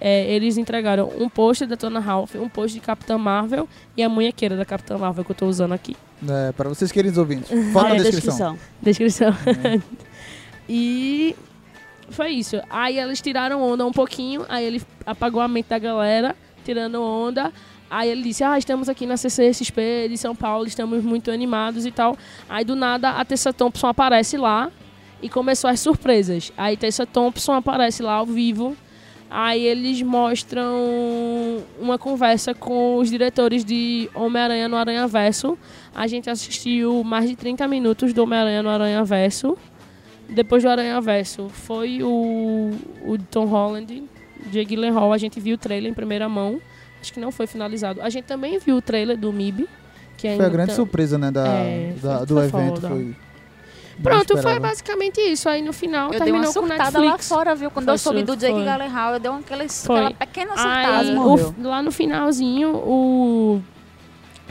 é, 0.00 0.30
eles 0.34 0.58
entregaram 0.58 1.10
um 1.18 1.28
post 1.28 1.64
da 1.64 1.70
Detona 1.70 2.00
Ralph, 2.00 2.34
um 2.34 2.48
post 2.48 2.74
de 2.74 2.80
Capitã 2.80 3.16
Marvel 3.16 3.68
e 3.96 4.02
a 4.02 4.08
munhequeira 4.08 4.56
da 4.56 4.64
Capitã 4.64 4.98
Marvel 4.98 5.24
que 5.24 5.30
eu 5.30 5.36
tô 5.36 5.46
usando 5.46 5.72
aqui. 5.72 5.96
É, 6.28 6.52
para 6.52 6.68
vocês 6.68 6.90
queridos 6.92 7.16
ouvintes. 7.18 7.48
Foto 7.72 7.88
na 7.88 7.96
É, 7.96 8.02
descrição. 8.02 8.58
Descrição. 8.82 9.32
e 10.68 11.34
foi 12.10 12.30
isso. 12.30 12.60
Aí 12.68 12.98
eles 12.98 13.20
tiraram 13.20 13.62
onda 13.62 13.86
um 13.86 13.92
pouquinho, 13.92 14.44
aí 14.48 14.64
ele 14.64 14.82
apagou 15.06 15.40
a 15.40 15.48
mente 15.48 15.68
da 15.68 15.78
galera, 15.78 16.36
tirando 16.64 17.00
onda. 17.02 17.52
Aí 17.90 18.10
ele 18.10 18.22
disse, 18.22 18.42
ah, 18.42 18.58
estamos 18.58 18.88
aqui 18.88 19.06
na 19.06 19.16
CCXP 19.16 20.08
de 20.08 20.18
São 20.18 20.34
Paulo, 20.34 20.66
estamos 20.66 21.02
muito 21.04 21.30
animados 21.30 21.86
e 21.86 21.90
tal. 21.92 22.16
Aí 22.48 22.64
do 22.64 22.74
nada 22.74 23.10
a 23.10 23.24
Tessa 23.24 23.52
Thompson 23.52 23.86
aparece 23.86 24.36
lá 24.36 24.70
e 25.24 25.28
começou 25.30 25.70
as 25.70 25.80
surpresas. 25.80 26.52
Aí 26.56 26.76
Tessa 26.76 27.06
Thompson 27.06 27.52
aparece 27.54 28.02
lá 28.02 28.12
ao 28.12 28.26
vivo. 28.26 28.76
Aí 29.30 29.64
eles 29.64 30.00
mostram 30.02 30.76
uma 31.80 31.98
conversa 31.98 32.54
com 32.54 32.96
os 32.98 33.08
diretores 33.10 33.64
de 33.64 34.08
Homem-Aranha 34.14 34.68
no 34.68 34.76
Aranha 34.76 35.06
Verso. 35.08 35.58
A 35.94 36.06
gente 36.06 36.28
assistiu 36.30 37.02
mais 37.02 37.28
de 37.28 37.34
30 37.36 37.66
minutos 37.66 38.12
do 38.12 38.22
Homem-Aranha 38.22 38.62
no 38.62 38.68
Aranha 38.68 39.02
Verso. 39.02 39.56
Depois 40.28 40.62
do 40.62 40.68
Aranha 40.68 41.00
Verso 41.00 41.48
foi 41.48 42.02
o, 42.02 42.70
o 43.04 43.18
Tom 43.30 43.46
Holland, 43.46 44.04
Jake 44.52 44.66
Gyllenhaal. 44.76 45.12
A 45.12 45.18
gente 45.18 45.40
viu 45.40 45.54
o 45.54 45.58
trailer 45.58 45.90
em 45.90 45.94
primeira 45.94 46.28
mão. 46.28 46.60
Acho 47.00 47.12
que 47.12 47.18
não 47.20 47.32
foi 47.32 47.46
finalizado. 47.46 48.00
A 48.02 48.08
gente 48.10 48.24
também 48.24 48.58
viu 48.58 48.76
o 48.76 48.82
trailer 48.82 49.16
do 49.16 49.32
MIB. 49.32 49.66
Que 50.16 50.36
Foi 50.36 50.46
a 50.46 50.48
grande 50.48 50.70
tá- 50.70 50.76
surpresa, 50.76 51.18
né, 51.18 51.30
da, 51.30 51.46
É, 51.48 51.92
da- 52.00 52.24
do 52.24 52.38
evento. 52.38 52.80
foda. 52.80 52.88
Foi... 52.88 53.16
Pronto, 54.02 54.36
foi 54.42 54.58
basicamente 54.58 55.20
isso. 55.20 55.48
Aí 55.48 55.62
no 55.62 55.72
final 55.72 56.12
Eu 56.12 56.20
dei 56.20 56.32
uma 56.32 56.42
terminou 56.42 56.52
com 56.54 56.60
surtada 56.68 56.98
lá 57.00 57.18
fora, 57.18 57.54
viu? 57.54 57.70
Quando 57.70 57.84
Foi 57.86 57.94
eu 57.94 57.98
soube 57.98 58.22
do 58.22 58.36
Jake. 58.36 58.52
Gyllenhaal, 58.52 59.14
eu 59.14 59.20
dei 59.20 59.30
uma, 59.30 59.40
aquela, 59.40 59.64
aquela 59.64 60.10
pequena 60.12 60.56
surtada. 60.56 60.98
Aí, 60.98 61.14
morreu. 61.14 61.54
o- 61.58 61.62
lá 61.68 61.82
no 61.82 61.90
finalzinho, 61.92 62.70
o 62.76 63.62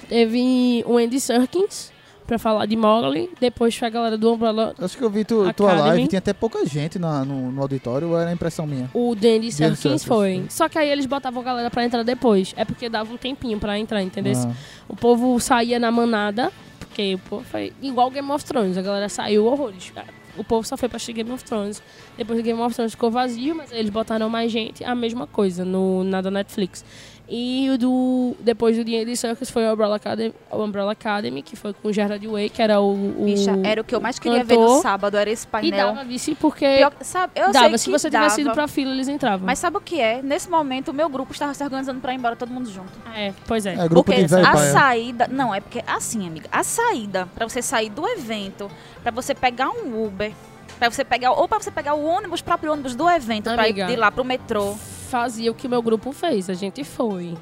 teve 0.09 0.83
o 0.87 0.97
Andy 0.97 1.19
Serkins 1.19 1.91
pra 2.25 2.39
falar 2.39 2.65
de 2.65 2.75
Mowgli. 2.75 3.29
Depois 3.39 3.75
foi 3.75 3.87
a 3.87 3.91
galera 3.91 4.17
do 4.17 4.31
Umbrella. 4.33 4.73
Acho 4.79 4.97
que 4.97 5.03
eu 5.03 5.09
vi 5.09 5.25
tu, 5.25 5.51
tua 5.53 5.73
live, 5.73 6.07
tinha 6.07 6.19
até 6.19 6.33
pouca 6.33 6.65
gente 6.65 6.97
na- 6.97 7.25
no, 7.25 7.51
no 7.51 7.61
auditório, 7.61 8.09
ou 8.09 8.17
era 8.19 8.31
impressão 8.31 8.65
minha? 8.65 8.89
O 8.93 9.13
Dandy 9.13 9.51
Serkins 9.51 9.79
Serkins, 9.79 10.03
foi. 10.05 10.37
foi. 10.39 10.45
Só 10.49 10.69
que 10.69 10.77
aí 10.77 10.89
eles 10.89 11.05
botavam 11.05 11.41
a 11.41 11.45
galera 11.45 11.69
pra 11.69 11.83
entrar 11.83 12.03
depois. 12.03 12.53
É 12.55 12.63
porque 12.63 12.87
dava 12.87 13.13
um 13.13 13.17
tempinho 13.17 13.59
pra 13.59 13.77
entrar, 13.77 14.01
entendeu? 14.01 14.33
Ah. 14.37 14.51
O 14.87 14.95
povo 14.95 15.37
saía 15.39 15.77
na 15.79 15.91
manada, 15.91 16.51
porque 16.93 17.15
o 17.15 17.17
povo 17.17 17.43
foi 17.43 17.73
igual 17.81 18.11
Game 18.11 18.31
of 18.31 18.45
Thrones. 18.45 18.77
A 18.77 18.81
galera 18.83 19.09
saiu 19.09 19.47
horrores. 19.47 19.91
O 20.37 20.43
povo 20.43 20.65
só 20.65 20.77
foi 20.77 20.87
pra 20.87 20.97
assistir 20.97 21.13
Game 21.13 21.31
of 21.31 21.43
Thrones. 21.43 21.81
Depois 22.15 22.39
Game 22.41 22.61
of 22.61 22.73
Thrones 22.73 22.91
ficou 22.91 23.09
vazio, 23.09 23.55
mas 23.55 23.71
eles 23.71 23.89
botaram 23.89 24.29
mais 24.29 24.51
gente, 24.51 24.83
a 24.83 24.93
mesma 24.93 25.25
coisa, 25.25 25.65
no, 25.65 26.03
na 26.03 26.21
da 26.21 26.29
Netflix. 26.29 26.85
E 27.27 27.69
o 27.73 27.77
do, 27.77 28.35
depois 28.41 28.75
do 28.75 28.83
Dia 28.83 29.05
de 29.05 29.15
Circus 29.15 29.49
foi 29.49 29.65
o 29.65 29.73
Umbrella 29.73 29.95
Academy, 29.95 30.33
o 30.51 30.61
Umbrella 30.61 30.91
Academy, 30.91 31.41
que 31.41 31.55
foi 31.55 31.73
com 31.73 31.87
o 31.87 31.93
Gerard 31.93 32.27
Way, 32.27 32.49
que 32.49 32.61
era 32.61 32.81
o, 32.81 32.91
o 32.93 33.25
Bicha, 33.25 33.57
era 33.63 33.79
o 33.79 33.83
que 33.83 33.95
eu 33.95 34.01
mais 34.01 34.19
queria 34.19 34.43
ver 34.43 34.55
cantor. 34.57 34.75
no 34.75 34.81
sábado, 34.81 35.17
era 35.17 35.29
esse 35.29 35.45
E 35.45 35.49
painel. 35.49 35.87
dava 35.93 36.03
vice 36.03 36.35
porque 36.35 36.65
Pior- 36.77 36.91
sabe, 37.01 37.31
eu 37.35 37.51
dava. 37.53 37.69
sei 37.69 37.77
Se 37.77 37.85
que 37.85 37.91
você 37.91 38.09
tivesse 38.11 38.41
ido 38.41 38.47
dava, 38.49 38.55
pra 38.55 38.67
fila, 38.67 38.91
eles 38.91 39.07
entravam. 39.07 39.45
Mas 39.45 39.57
sabe 39.57 39.77
o 39.77 39.81
que 39.81 40.01
é? 40.01 40.21
Nesse 40.21 40.49
momento, 40.49 40.89
o 40.89 40.93
meu 40.93 41.07
grupo 41.07 41.31
estava 41.31 41.53
se 41.53 41.63
organizando 41.63 42.01
pra 42.01 42.13
ir 42.13 42.17
embora 42.17 42.35
todo 42.35 42.49
mundo 42.49 42.69
junto. 42.69 42.91
É, 43.15 43.33
pois 43.47 43.65
é. 43.65 43.73
É, 43.73 43.87
grupo 43.87 44.03
Porque 44.03 44.21
de 44.21 44.27
velho 44.27 44.45
a 44.45 44.51
é. 44.51 44.71
saída. 44.71 45.27
Não, 45.31 45.55
é 45.55 45.61
porque 45.61 45.81
assim, 45.87 46.27
amiga. 46.27 46.49
A 46.51 46.61
saída 46.63 47.27
pra 47.33 47.47
você 47.47 47.61
sair 47.61 47.89
do 47.89 48.05
evento, 48.07 48.69
pra 49.01 49.11
você 49.11 49.33
pegar 49.33 49.69
um 49.69 50.05
Uber, 50.05 50.33
pra 50.79 50.89
você 50.89 51.03
pegar. 51.03 51.31
Ou 51.31 51.47
pra 51.47 51.59
você 51.59 51.71
pegar 51.71 51.93
o 51.95 52.03
ônibus, 52.05 52.39
o 52.39 52.43
próprio 52.43 52.71
ônibus 52.71 52.95
do 52.95 53.09
evento, 53.09 53.51
pra 53.53 53.67
ir 53.69 53.73
de 53.73 53.95
lá 53.95 54.11
pro 54.11 54.23
metrô. 54.25 54.73
fazia 55.09 55.51
o 55.51 55.55
que 55.55 55.67
meu 55.67 55.81
grupo 55.81 56.11
fez. 56.11 56.49
A 56.49 56.53
gente 56.53 56.83
foi 56.83 57.35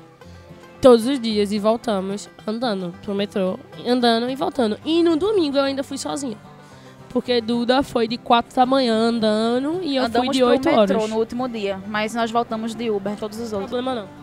todos 0.82 1.06
os 1.06 1.20
dias 1.20 1.52
e 1.52 1.60
voltamos 1.60 2.30
andando 2.46 2.94
pro 3.04 3.14
metrô, 3.14 3.58
andando 3.86 4.30
e 4.30 4.36
voltando. 4.36 4.78
E 4.84 5.02
no 5.04 5.16
domingo 5.16 5.58
eu 5.58 5.64
ainda 5.64 5.84
fui 5.84 5.98
sozinha. 5.98 6.38
Porque 7.10 7.42
Duda 7.42 7.84
foi 7.84 8.08
de 8.08 8.18
4 8.18 8.56
da 8.56 8.66
manhã 8.66 8.94
andando 8.96 9.82
e 9.84 9.98
eu 9.98 10.06
Andamos 10.06 10.28
fui 10.28 10.34
de 10.34 10.40
pro 10.40 10.50
8 10.50 10.66
metrô 10.66 10.82
horas. 10.98 11.10
no 11.10 11.18
último 11.18 11.50
dia. 11.50 11.78
Mas 11.88 12.14
nós 12.16 12.32
voltamos 12.32 12.74
de 12.74 12.90
Uber, 12.90 13.18
todos 13.18 13.38
os 13.38 13.52
Não 13.52 13.60
outros. 13.60 13.78
problema 13.82 14.02
não. 14.04 14.21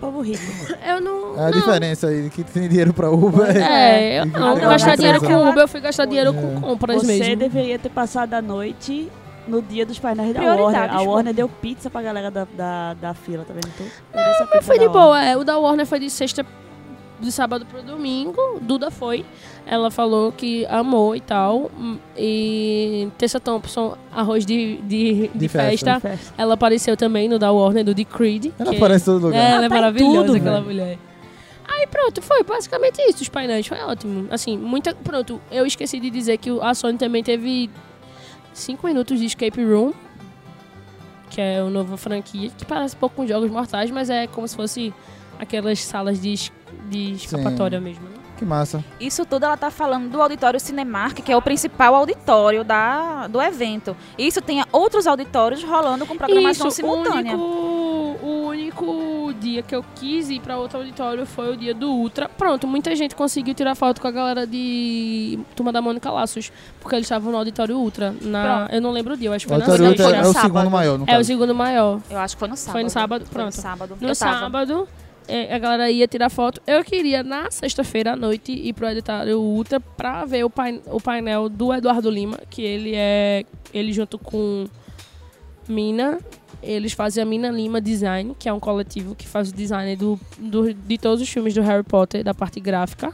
Povo 0.00 0.20
rico. 0.20 0.42
Eu 0.86 1.00
não. 1.00 1.36
É 1.38 1.46
a 1.46 1.50
não. 1.50 1.58
diferença 1.58 2.08
aí, 2.08 2.30
que 2.30 2.44
tem 2.44 2.68
dinheiro 2.68 2.92
pra 2.92 3.10
Uber. 3.10 3.56
É, 3.56 4.20
eu 4.22 4.26
não 4.26 4.54
fica 4.56 4.68
gastar 4.68 4.96
dinheiro 4.96 5.20
com 5.20 5.48
Uber, 5.48 5.62
eu 5.62 5.68
fui 5.68 5.80
gastar 5.80 6.04
dinheiro 6.04 6.30
É. 6.30 6.32
com 6.34 6.60
compras 6.60 7.02
Você 7.02 7.18
mesmo. 7.18 7.36
deveria 7.36 7.78
ter 7.78 7.88
passado 7.90 8.34
a 8.34 8.42
noite 8.42 9.10
no 9.48 9.60
dia 9.62 9.84
dos 9.84 9.98
painéis 9.98 10.34
da 10.34 10.42
Warner. 10.42 10.94
A 10.94 10.98
pô. 10.98 11.10
Warner 11.12 11.34
deu 11.34 11.48
pizza 11.48 11.90
pra 11.90 12.02
galera 12.02 12.30
da, 12.30 12.46
da, 12.56 12.94
da 12.94 13.14
fila, 13.14 13.44
tá 13.44 13.52
vendo 13.52 13.70
tu? 13.76 13.82
Não, 14.14 14.20
essa 14.22 14.46
pizza 14.46 14.62
Foi 14.62 14.78
de 14.78 14.88
boa, 14.88 15.22
é. 15.24 15.36
O 15.36 15.42
da 15.44 15.58
Warner 15.58 15.86
foi 15.86 15.98
de 15.98 16.08
sexta, 16.10 16.44
de 17.20 17.30
sábado 17.32 17.64
pro 17.66 17.82
domingo. 17.82 18.58
Duda 18.60 18.90
foi. 18.90 19.24
Ela 19.66 19.90
falou 19.90 20.32
que 20.32 20.64
amou 20.66 21.14
e 21.14 21.20
tal. 21.20 21.70
E 22.16 23.08
Tessa 23.18 23.38
Thompson, 23.38 23.96
arroz 24.12 24.44
de, 24.46 24.76
de, 24.82 25.28
de, 25.28 25.38
De 25.38 25.48
festa. 25.48 26.00
festa. 26.00 26.34
Ela 26.36 26.54
apareceu 26.54 26.96
também 26.96 27.28
no 27.28 27.38
da 27.38 27.52
Warner, 27.52 27.84
do 27.84 27.94
The 27.94 28.04
Creed. 28.04 28.46
Ela 28.58 28.70
que- 28.70 28.76
aparece 28.76 29.04
em 29.10 29.14
todo 29.14 29.26
lugar. 29.26 29.36
Ela 29.38 29.54
Ela 29.56 29.66
é 29.66 29.68
tá 29.68 29.74
maravilhosa, 29.74 30.26
tudo, 30.26 30.36
aquela 30.36 30.60
velho. 30.60 30.64
mulher. 30.66 30.98
Aí 31.68 31.86
pronto, 31.86 32.20
foi 32.20 32.42
basicamente 32.42 33.00
isso. 33.02 33.22
Os 33.22 33.28
painéis 33.28 33.66
foi 33.66 33.78
ótimo. 33.78 34.26
Assim, 34.30 34.56
muita. 34.58 34.94
Pronto, 34.94 35.40
eu 35.52 35.64
esqueci 35.64 36.00
de 36.00 36.10
dizer 36.10 36.36
que 36.38 36.50
o- 36.50 36.60
a 36.62 36.74
Sony 36.74 36.98
também 36.98 37.22
teve 37.22 37.70
5 38.52 38.86
minutos 38.86 39.18
de 39.20 39.26
Escape 39.26 39.62
Room. 39.64 39.92
Que 41.30 41.40
é 41.40 41.62
uma 41.62 41.70
nova 41.70 41.96
franquia, 41.96 42.50
que 42.58 42.64
parece 42.66 42.96
pouco 42.96 43.14
com 43.14 43.26
Jogos 43.26 43.48
Mortais, 43.50 43.88
mas 43.92 44.10
é 44.10 44.26
como 44.26 44.48
se 44.48 44.56
fosse 44.56 44.92
aquelas 45.38 45.78
salas 45.80 46.20
de, 46.20 46.50
de 46.88 47.12
escapatória 47.12 47.80
mesmo. 47.80 48.04
né? 48.04 48.16
Que 48.36 48.44
massa. 48.46 48.82
Isso 48.98 49.26
tudo 49.26 49.44
ela 49.44 49.56
tá 49.56 49.70
falando 49.70 50.08
do 50.10 50.22
auditório 50.22 50.58
Cinemark, 50.58 51.18
que 51.20 51.30
é 51.30 51.36
o 51.36 51.42
principal 51.42 51.94
auditório 51.94 52.64
da, 52.64 53.26
do 53.26 53.40
evento. 53.40 53.94
E 54.16 54.26
isso 54.26 54.40
tem 54.40 54.64
outros 54.72 55.06
auditórios 55.06 55.62
rolando 55.62 56.06
com 56.06 56.16
programação 56.16 56.68
Isso, 56.68 56.76
simultânea. 56.76 57.36
O 57.36 57.36
único, 57.36 58.24
o 58.24 58.46
único 58.46 59.34
dia 59.38 59.62
que 59.62 59.74
eu 59.74 59.84
quis 59.94 60.30
ir 60.30 60.40
pra 60.40 60.56
outro 60.56 60.78
auditório 60.78 61.26
foi 61.26 61.52
o 61.52 61.56
dia 61.56 61.74
do 61.74 61.90
Ultra. 61.90 62.30
Pronto, 62.30 62.66
muita 62.66 62.96
gente 62.96 63.14
conseguiu 63.14 63.52
tirar 63.52 63.74
foto 63.74 64.00
com 64.00 64.08
a 64.08 64.10
galera 64.10 64.46
de 64.46 65.38
Turma 65.54 65.70
da 65.70 65.82
Mônica 65.82 66.10
Laços, 66.10 66.50
porque 66.80 66.96
eles 66.96 67.04
estavam 67.04 67.30
no 67.30 67.36
auditório 67.36 67.76
Ultra. 67.76 68.14
Na, 68.22 68.68
eu 68.72 68.80
não 68.80 68.90
lembro 68.90 69.12
o 69.12 69.16
dia, 69.18 69.28
eu 69.28 69.34
acho 69.34 69.46
que 69.46 69.52
O 69.52 69.58
foi 69.60 69.66
na 69.78 69.86
auditório 69.86 69.96
sexta. 69.96 70.04
Ultra 70.06 70.16
é 70.16 70.30
o 70.30 70.32
sábado. 70.32 70.46
segundo 70.58 70.70
maior, 70.70 70.98
no 70.98 71.04
É 71.06 71.18
o 71.18 71.24
segundo 71.24 71.54
maior. 71.54 72.00
Eu 72.08 72.18
acho 72.18 72.36
que 72.36 72.40
foi 72.40 72.48
no 72.48 72.56
sábado. 72.56 72.72
Foi 72.72 72.82
no 72.84 72.90
sábado? 72.90 73.24
Foi 73.26 73.34
Pronto. 73.34 73.46
no 73.46 73.52
sábado. 73.52 73.96
No 74.00 74.14
sábado, 74.14 74.88
é, 74.88 75.09
a 75.54 75.58
galera 75.58 75.90
ia 75.90 76.06
tirar 76.08 76.28
foto. 76.30 76.60
Eu 76.66 76.82
queria, 76.84 77.22
na 77.22 77.50
sexta-feira 77.50 78.12
à 78.12 78.16
noite, 78.16 78.52
ir 78.52 78.72
pro 78.72 78.86
auditório 78.88 79.38
Ultra 79.40 79.78
pra 79.80 80.24
ver 80.24 80.44
o, 80.44 80.50
pain- 80.50 80.80
o 80.86 81.00
painel 81.00 81.48
do 81.48 81.72
Eduardo 81.72 82.10
Lima, 82.10 82.38
que 82.50 82.62
ele 82.62 82.92
é. 82.94 83.44
Ele 83.72 83.92
junto 83.92 84.18
com 84.18 84.66
Mina. 85.68 86.18
Eles 86.62 86.92
fazem 86.92 87.22
a 87.22 87.26
Mina 87.26 87.50
Lima 87.50 87.80
Design, 87.80 88.34
que 88.38 88.48
é 88.48 88.52
um 88.52 88.60
coletivo 88.60 89.14
que 89.14 89.26
faz 89.26 89.48
o 89.50 89.54
design 89.54 89.96
do, 89.96 90.20
do- 90.38 90.74
de 90.74 90.98
todos 90.98 91.22
os 91.22 91.28
filmes 91.28 91.54
do 91.54 91.62
Harry 91.62 91.82
Potter, 91.84 92.22
da 92.22 92.34
parte 92.34 92.60
gráfica. 92.60 93.12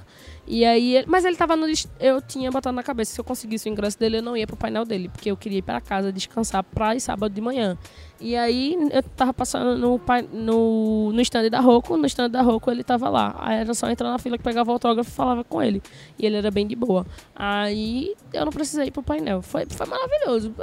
E 0.48 0.64
aí, 0.64 0.96
ele- 0.96 1.06
mas 1.08 1.24
ele 1.24 1.34
tava 1.36 1.56
no. 1.56 1.66
Eu 1.98 2.22
tinha 2.22 2.50
botado 2.52 2.74
na 2.76 2.82
cabeça, 2.82 3.12
se 3.12 3.20
eu 3.20 3.24
conseguisse 3.24 3.68
o 3.68 3.72
ingresso 3.72 3.98
dele, 3.98 4.18
eu 4.18 4.22
não 4.22 4.36
ia 4.36 4.46
pro 4.46 4.56
painel 4.56 4.84
dele, 4.84 5.08
porque 5.08 5.30
eu 5.30 5.36
queria 5.36 5.58
ir 5.58 5.62
pra 5.62 5.80
casa 5.80 6.12
descansar 6.12 6.62
pra 6.62 6.94
ir 6.94 7.00
sábado 7.00 7.32
de 7.34 7.40
manhã. 7.40 7.76
E 8.20 8.34
aí 8.36 8.76
eu 8.92 9.02
tava 9.02 9.34
passando 9.34 9.76
no, 9.76 10.00
no, 10.32 11.12
no 11.12 11.20
stand 11.20 11.50
da 11.50 11.60
Roku, 11.60 11.96
no 11.96 12.06
stand 12.06 12.30
da 12.30 12.42
Roku 12.42 12.70
ele 12.70 12.84
tava 12.84 13.08
lá. 13.08 13.34
Aí 13.40 13.58
era 13.58 13.74
só 13.74 13.90
entrar 13.90 14.08
na 14.10 14.18
fila 14.18 14.38
que 14.38 14.44
pegava 14.44 14.70
o 14.70 14.74
autógrafo 14.74 15.10
e 15.10 15.12
falava 15.12 15.42
com 15.44 15.60
ele. 15.62 15.82
E 16.18 16.24
ele 16.24 16.36
era 16.36 16.50
bem 16.50 16.66
de 16.66 16.76
boa. 16.76 17.04
Aí 17.34 18.14
eu 18.32 18.44
não 18.44 18.52
precisei 18.52 18.86
ir 18.86 18.90
pro 18.90 19.02
painel. 19.02 19.42
Foi, 19.42 19.66
foi 19.68 19.86
maravilhoso. 19.86 20.54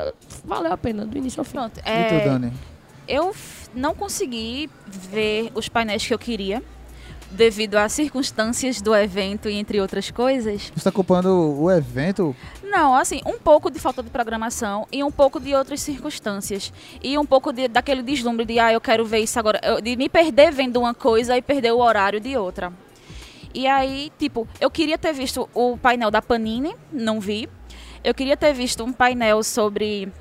Valeu 0.45 0.71
a 0.73 0.77
pena, 0.77 1.05
do 1.05 1.17
início 1.17 1.41
ao 1.41 1.45
fim. 1.45 1.57
Pronto. 1.57 1.77
E 1.79 1.81
tu, 1.84 1.88
É, 1.89 2.25
Dani? 2.25 2.53
eu 3.07 3.36
não 3.75 3.93
consegui 3.93 4.69
ver 4.88 5.51
os 5.53 5.67
painéis 5.69 6.05
que 6.07 6.13
eu 6.13 6.17
queria, 6.19 6.63
devido 7.34 7.75
às 7.75 7.91
circunstâncias 7.91 8.81
do 8.81 8.95
evento 8.95 9.49
e 9.49 9.55
entre 9.55 9.81
outras 9.81 10.09
coisas. 10.11 10.71
Você 10.75 10.84
tá 10.84 10.91
culpando 10.91 11.29
o 11.61 11.69
evento? 11.71 12.36
Não, 12.63 12.95
assim, 12.95 13.21
um 13.25 13.38
pouco 13.38 13.69
de 13.69 13.79
falta 13.79 14.01
de 14.01 14.09
programação 14.09 14.88
e 14.91 15.03
um 15.03 15.11
pouco 15.11 15.39
de 15.39 15.53
outras 15.53 15.81
circunstâncias. 15.81 16.71
E 17.03 17.17
um 17.17 17.25
pouco 17.25 17.51
de, 17.51 17.67
daquele 17.67 18.01
deslumbre 18.01 18.45
de, 18.45 18.59
ah, 18.59 18.71
eu 18.71 18.79
quero 18.81 19.05
ver 19.05 19.19
isso 19.19 19.38
agora. 19.38 19.59
De 19.81 19.95
me 19.95 20.07
perder 20.09 20.51
vendo 20.51 20.79
uma 20.79 20.93
coisa 20.93 21.36
e 21.38 21.41
perder 21.41 21.71
o 21.73 21.79
horário 21.79 22.19
de 22.19 22.36
outra. 22.38 22.71
E 23.53 23.67
aí, 23.67 24.11
tipo, 24.17 24.47
eu 24.59 24.71
queria 24.71 24.97
ter 24.97 25.13
visto 25.13 25.47
o 25.53 25.77
painel 25.77 26.09
da 26.09 26.21
Panini, 26.21 26.75
não 26.91 27.19
vi. 27.19 27.47
Eu 28.03 28.13
queria 28.13 28.36
ter 28.36 28.53
visto 28.53 28.84
um 28.84 28.91
painel 28.91 29.43
sobre 29.43 30.11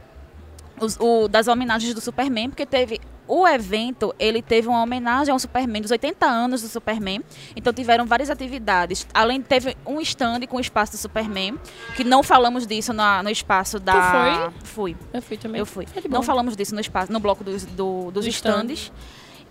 os- 0.81 0.99
o, 1.01 1.29
das 1.29 1.49
homenagens 1.49 1.95
do 1.95 2.01
Superman, 2.01 2.51
porque 2.51 2.67
teve 2.67 3.01
o 3.29 3.47
evento, 3.47 4.15
ele 4.19 4.43
teve 4.43 4.69
uma 4.69 4.83
homenagem 4.83 5.33
ao 5.33 5.39
Superman 5.39 5.81
dos 5.83 5.91
80 5.91 6.27
anos 6.27 6.63
do 6.63 6.69
Superman. 6.69 7.23
Então 7.57 7.73
tiveram 7.73 8.05
várias 8.07 8.29
atividades. 8.31 9.07
Além 9.15 9.41
teve 9.41 9.77
um 9.87 10.01
stand 10.01 10.41
com 10.49 10.57
o 10.57 10.61
espaço 10.61 10.93
do 10.93 10.99
Superman, 10.99 11.59
que 11.97 12.05
não 12.05 12.23
falamos 12.23 12.67
disso 12.67 12.93
na- 12.93 13.23
no 13.23 13.31
espaço 13.31 13.79
da 13.79 14.51
foi? 14.63 14.63
Fui. 14.65 14.97
Eu 15.13 15.23
fui 15.23 15.37
também. 15.37 15.59
Eu 15.61 15.67
fui. 15.67 15.87
De 15.87 16.09
Não 16.09 16.23
falamos 16.23 16.57
disso 16.57 16.75
no 16.75 16.81
espaço, 16.81 17.13
no 17.13 17.21
bloco 17.21 17.43
dos, 17.45 17.65
do- 17.65 18.11
dos 18.11 18.25
Do 18.25 18.31
stand. 18.31 18.51
stands. 18.73 18.93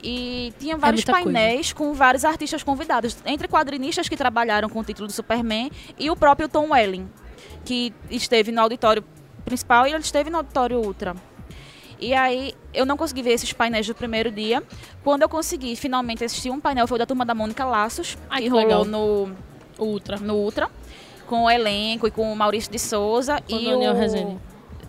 E 0.04 0.52
tinha 0.60 0.76
vários 0.78 1.02
muita 1.06 1.12
coisa. 1.14 1.26
painéis 1.26 1.74
com 1.74 1.94
vários 1.94 2.26
artistas 2.26 2.64
convidados, 2.64 3.16
entre 3.26 3.48
quadrinistas 3.48 4.10
que 4.10 4.18
trabalharam 4.18 4.68
com 4.68 4.80
o 4.80 4.84
título 4.84 5.08
do 5.08 5.14
Superman 5.14 5.70
e 5.98 6.10
o 6.10 6.16
próprio 6.16 6.50
Tom 6.50 6.70
Welling, 6.72 7.08
que 7.64 7.94
esteve 8.10 8.52
no 8.52 8.60
auditório 8.62 9.04
principal 9.46 9.86
e 9.86 9.92
ele 9.92 10.00
esteve 10.00 10.30
no 10.32 10.38
auditório 10.38 10.80
Ultra. 10.80 11.16
E 12.02 12.14
aí, 12.16 12.56
eu 12.74 12.84
não 12.86 12.98
consegui 12.98 13.22
ver 13.22 13.32
esses 13.34 13.54
painéis 13.54 13.86
do 13.86 13.94
primeiro 13.94 14.32
dia. 14.32 14.64
Quando 15.04 15.22
eu 15.22 15.30
consegui 15.30 15.76
finalmente 15.76 16.24
assistir 16.24 16.50
um 16.50 16.60
painel, 16.60 16.88
foi 16.88 16.96
o 16.96 17.00
da 17.00 17.06
turma 17.06 17.24
da 17.24 17.36
Mônica 17.36 17.64
Laços, 17.64 18.18
Ai, 18.30 18.42
que 18.42 18.50
que 18.50 18.56
legal. 18.56 18.84
rolou 18.84 19.28
no, 19.30 19.36
Ultra. 19.86 20.18
no 20.18 20.34
Ultra, 20.36 20.68
com 21.28 21.44
o 21.44 21.50
elenco 21.50 22.08
e 22.08 22.12
com 22.12 22.34
o 22.34 22.36
Maurício 22.36 22.72
de 22.72 22.80
Souza 22.80 23.40
Com 23.48 23.56
o 23.56 23.60
e 23.60 23.66
Daniel 23.70 23.94
o 23.94 23.96
Rezende. 23.96 24.38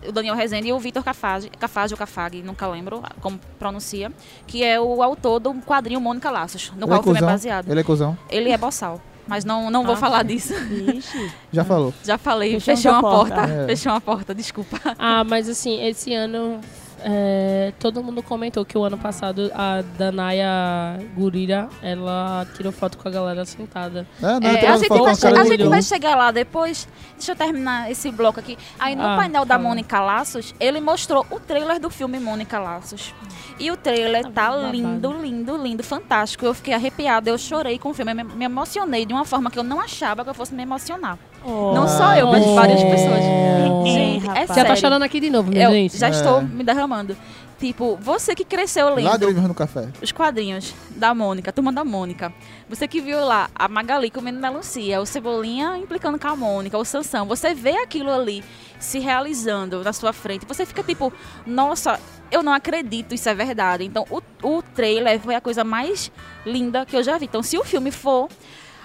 o 0.07 0.11
Daniel 0.11 0.35
Rezende 0.35 0.67
e 0.69 0.73
o 0.73 0.79
Vitor 0.79 1.03
Cafage, 1.03 1.49
Cafage 1.51 1.93
ou 1.93 1.97
Cafag, 1.99 2.41
nunca 2.41 2.67
lembro 2.67 3.03
como 3.21 3.39
pronuncia, 3.59 4.11
que 4.47 4.63
é 4.63 4.79
o 4.81 5.03
autor 5.03 5.39
do 5.39 5.53
quadrinho 5.61 6.01
Mônica 6.01 6.31
Laços, 6.31 6.71
no 6.75 6.79
Ele 6.81 6.87
qual 6.87 6.97
é 6.97 6.99
o 6.99 7.03
filme 7.03 7.19
é 7.19 7.21
baseado. 7.21 7.69
Ele 7.71 7.79
é 7.79 7.83
cuzão? 7.83 8.17
Ele 8.29 8.49
é 8.49 8.57
boçal, 8.57 8.99
mas 9.27 9.45
não, 9.45 9.69
não 9.69 9.83
vou 9.85 9.93
Ah, 9.93 9.97
falar 9.97 10.23
disso. 10.23 10.53
Vixe. 10.67 11.31
Já 11.51 11.63
falou. 11.63 11.93
Já 12.03 12.17
falei, 12.17 12.59
Fechamos 12.59 12.81
fechou 12.81 12.91
a 12.91 12.99
uma 12.99 13.01
porta. 13.09 13.35
porta. 13.35 13.51
É. 13.53 13.65
Fechou 13.67 13.91
uma 13.93 14.01
porta, 14.01 14.33
desculpa. 14.35 14.79
Ah, 14.97 15.23
mas 15.23 15.47
assim, 15.47 15.79
esse 15.87 16.11
ano 16.13 16.59
é, 17.03 17.73
todo 17.79 18.03
mundo 18.03 18.23
comentou 18.23 18.63
que 18.65 18.77
o 18.77 18.83
ano 18.83 18.97
passado 18.97 19.51
a 19.53 19.81
Danaya 19.97 20.99
Gurira, 21.15 21.67
ela 21.81 22.45
tirou 22.55 22.71
foto 22.71 22.97
com 22.97 23.07
a 23.07 23.11
galera 23.11 23.45
sentada. 23.45 24.07
É, 24.21 24.39
não, 24.39 24.49
É, 24.49 24.57
tirando 24.57 24.73
a 24.73 24.77
gente, 24.77 24.87
foto 24.87 24.99
com 24.99 25.03
vai, 25.03 25.39
a 25.39 25.43
gente 25.45 25.63
vai 25.67 25.81
chegar 25.81 26.15
lá 26.15 26.31
depois. 26.31 26.87
Deixa 27.15 27.31
eu 27.31 27.35
terminar 27.35 27.91
esse 27.91 28.11
bloco 28.11 28.39
aqui. 28.39 28.57
Aí 28.79 28.95
no 28.95 29.03
Ah, 29.03 29.17
painel 29.17 29.45
da. 29.45 29.57
Mônica 29.59 29.99
Laços, 30.01 30.53
ele 30.59 30.81
mostrou 30.81 31.25
o 31.31 31.39
trailer 31.39 31.79
do 31.79 31.89
filme 31.89 32.19
Mônica 32.19 32.59
Laços. 32.59 33.13
E 33.59 33.71
o 33.71 33.77
trailer 33.77 34.23
Tá 34.23 34.49
tá 34.49 34.55
lindo, 34.55 35.13
lindo, 35.13 35.55
lindo, 35.57 35.83
fantástico. 35.83 36.45
Eu 36.45 36.53
fiquei 36.53 36.73
arrepiada, 36.73 37.29
eu 37.29 37.37
chorei 37.37 37.77
com 37.79 37.89
o 37.89 37.93
filme, 37.93 38.11
eu 38.11 38.15
me, 38.15 38.23
me 38.23 38.45
emocionei 38.45 39.05
de 39.05 39.13
uma 39.13 39.25
forma 39.25 39.49
que 39.51 39.57
eu 39.59 39.63
não 39.63 39.79
achava 39.79 40.23
que 40.23 40.29
eu 40.29 40.33
fosse 40.33 40.53
me 40.53 40.63
emocionar. 40.63 41.17
Não 41.45 41.87
só 41.87 42.15
eu, 42.15 42.27
mas 42.27 42.45
várias 42.45 42.83
pessoas. 42.83 43.21
Oh. 43.69 43.85
Gente, 43.85 44.29
é. 44.29 44.47
Já 44.47 44.65
tá 44.65 44.75
chorando 44.75 45.03
aqui 45.03 45.19
de 45.19 45.29
novo, 45.29 45.49
minha 45.49 45.65
Eu 45.65 45.71
gente. 45.71 45.97
já 45.97 46.07
É. 46.07 46.11
estou 46.11 46.41
me 46.41 46.63
derramando. 46.63 47.15
Tipo, 47.59 47.95
você 48.01 48.35
que 48.35 48.43
cresceu 48.43 48.93
lendo 48.93 49.05
Lágrimas 49.05 49.43
no 49.47 49.53
café. 49.53 49.87
os 50.01 50.11
quadrinhos 50.11 50.73
da 50.97 51.13
Mônica, 51.13 51.49
a 51.49 51.53
turma 51.53 51.71
da 51.71 51.85
Mônica. 51.85 52.33
Você 52.67 52.87
que 52.89 52.99
viu 52.99 53.23
lá 53.23 53.49
a 53.55 53.69
Magali 53.69 54.09
comendo 54.09 54.37
melancia, 54.39 54.99
o 54.99 55.05
Cebolinha 55.05 55.77
implicando 55.77 56.19
com 56.19 56.27
a 56.27 56.35
Mônica, 56.35 56.77
o 56.77 56.83
Sansão. 56.83 57.25
Você 57.27 57.53
vê 57.53 57.77
aquilo 57.77 58.11
ali 58.11 58.43
se 58.79 58.99
realizando 58.99 59.81
na 59.81 59.93
sua 59.93 60.11
frente. 60.11 60.45
Você 60.45 60.65
fica 60.65 60.83
tipo, 60.83 61.13
nossa, 61.45 61.97
eu 62.29 62.43
não 62.43 62.51
acredito, 62.51 63.13
isso 63.15 63.29
é 63.29 63.33
verdade. 63.33 63.85
Então, 63.85 64.05
o, 64.09 64.21
o 64.45 64.61
trailer 64.61 65.17
foi 65.21 65.35
a 65.35 65.39
coisa 65.39 65.63
mais 65.63 66.11
linda 66.45 66.85
que 66.85 66.97
eu 66.97 67.03
já 67.03 67.17
vi. 67.17 67.25
Então, 67.25 67.41
se 67.41 67.57
o 67.57 67.63
filme 67.63 67.91
for, 67.91 68.27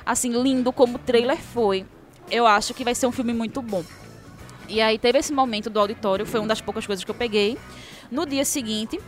assim, 0.06 0.30
lindo 0.40 0.72
como 0.72 0.96
o 0.96 0.98
trailer 1.00 1.38
foi, 1.38 1.84
eu 2.30 2.46
acho 2.46 2.74
que 2.74 2.84
vai 2.84 2.94
ser 2.94 3.06
um 3.06 3.12
filme 3.12 3.32
muito 3.32 3.60
bom. 3.62 3.84
E 4.68 4.80
aí 4.80 4.98
teve 4.98 5.18
esse 5.18 5.32
momento 5.32 5.70
do 5.70 5.80
auditório, 5.80 6.26
foi 6.26 6.40
uma 6.40 6.48
das 6.48 6.60
poucas 6.60 6.86
coisas 6.86 7.04
que 7.04 7.10
eu 7.10 7.14
peguei. 7.14 7.56
No 8.10 8.26
dia 8.26 8.44
seguinte, 8.44 9.00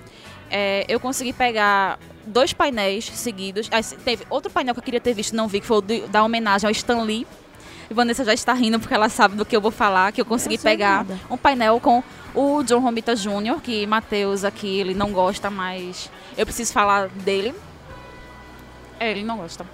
é, 0.51 0.85
eu 0.89 0.99
consegui 0.99 1.33
pegar 1.33 1.99
dois 2.27 2.53
painéis 2.53 3.05
seguidos. 3.05 3.69
Aí 3.71 3.83
teve 4.05 4.25
outro 4.31 4.51
painel 4.51 4.75
que 4.75 4.81
eu 4.81 4.85
queria 4.85 5.01
ter 5.01 5.13
visto, 5.15 5.35
não 5.37 5.47
vi, 5.49 5.61
que 5.61 5.67
foi 5.67 5.79
o 5.79 5.81
do- 5.81 6.09
da 6.09 6.23
homenagem 6.25 6.67
ao 6.67 6.73
Stan 6.73 7.03
Lee. 7.03 7.27
E 7.91 7.95
Vanessa 7.95 8.25
já 8.25 8.33
está 8.33 8.53
rindo 8.53 8.79
porque 8.79 8.95
ela 8.95 9.09
sabe 9.09 9.37
do 9.37 9.45
que 9.45 9.55
eu 9.55 9.61
vou 9.61 9.71
falar, 9.73 10.13
que 10.13 10.21
eu 10.21 10.25
consegui 10.25 10.55
Eu 10.55 10.61
pegar 10.61 10.99
nada. 10.99 11.21
um 11.29 11.37
painel 11.37 11.81
com 11.81 12.03
o 12.35 12.63
John 12.63 12.79
Romita 12.79 13.17
Jr., 13.17 13.61
que 13.63 13.85
Matheus 13.87 14.45
aqui, 14.45 14.79
ele 14.79 14.95
não 14.95 15.11
gosta, 15.13 15.51
mas 15.51 16.09
eu 16.39 16.47
preciso 16.47 16.73
falar 16.73 17.09
dele. 17.09 17.53
É, 18.99 19.11
ele 19.11 19.25
não 19.25 19.39
gosta. 19.39 19.67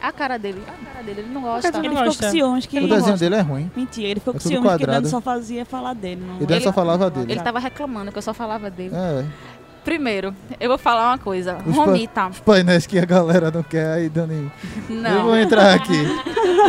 A 0.00 0.12
cara 0.12 0.38
dele, 0.38 0.62
a 0.66 0.92
cara 0.92 1.02
dele, 1.04 1.20
ele 1.22 1.32
não 1.32 1.40
gosta. 1.42 1.68
Ele 1.68 1.76
Ele 1.78 1.88
não 1.88 1.94
ficou 1.94 2.06
gosta. 2.06 2.26
com 2.26 2.30
ciúmes 2.32 2.66
que 2.66 2.76
O 2.76 2.78
ele 2.80 2.88
desenho 2.88 3.16
dele 3.18 3.34
é 3.36 3.40
ruim. 3.40 3.70
Mentira, 3.74 4.08
ele 4.08 4.20
ficou 4.20 4.32
É 4.32 4.34
com 4.34 4.38
tudo 4.42 4.48
ciúmes 4.48 4.70
que 4.72 4.78
quadrado. 4.78 5.00
Dani 5.00 5.08
só 5.10 5.20
fazia 5.20 5.64
falar 5.64 5.94
dele. 5.94 6.20
Não. 6.26 6.40
E 6.42 6.46
Dani 6.46 6.60
só 6.62 6.72
falava 6.72 7.10
dele. 7.10 7.32
Ele 7.32 7.40
tava 7.40 7.58
reclamando 7.58 8.12
que 8.12 8.18
eu 8.18 8.22
só 8.22 8.34
falava 8.34 8.68
dele. 8.70 8.94
É. 8.94 9.24
Primeiro, 9.84 10.34
eu 10.58 10.68
vou 10.68 10.78
falar 10.78 11.08
uma 11.10 11.18
coisa. 11.18 11.58
Os 11.66 11.76
pa- 11.76 11.84
Romita. 11.84 12.26
Os 12.28 12.40
painéis 12.40 12.86
que 12.86 12.98
a 12.98 13.04
galera 13.04 13.50
não 13.50 13.62
quer, 13.62 13.86
aí 13.92 14.08
Dani. 14.08 14.50
Eu 14.88 14.96
Não. 14.96 15.22
vou 15.24 15.36
entrar 15.36 15.74
aqui. 15.74 15.92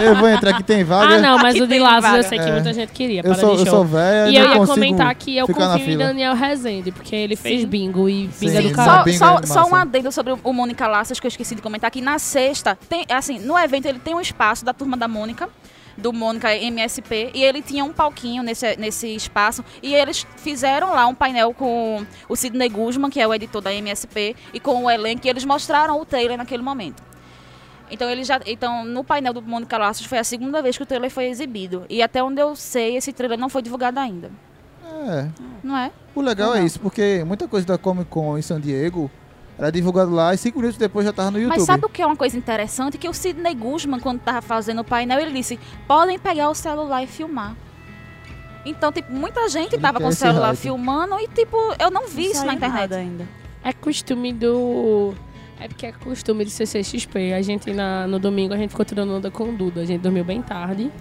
Eu 0.02 0.16
vou 0.18 0.28
entrar 0.28 0.52
aqui, 0.52 0.64
tem 0.64 0.84
vaga. 0.84 1.16
Ah, 1.16 1.20
não, 1.22 1.38
mas 1.38 1.56
Aqui 1.56 1.64
o 1.64 1.68
de 1.68 1.80
Laços 1.80 2.14
eu 2.14 2.24
sei 2.24 2.38
que 2.40 2.46
É. 2.50 2.52
muita 2.52 2.74
gente 2.74 2.92
queria. 2.92 3.22
Eu 3.24 3.34
sou, 3.36 3.56
eu 3.58 3.66
sou 3.66 3.86
velho, 3.86 4.32
E 4.32 4.36
eu 4.38 4.44
ia 4.54 4.66
comentar 4.68 5.16
que 5.16 5.38
eu 5.38 5.48
confio 5.48 5.94
em. 5.94 5.98
Daniel 5.98 6.34
Rezende, 6.36 6.92
porque 6.92 7.16
ele 7.16 7.38
fez 7.38 7.62
Sim. 7.62 7.68
bingo 7.68 8.10
e 8.10 8.28
bingo 8.40 8.58
é 8.58 8.62
Sim, 8.62 8.68
do 8.70 8.70
só- 8.70 8.76
caralho. 8.76 8.98
Só, 8.98 9.04
Bingo 9.04 9.18
só, 9.18 9.40
é 9.40 9.64
só 9.64 9.70
um 9.72 9.76
adendo 9.76 10.12
sobre 10.12 10.36
o 10.44 10.54
Mônica 10.54 10.86
Laças 10.86 11.18
que 11.20 11.26
eu 11.26 11.30
esqueci 11.30 11.56
de 11.56 11.62
comentar 11.62 11.88
aqui. 11.88 12.02
Na 12.02 12.20
sexta, 12.20 12.78
tem, 12.90 13.06
assim, 13.10 13.40
no 13.40 13.58
evento 13.58 13.86
ele 13.86 14.00
tem 14.00 14.14
um 14.14 14.20
espaço 14.22 14.66
da 14.66 14.74
turma 14.74 14.98
da 14.98 15.08
Mônica, 15.08 15.48
do 15.98 16.12
Mônica 16.12 16.54
MSP, 16.56 17.32
e 17.34 17.44
ele 17.44 17.62
tinha 17.62 17.84
um 17.84 17.94
palquinho 17.94 18.44
nesse, 18.44 18.76
nesse 18.78 19.16
espaço. 19.16 19.64
E 19.82 19.94
eles 19.94 20.26
fizeram 20.38 20.94
lá 20.94 21.08
um 21.08 21.16
painel 21.16 21.54
com 21.54 22.06
o 22.28 22.36
Sidney 22.36 22.70
Guzman, 22.70 23.10
que 23.10 23.20
é 23.20 23.28
o 23.28 23.34
editor 23.34 23.62
da 23.62 23.74
MSP, 23.74 24.36
e 24.54 24.60
com 24.60 24.84
o 24.84 24.90
elenco, 24.90 25.26
e 25.26 25.30
eles 25.30 25.46
mostraram 25.46 26.00
o 26.00 26.06
trailer 26.06 26.38
naquele 26.38 26.64
momento. 26.64 27.04
Então, 27.90 28.10
ele 28.10 28.24
já, 28.24 28.42
então, 28.46 28.84
no 28.84 29.04
painel 29.04 29.34
do 29.34 29.42
Mônica 29.42 29.78
Laços 29.78 30.06
foi 30.06 30.18
a 30.18 30.24
segunda 30.24 30.62
vez 30.62 30.76
que 30.76 30.84
o 30.84 30.86
trailer 30.86 31.12
foi 31.12 31.26
exibido. 31.26 31.86
E 31.90 32.02
até 32.02 32.24
onde 32.24 32.42
eu 32.42 32.56
sei, 32.56 32.98
esse 32.98 33.14
trailer 33.14 33.38
não 33.38 33.48
foi 33.48 33.62
divulgado 33.62 34.00
ainda. 34.00 34.32
É. 35.08 35.28
Não 35.64 35.78
é? 35.78 35.92
O 36.16 36.22
legal 36.22 36.56
é 36.56 36.64
isso, 36.64 36.80
porque 36.80 37.24
muita 37.26 37.48
coisa 37.48 37.66
da 37.66 37.78
Comic 37.78 38.10
Con 38.10 38.38
em 38.38 38.42
San 38.42 38.60
Diego 38.60 39.12
era 39.58 39.72
divulgado 39.72 40.12
lá 40.12 40.34
e 40.34 40.38
cinco 40.38 40.60
minutos 40.60 40.78
depois 40.78 41.06
já 41.06 41.14
tava 41.14 41.32
no 41.32 41.40
YouTube. 41.40 41.58
Mas 41.58 41.66
sabe 41.66 41.86
o 41.86 41.90
que 41.90 42.02
é 42.02 42.06
uma 42.06 42.16
coisa 42.16 42.38
interessante? 42.38 42.98
Que 42.98 43.08
o 43.08 43.14
Sidney 43.14 43.56
Guzman, 43.56 44.00
quando 44.00 44.20
tava 44.20 44.42
fazendo 44.42 44.82
o 44.82 44.84
painel, 44.84 45.20
ele 45.20 45.32
disse: 45.32 45.60
podem 45.88 46.20
pegar 46.20 46.50
o 46.50 46.56
celular 46.56 47.04
e 47.04 47.08
filmar. 47.08 47.56
Então, 48.66 48.92
tipo, 48.92 49.12
muita 49.14 49.48
gente 49.48 49.76
Ele 49.76 49.82
tava 49.82 50.00
quer 50.00 50.04
com 50.04 50.10
o 50.10 50.14
celular 50.14 50.48
hype. 50.48 50.58
filmando 50.58 51.16
e, 51.20 51.28
tipo, 51.28 51.56
eu 51.80 51.92
não 51.92 52.08
vi 52.08 52.26
isso 52.26 52.36
saiu 52.38 52.48
na 52.48 52.54
internet. 52.56 52.94
ainda. 52.94 53.28
É 53.64 53.72
costume 53.72 54.34
do. 54.34 55.14
É 55.60 55.68
porque 55.68 55.86
é 55.86 55.92
costume 55.92 56.44
do 56.44 56.50
CCXP. 56.50 57.34
A 57.34 57.42
gente 57.42 57.72
na, 57.72 58.08
no 58.08 58.20
domingo 58.20 58.54
a 58.54 58.58
gente 58.58 58.72
ficou 58.72 58.84
tirando 58.84 59.14
onda 59.14 59.32
com 59.32 59.50
o 59.50 59.54
Duda. 59.54 59.82
A 59.82 59.86
gente 59.86 60.02
dormiu 60.02 60.24
bem 60.26 60.42
tarde. 60.42 60.92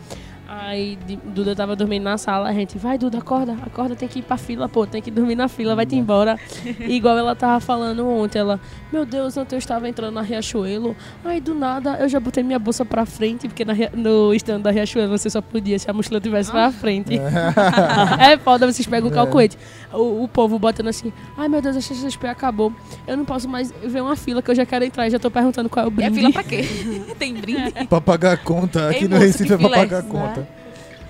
Aí 0.57 0.96
Duda 1.24 1.55
tava 1.57 1.74
dormindo 1.74 2.05
na 2.05 2.16
sala, 2.16 2.48
a 2.48 2.52
gente, 2.52 2.78
vai 2.78 2.96
Duda, 2.96 3.18
acorda, 3.18 3.57
acorda, 3.66 3.96
tem 3.96 4.09
que 4.09 4.20
ir 4.20 4.22
pra 4.22 4.36
fila, 4.36 4.68
pô, 4.68 4.86
tem 4.86 5.02
que 5.02 5.11
dormir 5.11 5.34
na 5.34 5.48
fila, 5.48 5.74
vai-te 5.74 5.96
embora. 5.96 6.38
Igual 6.86 7.18
ela 7.18 7.34
tava 7.34 7.59
falando 7.59 8.07
ontem, 8.07 8.38
ela, 8.38 8.61
meu 8.92 9.05
Deus, 9.05 9.36
ontem 9.36 9.57
eu 9.57 9.59
estava 9.59 9.88
entrando 9.88 10.14
na 10.14 10.22
Riachuelo, 10.22 10.94
aí 11.24 11.40
do 11.40 11.55
nada 11.55 11.96
eu 11.98 12.09
já 12.09 12.20
botei 12.20 12.44
minha 12.44 12.59
bolsa 12.59 12.84
pra 12.84 13.05
frente, 13.05 13.48
porque 13.48 13.64
na 13.64 13.74
no 13.94 14.32
stand 14.34 14.61
da 14.61 14.70
Riachuelo 14.70 15.18
você 15.18 15.28
só 15.28 15.40
podia 15.42 15.78
se 15.78 15.90
a 15.90 15.92
mochila 15.92 16.20
tivesse 16.20 16.52
pra 16.52 16.70
frente. 16.70 17.18
é 18.20 18.38
foda, 18.38 18.70
vocês 18.70 18.86
pegam 18.86 19.11
o 19.11 19.12
calculete. 19.12 19.59
O, 19.92 20.22
o 20.22 20.28
povo 20.28 20.59
botando 20.59 20.88
assim, 20.88 21.12
ai 21.36 21.48
meu 21.48 21.61
Deus, 21.61 21.76
a 21.76 21.80
CCXP 21.80 22.28
acabou, 22.28 22.72
eu 23.09 23.16
não 23.16 23.24
posso 23.24 23.48
mais 23.48 23.72
ver 23.85 24.02
uma 24.02 24.14
fila 24.14 24.40
que 24.40 24.51
eu 24.51 24.55
já 24.55 24.64
quero 24.64 24.85
entrar, 24.85 25.09
e 25.09 25.10
já 25.10 25.18
tô 25.18 25.31
perguntando 25.31 25.68
qual 25.68 25.85
é 25.85 25.89
o 25.89 25.90
brinde. 25.90 26.14
fila 26.14 26.32
pra 26.32 26.44
quê? 26.44 26.64
Tem 27.18 27.35
brinde? 27.35 27.72
Pra 27.89 28.01
pagar 28.01 28.32
a 28.32 28.36
conta. 28.36 28.90
Aqui 28.90 29.05
Ei, 29.05 29.09
no 29.09 29.16
moço, 29.16 29.26
Recife 29.26 29.52
é 29.52 29.56
pra 29.56 29.68
filé, 29.68 29.76
pagar 29.76 29.98
a 29.98 30.02
conta. 30.02 30.44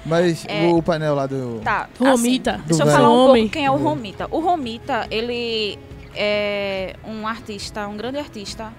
Mas 0.07 0.45
É. 0.49 0.67
o 0.69 0.83
painel 0.83 1.15
lá 1.15 1.27
do. 1.27 1.61
Tá. 1.65 1.89
Romita. 1.99 2.57
Assim, 2.57 2.63
deixa 2.67 2.83
eu 2.83 2.87
falar 2.87 3.11
um 3.11 3.27
pouco 3.33 3.49
quem 3.49 3.65
é 3.65 3.71
o 3.71 3.77
Romita. 3.77 4.29
O 4.31 4.41
Romita, 4.41 5.07
ele 5.11 5.79
é 6.15 6.95
um 7.07 7.27
artista, 7.27 7.87
um 7.89 7.97
grande 7.97 8.19
artista. 8.19 8.73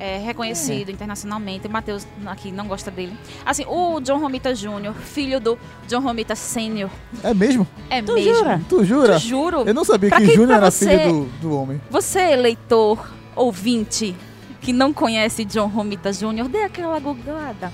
é, 0.00 0.16
reconhecido 0.18 0.92
internacionalmente. 0.92 1.66
O 1.66 1.70
Matheus 1.72 2.06
aqui 2.24 2.52
não 2.52 2.68
gosta 2.68 2.88
dele. 2.88 3.12
Assim, 3.44 3.64
o 3.66 3.98
John 3.98 4.20
Romita 4.20 4.54
Jr., 4.54 4.94
filho 4.94 5.40
do 5.40 5.58
John 5.88 5.98
Romita 5.98 6.36
Sênior, 6.36 6.88
É 7.20 7.34
mesmo? 7.34 7.66
é 7.90 8.00
Tu 8.00 8.14
mesmo. 8.14 8.32
jura? 8.36 8.60
Tu 8.68 8.84
jura? 8.84 9.12
Eu 9.14 9.18
juro. 9.18 9.64
Eu 9.66 9.74
não 9.74 9.84
sabia 9.84 10.08
Pra 10.08 10.20
que 10.20 10.26
quem- 10.26 10.36
Júnior 10.36 10.58
era 10.58 10.70
você- 10.70 11.00
filho 11.00 11.12
do, 11.40 11.48
do 11.48 11.56
homem. 11.60 11.80
Você, 11.90 12.36
leitor, 12.36 13.10
ouvinte, 13.34 14.14
que 14.60 14.72
não 14.72 14.92
conhece 14.92 15.44
John 15.44 15.66
Romita 15.66 16.12
Jr., 16.12 16.46
dê 16.48 16.62
aquela 16.62 16.96
googlada. 17.00 17.72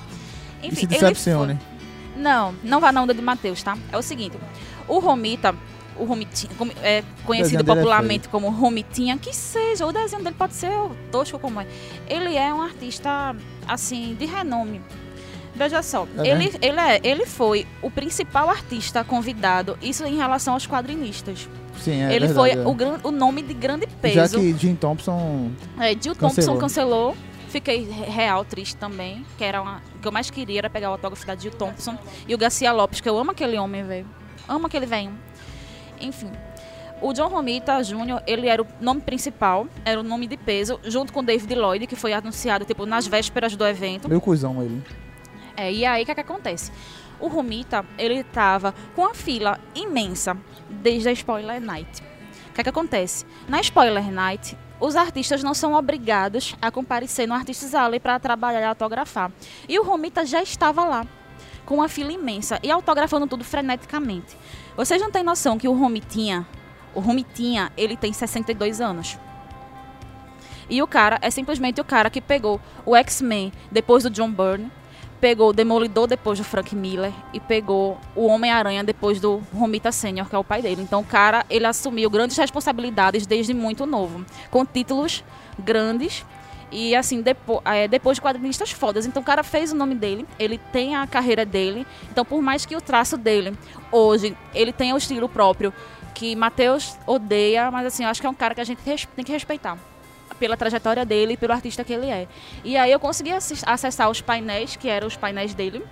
E 0.63 0.69
Enfim, 0.69 0.77
se 0.77 0.85
ele 0.87 0.89
decepcione. 0.95 1.57
foi- 1.57 1.74
Não, 2.17 2.55
não 2.63 2.81
vá 2.81 2.93
na 2.93 3.03
onda 3.03 3.15
de 3.15 3.23
Matheus, 3.23 3.63
tá? 3.63 3.77
É 3.93 3.99
o 3.99 4.03
seguinte, 4.03 4.37
o 4.87 4.99
Romita, 4.99 5.55
o 5.97 6.05
Romitinha, 6.05 6.51
é 6.83 7.03
conhecido 7.25 7.63
é 7.63 7.75
popularmente 7.75 8.29
como 8.29 8.51
Romitinha, 8.51 9.17
que 9.17 9.35
seja, 9.35 9.87
o 9.87 9.93
desenho 9.93 10.23
dele 10.23 10.37
pode 10.39 10.55
ser 10.55 10.71
tosco 11.11 11.39
como 11.39 11.61
é. 11.61 11.67
Ele 12.09 12.37
é 12.37 12.53
um 12.53 12.61
artista, 12.61 13.35
assim, 13.67 14.15
de 14.19 14.27
renome. 14.27 14.81
Veja 15.55 15.83
só, 15.83 16.07
É 16.19 16.29
ele, 16.29 16.53
ele, 16.61 16.81
é, 16.81 17.01
ele 17.05 17.27
foi 17.27 17.65
o 17.81 17.89
principal 17.89 18.51
artista 18.51 19.05
convidado, 19.05 19.79
isso 19.81 20.05
em 20.05 20.17
relação 20.17 20.55
aos 20.55 20.67
quadrinistas. 20.67 21.49
Sim, 21.81 22.03
é 22.03 22.15
ele 22.15 22.27
verdade, 22.27 22.35
foi 22.35 22.51
é. 22.51 22.57
o, 23.05 23.09
o 23.09 23.11
nome 23.13 23.43
de 23.43 23.55
grande 23.55 23.87
peso. 23.87 24.15
Já 24.15 24.29
que 24.29 24.53
Jim 24.55 24.75
Thompson. 24.75 25.51
É, 25.79 25.95
Cancelou. 25.95 26.15
Thompson 26.17 26.59
cancelou. 26.59 27.17
Fiquei 27.55 27.85
re- 27.85 28.07
real 28.11 28.45
triste 28.45 28.75
também. 28.77 29.25
Que 29.39 29.45
era 29.45 29.63
uma, 29.63 29.81
o 29.95 29.99
que 30.01 30.09
eu 30.09 30.11
mais 30.13 30.29
queria 30.29 30.59
era 30.59 30.69
pegar 30.69 30.89
o 30.91 30.93
autógrafo 30.95 31.25
da 31.25 31.37
Jill 31.37 31.53
Thompson. 31.53 31.97
E 32.27 32.35
o 32.35 32.39
Garcia 32.39 32.73
Lopes, 32.73 33.01
que 33.01 33.09
eu 33.09 33.17
amo 33.17 33.31
aquele 33.31 33.57
homem, 33.57 33.85
velho. 33.85 34.07
Amo 34.49 34.67
aquele 34.67 34.87
velho. 34.87 35.13
Enfim. 36.01 36.33
O 37.01 37.13
John 37.13 37.29
Romita 37.29 37.81
Jr., 37.83 38.23
ele 38.27 38.49
era 38.49 38.61
o 38.63 38.67
nome 38.81 39.01
principal, 39.03 39.69
era 39.85 40.01
o 40.01 40.03
nome 40.03 40.27
de 40.27 40.37
peso, 40.37 40.81
junto 40.85 41.13
com 41.13 41.23
David 41.23 41.55
Lloyd, 41.55 41.87
que 41.87 41.95
foi 41.97 42.13
anunciado, 42.13 42.65
tipo, 42.65 42.87
nas 42.87 43.07
vésperas 43.07 43.55
do 43.55 43.65
evento. 43.67 44.09
Meio 44.09 44.21
cuzão 44.21 44.61
ele. 44.63 44.83
É, 45.57 45.73
e 45.73 45.85
aí 45.85 46.03
o 46.03 46.07
que, 46.07 46.11
é 46.11 46.15
que 46.15 46.21
acontece? 46.21 46.73
O 47.21 47.29
Romita, 47.29 47.85
ele 47.99 48.25
tava 48.25 48.75
com 48.97 49.05
a 49.07 49.15
fila 49.15 49.61
imensa 49.75 50.37
desde 50.69 51.09
a 51.09 51.13
Spoiler 51.13 51.61
Night. 51.61 52.03
O 52.51 52.55
que, 52.55 52.61
é 52.61 52.65
que 52.65 52.71
acontece? 52.71 53.25
Na 53.49 53.61
Spoiler 53.61 54.11
Night, 54.11 54.57
os 54.81 54.97
artistas 54.97 55.43
não 55.43 55.55
são 55.55 55.75
obrigados 55.75 56.57
a 56.61 56.71
comparecer 56.71 57.27
no 57.27 57.35
Artistas 57.35 57.75
Alley 57.75 58.01
para 58.01 58.19
trabalhar 58.19 58.61
e 58.61 58.65
autografar. 58.65 59.31
E 59.69 59.79
o 59.79 59.85
Romita 59.85 60.27
já 60.27 60.43
estava 60.43 60.85
lá, 60.85 61.07
com 61.65 61.77
uma 61.77 61.89
fila 61.89 62.13
imensa 62.13 62.59
e 62.63 62.71
autografando 62.71 63.27
tudo 63.27 63.45
freneticamente. 63.45 64.37
Vocês 64.77 65.01
não 65.01 65.11
têm 65.11 65.23
noção 65.23 65.59
que 65.59 65.69
o 65.69 65.73
Romitinha, 65.73 66.47
o 66.95 67.01
Romitinha, 67.01 67.73
ele 67.77 67.97
tem 67.97 68.13
62 68.13 68.81
anos. 68.81 69.19
E 70.69 70.83
o 70.83 70.87
cara 70.87 71.19
é 71.21 71.31
simplesmente 71.31 71.81
o 71.81 71.85
cara 71.85 72.11
que 72.11 72.21
pegou 72.21 72.61
o 72.85 72.97
X-Men 72.97 73.53
depois 73.71 74.03
do 74.03 74.11
John 74.11 74.31
Byrne, 74.31 74.71
pegou 75.25 75.49
o 75.49 75.53
Demolidor 75.55 76.07
depois 76.07 76.39
do 76.39 76.45
Frank 76.45 76.77
Miller 76.77 77.11
e 77.33 77.41
pegou 77.41 77.99
o 78.15 78.27
Homem-Aranha 78.27 78.85
depois 78.85 79.19
do 79.19 79.43
Romita 79.55 79.91
Senior, 79.91 80.29
que 80.29 80.37
é 80.37 80.39
o 80.39 80.45
pai 80.45 80.61
dele. 80.61 80.83
Então 80.83 81.01
o 81.01 81.05
cara, 81.05 81.47
ele 81.49 81.65
assumiu 81.65 82.11
grandes 82.11 82.37
responsabilidades 82.37 83.27
desde 83.27 83.55
muito 83.55 83.87
novo, 83.87 84.23
com 84.51 84.67
títulos 84.67 85.25
grandes 85.59 86.27
e 86.71 86.95
assim, 86.95 87.23
depo 87.23 87.63
é, 87.65 87.89
depois 87.89 88.19
de 88.19 88.21
quadrinistas 88.21 88.71
fodas. 88.71 89.07
Então 89.07 89.23
o 89.23 89.25
cara 89.25 89.43
fez 89.43 89.73
o 89.73 89.75
nome 89.75 89.95
dele, 89.95 90.27
ele 90.39 90.59
tem 90.59 90.95
a 90.95 91.07
carreira 91.07 91.47
dele. 91.47 91.87
Então 92.13 92.23
por 92.23 92.43
mais 92.43 92.67
que 92.67 92.77
o 92.77 92.81
traço 92.83 93.17
dele 93.17 93.57
hoje, 93.91 94.37
ele 94.55 94.75
tenha 94.75 94.95
o 94.95 94.99
estilo 94.99 95.27
próprio 95.27 95.73
que 96.15 96.37
Matheus 96.37 96.99
odeia, 97.07 97.71
mas 97.71 97.87
assim, 97.87 98.05
eu 98.05 98.11
acho 98.11 98.21
que 98.21 98.27
é 98.27 98.31
um 98.31 98.35
cara 98.35 98.55
que 98.55 98.61
a 98.61 98.65
gente 98.65 98.83
tem 98.83 99.25
que 99.25 99.33
respeitar 99.33 99.79
pela 100.39 100.57
trajetória 100.57 101.05
dele 101.05 101.35
e 101.35 101.37
pelo 101.37 101.53
artista 101.53 101.85
que 101.85 101.93
ele 101.93 102.09
é. 102.09 102.27
E 102.65 102.77
aí 102.77 102.91
eu 102.91 103.01
consegui 103.01 103.31
acessar 103.33 104.11
os 104.11 104.21
painéis, 104.21 104.77
que 104.77 104.89
eram 104.89 105.07
os 105.07 105.17
painéis 105.17 105.55
dele. 105.55 105.83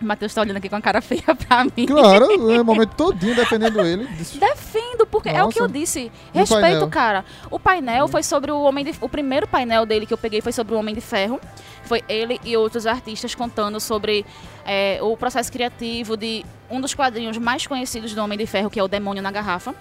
O 0.00 0.04
Matheus 0.04 0.34
tá 0.34 0.40
olhando 0.40 0.56
aqui 0.58 0.68
com 0.68 0.76
a 0.76 0.80
cara 0.80 1.00
feia 1.02 1.22
pra 1.34 1.64
mim. 1.64 1.86
Claro, 1.86 2.50
é 2.50 2.60
o 2.60 2.64
momento 2.64 2.94
todinho 2.94 3.34
defendendo 3.34 3.80
ele. 3.80 4.06
Defendo, 4.34 5.06
porque 5.06 5.28
é 5.28 5.42
o 5.42 5.48
que 5.48 5.58
eu 5.58 5.68
Nossa. 5.68 5.78
disse. 5.78 6.12
O 6.32 6.38
Respeito, 6.38 6.86
cara. 6.88 7.24
O 7.50 7.58
painel 7.58 8.08
foi 8.08 8.22
sobre 8.22 8.50
o 8.50 8.60
Homem 8.62 8.84
de 8.84 8.94
O 9.00 9.08
primeiro 9.08 9.46
painel 9.46 9.86
dele 9.86 10.06
que 10.06 10.12
eu 10.12 10.18
peguei 10.18 10.40
foi 10.40 10.52
sobre 10.52 10.74
o 10.74 10.78
Homem 10.78 10.94
de 10.94 11.00
Ferro. 11.00 11.40
Foi 11.84 12.02
ele 12.08 12.40
e 12.44 12.56
outros 12.56 12.86
artistas 12.86 13.34
contando 13.34 13.78
sobre 13.78 14.24
é, 14.64 14.98
o 15.02 15.16
processo 15.16 15.52
criativo 15.52 16.16
de 16.16 16.44
um 16.70 16.80
dos 16.80 16.94
quadrinhos 16.94 17.36
mais 17.36 17.66
conhecidos 17.66 18.14
do 18.14 18.22
Homem 18.22 18.38
de 18.38 18.46
Ferro, 18.46 18.70
que 18.70 18.80
é 18.80 18.82
o 18.82 18.88
Demônio 18.88 19.22
na 19.22 19.30
Garrafa. 19.30 19.74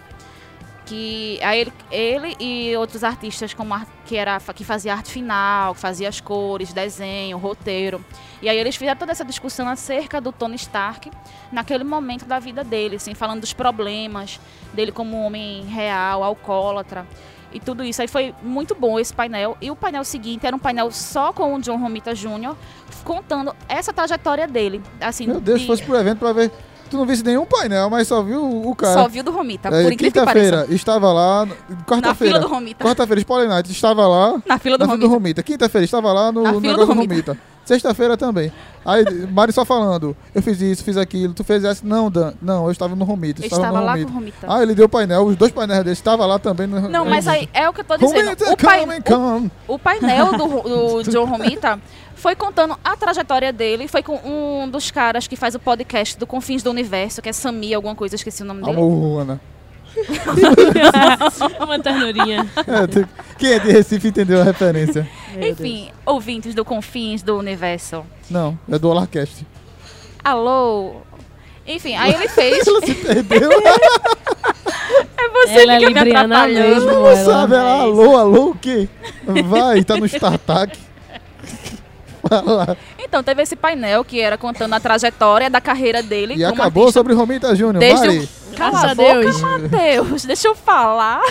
Que 0.94 1.40
aí 1.42 1.60
ele, 1.62 1.74
ele 1.90 2.36
e 2.40 2.78
outros 2.78 3.04
artistas 3.04 3.52
como 3.52 3.74
ar- 3.74 3.88
que 4.06 4.16
era 4.16 4.40
que 4.54 4.64
fazia 4.64 4.94
arte 4.94 5.10
final, 5.12 5.74
que 5.74 5.80
fazia 5.82 6.08
as 6.08 6.22
cores, 6.22 6.72
desenho, 6.72 7.36
roteiro. 7.40 8.00
E 8.44 8.48
aí 8.48 8.56
eles 8.56 8.76
fizeram 8.76 9.00
toda 9.00 9.12
essa 9.12 9.26
discussão 9.26 9.68
acerca 9.68 10.22
do 10.22 10.32
Tony 10.32 10.56
Stark 10.56 11.10
naquele 11.52 11.84
momento 11.84 12.26
da 12.26 12.38
vida 12.38 12.64
dele, 12.64 12.98
assim, 12.98 13.16
falando 13.16 13.42
dos 13.42 13.54
problemas 13.54 14.40
dele 14.72 14.92
como 14.92 15.18
um 15.18 15.26
homem 15.26 15.64
real, 15.66 16.24
alcoólatra 16.24 17.08
e 17.52 17.60
tudo 17.60 17.84
isso. 17.84 18.00
Aí 18.00 18.08
foi 18.08 18.36
muito 18.44 18.76
bom 18.76 19.00
esse 19.00 19.12
painel. 19.16 19.58
E 19.60 19.72
o 19.72 19.76
painel 19.76 20.04
seguinte 20.04 20.46
era 20.46 20.56
um 20.56 20.60
painel 20.60 20.92
só 20.92 21.34
com 21.34 21.56
o 21.56 21.60
John 21.60 21.78
Romita 21.78 22.14
Jr., 22.14 22.56
contando 23.04 23.56
essa 23.68 23.92
trajetória 23.92 24.48
dele. 24.48 24.80
Assim, 25.02 25.26
Meu 25.26 25.42
Deus, 25.42 25.58
de- 25.58 25.64
se 25.66 25.68
fosse 25.68 25.82
pro 25.82 25.96
evento 25.98 26.20
pra 26.20 26.34
ver. 26.34 26.52
Tu 26.94 26.98
não 26.98 27.08
visse 27.08 27.24
nenhum 27.24 27.44
painel, 27.44 27.90
mas 27.90 28.08
só 28.08 28.22
viu 28.22 28.40
o 28.44 28.70
o 28.70 28.76
cara. 28.76 28.94
só 28.94 29.08
viu 29.08 29.24
do 29.24 29.32
Romita, 29.32 29.70
É, 29.70 29.82
por 29.84 29.92
incrível 29.92 30.22
que 30.22 30.26
pareça. 30.26 30.50
Quinta-feira 30.52 30.76
estava 30.76 31.12
lá. 31.12 31.46
Na 31.48 31.56
fila 31.56 31.84
Quarta-feira. 31.88 32.40
do 32.40 32.48
Romita. 32.48 32.86
Quarta-feira, 32.86 33.20
Spoiler 33.22 33.50
Night, 33.50 33.72
estava 33.72 34.08
lá. 34.08 34.40
Na 34.46 34.60
fila 34.60 34.78
do 34.78 34.86
na 34.86 34.92
Romita. 34.92 35.08
Romita. 35.10 35.44
Quinta-feira, 35.44 35.86
estava 35.86 36.14
lá 36.14 36.32
no 36.32 36.44
do 36.44 36.60
negócio 36.62 36.86
do 36.86 36.94
Romita. 36.94 37.32
Romita. 37.32 37.38
Sexta-feira 37.66 38.16
também. 38.18 38.52
Aí, 38.86 39.06
Mari 39.32 39.54
só 39.54 39.64
falando, 39.64 40.16
eu 40.36 40.42
fiz 40.44 40.60
isso, 40.60 40.84
fiz 40.84 40.98
aquilo, 40.98 41.34
tu 41.34 41.44
fez 41.46 41.64
essa. 41.64 41.82
Não, 41.88 42.12
Dan, 42.12 42.34
não, 42.42 42.66
eu 42.66 42.72
estava 42.72 42.94
no 42.96 43.06
Romita. 43.06 43.42
Eu 43.42 43.46
estava 43.48 43.80
no 43.80 43.86
lá 43.86 43.92
Romita. 43.94 44.06
com 44.06 44.12
o 44.12 44.20
Romita. 44.20 44.48
Ah, 44.48 44.62
ele 44.62 44.76
deu 44.76 44.86
o 44.86 44.90
painel, 44.90 45.24
os 45.26 45.36
dois 45.38 45.52
painéis 45.52 45.80
dele 45.80 45.94
estavam 45.94 46.28
lá 46.28 46.38
também 46.38 46.68
no 46.68 46.90
Não, 46.90 47.06
mas 47.06 47.26
aí 47.28 47.48
é 47.54 47.68
o 47.70 47.74
que 47.74 47.80
eu 47.80 47.86
tô 47.86 47.96
dizendo. 47.98 48.26
Romita, 48.26 48.52
O, 48.52 48.58
come, 48.58 49.02
come. 49.02 49.52
o 49.68 49.80
painel 49.80 50.32
do, 50.38 50.48
do 51.02 51.04
John 51.10 51.24
Romita 51.26 51.80
foi 52.24 52.36
contando 52.38 52.78
a 52.82 52.96
trajetória 52.96 53.52
dele. 53.52 53.86
Foi 53.86 54.02
com 54.02 54.16
um 54.24 54.70
dos 54.70 54.90
caras 54.90 55.28
que 55.28 55.36
faz 55.36 55.56
o 55.56 55.60
podcast 55.60 56.18
do 56.18 56.26
Confins 56.26 56.64
do 56.64 56.70
Universo, 56.70 57.22
que 57.22 57.28
é 57.28 57.34
Sami, 57.34 57.74
alguma 57.74 57.96
coisa, 57.96 58.16
esqueci 58.16 58.44
o 58.44 58.46
nome 58.46 58.64
dele. 58.64 58.78
Amor, 58.78 59.22
Ana. 59.24 59.42
Uma 61.60 61.78
ternurinha. 61.80 62.50
É, 62.66 62.88
tem- 62.88 63.06
quem 63.38 63.52
é 63.52 63.60
de 63.60 63.72
Recife 63.74 64.08
entendeu 64.08 64.40
a 64.40 64.44
referência. 64.46 65.06
Enfim, 65.38 65.92
ouvintes 66.06 66.56
do 66.56 66.64
Confins 66.64 67.22
do 67.22 67.38
Universo. 67.38 68.06
Não, 68.30 68.58
é 68.72 68.80
do 68.80 68.90
Olarcast. 68.90 69.46
Alô? 70.24 71.02
Enfim, 71.68 71.94
aí 71.96 72.14
ele 72.14 72.30
fez. 72.30 72.66
Ela 72.66 72.82
se 72.86 72.94
perdeu. 72.96 73.52
é 73.52 75.30
você 75.30 75.60
Ela 75.62 75.74
é 75.74 75.80
que 75.80 75.88
fica 75.88 76.06
me 76.06 76.16
atrapalhando. 76.16 76.70
mesmo. 76.70 76.90
Não 76.92 77.06
ela 77.08 77.16
sabe, 77.18 77.56
ela, 77.56 77.70
fez. 77.70 77.82
alô, 77.82 78.18
alô, 78.18 78.50
o 78.52 78.56
quê? 78.56 78.88
Vai, 79.46 79.84
tá 79.84 79.98
no 79.98 80.06
StarTac. 80.06 80.80
Fala. 82.42 82.78
Então, 82.98 83.22
teve 83.24 83.44
esse 83.44 83.56
painel 83.56 84.04
que 84.04 84.20
era 84.20 84.38
contando 84.38 84.74
a 84.74 84.80
trajetória 84.80 85.50
da 85.50 85.62
carreira 85.62 86.02
dele. 86.02 86.34
E 86.34 86.38
como 86.38 86.54
acabou 86.54 86.84
artista. 86.84 87.00
sobre 87.00 87.14
Romita 87.14 87.56
Júnior. 87.56 87.80
Desde 87.80 88.08
Mari. 88.08 88.30
o... 88.52 88.56
Cala 88.56 88.92
a 88.92 88.96
boca, 88.96 89.20
Deus. 89.20 89.42
Matheus. 89.42 90.26
Deixa 90.26 90.48
eu 90.48 90.56
falar. 90.56 91.22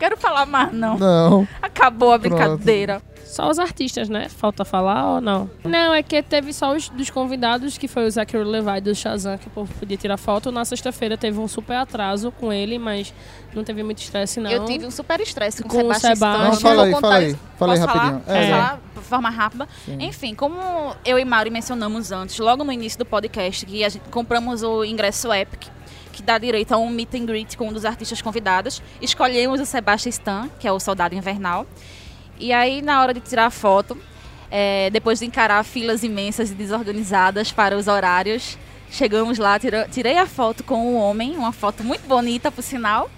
Quero 0.00 0.16
falar 0.16 0.46
mais, 0.46 0.72
não. 0.72 0.98
Não. 0.98 1.46
Acabou 1.62 2.12
a 2.12 2.18
Pronto. 2.18 2.34
brincadeira. 2.34 3.00
Só 3.24 3.48
os 3.48 3.60
artistas, 3.60 4.08
né? 4.08 4.28
Falta 4.28 4.64
falar 4.64 5.12
ou 5.14 5.20
não? 5.20 5.48
Não, 5.62 5.94
é 5.94 6.02
que 6.02 6.20
teve 6.20 6.52
só 6.52 6.74
os 6.74 6.88
dos 6.88 7.10
convidados, 7.10 7.78
que 7.78 7.86
foi 7.86 8.04
o 8.04 8.10
Zachary 8.10 8.42
Levi 8.42 8.80
do 8.80 8.92
Shazam, 8.92 9.38
que 9.38 9.46
o 9.46 9.50
povo 9.50 9.72
podia 9.78 9.96
tirar 9.96 10.16
foto. 10.16 10.50
Na 10.50 10.64
sexta-feira 10.64 11.16
teve 11.16 11.38
um 11.38 11.46
super 11.46 11.76
atraso 11.76 12.32
com 12.32 12.52
ele, 12.52 12.76
mas 12.76 13.14
não 13.54 13.62
teve 13.62 13.84
muito 13.84 13.98
estresse, 13.98 14.40
não. 14.40 14.50
Eu 14.50 14.64
tive 14.64 14.84
um 14.84 14.90
super 14.90 15.20
estresse 15.20 15.62
com, 15.62 15.68
Com 15.68 15.76
o 15.76 15.94
Sebastião 15.94 16.14
Sebastião. 16.16 16.50
Não, 16.50 16.60
fala 16.60 16.84
aí, 16.86 16.90
fala 17.00 17.14
aí. 17.14 17.36
Fala 17.56 17.72
aí 17.74 17.78
Posso 17.78 17.92
falar? 17.92 18.02
rapidinho. 18.04 18.20
Posso 18.24 18.36
É. 18.36 18.50
falar 18.50 18.80
de 18.96 19.00
forma 19.02 19.30
rápida? 19.30 19.68
Sim. 19.84 19.96
Enfim, 20.00 20.34
como 20.34 20.56
eu 21.04 21.16
e 21.16 21.24
Mauri 21.24 21.50
mencionamos 21.50 22.10
antes, 22.10 22.36
logo 22.40 22.64
no 22.64 22.72
início 22.72 22.98
do 22.98 23.04
podcast, 23.06 23.64
que 23.64 23.84
a 23.84 23.88
gente 23.88 24.02
compramos 24.10 24.64
o 24.64 24.84
ingresso 24.84 25.32
Epic, 25.32 25.68
que 26.12 26.22
dá 26.22 26.38
direito 26.38 26.72
a 26.72 26.78
um 26.78 26.88
meet 26.90 27.14
and 27.14 27.24
greet 27.26 27.56
com 27.56 27.68
um 27.68 27.72
dos 27.72 27.84
artistas 27.84 28.20
convidados. 28.20 28.82
Escolhemos 29.00 29.60
o 29.60 29.66
Sebastian 29.66 30.10
Stan, 30.10 30.50
que 30.58 30.66
é 30.68 30.72
o 30.72 30.80
Soldado 30.80 31.14
Invernal. 31.14 31.66
E 32.38 32.52
aí, 32.52 32.82
na 32.82 33.00
hora 33.00 33.12
de 33.14 33.20
tirar 33.20 33.46
a 33.46 33.50
foto, 33.50 33.96
é, 34.50 34.90
depois 34.90 35.18
de 35.20 35.26
encarar 35.26 35.62
filas 35.64 36.02
imensas 36.02 36.50
e 36.50 36.54
desorganizadas 36.54 37.52
para 37.52 37.76
os 37.76 37.86
horários, 37.86 38.56
chegamos 38.90 39.38
lá, 39.38 39.58
tira- 39.58 39.86
tirei 39.90 40.18
a 40.18 40.26
foto 40.26 40.64
com 40.64 40.94
o 40.94 40.94
homem, 40.96 41.36
uma 41.36 41.52
foto 41.52 41.84
muito 41.84 42.06
bonita, 42.08 42.50
por 42.50 42.62
sinal, 42.62 43.10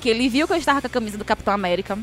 que 0.00 0.08
ele 0.08 0.28
viu 0.28 0.46
que 0.46 0.52
eu 0.52 0.56
estava 0.56 0.80
com 0.80 0.86
a 0.86 0.90
camisa 0.90 1.16
do 1.18 1.24
Capitão 1.24 1.52
América. 1.54 1.98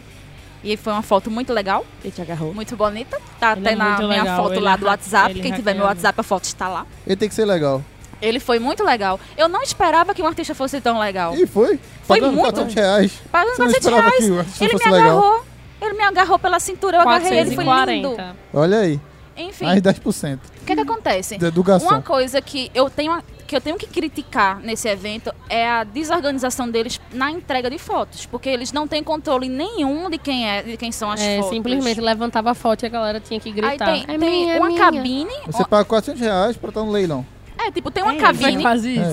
E 0.63 0.77
foi 0.77 0.93
uma 0.93 1.01
foto 1.01 1.29
muito 1.29 1.51
legal, 1.51 1.85
Ele 2.01 2.13
te 2.13 2.21
agarrou. 2.21 2.53
muito 2.53 2.73
bonita. 2.77 3.19
Tá 3.37 3.51
Ele 3.51 3.61
até 3.67 3.73
é 3.73 3.75
na 3.75 3.97
minha 3.97 4.07
legal, 4.23 4.37
foto 4.43 4.53
ele 4.53 4.61
lá 4.61 4.73
é 4.75 4.77
do 4.77 4.87
ha- 4.87 4.91
WhatsApp. 4.91 5.33
Quem 5.41 5.51
tiver 5.51 5.73
meu. 5.73 5.83
WhatsApp, 5.83 6.17
a 6.21 6.23
foto 6.23 6.45
está 6.45 6.69
lá. 6.69 6.87
Ele 7.05 7.17
tem 7.17 7.27
que 7.27 7.35
ser 7.35 7.43
legal. 7.43 7.83
Ele 8.23 8.39
foi 8.39 8.57
muito 8.57 8.83
legal. 8.83 9.19
Eu 9.37 9.49
não 9.49 9.61
esperava 9.61 10.13
que 10.13 10.21
um 10.21 10.27
artista 10.27 10.55
fosse 10.55 10.79
tão 10.79 10.97
legal. 10.99 11.35
E 11.35 11.45
foi. 11.45 11.77
Foi 12.03 12.19
Pagando 12.19 12.33
muito. 12.35 12.45
400 12.53 12.73
reais. 12.75 13.11
Pagando 13.31 13.55
Você 13.55 13.61
não 13.63 13.71
400 13.71 13.85
esperava 13.85 14.09
reais. 14.09 14.25
que 14.25 14.31
o 14.31 14.39
artista 14.39 14.63
Ele 14.63 14.73
me 14.73 14.79
fosse 14.79 14.89
legal. 14.95 15.17
agarrou. 15.19 15.45
Ele 15.81 15.93
me 15.93 16.03
agarrou 16.03 16.39
pela 16.39 16.59
cintura, 16.61 16.97
eu 16.97 17.01
agarrei 17.01 17.39
ele, 17.39 17.55
foi 17.55 17.63
lindo. 17.65 18.09
440. 18.15 18.35
Olha 18.53 18.77
aí. 18.79 18.99
Enfim, 19.35 19.65
Mais 19.65 19.81
10% 19.81 20.37
o 20.61 20.65
que 20.65 20.75
que 20.75 20.81
acontece? 20.81 21.37
do 21.39 21.63
garçom. 21.63 21.87
Uma 21.87 22.01
coisa 22.03 22.39
que 22.39 22.71
eu 22.73 22.87
tenho 22.89 23.19
que 23.47 23.55
eu 23.57 23.59
tenho 23.59 23.75
que 23.77 23.85
criticar 23.87 24.59
nesse 24.59 24.87
evento 24.87 25.33
é 25.49 25.67
a 25.69 25.83
desorganização 25.83 26.69
deles 26.69 27.01
na 27.11 27.29
entrega 27.31 27.69
de 27.69 27.77
fotos, 27.77 28.25
porque 28.27 28.47
eles 28.47 28.71
não 28.71 28.87
têm 28.87 29.03
controle 29.03 29.49
nenhum 29.49 30.09
de 30.09 30.17
quem 30.17 30.47
é, 30.49 30.61
de 30.63 30.77
quem 30.77 30.91
são 30.91 31.11
as 31.11 31.19
É, 31.19 31.37
fotos. 31.37 31.49
simplesmente 31.49 31.99
levantava 31.99 32.51
a 32.51 32.53
foto 32.55 32.83
e 32.83 32.85
a 32.85 32.89
galera 32.89 33.19
tinha 33.19 33.39
que 33.39 33.49
Aí 33.49 33.55
gritar. 33.55 33.85
tem, 33.85 34.03
é 34.03 34.05
tem 34.05 34.17
minha, 34.17 34.53
é 34.53 34.59
uma 34.59 34.67
minha. 34.69 34.79
cabine, 34.79 35.33
Você 35.47 35.65
paga 35.65 35.83
400 35.85 36.21
reais 36.21 36.55
pra 36.55 36.69
estar 36.69 36.81
no 36.83 36.91
leilão. 36.91 37.25
É, 37.57 37.71
tipo, 37.71 37.91
tem 37.91 38.03
uma 38.03 38.13
É, 38.13 38.17
cabine, 38.17 38.63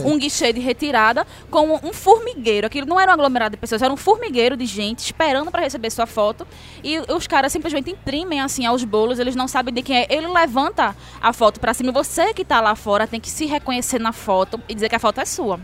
um 0.04 0.18
guichê 0.18 0.52
de 0.52 0.60
retirada 0.60 1.26
com 1.50 1.78
um 1.82 1.92
formigueiro. 1.92 2.66
Aquilo 2.66 2.86
não 2.86 2.98
era 2.98 3.10
um 3.10 3.14
aglomerado 3.14 3.52
de 3.52 3.60
pessoas, 3.60 3.82
era 3.82 3.92
um 3.92 3.96
formigueiro 3.96 4.56
de 4.56 4.66
gente 4.66 5.00
esperando 5.00 5.50
para 5.50 5.62
receber 5.62 5.90
sua 5.90 6.06
foto. 6.06 6.46
E 6.82 6.98
os 7.12 7.26
caras 7.26 7.52
simplesmente 7.52 7.90
imprimem 7.90 8.40
assim 8.40 8.66
aos 8.66 8.84
bolos, 8.84 9.18
eles 9.18 9.36
não 9.36 9.46
sabem 9.46 9.72
de 9.72 9.82
quem 9.82 9.98
é. 9.98 10.06
Ele 10.10 10.26
levanta 10.26 10.96
a 11.20 11.32
foto 11.32 11.60
para 11.60 11.74
cima. 11.74 11.92
Você 11.92 12.32
que 12.34 12.44
tá 12.44 12.60
lá 12.60 12.74
fora 12.74 13.06
tem 13.06 13.20
que 13.20 13.30
se 13.30 13.46
reconhecer 13.46 14.00
na 14.00 14.12
foto 14.12 14.60
e 14.68 14.74
dizer 14.74 14.88
que 14.88 14.96
a 14.96 15.00
foto 15.00 15.20
é 15.20 15.24
sua. 15.24 15.60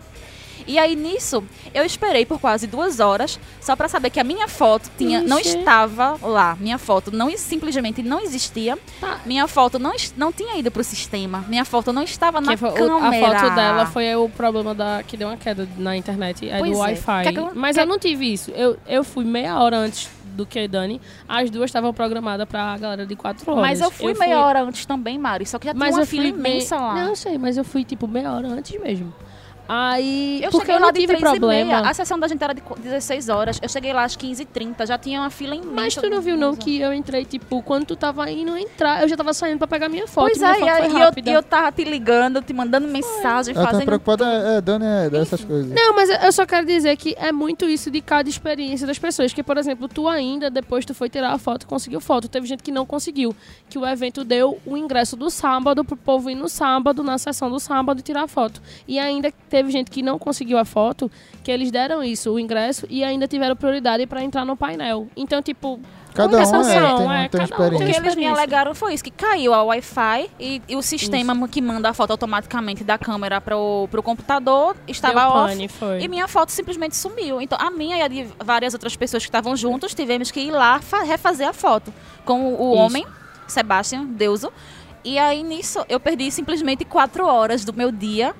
E 0.66 0.78
aí 0.78 0.96
nisso, 0.96 1.44
eu 1.72 1.84
esperei 1.84 2.26
por 2.26 2.40
quase 2.40 2.66
duas 2.66 3.00
horas 3.00 3.38
só 3.60 3.76
para 3.76 3.88
saber 3.88 4.10
que 4.10 4.18
a 4.20 4.24
minha 4.24 4.48
foto 4.48 4.90
tinha, 4.98 5.20
não 5.22 5.38
estava 5.38 6.18
lá. 6.22 6.56
Minha 6.60 6.78
foto 6.78 7.10
não 7.10 7.30
simplesmente 7.36 8.02
não 8.02 8.20
existia. 8.20 8.78
Tá. 9.00 9.20
Minha 9.24 9.46
foto 9.46 9.78
não, 9.78 9.92
não 10.16 10.32
tinha 10.32 10.56
ido 10.56 10.70
pro 10.70 10.82
sistema. 10.82 11.44
Minha 11.48 11.64
foto 11.64 11.92
não 11.92 12.02
estava 12.02 12.40
na 12.40 12.52
Que 12.52 12.56
foi- 12.56 12.70
o- 12.70 12.74
câmera. 12.74 13.26
a 13.36 13.40
foto 13.40 13.54
dela 13.54 13.86
foi 13.86 14.14
o 14.16 14.28
problema 14.28 14.74
da 14.74 15.02
que 15.06 15.16
deu 15.16 15.28
uma 15.28 15.36
queda 15.36 15.68
na 15.78 15.96
internet, 15.96 16.48
é 16.48 16.58
Pois 16.58 16.70
do 16.72 16.76
é. 16.76 16.80
Wi-Fi. 16.80 17.32
Que 17.32 17.38
eu- 17.38 17.52
Mas 17.54 17.76
quer- 17.76 17.82
eu 17.82 17.86
não 17.86 17.98
tive 17.98 18.32
isso. 18.32 18.50
Eu, 18.50 18.76
eu 18.86 19.04
fui 19.04 19.24
meia 19.24 19.58
hora 19.58 19.76
antes 19.76 20.08
do 20.24 20.44
que 20.44 20.68
Dani. 20.68 21.00
As 21.28 21.48
duas 21.48 21.70
estavam 21.70 21.94
programadas 21.94 22.46
pra 22.46 22.76
galera 22.76 23.06
de 23.06 23.16
quatro 23.16 23.50
horas. 23.50 23.62
Mas 23.62 23.80
eu 23.80 23.90
fui 23.90 24.12
meia 24.14 24.40
hora 24.40 24.62
antes 24.62 24.84
também, 24.84 25.16
Mari. 25.18 25.46
Só 25.46 25.58
que 25.58 25.66
já 25.66 25.72
tinha 25.72 25.78
Mas 25.84 25.94
uma 25.94 26.02
eu 26.02 26.06
fila 26.06 26.22
fui 26.24 26.32
imensa 26.32 26.76
lá. 26.76 26.94
Não, 26.94 27.08
eu 27.08 27.16
sei, 27.16 27.38
mas 27.38 27.56
eu 27.56 27.64
fui 27.64 27.84
tipo 27.84 28.06
meia 28.06 28.30
hora 28.32 28.48
antes 28.48 28.78
mesmo. 28.80 29.14
Aí, 29.68 30.40
Eu 30.42 30.50
porque 30.50 30.66
cheguei 30.66 30.74
eu 30.76 30.80
não 30.80 30.86
lá 30.88 30.92
de 30.92 31.00
tive 31.00 31.16
3 31.16 31.20
problema. 31.22 31.80
meia. 31.80 31.90
A 31.90 31.94
sessão 31.94 32.18
da 32.18 32.28
gente 32.28 32.42
era 32.42 32.52
de 32.54 32.60
qu- 32.60 32.78
16 32.78 33.28
horas. 33.28 33.58
Eu 33.62 33.68
cheguei 33.68 33.92
lá 33.92 34.04
às 34.04 34.16
15h30. 34.16 34.86
Já 34.86 34.96
tinha 34.98 35.20
uma 35.20 35.30
fila 35.30 35.54
imensa. 35.54 35.72
Mas 35.72 35.94
tu 35.94 36.08
não 36.08 36.20
viu 36.20 36.36
não 36.36 36.54
que 36.54 36.80
eu 36.80 36.92
entrei, 36.92 37.24
tipo, 37.24 37.62
quando 37.62 37.84
tu 37.86 37.96
tava 37.96 38.30
indo 38.30 38.56
entrar, 38.56 39.02
eu 39.02 39.08
já 39.08 39.16
tava 39.16 39.32
saindo 39.34 39.58
pra 39.58 39.66
pegar 39.66 39.88
minha 39.88 40.06
foto. 40.06 40.26
Pois 40.26 40.38
minha 40.38 40.50
é, 40.50 40.54
foto 40.54 40.70
e, 40.70 40.76
foi 40.76 40.86
e 40.86 40.92
eu, 40.92 40.98
rápida. 40.98 41.30
e 41.30 41.32
eu 41.34 41.42
tava 41.42 41.72
te 41.72 41.84
ligando, 41.84 42.40
te 42.42 42.52
mandando 42.52 42.86
mensagem, 42.88 43.54
tá 43.54 43.64
fazendo. 43.66 43.84
preocupada, 43.86 44.24
é, 44.24 44.56
é, 44.56 44.60
Dani 44.60 44.84
é 44.86 45.10
dessas 45.10 45.44
coisas. 45.44 45.70
Não, 45.72 45.94
mas 45.94 46.10
eu 46.10 46.32
só 46.32 46.46
quero 46.46 46.66
dizer 46.66 46.96
que 46.96 47.14
é 47.18 47.32
muito 47.32 47.64
isso 47.66 47.90
de 47.90 48.00
cada 48.00 48.28
experiência 48.28 48.86
das 48.86 48.98
pessoas. 48.98 49.32
Que, 49.32 49.42
por 49.42 49.56
exemplo, 49.58 49.88
tu 49.88 50.08
ainda, 50.08 50.48
depois 50.50 50.84
tu 50.84 50.94
foi 50.94 51.08
tirar 51.08 51.32
a 51.32 51.38
foto, 51.38 51.66
conseguiu 51.66 52.00
foto. 52.00 52.28
Teve 52.28 52.46
gente 52.46 52.62
que 52.62 52.70
não 52.70 52.86
conseguiu. 52.86 53.34
Que 53.68 53.78
o 53.78 53.86
evento 53.86 54.22
deu 54.24 54.58
o 54.64 54.76
ingresso 54.76 55.16
do 55.16 55.28
sábado 55.30 55.84
pro 55.84 55.96
povo 55.96 56.30
ir 56.30 56.34
no 56.34 56.48
sábado, 56.48 57.02
na 57.02 57.18
sessão 57.18 57.50
do 57.50 57.58
sábado, 57.58 58.00
tirar 58.02 58.26
foto. 58.28 58.60
E 58.86 58.98
ainda 58.98 59.32
teve 59.56 59.70
gente 59.70 59.90
que 59.90 60.02
não 60.02 60.18
conseguiu 60.18 60.58
a 60.58 60.66
foto, 60.66 61.10
que 61.42 61.50
eles 61.50 61.70
deram 61.70 62.04
isso, 62.04 62.30
o 62.30 62.38
ingresso, 62.38 62.86
e 62.90 63.02
ainda 63.02 63.26
tiveram 63.26 63.56
prioridade 63.56 64.06
pra 64.06 64.22
entrar 64.22 64.44
no 64.44 64.54
painel. 64.54 65.08
Então, 65.16 65.40
tipo, 65.40 65.80
Cada 66.12 66.36
um 66.36 66.40
é, 66.40 66.96
tem, 66.96 67.12
é, 67.24 67.28
tem 67.28 67.46
cada 67.46 67.62
um 67.62 67.74
O 67.74 67.78
que 67.78 67.96
eles 67.96 68.14
me 68.14 68.26
alegaram 68.26 68.74
foi 68.74 68.92
isso, 68.92 69.02
que 69.02 69.10
caiu 69.10 69.54
a 69.54 69.62
Wi-Fi 69.62 70.30
e, 70.38 70.60
e 70.68 70.76
o 70.76 70.82
sistema 70.82 71.48
que 71.48 71.62
manda 71.62 71.88
a 71.88 71.94
foto 71.94 72.10
automaticamente 72.10 72.84
da 72.84 72.98
câmera 72.98 73.40
pro, 73.40 73.88
pro 73.90 74.02
computador 74.02 74.76
estava 74.86 75.20
deu 75.20 75.30
off. 75.30 75.50
pane, 75.52 75.68
foi. 75.68 76.02
E 76.02 76.08
minha 76.08 76.28
foto 76.28 76.50
simplesmente 76.52 76.94
sumiu. 76.96 77.40
Então, 77.40 77.56
a 77.58 77.70
minha 77.70 77.96
e 77.96 78.02
a 78.02 78.08
de 78.08 78.26
várias 78.44 78.74
outras 78.74 78.94
pessoas 78.94 79.22
que 79.22 79.28
estavam 79.28 79.56
juntos, 79.56 79.94
tivemos 79.94 80.30
que 80.30 80.40
ir 80.40 80.50
lá 80.50 80.80
fa- 80.80 81.02
refazer 81.02 81.48
a 81.48 81.52
foto. 81.54 81.92
Com 82.26 82.54
o 82.54 82.74
Isso. 82.74 82.82
homem, 82.82 83.06
Sebastian 83.46 84.04
Deuso. 84.04 84.52
E 85.04 85.18
aí, 85.18 85.42
nisso, 85.42 85.84
eu 85.88 86.00
perdi 86.00 86.30
simplesmente 86.30 86.84
quatro 86.84 87.26
horas 87.26 87.64
do 87.64 87.72
meu 87.72 87.92
dia 87.92 88.34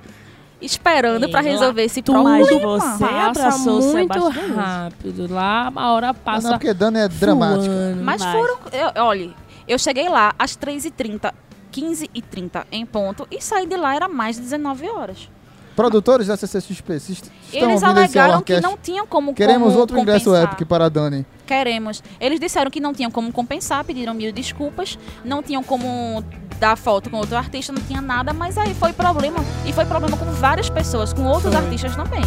esperando 0.61 1.28
pra 1.28 1.41
Ela- 1.41 1.49
resolver 1.51 1.83
esse 1.83 2.03
Tu, 2.03 2.12
problema. 2.12 2.39
você 2.39 3.05
Passa 3.35 3.59
muito 3.59 4.28
rápido. 4.55 5.33
Lá, 5.33 5.73
a 5.74 5.93
hora 5.93 6.07
Não, 6.09 6.15
passa 6.15 6.51
porque 6.51 6.73
Dani 6.74 6.99
é 7.01 7.09
dramática. 7.09 7.70
voando. 7.73 8.03
Mas 8.03 8.23
Mas- 8.23 8.33
foram. 8.33 8.59
Eu, 8.73 9.05
olha, 9.05 9.31
eu 9.69 9.78
cheguei 9.78 10.09
lá 10.09 10.35
às 10.39 10.57
3h30, 10.57 11.33
15h30 11.70 12.66
em 12.73 12.87
ponto 12.87 13.27
e 13.31 13.41
saí 13.41 13.66
de 13.66 13.77
lá 13.77 13.95
era 13.95 14.09
mais 14.09 14.37
de 14.37 14.43
19 14.43 14.89
horas. 14.89 15.28
Produtores 15.77 16.27
da 16.27 16.39
CCXP, 16.39 16.98
se 16.98 17.12
estão 17.12 17.31
Eles 17.53 17.82
alegaram 17.82 18.40
que 18.40 18.59
não 18.62 18.78
tinham 18.78 19.07
como 19.07 19.35
queremos 19.35 19.69
como 19.69 19.78
outro 19.78 19.98
ingresso 19.98 20.31
compensar. 20.31 20.55
Epic 20.55 20.66
para 20.66 20.86
a 20.86 20.89
Dani. 20.89 21.27
Queremos. 21.47 22.03
Eles 22.19 22.40
disseram 22.40 22.70
que 22.70 22.81
não 22.81 22.94
tinham 22.94 23.11
como 23.11 23.31
compensar, 23.31 23.85
pediram 23.85 24.15
mil 24.15 24.32
desculpas, 24.32 24.98
não 25.23 25.43
tinham 25.43 25.62
como 25.62 26.24
dar 26.59 26.78
foto 26.78 27.11
com 27.11 27.19
outro 27.19 27.36
artista, 27.36 27.74
não 27.74 27.82
tinha 27.82 28.01
nada, 28.01 28.32
mas 28.32 28.57
aí 28.57 28.74
foi 28.74 28.94
problema. 28.94 29.39
E 29.66 29.73
foi 29.73 29.85
problema 29.85 30.16
com 30.16 30.24
várias 30.32 30.70
pessoas, 30.70 31.12
com 31.12 31.24
outros 31.27 31.53
Foi. 31.55 31.62
artistas 31.62 31.94
também. 31.94 32.23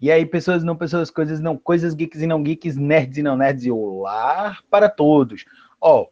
E 0.00 0.10
aí, 0.10 0.24
pessoas 0.24 0.64
não 0.64 0.74
pessoas, 0.74 1.10
coisas 1.10 1.40
não, 1.40 1.58
coisas 1.58 1.94
geeks 1.94 2.22
e 2.22 2.26
não 2.26 2.42
geeks, 2.42 2.76
nerds 2.76 3.18
e 3.18 3.22
não 3.22 3.36
nerds, 3.36 3.66
e 3.66 3.70
olá 3.70 4.56
para 4.70 4.88
todos. 4.88 5.44
Ó, 5.78 6.06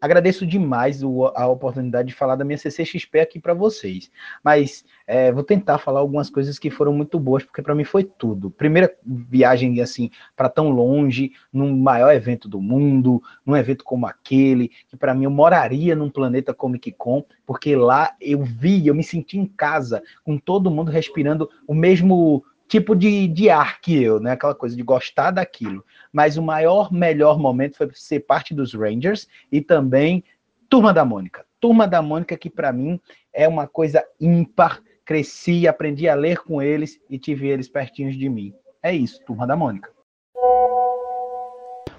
agradeço 0.00 0.46
demais 0.46 1.02
o- 1.02 1.26
a 1.34 1.46
oportunidade 1.46 2.08
de 2.08 2.14
falar 2.14 2.36
da 2.36 2.44
minha 2.44 2.56
CCXP 2.56 3.20
aqui 3.20 3.38
para 3.38 3.52
vocês. 3.52 4.10
Mas 4.42 4.82
é, 5.06 5.30
vou 5.30 5.42
tentar 5.42 5.76
falar 5.76 6.00
algumas 6.00 6.30
coisas 6.30 6.58
que 6.58 6.70
foram 6.70 6.92
muito 6.92 7.18
boas, 7.20 7.44
porque 7.44 7.60
para 7.60 7.74
mim 7.74 7.84
foi 7.84 8.04
tudo. 8.04 8.50
Primeira 8.50 8.94
viagem 9.04 9.78
assim 9.82 10.10
para 10.34 10.48
tão 10.48 10.70
longe, 10.70 11.32
num 11.52 11.76
maior 11.76 12.14
evento 12.14 12.48
do 12.48 12.62
mundo, 12.62 13.22
num 13.44 13.56
evento 13.56 13.84
como 13.84 14.06
aquele, 14.06 14.70
que 14.88 14.96
para 14.96 15.14
mim 15.14 15.24
eu 15.24 15.30
moraria 15.30 15.94
num 15.94 16.08
planeta 16.08 16.54
Comic 16.54 16.92
Con, 16.92 17.24
porque 17.44 17.76
lá 17.76 18.14
eu 18.20 18.42
vi, 18.42 18.86
eu 18.86 18.94
me 18.94 19.02
senti 19.04 19.38
em 19.38 19.44
casa, 19.44 20.02
com 20.24 20.38
todo 20.38 20.70
mundo 20.70 20.90
respirando 20.90 21.50
o 21.66 21.74
mesmo 21.74 22.42
tipo 22.68 22.94
de, 22.94 23.26
de 23.26 23.48
ar 23.48 23.80
que 23.80 24.00
eu, 24.00 24.20
né? 24.20 24.32
Aquela 24.32 24.54
coisa 24.54 24.76
de 24.76 24.82
gostar 24.82 25.30
daquilo. 25.30 25.84
Mas 26.12 26.36
o 26.36 26.42
maior, 26.42 26.92
melhor 26.92 27.38
momento 27.38 27.78
foi 27.78 27.88
ser 27.94 28.20
parte 28.20 28.54
dos 28.54 28.74
Rangers 28.74 29.26
e 29.50 29.60
também 29.60 30.22
Turma 30.68 30.92
da 30.92 31.04
Mônica. 31.04 31.44
Turma 31.58 31.88
da 31.88 32.02
Mônica, 32.02 32.36
que 32.36 32.50
para 32.50 32.72
mim 32.72 33.00
é 33.32 33.48
uma 33.48 33.66
coisa 33.66 34.04
ímpar. 34.20 34.80
Cresci, 35.04 35.66
aprendi 35.66 36.06
a 36.06 36.14
ler 36.14 36.38
com 36.40 36.60
eles 36.60 37.00
e 37.08 37.18
tive 37.18 37.48
eles 37.48 37.66
pertinhos 37.66 38.14
de 38.16 38.28
mim. 38.28 38.52
É 38.82 38.92
isso, 38.92 39.18
Turma 39.24 39.46
da 39.46 39.56
Mônica. 39.56 39.90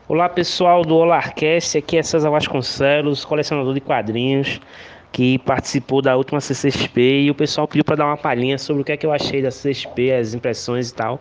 Olá 0.08 0.30
pessoal 0.30 0.84
do 0.84 0.96
Olarcast, 0.96 1.78
aqui 1.78 1.98
é 1.98 2.04
César 2.04 2.30
Vasconcelos, 2.30 3.26
colecionador 3.26 3.74
de 3.74 3.82
quadrinhos, 3.82 4.60
que 5.12 5.38
participou 5.40 6.02
da 6.02 6.16
última 6.16 6.40
CCXP 6.40 7.22
e 7.22 7.32
o 7.32 7.36
pessoal 7.36 7.68
pediu 7.68 7.84
para 7.84 7.96
dar 7.96 8.06
uma 8.06 8.18
palhinha 8.18 8.58
sobre 8.58 8.82
o 8.82 8.86
que 8.86 8.92
é 8.92 8.98
que 8.98 9.06
eu 9.06 9.12
achei 9.12 9.42
da 9.42 9.52
CCXP, 9.52 10.12
as 10.12 10.34
impressões 10.34 10.90
e 10.90 10.94
tal. 10.94 11.20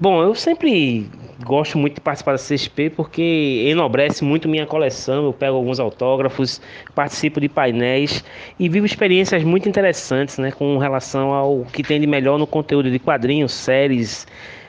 Bom, 0.00 0.22
eu 0.22 0.32
sempre 0.32 1.10
gosto 1.44 1.76
muito 1.76 1.96
de 1.96 2.00
participar 2.00 2.30
da 2.30 2.38
CCXP 2.38 2.90
porque 2.90 3.64
enobrece 3.66 4.22
muito 4.24 4.48
minha 4.48 4.64
coleção. 4.64 5.24
Eu 5.24 5.32
pego 5.32 5.56
alguns 5.56 5.80
autógrafos, 5.80 6.60
participo 6.94 7.40
de 7.40 7.48
painéis 7.48 8.24
e 8.60 8.68
vivo 8.68 8.86
experiências 8.86 9.42
muito 9.42 9.68
interessantes 9.68 10.38
né, 10.38 10.52
com 10.52 10.78
relação 10.78 11.32
ao 11.32 11.64
que 11.64 11.82
tem 11.82 12.00
de 12.00 12.06
melhor 12.06 12.38
no 12.38 12.46
conteúdo 12.46 12.92
de 12.92 13.00
quadrinhos, 13.00 13.50
séries, 13.52 14.24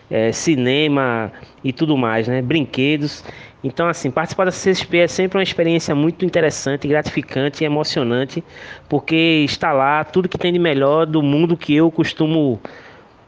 eh, 0.10 0.32
cinema 0.32 1.32
e 1.64 1.72
tudo 1.72 1.96
mais, 1.96 2.28
né? 2.28 2.42
Brinquedos. 2.42 3.24
Então, 3.64 3.88
assim, 3.88 4.10
participar 4.10 4.46
da 4.46 4.52
CCXP 4.52 4.98
é 5.00 5.08
sempre 5.08 5.38
uma 5.38 5.44
experiência 5.44 5.94
muito 5.94 6.24
interessante, 6.24 6.88
gratificante 6.88 7.64
e 7.64 7.66
emocionante, 7.66 8.44
porque 8.88 9.44
está 9.46 9.74
lá 9.74 10.04
tudo 10.04 10.30
que 10.30 10.38
tem 10.38 10.54
de 10.54 10.60
melhor 10.60 11.06
do 11.06 11.22
mundo 11.22 11.58
que 11.58 11.76
eu 11.76 11.92
costumo 11.92 12.60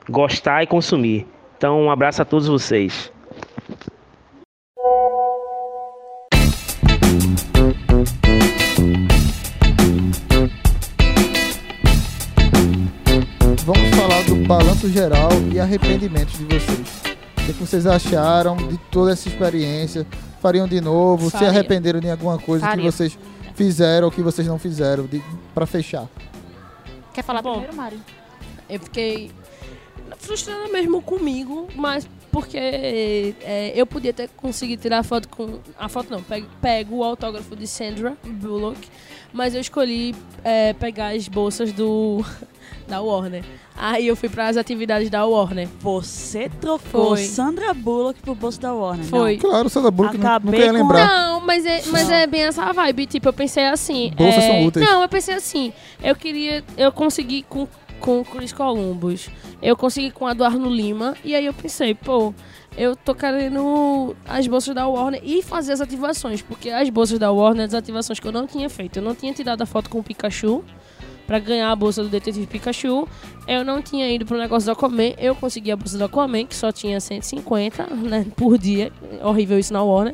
gostar 0.09 0.63
e 0.63 0.67
consumir. 0.67 1.27
Então, 1.57 1.81
um 1.81 1.91
abraço 1.91 2.21
a 2.21 2.25
todos 2.25 2.47
vocês. 2.47 3.11
Vamos 13.65 13.89
falar 13.95 14.23
do 14.23 14.35
balanço 14.47 14.89
geral 14.89 15.29
e 15.53 15.59
arrependimentos 15.59 16.37
de 16.37 16.45
vocês. 16.45 17.10
O 17.41 17.45
que, 17.45 17.53
que 17.53 17.59
vocês 17.59 17.85
acharam 17.87 18.55
de 18.55 18.77
toda 18.91 19.11
essa 19.11 19.27
experiência? 19.27 20.05
Fariam 20.41 20.67
de 20.67 20.79
novo? 20.79 21.25
Se 21.25 21.31
Faria. 21.31 21.49
arrependeram 21.49 21.99
de 21.99 22.09
alguma 22.09 22.37
coisa 22.37 22.65
Faria. 22.65 22.85
que 22.85 22.91
vocês 22.91 23.17
fizeram 23.55 24.05
ou 24.05 24.11
que 24.11 24.21
vocês 24.21 24.47
não 24.47 24.59
fizeram? 24.59 25.07
Pra 25.53 25.65
fechar. 25.65 26.07
Quer 27.13 27.23
falar 27.23 27.41
Bom. 27.41 27.53
primeiro, 27.53 27.75
Mari? 27.75 27.99
Eu 28.69 28.79
fiquei 28.79 29.31
frustrada 30.17 30.67
mesmo 30.69 31.01
comigo, 31.01 31.67
mas 31.75 32.07
porque 32.31 32.57
é, 32.57 33.73
eu 33.75 33.85
podia 33.85 34.13
ter 34.13 34.29
conseguido 34.29 34.81
tirar 34.81 34.99
a 34.99 35.03
foto 35.03 35.27
com. 35.27 35.59
A 35.77 35.89
foto 35.89 36.09
não, 36.09 36.21
pego, 36.23 36.47
pego 36.61 36.97
o 36.97 37.03
autógrafo 37.03 37.55
de 37.55 37.67
Sandra 37.67 38.15
Bullock, 38.23 38.79
mas 39.33 39.53
eu 39.53 39.59
escolhi 39.61 40.15
é, 40.43 40.73
pegar 40.73 41.09
as 41.15 41.27
bolsas 41.27 41.73
do. 41.73 42.23
Da 42.91 43.01
Warner. 43.01 43.43
Aí 43.75 44.05
eu 44.07 44.15
fui 44.15 44.29
para 44.29 44.47
as 44.47 44.57
atividades 44.57 45.09
da 45.09 45.25
Warner. 45.25 45.67
Você 45.79 46.49
trocou 46.61 47.09
Foi. 47.09 47.23
Sandra 47.23 47.73
Bullock 47.73 48.21
pro 48.21 48.35
bolso 48.35 48.61
da 48.61 48.73
Warner. 48.73 49.05
Foi. 49.05 49.37
Claro, 49.37 49.67
Sandra 49.69 49.89
Bullock 49.89 50.17
não, 50.17 50.27
Acabei 50.27 50.59
ia 50.59 50.67
com- 50.67 50.73
lembrar. 50.77 51.07
Não, 51.07 51.41
mas 51.41 51.65
é, 51.65 51.81
mas 51.87 52.07
Não. 52.07 52.15
é 52.15 52.27
bem 52.27 52.41
essa 52.43 52.71
vibe. 52.71 53.05
Tipo, 53.07 53.29
eu 53.29 53.33
pensei 53.33 53.65
assim. 53.65 54.11
Bolsas 54.15 54.43
é, 54.43 54.47
são 54.47 54.65
úteis. 54.65 54.85
Não, 54.85 55.01
eu 55.01 55.09
pensei 55.09 55.33
assim. 55.33 55.73
Eu 56.03 56.15
queria. 56.15 56.63
Eu 56.77 56.91
consegui 56.91 57.43
com 57.43 57.67
com 57.99 58.21
o 58.21 58.25
Chris 58.25 58.51
Columbus. 58.51 59.29
Eu 59.61 59.77
consegui 59.77 60.09
com 60.09 60.25
a 60.25 60.33
do 60.33 60.43
Arno 60.43 60.67
Lima. 60.69 61.15
E 61.23 61.35
aí 61.35 61.45
eu 61.45 61.53
pensei, 61.53 61.93
pô, 61.93 62.33
eu 62.75 62.95
tô 62.95 63.13
querendo 63.13 64.15
as 64.27 64.47
bolsas 64.47 64.73
da 64.73 64.87
Warner 64.87 65.21
e 65.23 65.43
fazer 65.43 65.71
as 65.73 65.81
ativações. 65.81 66.41
Porque 66.41 66.71
as 66.71 66.89
bolsas 66.89 67.19
da 67.19 67.31
Warner, 67.31 67.65
as 67.67 67.75
ativações 67.75 68.19
que 68.19 68.27
eu 68.27 68.31
não 68.31 68.47
tinha 68.47 68.67
feito. 68.71 68.97
Eu 68.97 69.03
não 69.03 69.13
tinha 69.13 69.31
tirado 69.33 69.61
a 69.61 69.67
foto 69.67 69.87
com 69.87 69.99
o 69.99 70.03
Pikachu 70.03 70.63
pra 71.31 71.39
ganhar 71.39 71.71
a 71.71 71.75
bolsa 71.77 72.03
do 72.03 72.09
Detetive 72.09 72.45
Pikachu. 72.45 73.07
Eu 73.47 73.63
não 73.63 73.81
tinha 73.81 74.11
ido 74.11 74.25
pro 74.25 74.37
negócio 74.37 74.65
do 74.65 74.73
Aquaman. 74.73 75.13
Eu 75.17 75.33
consegui 75.33 75.71
a 75.71 75.77
bolsa 75.77 75.97
do 75.97 76.03
Aquaman, 76.03 76.45
que 76.45 76.53
só 76.53 76.73
tinha 76.73 76.99
150 76.99 77.87
né, 77.87 78.25
por 78.35 78.57
dia. 78.57 78.91
Horrível 79.23 79.57
isso 79.57 79.71
na 79.71 79.81
Warner. 79.81 80.13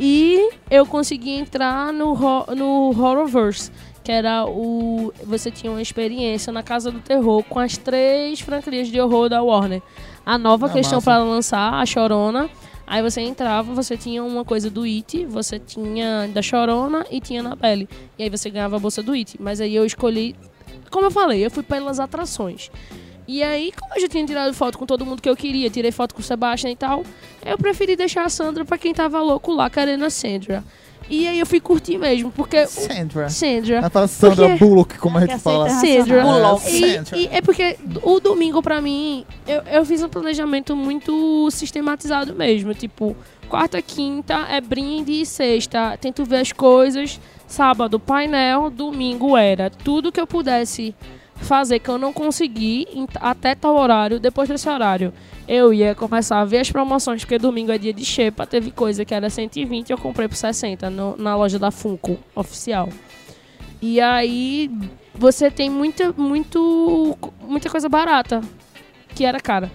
E 0.00 0.52
eu 0.70 0.86
consegui 0.86 1.32
entrar 1.32 1.92
no, 1.92 2.14
no 2.56 2.88
Horrorverse, 2.98 3.70
que 4.02 4.10
era 4.10 4.46
o. 4.46 5.12
Você 5.24 5.50
tinha 5.50 5.70
uma 5.70 5.82
experiência 5.82 6.50
na 6.50 6.62
Casa 6.62 6.90
do 6.90 6.98
Terror 6.98 7.44
com 7.44 7.60
as 7.60 7.76
três 7.76 8.40
franquias 8.40 8.88
de 8.88 8.98
horror 8.98 9.28
da 9.28 9.42
Warner. 9.42 9.82
A 10.24 10.38
nova 10.38 10.64
Ah, 10.64 10.70
questão 10.70 11.02
para 11.02 11.18
lançar, 11.18 11.74
a 11.74 11.84
Chorona. 11.84 12.48
Aí 12.86 13.02
você 13.02 13.20
entrava, 13.20 13.72
você 13.74 13.96
tinha 13.96 14.22
uma 14.22 14.44
coisa 14.44 14.70
do 14.70 14.82
It, 14.82 15.24
você 15.26 15.58
tinha 15.58 16.28
da 16.32 16.42
Chorona 16.42 17.04
e 17.10 17.20
tinha 17.20 17.42
na 17.42 17.56
pele. 17.56 17.88
E 18.18 18.22
aí 18.22 18.30
você 18.30 18.50
ganhava 18.50 18.76
a 18.76 18.78
bolsa 18.78 19.02
do 19.02 19.12
It. 19.12 19.36
Mas 19.38 19.60
aí 19.60 19.74
eu 19.74 19.84
escolhi. 19.84 20.34
Como 20.90 21.06
eu 21.06 21.10
falei, 21.10 21.44
eu 21.44 21.50
fui 21.50 21.62
pelas 21.62 21.98
atrações. 22.00 22.70
E 23.26 23.42
aí, 23.42 23.72
como 23.80 23.94
eu 23.94 24.00
já 24.02 24.08
tinha 24.08 24.24
tirado 24.26 24.52
foto 24.52 24.76
com 24.78 24.84
todo 24.84 25.04
mundo 25.06 25.22
que 25.22 25.28
eu 25.28 25.34
queria, 25.36 25.70
tirei 25.70 25.90
foto 25.90 26.14
com 26.14 26.20
o 26.20 26.24
Sebastian 26.24 26.70
e 26.70 26.76
tal, 26.76 27.02
eu 27.44 27.56
preferi 27.56 27.96
deixar 27.96 28.24
a 28.24 28.28
Sandra 28.28 28.64
pra 28.66 28.76
quem 28.76 28.92
tava 28.92 29.20
louco 29.22 29.52
lá, 29.52 29.70
querendo 29.70 30.04
a 30.04 30.10
Sandra. 30.10 30.62
E 31.08 31.26
aí 31.28 31.38
eu 31.38 31.44
fui 31.46 31.60
curtir 31.60 31.98
mesmo, 31.98 32.30
porque. 32.30 32.58
o- 32.62 32.66
Sandra. 32.66 33.28
Sandra. 33.28 33.76
Ela 33.76 33.90
fala 33.90 34.08
Sandra 34.08 34.48
Porque- 34.48 34.64
Bullock, 34.64 34.98
como 34.98 35.18
a 35.18 35.20
gente 35.26 35.38
fala. 35.38 35.68
Sandra. 35.68 36.22
Bullock. 36.22 36.66
E, 36.70 36.94
Sandra. 36.94 37.16
e 37.18 37.26
é 37.30 37.40
porque 37.42 37.78
o 38.02 38.20
domingo, 38.20 38.62
pra 38.62 38.80
mim, 38.80 39.24
eu, 39.46 39.60
eu 39.62 39.84
fiz 39.84 40.02
um 40.02 40.08
planejamento 40.08 40.74
muito 40.74 41.50
sistematizado 41.50 42.34
mesmo. 42.34 42.72
Tipo, 42.74 43.14
quarta, 43.50 43.80
quinta 43.82 44.34
é 44.50 44.60
brinde 44.62 45.12
e 45.12 45.26
sexta. 45.26 45.96
Tento 45.98 46.24
ver 46.24 46.38
as 46.40 46.52
coisas. 46.52 47.20
Sábado, 47.46 47.98
painel. 48.00 48.70
Domingo 48.70 49.36
era 49.36 49.70
tudo 49.70 50.10
que 50.12 50.20
eu 50.20 50.26
pudesse 50.26 50.94
fazer 51.36 51.78
que 51.80 51.88
eu 51.88 51.98
não 51.98 52.12
consegui 52.12 52.86
até 53.20 53.54
tal 53.54 53.76
horário. 53.76 54.18
Depois 54.20 54.48
desse 54.48 54.68
horário, 54.68 55.12
eu 55.46 55.72
ia 55.72 55.94
começar 55.94 56.40
a 56.40 56.44
ver 56.44 56.58
as 56.58 56.70
promoções, 56.70 57.22
porque 57.22 57.38
domingo 57.38 57.70
é 57.72 57.78
dia 57.78 57.92
de 57.92 58.04
Xepa. 58.04 58.46
Teve 58.46 58.70
coisa 58.70 59.04
que 59.04 59.14
era 59.14 59.28
120 59.28 59.90
eu 59.90 59.98
comprei 59.98 60.28
por 60.28 60.36
60 60.36 60.88
no- 60.90 61.16
na 61.16 61.36
loja 61.36 61.58
da 61.58 61.70
Funko 61.70 62.18
oficial. 62.34 62.88
E 63.82 64.00
aí 64.00 64.70
você 65.14 65.50
tem 65.50 65.68
muita, 65.68 66.12
muito, 66.16 67.16
muita 67.46 67.68
coisa 67.68 67.88
barata, 67.88 68.40
que 69.14 69.24
era 69.24 69.38
cara, 69.38 69.70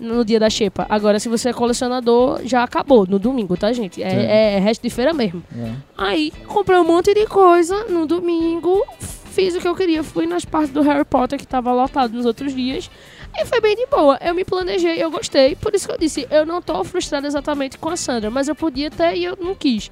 no 0.00 0.24
dia 0.24 0.40
da 0.40 0.50
Xepa. 0.50 0.86
Agora, 0.88 1.18
se 1.18 1.28
você 1.28 1.50
é 1.50 1.52
colecionador, 1.52 2.40
já 2.44 2.62
acabou 2.62 3.06
no 3.06 3.18
domingo, 3.18 3.56
tá, 3.56 3.72
gente? 3.72 4.02
É, 4.02 4.56
é 4.56 4.58
resto 4.58 4.82
de 4.82 4.90
feira 4.90 5.12
mesmo. 5.12 5.42
É. 5.56 5.72
Aí 5.96 6.32
comprei 6.46 6.78
um 6.78 6.84
monte 6.84 7.14
de 7.14 7.26
coisa 7.26 7.84
no 7.84 8.06
domingo, 8.06 8.84
fiz 8.98 9.54
o 9.54 9.60
que 9.60 9.68
eu 9.68 9.74
queria, 9.74 10.02
fui 10.02 10.26
nas 10.26 10.44
partes 10.44 10.70
do 10.70 10.82
Harry 10.82 11.04
Potter 11.04 11.38
que 11.38 11.46
tava 11.46 11.72
lotado 11.72 12.12
nos 12.12 12.26
outros 12.26 12.54
dias. 12.54 12.90
E 13.36 13.44
foi 13.46 13.60
bem 13.60 13.74
de 13.74 13.86
boa. 13.86 14.16
Eu 14.20 14.32
me 14.32 14.44
planejei, 14.44 15.02
eu 15.02 15.10
gostei. 15.10 15.56
Por 15.56 15.74
isso 15.74 15.88
que 15.88 15.94
eu 15.94 15.98
disse, 15.98 16.26
eu 16.30 16.46
não 16.46 16.62
tô 16.62 16.84
frustrada 16.84 17.26
exatamente 17.26 17.76
com 17.78 17.88
a 17.88 17.96
Sandra, 17.96 18.30
mas 18.30 18.46
eu 18.46 18.54
podia 18.54 18.90
ter 18.90 19.16
e 19.16 19.24
eu 19.24 19.36
não 19.40 19.56
quis. 19.56 19.90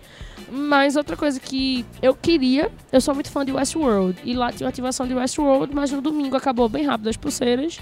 Mas 0.49 0.97
outra 0.97 1.16
coisa 1.16 1.41
que 1.41 1.85
eu 2.01 2.15
queria, 2.15 2.70
eu 2.93 3.01
sou 3.01 3.15
muito 3.15 3.31
fã 3.31 3.45
de 3.45 3.51
Westworld. 3.51 4.19
E 4.23 4.35
lá 4.35 4.53
tinha 4.53 4.66
uma 4.66 4.70
ativação 4.70 5.09
de 5.09 5.15
Westworld, 5.15 5.74
mas 5.74 5.91
no 5.91 6.01
domingo 6.01 6.37
acabou 6.37 6.69
bem 6.69 6.85
rápido 6.85 7.09
as 7.09 7.16
pulseiras. 7.16 7.81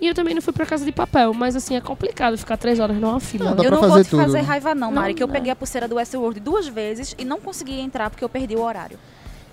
E 0.00 0.06
eu 0.06 0.14
também 0.14 0.34
não 0.34 0.42
fui 0.42 0.52
pra 0.52 0.66
casa 0.66 0.84
de 0.84 0.92
papel, 0.92 1.32
mas 1.32 1.56
assim, 1.56 1.74
é 1.76 1.80
complicado 1.80 2.36
ficar 2.36 2.56
três 2.56 2.78
horas 2.78 2.96
numa 2.98 3.18
fila. 3.18 3.54
Dá 3.54 3.62
eu 3.64 3.70
não 3.70 3.80
vou 3.80 3.88
fazer 3.90 4.04
te 4.04 4.10
tudo. 4.10 4.22
fazer 4.22 4.40
raiva 4.40 4.74
não, 4.74 4.88
Não, 4.88 5.00
Mari, 5.00 5.14
que 5.14 5.22
eu 5.22 5.26
não. 5.26 5.34
peguei 5.34 5.50
a 5.50 5.56
pulseira 5.56 5.88
do 5.88 5.94
Westworld 5.96 6.38
duas 6.40 6.68
vezes 6.68 7.14
e 7.18 7.24
não 7.24 7.40
consegui 7.40 7.80
entrar 7.80 8.10
porque 8.10 8.22
eu 8.22 8.28
perdi 8.28 8.54
o 8.56 8.60
horário. 8.62 8.98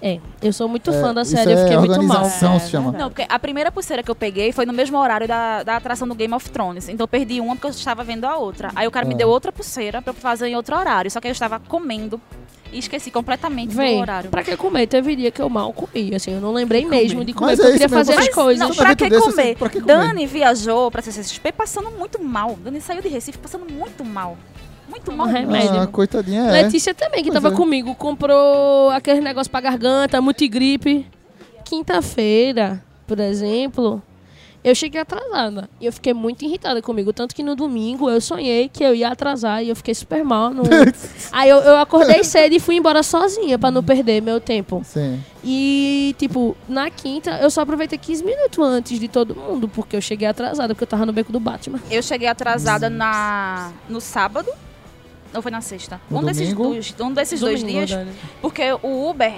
É, 0.05 0.19
eu 0.41 0.51
sou 0.51 0.67
muito 0.67 0.91
É, 0.91 0.99
fã 1.01 1.13
da 1.13 1.21
isso 1.21 1.31
série, 1.31 1.53
eu 1.53 1.57
é 1.57 1.61
fiquei 1.63 1.77
muito 1.77 1.91
mal. 2.03 2.17
organização, 2.17 2.59
se 2.59 2.69
chama. 2.71 2.91
Não, 2.91 3.09
porque 3.09 3.25
a 3.29 3.39
primeira 3.39 3.71
pulseira 3.71 4.03
que 4.03 4.11
eu 4.11 4.15
peguei 4.15 4.51
foi 4.51 4.65
no 4.65 4.73
mesmo 4.73 4.97
horário 4.97 5.25
da, 5.29 5.63
da 5.63 5.77
atração 5.77 6.05
do 6.05 6.13
Game 6.13 6.33
of 6.33 6.49
Thrones. 6.49 6.89
Então 6.89 7.05
eu 7.05 7.07
perdi 7.07 7.39
uma 7.39 7.55
porque 7.55 7.67
eu 7.67 7.71
estava 7.71 8.03
vendo 8.03 8.25
a 8.25 8.35
outra. 8.35 8.69
Aí 8.75 8.85
o 8.85 8.91
cara 8.91 9.05
me 9.05 9.13
Ah. 9.13 9.17
deu 9.19 9.29
outra 9.29 9.49
pulseira 9.49 10.01
pra 10.01 10.11
eu 10.11 10.15
fazer 10.15 10.47
em 10.49 10.57
outro 10.57 10.75
horário. 10.75 11.09
Só 11.09 11.21
que 11.21 11.27
eu 11.27 11.31
estava 11.31 11.57
comendo 11.57 12.19
e 12.73 12.79
esqueci 12.79 13.11
completamente 13.11 13.69
do 13.69 13.77
Véi, 13.77 13.95
horário. 13.97 14.29
pra 14.29 14.43
que 14.43 14.57
comer? 14.57 14.87
Teve 14.87 15.15
dia 15.15 15.31
que 15.31 15.41
eu 15.41 15.47
mal 15.49 15.71
comi, 15.71 16.13
assim, 16.13 16.31
eu 16.33 16.41
não 16.41 16.51
lembrei 16.51 16.85
mesmo 16.85 17.23
de 17.23 17.31
comer, 17.31 17.51
Mas 17.51 17.59
porque 17.59 17.71
é 17.71 17.75
eu 17.75 17.79
queria 17.79 17.97
mesmo, 17.97 18.13
fazer 18.13 18.27
as 18.29 18.35
coisas. 18.35 18.67
Não, 18.67 18.75
pra 18.75 18.95
que 18.95 19.09
desse, 19.09 19.21
comer? 19.29 19.41
assim, 19.41 19.55
pra 19.55 19.69
que 19.69 19.79
comer? 19.79 19.93
Dani 19.95 20.25
viajou 20.25 20.91
pra 20.91 21.01
CCXP 21.01 21.51
passando 21.53 21.89
muito 21.91 22.21
mal. 22.21 22.57
Dani 22.61 22.81
saiu 22.81 23.01
de 23.01 23.07
Recife 23.07 23.37
passando 23.37 23.71
muito 23.71 24.03
mal. 24.03 24.37
Muito 24.93 25.11
mal. 25.11 25.25
Remédio. 25.27 25.79
Ah, 25.79 25.87
coitadinha, 25.87 26.41
é. 26.49 26.63
Letícia 26.63 26.93
também, 26.93 27.23
que 27.23 27.31
Pois 27.31 27.41
tava 27.41 27.53
é. 27.53 27.57
comigo, 27.57 27.95
comprou 27.95 28.91
aquele 28.91 29.21
negócio 29.21 29.49
pra 29.51 29.59
garganta, 29.59 30.21
multigripe. 30.21 31.07
Quinta-feira, 31.65 32.83
por 33.07 33.19
exemplo, 33.19 33.99
eu 34.63 34.75
cheguei 34.75 35.01
atrasada. 35.01 35.67
E 35.81 35.85
eu 35.87 35.91
fiquei 35.91 36.13
muito 36.13 36.45
irritada 36.45 36.79
comigo. 36.81 37.11
Tanto 37.11 37.33
que 37.33 37.41
no 37.41 37.55
domingo 37.55 38.07
eu 38.09 38.21
sonhei 38.21 38.69
que 38.69 38.83
eu 38.83 38.93
ia 38.93 39.09
atrasar 39.09 39.63
e 39.63 39.69
eu 39.69 39.75
fiquei 39.75 39.95
super 39.95 40.23
mal. 40.23 40.51
no- 40.51 40.61
Aí 41.31 41.49
eu, 41.49 41.57
eu 41.57 41.77
acordei 41.77 42.23
cedo 42.23 42.53
e 42.53 42.59
fui 42.59 42.75
embora 42.75 43.01
sozinha 43.01 43.57
pra 43.57 43.71
não 43.71 43.81
perder 43.83 44.21
meu 44.21 44.39
tempo. 44.39 44.83
Sim. 44.85 45.19
E, 45.43 46.15
tipo, 46.19 46.55
na 46.69 46.89
quinta 46.91 47.31
eu 47.41 47.49
só 47.49 47.61
aproveitei 47.61 47.97
15 47.97 48.23
minutos 48.23 48.59
antes 48.59 48.99
de 48.99 49.07
todo 49.07 49.35
mundo, 49.35 49.67
porque 49.67 49.95
eu 49.97 50.01
cheguei 50.01 50.27
atrasada, 50.27 50.75
porque 50.75 50.83
eu 50.83 50.87
tava 50.87 51.05
no 51.05 51.11
beco 51.11 51.31
do 51.31 51.39
Batman. 51.39 51.79
Eu 51.89 52.03
cheguei 52.03 52.27
atrasada 52.27 52.89
na, 52.89 53.71
no 53.89 53.99
sábado. 53.99 54.49
Ou 55.33 55.41
foi 55.41 55.51
na 55.51 55.61
sexta? 55.61 55.99
No 56.09 56.19
um, 56.19 56.23
desses, 56.23 56.53
dois, 56.53 56.95
um 56.99 57.11
desses 57.11 57.39
dois 57.39 57.59
Domingo, 57.61 57.85
dias. 57.85 57.89
Dani. 57.99 58.11
Porque 58.41 58.63
o 58.81 59.09
Uber 59.09 59.33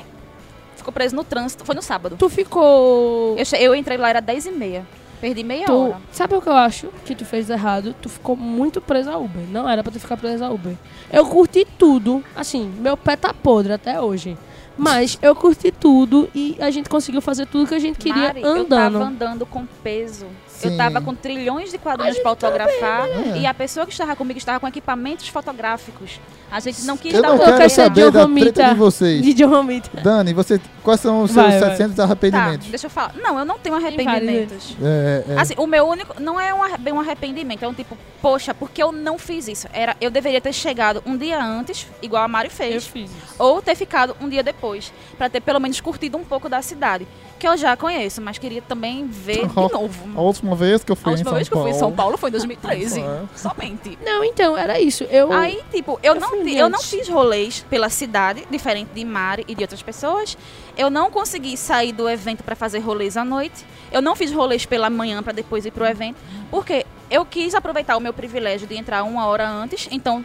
ficou 0.76 0.92
preso 0.94 1.16
no 1.16 1.24
trânsito. 1.24 1.66
Foi 1.66 1.76
no 1.76 1.82
sábado. 1.82 2.16
Tu 2.18 2.30
ficou. 2.30 3.36
Eu, 3.38 3.60
eu 3.60 3.76
entrei 3.76 3.98
lá, 3.98 4.10
era 4.10 4.22
10 4.22 4.46
e 4.48 4.52
meia. 4.52 4.86
Perdi 5.22 5.44
meia 5.44 5.66
Tu, 5.66 5.74
hora. 5.74 5.98
sabe 6.12 6.36
o 6.36 6.42
que 6.42 6.50
eu 6.50 6.54
acho 6.54 6.90
que 7.06 7.16
tu 7.16 7.24
fez 7.26 7.50
errado? 7.50 7.96
Tu 8.02 8.10
ficou 8.10 8.36
muito 8.36 8.82
presa 8.82 9.14
a 9.14 9.18
Uber. 9.18 9.44
Não 9.50 9.68
era 9.68 9.82
pra 9.82 9.92
tu 9.92 10.00
ficar 10.00 10.18
presa 10.18 10.48
a 10.48 10.52
Uber. 10.52 10.76
Eu 11.12 11.26
curti 11.26 11.66
tudo. 11.78 12.24
Assim, 12.36 12.72
meu 12.80 12.98
pé 12.98 13.16
tá 13.16 13.34
podre 13.34 13.72
até 13.74 14.00
hoje. 14.00 14.38
Mas 14.78 15.18
eu 15.22 15.34
curti 15.34 15.72
tudo 15.72 16.30
e 16.36 16.58
a 16.60 16.70
gente 16.70 16.90
conseguiu 16.90 17.22
fazer 17.22 17.46
tudo 17.48 17.66
que 17.68 17.74
a 17.74 17.80
gente 17.80 17.98
queria 17.98 18.24
Mari, 18.24 18.42
eu 18.42 18.50
andando. 18.50 18.68
tava 18.70 19.04
andando 19.06 19.46
com 19.46 19.66
peso. 19.82 20.26
Sim. 20.56 20.72
Eu 20.72 20.78
tava 20.78 21.02
com 21.02 21.14
trilhões 21.14 21.70
de 21.72 21.78
quadrinhos 21.78 22.18
pra 22.20 22.30
autografar. 22.32 23.08
né? 23.08 23.38
E 23.40 23.46
a 23.46 23.54
pessoa 23.54 23.86
que 23.86 23.92
estava 23.92 24.16
comigo 24.16 24.38
estava 24.38 24.60
com 24.60 24.68
equipamentos 24.68 25.28
fotográficos. 25.28 26.20
A 26.52 26.60
gente 26.60 26.84
não 26.84 26.96
quis 26.96 27.14
Eu 27.14 27.22
dar 27.22 27.30
não 27.30 27.40
quero 27.40 27.70
saber 27.70 28.12
da 28.12 28.28
treta 28.28 28.70
de 28.70 28.76
vocês. 28.76 29.22
De 29.22 29.34
John 29.34 29.50
Romita. 29.50 29.90
Dani, 30.02 30.32
você, 30.34 30.62
quais 30.84 31.00
são 31.02 31.24
os 31.24 31.32
Vai, 31.32 31.50
seus 31.52 31.62
vai. 31.62 31.70
700 31.72 31.96
Tá, 31.96 32.04
arrependimentos? 32.04 32.68
deixa 32.68 32.86
eu 32.86 32.90
falar. 32.90 33.14
Não, 33.16 33.38
eu 33.40 33.44
não 33.46 33.58
tenho 33.60 33.76
arrependimentos. 33.76 34.76
É, 34.82 35.24
é. 35.34 35.40
Assim, 35.40 35.54
o 35.58 35.68
meu 35.68 35.86
único. 35.88 36.22
Não 36.22 36.40
é 36.40 36.54
um, 36.54 36.60
bem 36.80 36.94
um 36.94 37.00
arrependimento. 37.00 37.64
É 37.64 37.68
um 37.68 37.74
tipo, 37.74 37.98
poxa, 38.22 38.54
porque 38.54 38.82
eu 38.82 38.92
não 38.92 39.18
fiz 39.18 39.48
isso? 39.48 39.68
Era, 39.74 39.96
eu 40.00 40.10
deveria 40.12 40.40
ter 40.40 40.54
chegado 40.54 41.02
um 41.06 41.18
dia 41.18 41.44
antes, 41.44 41.88
igual 42.02 42.24
a 42.24 42.28
Mari 42.28 42.48
Eu 42.48 42.52
fez. 42.52 42.86
fiz 42.88 43.10
isso. 43.12 43.36
Ou 43.40 43.62
ter 43.62 43.76
ficado 43.76 44.16
um 44.22 44.30
dia 44.30 44.44
depois. 44.44 44.94
Pra 45.18 45.30
ter 45.30 45.42
pelo 45.42 45.60
menos 45.60 45.82
curtido 45.82 46.18
um 46.18 46.24
pouco 46.24 46.48
da 46.48 46.62
cidade. 46.62 47.08
Que 47.38 47.46
eu 47.48 47.58
já 47.58 47.76
conheço, 47.76 48.22
mas 48.22 48.38
queria 48.38 48.62
também 48.62 49.06
ver 49.08 49.46
de 49.48 49.54
novo. 49.56 50.10
A 50.16 50.22
última 50.22 50.56
vez 50.56 50.84
que 50.86 50.92
eu 50.92 50.96
fui 50.96 51.12
em 51.12 51.16
última 51.16 51.30
São 51.32 51.36
vez 51.36 51.50
que 51.50 51.54
eu 51.56 51.62
fui 51.62 51.70
em 51.70 51.74
Paulo. 51.74 51.80
São 51.90 51.92
Paulo 51.96 52.18
foi 52.18 52.30
em 52.30 52.32
2013. 52.32 53.02
É. 53.02 53.22
Somente. 53.36 53.98
Não, 54.06 54.24
então, 54.24 54.58
era 54.58 54.80
isso. 54.80 55.04
Eu. 55.06 55.32
Aí, 55.34 55.62
tipo, 55.70 56.00
eu, 56.02 56.16
Eu 56.16 56.20
não, 56.22 56.30
ti- 56.44 56.56
eu 56.56 56.70
não 56.70 56.80
fiz 56.82 57.10
rolês 57.10 57.66
pela 57.70 57.90
cidade, 57.90 58.48
diferente 58.50 58.92
de 58.96 59.04
Mari 59.04 59.44
e 59.50 59.54
de 59.54 59.62
outras 59.64 59.82
pessoas. 59.82 60.38
Eu 60.78 60.90
não 60.90 61.12
consegui 61.12 61.58
sair 61.58 61.92
do 61.92 62.08
evento 62.10 62.42
pra 62.44 62.56
fazer 62.56 62.80
rolês 62.80 63.18
à 63.18 63.26
noite. 63.26 63.66
Eu 63.92 64.02
não 64.02 64.16
fiz 64.16 64.32
rolês 64.32 64.66
pela 64.66 64.90
manhã 64.90 65.22
pra 65.22 65.34
depois 65.34 65.66
ir 65.66 65.72
pro 65.72 65.86
evento. 65.86 66.18
Porque 66.50 66.86
eu 67.12 67.26
quis 67.26 67.54
aproveitar 67.54 67.98
o 67.98 68.00
meu 68.00 68.14
privilégio 68.14 68.66
de 68.66 68.76
entrar 68.78 69.04
uma 69.04 69.26
hora 69.28 69.48
antes. 69.48 69.88
Então, 69.92 70.24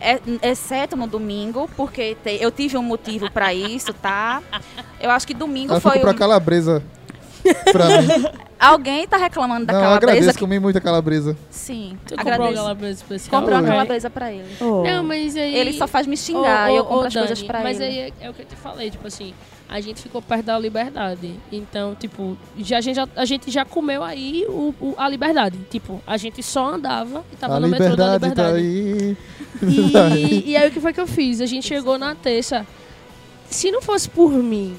é- 0.00 0.20
exceto 0.42 0.96
no 0.96 1.06
domingo, 1.06 1.68
porque 1.76 2.16
te- 2.22 2.38
eu 2.40 2.50
tive 2.50 2.76
um 2.76 2.82
motivo 2.82 3.30
pra 3.30 3.52
isso, 3.54 3.92
tá? 3.92 4.42
Eu 5.00 5.10
acho 5.10 5.26
que 5.26 5.34
domingo 5.34 5.72
Ela 5.72 5.80
foi. 5.80 5.92
ficou 5.92 6.06
pra 6.08 6.16
o- 6.16 6.18
calabresa 6.18 6.82
pra 7.72 7.86
mim. 8.02 8.08
Alguém 8.58 9.06
tá 9.08 9.16
reclamando 9.16 9.64
da 9.66 9.72
Não, 9.72 9.80
eu 9.80 9.84
calabresa. 9.86 10.12
agradeço, 10.12 10.38
que- 10.38 10.44
comi 10.44 10.58
muita 10.58 10.80
calabresa. 10.80 11.34
Sim, 11.48 11.96
Tu 12.06 12.14
comprou 12.14 12.34
agradeço. 12.34 12.60
aquela 12.60 12.76
coisa 12.76 12.92
especial? 13.02 13.40
Comprou 13.40 13.58
a 13.58 13.62
Vai. 13.62 13.70
calabresa 13.70 14.10
pra 14.10 14.32
ele. 14.32 14.48
Não, 14.60 15.02
mas 15.02 15.34
aí. 15.36 15.54
Ele 15.54 15.72
só 15.72 15.86
faz 15.86 16.06
me 16.06 16.16
xingar 16.16 16.70
e 16.70 16.76
eu 16.76 16.84
compro 16.84 17.06
as 17.06 17.14
coisas 17.14 17.38
Dani, 17.38 17.46
pra 17.48 17.60
mas 17.62 17.80
ele. 17.80 17.88
aí 17.88 18.12
é, 18.20 18.26
é 18.26 18.30
o 18.30 18.34
que 18.34 18.42
eu 18.42 18.46
te 18.46 18.56
falei, 18.56 18.90
tipo 18.90 19.06
assim, 19.06 19.32
a 19.70 19.80
gente 19.80 20.02
ficou 20.02 20.20
perto 20.20 20.46
da 20.46 20.58
liberdade. 20.58 21.32
Então, 21.52 21.94
tipo, 21.94 22.36
já, 22.58 22.78
a, 22.78 22.80
gente 22.80 22.96
já, 22.96 23.08
a 23.14 23.24
gente 23.24 23.50
já 23.52 23.64
comeu 23.64 24.02
aí 24.02 24.44
o, 24.48 24.74
o- 24.80 24.94
a 24.98 25.08
liberdade. 25.08 25.56
Tipo, 25.70 26.02
a 26.04 26.16
gente 26.16 26.42
só 26.42 26.74
andava 26.74 27.24
e 27.32 27.36
tava 27.36 27.54
a 27.54 27.60
no 27.60 27.68
metrô 27.68 27.94
da 27.94 28.14
liberdade 28.14 28.34
tá 28.34 28.56
aí. 28.56 29.16
E, 29.62 30.42
e 30.50 30.56
aí 30.56 30.68
o 30.68 30.72
que 30.72 30.80
foi 30.80 30.92
que 30.92 31.00
eu 31.00 31.06
fiz? 31.06 31.40
A 31.40 31.46
gente 31.46 31.68
chegou 31.68 31.96
na 31.96 32.16
terça. 32.16 32.66
Se 33.48 33.70
não 33.70 33.80
fosse 33.80 34.08
por 34.10 34.32
mim, 34.32 34.76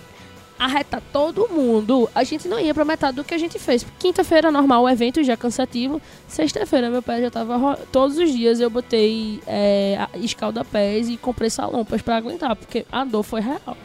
arretar 0.59 1.01
todo 1.13 1.47
mundo, 1.49 2.09
a 2.13 2.23
gente 2.25 2.47
não 2.49 2.59
ia 2.59 2.73
pra 2.73 2.83
metade 2.83 3.15
do 3.15 3.23
que 3.23 3.33
a 3.33 3.37
gente 3.37 3.57
fez. 3.57 3.85
Quinta-feira, 3.97 4.51
normal, 4.51 4.83
o 4.83 4.89
evento 4.89 5.23
já 5.23 5.37
cansativo. 5.37 6.01
Sexta-feira, 6.27 6.89
meu 6.89 7.01
pé 7.01 7.21
já 7.21 7.31
tava. 7.31 7.77
Todos 7.93 8.17
os 8.17 8.29
dias 8.31 8.59
eu 8.59 8.69
botei 8.69 9.39
é, 9.47 10.05
escalda-pés 10.15 11.07
e 11.09 11.15
comprei 11.15 11.49
salompas 11.49 12.01
pra 12.01 12.17
aguentar, 12.17 12.57
porque 12.57 12.85
a 12.91 13.05
dor 13.05 13.23
foi 13.23 13.39
real. 13.39 13.77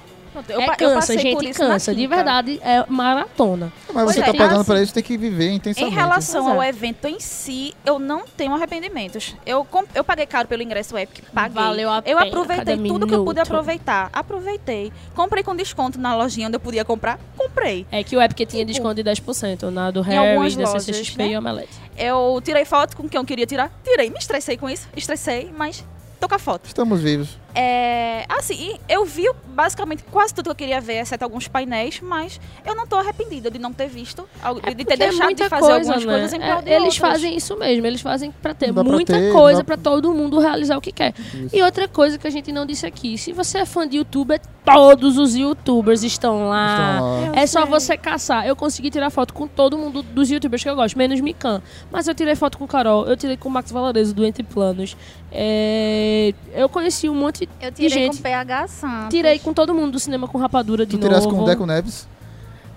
Eu 0.48 0.60
é 0.60 0.66
eu 0.66 0.76
cansa, 0.76 0.94
passei 0.94 1.34
por 1.34 1.42
gente, 1.42 1.54
cansa. 1.58 1.94
De 1.94 2.06
verdade, 2.06 2.60
é 2.62 2.84
maratona. 2.88 3.72
Mas 3.92 4.04
você 4.04 4.20
Pois 4.20 4.26
tá 4.26 4.34
é, 4.34 4.38
pagando 4.38 4.60
assim, 4.60 4.70
pra 4.70 4.82
isso, 4.82 4.94
tem 4.94 5.02
que 5.02 5.16
viver 5.16 5.48
Em 5.50 5.54
intensamente. 5.56 5.94
relação 5.94 6.44
Pois 6.44 6.54
é. 6.54 6.56
ao 6.56 6.62
evento 6.64 7.06
em 7.06 7.20
si, 7.20 7.74
eu 7.84 7.98
não 7.98 8.24
tenho 8.36 8.54
arrependimentos. 8.54 9.34
Eu, 9.44 9.66
eu 9.94 10.04
paguei 10.04 10.26
caro 10.26 10.46
pelo 10.48 10.62
ingresso 10.62 10.96
Epic, 10.98 11.24
paguei. 11.32 11.54
Valeu 11.62 11.90
a 11.90 11.96
eu 11.98 12.02
pena 12.02 12.22
aproveitei 12.22 12.76
cada 12.76 12.88
tudo 12.88 13.06
que 13.06 13.14
eu 13.14 13.24
pude 13.24 13.34
minuto. 13.34 13.38
aproveitar. 13.40 14.10
Aproveitei. 14.12 14.92
Comprei 15.14 15.42
com 15.42 15.54
desconto 15.56 15.98
na 15.98 16.14
lojinha 16.16 16.46
onde 16.48 16.56
eu 16.56 16.60
podia 16.60 16.84
comprar. 16.84 17.18
Comprei. 17.36 17.86
É 17.90 18.02
que 18.04 18.16
o 18.16 18.22
Epic 18.22 18.48
tinha 18.48 18.64
desconto 18.64 18.94
de 19.02 19.04
10% 19.04 19.70
na 19.70 19.90
do 19.90 20.00
Em 20.00 20.04
Harry, 20.04 20.56
da 20.56 20.66
CCXP 20.66 21.18
né? 21.22 21.28
e 21.30 21.38
Omelete. 21.38 21.70
Eu 21.96 22.40
tirei 22.44 22.64
foto 22.64 22.96
com 22.96 23.08
quem 23.08 23.18
eu 23.18 23.24
queria 23.24 23.46
tirar. 23.46 23.70
Tirei. 23.82 24.10
Me 24.10 24.18
estressei 24.18 24.56
com 24.56 24.68
isso. 24.68 24.88
Estressei, 24.96 25.50
mas 25.56 25.84
tô 26.20 26.28
com 26.28 26.34
a 26.34 26.38
foto. 26.38 26.66
Estamos 26.66 27.00
vivos. 27.00 27.38
É, 27.58 28.26
assim, 28.28 28.74
eu 28.86 29.04
vi 29.06 29.24
basicamente 29.46 30.04
quase 30.12 30.34
tudo 30.34 30.44
que 30.44 30.50
eu 30.50 30.54
queria 30.54 30.78
ver, 30.78 30.98
exceto 31.00 31.24
alguns 31.24 31.48
painéis, 31.48 32.00
mas 32.02 32.38
eu 32.66 32.74
não 32.76 32.86
tô 32.86 32.96
arrependida 32.96 33.50
de 33.50 33.58
não 33.58 33.72
ter 33.72 33.88
visto, 33.88 34.28
al- 34.42 34.56
de 34.60 34.84
ter 34.84 34.90
É 34.92 34.94
é 34.94 34.96
deixado 34.98 35.24
muita 35.24 35.44
de 35.44 35.48
fazer 35.48 35.62
coisa, 35.72 35.78
algumas 35.94 36.04
né? 36.04 36.12
coisas 36.12 36.32
em 36.34 36.42
É, 36.42 36.46
prol 36.50 36.62
de 36.62 36.68
Eles 36.70 36.82
outras. 36.82 36.96
fazem 36.98 37.34
isso 37.34 37.56
mesmo, 37.56 37.86
eles 37.86 38.00
fazem 38.02 38.30
pra 38.30 38.52
ter 38.52 38.74
pra 38.74 38.84
muita 38.84 39.14
ter, 39.14 39.32
coisa 39.32 39.60
dá- 39.60 39.64
pra 39.64 39.76
todo 39.78 40.12
mundo 40.12 40.38
realizar 40.38 40.76
o 40.76 40.80
que 40.82 40.92
quer. 40.92 41.14
E 41.50 41.62
outra 41.62 41.88
coisa 41.88 42.18
que 42.18 42.26
a 42.26 42.30
gente 42.30 42.52
não 42.52 42.66
disse 42.66 42.84
aqui, 42.84 43.16
se 43.16 43.32
você 43.32 43.58
é 43.58 43.64
fã 43.64 43.88
de 43.88 43.96
youtuber, 43.96 44.38
todos 44.62 45.16
os 45.16 45.34
youtubers 45.34 46.02
estão 46.02 46.48
lá. 46.50 46.92
Estão 46.96 47.32
lá. 47.32 47.40
É 47.40 47.46
só 47.46 47.64
você 47.64 47.96
caçar. 47.96 48.46
Eu 48.46 48.54
consegui 48.54 48.90
tirar 48.90 49.08
foto 49.08 49.32
com 49.32 49.46
todo 49.46 49.78
mundo 49.78 50.02
dos 50.02 50.28
youtubers 50.30 50.62
que 50.62 50.68
eu 50.68 50.74
gosto, 50.76 50.98
menos 50.98 51.20
Mikan. 51.20 51.62
Mas 51.90 52.06
eu 52.06 52.14
tirei 52.14 52.34
foto 52.34 52.58
com 52.58 52.66
Carol, 52.66 53.06
eu 53.06 53.16
tirei 53.16 53.36
com 53.38 53.48
o 53.48 53.52
Max 53.52 53.70
Valarezo 53.72 54.12
do 54.14 54.26
Entre 54.26 54.42
Planos. 54.42 54.94
É, 55.32 56.34
Eu 56.54 56.68
conheci 56.68 57.08
um 57.08 57.14
monte 57.14 57.45
Eu 57.60 57.72
tirei 57.72 57.88
gente. 57.88 58.16
com 58.18 58.22
PH 58.22 58.68
Santos. 58.68 59.08
Tirei 59.10 59.38
com 59.38 59.52
todo 59.52 59.74
mundo 59.74 59.92
do 59.92 59.98
cinema 60.00 60.28
com 60.28 60.38
rapadura 60.38 60.84
de 60.84 60.98
Tu 60.98 61.08
novo. 61.10 61.30
com 61.30 61.42
o 61.42 61.44
Deco 61.44 61.64
Neves? 61.66 62.06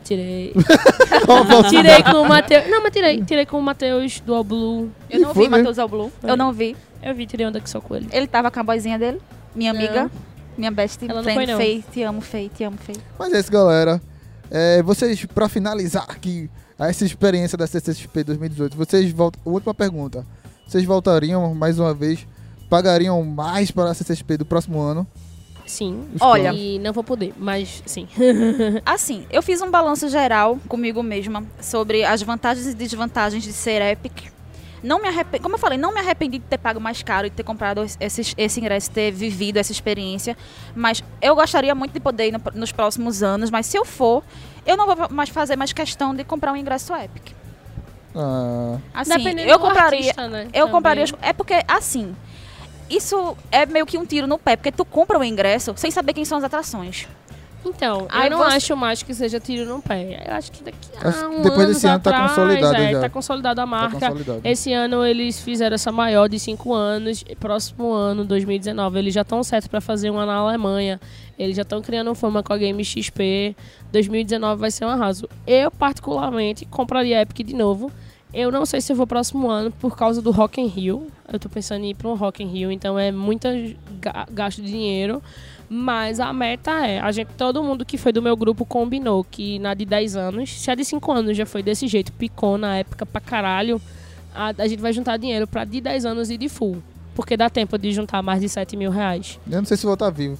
Tirei. 0.03 0.53
Tirei 1.69 2.03
com 2.03 2.21
o 2.21 2.27
Matheus. 2.27 2.67
Não, 2.69 2.81
mas 2.81 2.91
tirei. 2.91 3.23
Tirei 3.23 3.45
com 3.45 3.59
o 3.59 3.61
Matheus 3.61 4.19
do 4.21 4.33
All 4.33 4.43
Blue. 4.43 4.89
Eu 5.09 5.19
não 5.19 5.33
Foi 5.33 5.43
vi 5.43 5.49
mesmo? 5.49 5.57
Matheus 5.63 5.79
Al 5.79 5.87
Blue. 5.87 6.11
Eu 6.23 6.37
não 6.37 6.51
vi. 6.51 6.75
Eu 7.03 7.13
vi, 7.13 7.25
tirei 7.25 7.45
onda 7.45 7.59
que 7.59 7.69
só 7.69 7.79
com 7.79 7.95
ele. 7.95 8.07
Ele 8.11 8.27
tava 8.27 8.49
com 8.49 8.59
a 8.59 8.63
boizinha 8.63 8.97
dele, 8.97 9.21
minha 9.55 9.71
Não. 9.71 9.79
amiga, 9.79 10.11
minha 10.57 10.71
best 10.71 11.03
Ela 11.03 11.15
não 11.15 11.23
friend, 11.23 11.37
foi, 11.37 11.45
não. 11.45 11.57
Fei. 11.57 11.83
Te 11.91 12.01
amo, 12.03 12.21
Fei, 12.21 12.49
te 12.49 12.63
amo, 12.63 12.77
Fei. 12.77 12.95
Mas 13.17 13.33
é 13.33 13.39
isso, 13.39 13.51
galera. 13.51 14.01
É, 14.51 14.81
vocês, 14.81 15.23
pra 15.25 15.47
finalizar 15.47 16.05
aqui 16.07 16.49
essa 16.77 17.05
experiência 17.05 17.57
da 17.57 17.67
CCXP 17.67 18.23
2018, 18.23 18.75
vocês 18.75 19.11
voltam. 19.11 19.39
Última 19.45 19.73
pergunta. 19.73 20.25
Vocês 20.67 20.83
voltariam 20.85 21.53
mais 21.53 21.77
uma 21.79 21.93
vez? 21.93 22.25
Pagariam 22.69 23.23
mais 23.23 23.71
para 23.71 23.89
a 23.91 23.93
CCXP 23.93 24.37
do 24.37 24.45
próximo 24.45 24.79
ano? 24.79 25.07
Sim. 25.65 26.07
Os 26.15 26.21
Olha. 26.21 26.43
planos? 26.45 26.59
E 26.61 26.79
não 26.79 26.93
vou 26.93 27.03
poder, 27.03 27.33
mas 27.37 27.81
sim. 27.85 28.07
Assim, 28.85 29.25
eu 29.29 29.41
fiz 29.41 29.61
um 29.61 29.69
balanço 29.69 30.07
geral 30.09 30.57
comigo 30.67 31.01
mesma 31.03 31.43
sobre 31.61 32.03
as 32.03 32.21
vantagens 32.21 32.67
e 32.67 32.73
desvantagens 32.73 33.43
de 33.43 33.53
ser 33.53 33.81
Epic. 33.81 34.31
Não 34.81 35.01
me 35.01 35.09
arrependi, 35.09 35.43
como 35.43 35.55
eu 35.55 35.59
falei, 35.59 35.77
não 35.77 35.93
me 35.93 35.99
arrependi 35.99 36.37
de 36.39 36.45
ter 36.45 36.57
pago 36.57 36.79
mais 36.79 37.03
caro 37.03 37.27
e 37.27 37.29
ter 37.29 37.43
comprado 37.43 37.83
esse, 37.99 38.33
esse 38.37 38.59
ingresso, 38.61 38.89
ter 38.89 39.11
vivido 39.11 39.57
essa 39.57 39.71
experiência. 39.73 40.37
Mas 40.73 41.03
eu 41.21 41.35
gostaria 41.35 41.75
muito 41.75 41.91
de 41.91 41.99
poder 41.99 42.27
ir 42.27 42.31
no- 42.31 42.41
nos 42.55 42.71
próximos 42.71 43.21
anos. 43.21 43.49
Mas 43.51 43.65
se 43.65 43.77
eu 43.77 43.83
for, 43.83 44.23
eu 44.65 44.77
não 44.77 44.85
vou 44.87 45.09
mais 45.11 45.27
fazer 45.29 45.55
mais 45.57 45.73
questão 45.73 46.15
de 46.15 46.23
comprar 46.23 46.53
um 46.53 46.55
ingresso 46.55 46.93
Epic. 46.95 47.33
Ah, 48.15 48.77
Assim, 48.93 49.17
Dependendo 49.17 49.49
eu 49.49 49.57
do 49.59 49.65
compraria. 49.65 49.99
artista, 49.99 50.27
né, 50.29 50.43
eu 50.45 50.51
também. 50.61 50.71
compraria. 50.71 51.05
É 51.21 51.33
porque, 51.33 51.61
assim. 51.67 52.15
Isso 52.89 53.37
é 53.51 53.65
meio 53.65 53.85
que 53.85 53.97
um 53.97 54.05
tiro 54.05 54.25
no 54.27 54.37
pé, 54.37 54.55
porque 54.55 54.71
tu 54.71 54.83
compra 54.83 55.19
o 55.19 55.23
ingresso 55.23 55.73
sem 55.77 55.91
saber 55.91 56.13
quem 56.13 56.25
são 56.25 56.37
as 56.37 56.43
atrações. 56.43 57.07
Então, 57.65 58.07
Aí 58.09 58.27
eu 58.27 58.31
não 58.31 58.37
você- 58.37 58.55
acho 58.55 58.77
mais 58.77 59.03
que 59.03 59.13
seja 59.13 59.37
tiro 59.37 59.65
no 59.65 59.81
pé. 59.81 60.23
Eu 60.25 60.33
acho 60.33 60.49
que 60.49 60.63
daqui 60.63 60.77
a 60.95 61.27
um 61.27 61.41
depois 61.41 61.59
anos 61.59 61.73
desse 61.75 61.87
ano 61.87 61.99
tá 61.99 62.09
atrás, 62.11 62.29
consolidado 62.31 62.75
é, 62.77 62.91
já. 62.93 62.99
Tá 63.01 63.09
consolidada 63.09 63.61
a 63.61 63.65
tá 63.65 63.69
marca. 63.69 63.99
consolidado. 63.99 64.41
Esse 64.45 64.71
ano 64.71 65.05
eles 65.05 65.41
fizeram 65.41 65.75
essa 65.75 65.91
maior 65.91 66.29
de 66.29 66.39
5 66.39 66.73
anos. 66.73 67.21
E 67.27 67.35
Próximo 67.35 67.91
ano, 67.91 68.23
2019, 68.23 68.99
eles 68.99 69.13
já 69.13 69.21
estão 69.23 69.43
certos 69.43 69.67
para 69.67 69.81
fazer 69.81 70.09
uma 70.09 70.25
na 70.25 70.35
Alemanha. 70.35 71.01
Eles 71.37 71.55
já 71.57 71.63
estão 71.63 71.81
criando 71.81 72.15
fama 72.15 72.41
com 72.41 72.53
a 72.53 72.57
Game 72.57 72.83
XP. 72.83 73.53
2019 73.91 74.61
vai 74.61 74.71
ser 74.71 74.85
um 74.85 74.89
arraso. 74.89 75.27
Eu, 75.45 75.69
particularmente, 75.69 76.65
compraria 76.65 77.21
Epic 77.21 77.45
de 77.45 77.53
novo. 77.55 77.91
Eu 78.33 78.51
não 78.51 78.65
sei 78.65 78.79
se 78.79 78.91
eu 78.91 78.95
vou 78.95 79.07
próximo 79.07 79.49
ano 79.49 79.71
por 79.71 79.97
causa 79.97 80.21
do 80.21 80.29
Rock 80.31 80.61
in 80.61 80.67
Rio. 80.67 81.07
Eu 81.31 81.39
tô 81.39 81.49
pensando 81.49 81.83
em 81.83 81.89
ir 81.91 81.95
para 81.95 82.07
um 82.07 82.13
Rock 82.15 82.43
in 82.43 82.47
Rio, 82.47 82.71
então 82.71 82.97
é 82.97 83.11
muito 83.11 83.47
ga- 83.99 84.27
gasto 84.31 84.61
de 84.61 84.67
dinheiro. 84.69 85.21
Mas 85.67 86.19
a 86.19 86.31
meta 86.33 86.71
é, 86.85 86.99
a 86.99 87.11
gente, 87.11 87.29
todo 87.37 87.63
mundo 87.63 87.85
que 87.85 87.97
foi 87.97 88.11
do 88.11 88.21
meu 88.21 88.35
grupo 88.35 88.65
combinou 88.65 89.23
que 89.23 89.59
na 89.59 89.73
de 89.73 89.85
10 89.85 90.15
anos, 90.15 90.49
se 90.51 90.69
a 90.71 90.75
de 90.75 90.83
5 90.85 91.11
anos 91.11 91.37
já 91.37 91.45
foi 91.45 91.61
desse 91.63 91.87
jeito, 91.87 92.11
picou 92.13 92.57
na 92.57 92.77
época 92.77 93.05
pra 93.05 93.21
caralho, 93.21 93.79
a, 94.33 94.53
a 94.57 94.67
gente 94.67 94.79
vai 94.79 94.93
juntar 94.93 95.17
dinheiro 95.17 95.47
pra 95.47 95.65
de 95.65 95.79
10 95.81 96.05
anos 96.05 96.29
e 96.31 96.37
de 96.37 96.49
full. 96.49 96.81
Porque 97.15 97.35
dá 97.37 97.49
tempo 97.49 97.77
de 97.77 97.91
juntar 97.91 98.21
mais 98.23 98.41
de 98.41 98.49
7 98.49 98.77
mil 98.77 98.89
reais. 98.91 99.39
Eu 99.49 99.57
não 99.57 99.65
sei 99.65 99.75
se 99.77 99.83
vou 99.85 99.93
estar 99.93 100.09
vivo. 100.09 100.37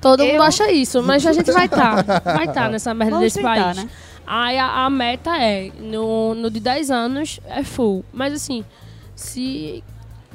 Todo 0.00 0.20
mundo 0.24 0.34
Eu- 0.36 0.42
acha 0.42 0.70
isso, 0.70 1.02
mas 1.02 1.26
a 1.26 1.32
gente 1.32 1.50
vai 1.52 1.66
estar. 1.66 2.02
Vai 2.24 2.46
estar 2.46 2.70
nessa 2.72 2.92
merda 2.94 3.16
Vamos 3.16 3.26
desse 3.26 3.38
tentar, 3.38 3.74
país. 3.74 3.76
né? 3.76 3.90
Aí 4.32 4.56
a, 4.56 4.84
a 4.86 4.90
meta 4.90 5.36
é, 5.36 5.72
no, 5.80 6.36
no 6.36 6.48
de 6.48 6.60
10 6.60 6.88
anos, 6.88 7.40
é 7.48 7.64
full. 7.64 8.04
Mas 8.12 8.32
assim, 8.32 8.64
se 9.16 9.82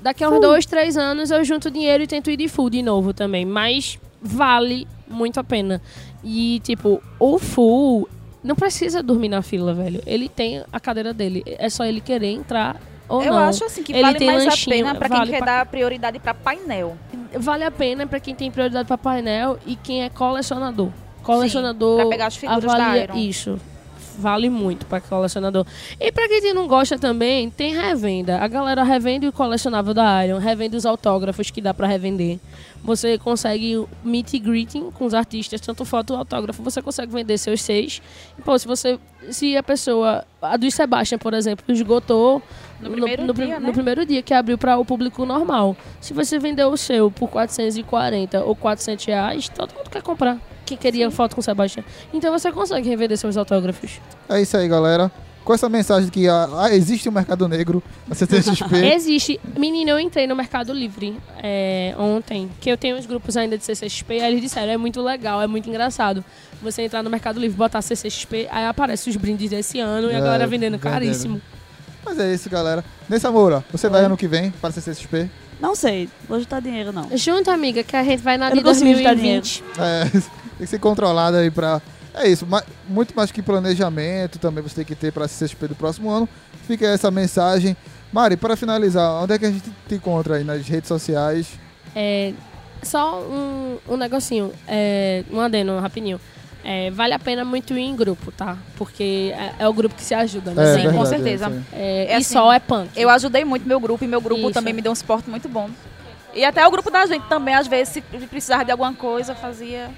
daqui 0.02 0.22
a 0.22 0.30
uns 0.30 0.42
2, 0.42 0.66
3 0.66 0.98
anos 0.98 1.32
eu 1.32 1.42
junto 1.46 1.72
dinheiro 1.72 2.04
e 2.04 2.08
tento 2.08 2.30
ir 2.30 2.36
de 2.36 2.50
full 2.50 2.70
de 2.70 2.82
novo 2.82 3.14
também. 3.14 3.46
Mas 3.46 3.98
vale 4.22 4.86
muito 5.08 5.40
a 5.40 5.46
pena. 5.46 5.82
E 6.22 6.60
tipo, 6.60 7.02
o 7.18 7.40
full 7.40 8.10
não 8.44 8.54
precisa 8.54 9.02
dormir 9.02 9.30
na 9.30 9.42
fila, 9.42 9.74
velho. 9.74 10.04
Ele 10.06 10.28
tem 10.28 10.62
a 10.74 10.80
cadeira 10.82 11.14
dele. 11.14 11.42
É 11.46 11.70
só 11.70 11.86
ele 11.86 12.02
querer 12.02 12.34
entrar 12.34 12.76
ou 13.08 13.24
eu 13.24 13.32
não. 13.32 13.40
acho 13.40 13.64
assim 13.64 13.82
que 13.82 13.94
Ele 13.94 14.02
vale 14.02 14.26
mais 14.26 14.44
lanchinho, 14.44 14.76
a 14.76 14.90
pena 14.90 14.96
pra 15.00 15.08
quem 15.08 15.18
vale 15.20 15.32
quer 15.32 15.38
pra- 15.38 15.46
dar 15.46 15.66
prioridade 15.68 16.20
pra 16.20 16.34
painel. 16.34 16.98
Vale 17.34 17.64
a 17.64 17.72
pena 17.72 18.06
pra 18.06 18.20
quem 18.20 18.36
tem 18.36 18.52
prioridade 18.52 18.86
pra 18.86 18.98
painel 18.98 19.58
e 19.66 19.78
quem 19.78 20.04
é 20.04 20.10
colecionador. 20.10 20.90
Colecionador 21.24 22.02
pra 22.02 22.10
pegar 22.10 22.26
as 22.26 22.36
figuras 22.36 22.62
da 22.62 22.74
avalia 22.74 23.04
Iron. 23.06 23.16
isso. 23.16 23.58
Vale 24.18 24.50
muito 24.50 24.86
pra 24.86 25.02
colecionador. 25.02 25.66
E 26.00 26.12
pra 26.12 26.28
quem 26.28 26.54
não 26.54 26.68
gosta 26.68 26.98
também, 26.98 27.50
tem 27.50 27.74
revenda. 27.74 28.40
A 28.40 28.48
galera 28.48 28.84
revende 28.84 29.28
o 29.28 29.32
colecionável 29.32 29.94
da 29.94 30.26
Iron, 30.26 30.38
revende 30.38 30.76
os 30.76 30.86
autógrafos 30.86 31.52
que 31.52 31.62
dá 31.62 31.74
pra 31.74 31.88
revender. 31.88 32.40
Você 32.84 33.18
consegue 33.18 33.84
meet 34.04 34.36
and 34.36 34.40
greeting 34.40 34.92
com 34.92 35.06
os 35.06 35.14
artistas, 35.14 35.60
tanto 35.60 35.84
foto 35.84 36.12
ou 36.12 36.20
autógrafo, 36.20 36.62
você 36.62 36.82
consegue 36.82 37.12
vender 37.12 37.38
seus 37.38 37.62
seis. 37.62 38.02
E, 38.38 38.42
pô, 38.42 38.58
se 38.60 38.68
você 38.68 39.00
se 39.32 39.58
a 39.58 39.64
pessoa, 39.64 40.24
a 40.42 40.56
do 40.56 40.70
Sebastian, 40.70 41.18
por 41.18 41.34
exemplo, 41.34 41.66
esgotou 41.70 42.42
No 42.80 42.92
primeiro 42.92 43.24
no, 43.26 43.34
dia, 43.34 43.60
no 43.60 43.68
né? 43.68 43.74
primeiro 43.74 44.06
dia 44.06 44.22
que 44.22 44.34
abriu 44.34 44.58
para 44.58 44.78
o 44.78 44.86
público 44.86 45.26
normal. 45.26 45.76
Se 46.00 46.14
você 46.14 46.38
vender 46.38 46.66
o 46.66 46.78
seu 46.78 47.10
por 47.10 47.30
440 47.30 48.44
ou 48.44 48.56
400 48.56 49.06
reais, 49.06 49.50
todo 49.50 49.74
mundo 49.74 49.90
quer 49.90 50.04
comprar. 50.04 50.40
Quem 50.66 50.78
queria 50.78 51.10
foto 51.12 51.36
com 51.36 51.42
o 51.42 51.44
Sebastião. 51.44 51.86
Então 52.14 52.32
você 52.38 52.52
consegue 52.52 52.90
revender 52.90 53.18
seus 53.18 53.38
autógrafos. 53.38 54.00
É 54.28 54.42
isso 54.42 54.58
aí, 54.58 54.68
galera. 54.68 55.12
Com 55.44 55.54
essa 55.54 55.70
mensagem 55.70 56.06
de 56.06 56.12
que 56.12 56.28
ah, 56.28 56.50
ah, 56.58 56.74
existe 56.76 57.08
um 57.08 57.12
mercado 57.12 57.48
negro 57.48 57.84
na 58.08 58.16
CCXP. 58.16 58.78
Existe. 58.96 59.40
Menina, 59.56 59.92
eu 59.92 60.00
entrei 60.00 60.26
no 60.26 60.36
Mercado 60.36 60.74
Livre 60.74 61.16
é, 61.38 61.94
ontem, 62.00 62.50
que 62.60 62.68
eu 62.68 62.76
tenho 62.76 62.98
uns 62.98 63.06
grupos 63.06 63.38
ainda 63.38 63.56
de 63.56 63.64
CCXP, 63.64 64.14
aí 64.22 64.32
eles 64.32 64.42
disseram, 64.42 64.72
é 64.72 64.78
muito 64.78 65.00
legal, 65.04 65.40
é 65.40 65.46
muito 65.46 65.70
engraçado. 65.70 66.26
Você 66.64 66.82
entrar 66.82 67.04
no 67.04 67.12
Mercado 67.12 67.40
Livre, 67.40 67.56
botar 67.56 67.80
CCXP, 67.84 68.48
aí 68.50 68.66
aparece 68.66 69.08
os 69.08 69.16
brindes 69.18 69.52
desse 69.52 69.80
ano 69.80 70.10
e 70.10 70.16
a 70.16 70.18
É, 70.18 70.22
galera 70.22 70.48
vendendo 70.48 70.80
vendendo. 70.80 70.92
caríssimo. 70.92 71.40
Mas 72.04 72.18
é 72.20 72.34
isso, 72.34 72.50
galera. 72.50 72.84
Nessa 73.08 73.30
Moura, 73.30 73.64
você 73.72 73.88
vai 73.88 74.04
ano 74.04 74.18
que 74.18 74.28
vem 74.28 74.50
para 74.50 74.70
a 74.70 74.74
CCXP? 74.74 75.30
Não 75.62 75.76
sei, 75.76 76.10
vou 76.28 76.40
juntar 76.40 76.60
dinheiro 76.60 76.92
não. 76.92 77.16
Junto, 77.16 77.52
amiga, 77.52 77.84
que 77.84 77.96
a 77.96 78.04
gente 78.04 78.22
vai 78.24 78.36
na 78.38 78.48
Eu 78.50 78.56
de 78.56 78.64
não 78.64 78.64
consigo 78.64 78.96
juntar 78.96 79.14
2020. 79.14 79.64
É, 79.78 80.22
tem 80.58 80.66
que 80.66 80.68
ser 80.68 80.80
controlado 80.80 81.38
aí 81.38 81.52
pra. 81.52 81.82
É 82.14 82.28
isso, 82.30 82.48
muito 82.88 83.14
mais 83.14 83.30
que 83.30 83.42
planejamento 83.42 84.40
também 84.40 84.64
você 84.64 84.76
tem 84.76 84.86
que 84.86 84.96
ter 84.96 85.12
pra 85.12 85.28
CCXP 85.28 85.68
do 85.68 85.76
próximo 85.76 86.10
ano. 86.10 86.30
Fica 86.66 86.86
essa 86.88 87.12
mensagem. 87.12 87.76
Mari, 88.12 88.38
para 88.38 88.56
finalizar, 88.56 89.22
onde 89.22 89.34
é 89.34 89.38
que 89.38 89.46
a 89.46 89.52
gente 89.52 89.70
te 89.88 89.96
encontra 89.96 90.38
aí 90.38 90.44
nas 90.44 90.66
redes 90.66 90.88
sociais? 90.88 91.60
É, 91.94 92.32
só 92.82 93.20
um, 93.22 93.78
um 93.90 93.98
negocinho, 93.98 94.54
é, 94.68 95.24
um 95.30 95.42
adendo 95.42 95.78
rapidinho. 95.80 96.20
É, 96.64 96.90
vale 96.90 97.14
a 97.14 97.20
pena 97.20 97.46
muito 97.46 97.78
ir 97.78 97.82
em 97.82 97.96
grupo, 97.96 98.32
tá? 98.32 98.58
Porque 98.76 99.32
é, 99.38 99.54
é 99.60 99.68
o 99.68 99.74
grupo 99.74 99.94
que 99.94 100.04
se 100.04 100.16
ajuda, 100.16 100.52
né? 100.52 100.64
É, 100.64 100.66
Sim, 100.68 100.76
verdade, 100.78 100.98
com 100.98 101.06
certeza. 101.06 101.64
É, 101.72 102.06
É 102.06 102.14
e 102.14 102.14
assim, 102.14 102.34
só 102.34 102.52
é 102.52 102.60
punk. 102.60 102.90
Eu 102.96 103.10
ajudei 103.10 103.46
muito 103.46 103.68
meu 103.68 103.80
grupo 103.80 104.04
e 104.04 104.08
meu 104.08 104.20
grupo 104.20 104.42
Isso. 104.42 104.54
também 104.54 104.74
me 104.74 104.82
deu 104.82 104.92
um 104.92 104.96
suporte 104.96 105.30
muito 105.30 105.48
bom. 105.48 105.70
E 106.34 106.44
até 106.44 106.66
o 106.66 106.72
grupo 106.72 106.90
da 106.90 107.06
gente 107.06 107.28
também, 107.28 107.54
às 107.54 107.68
vezes, 107.68 107.94
se 107.94 108.02
precisar 108.02 108.64
de 108.64 108.72
alguma 108.72 108.94
coisa, 108.94 109.36
fazia. 109.36 109.92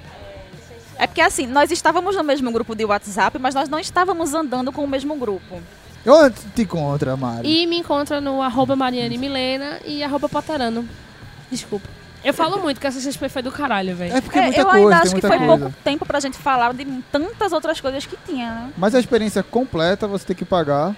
É 1.00 1.08
porque 1.08 1.22
assim, 1.22 1.46
nós 1.48 1.72
estávamos 1.72 2.16
no 2.16 2.24
mesmo 2.24 2.52
grupo 2.52 2.76
de 2.76 2.84
WhatsApp, 2.86 3.38
mas 3.40 3.54
nós 3.54 3.70
não 3.70 3.80
estávamos 3.80 4.34
andando 4.34 4.72
com 4.72 4.84
o 4.84 4.88
mesmo 4.88 5.16
grupo. 5.16 5.62
Onde 6.06 6.36
te 6.56 6.62
encontra, 6.62 7.16
Mari? 7.18 7.48
E 7.64 7.68
me 7.68 7.78
encontra 7.80 8.22
no 8.22 8.42
arroba 8.42 8.76
Mariane 8.76 9.18
Milena 9.18 9.80
e 9.86 10.04
arroba 10.04 10.30
Poterano. 10.30 10.88
Desculpa. 11.52 11.88
Eu 12.24 12.34
falo 12.34 12.60
muito 12.60 12.80
que 12.82 12.88
essa 12.88 13.00
CXP 13.00 13.30
foi 13.30 13.42
do 13.42 13.52
caralho, 13.52 13.96
velho. 13.96 14.16
É 14.16 14.22
porque 14.22 14.40
É, 14.40 14.44
muita 14.44 14.60
eu 14.62 14.66
coisa, 14.66 14.84
ainda 14.86 14.98
acho 15.00 15.16
que 15.16 15.22
foi 15.22 15.38
coisa. 15.38 15.46
pouco 15.58 15.74
tempo 15.84 16.06
pra 16.06 16.20
gente 16.20 16.38
falar 16.38 16.74
de 16.74 16.84
tantas 17.12 17.52
outras 17.54 17.80
coisas 17.80 18.06
que 18.06 18.18
tinha, 18.26 18.50
né? 18.50 18.72
Mas 18.78 18.96
a 18.96 19.00
experiência 19.00 19.44
completa 19.44 20.08
você 20.08 20.26
tem 20.26 20.36
que 20.36 20.44
pagar 20.46 20.96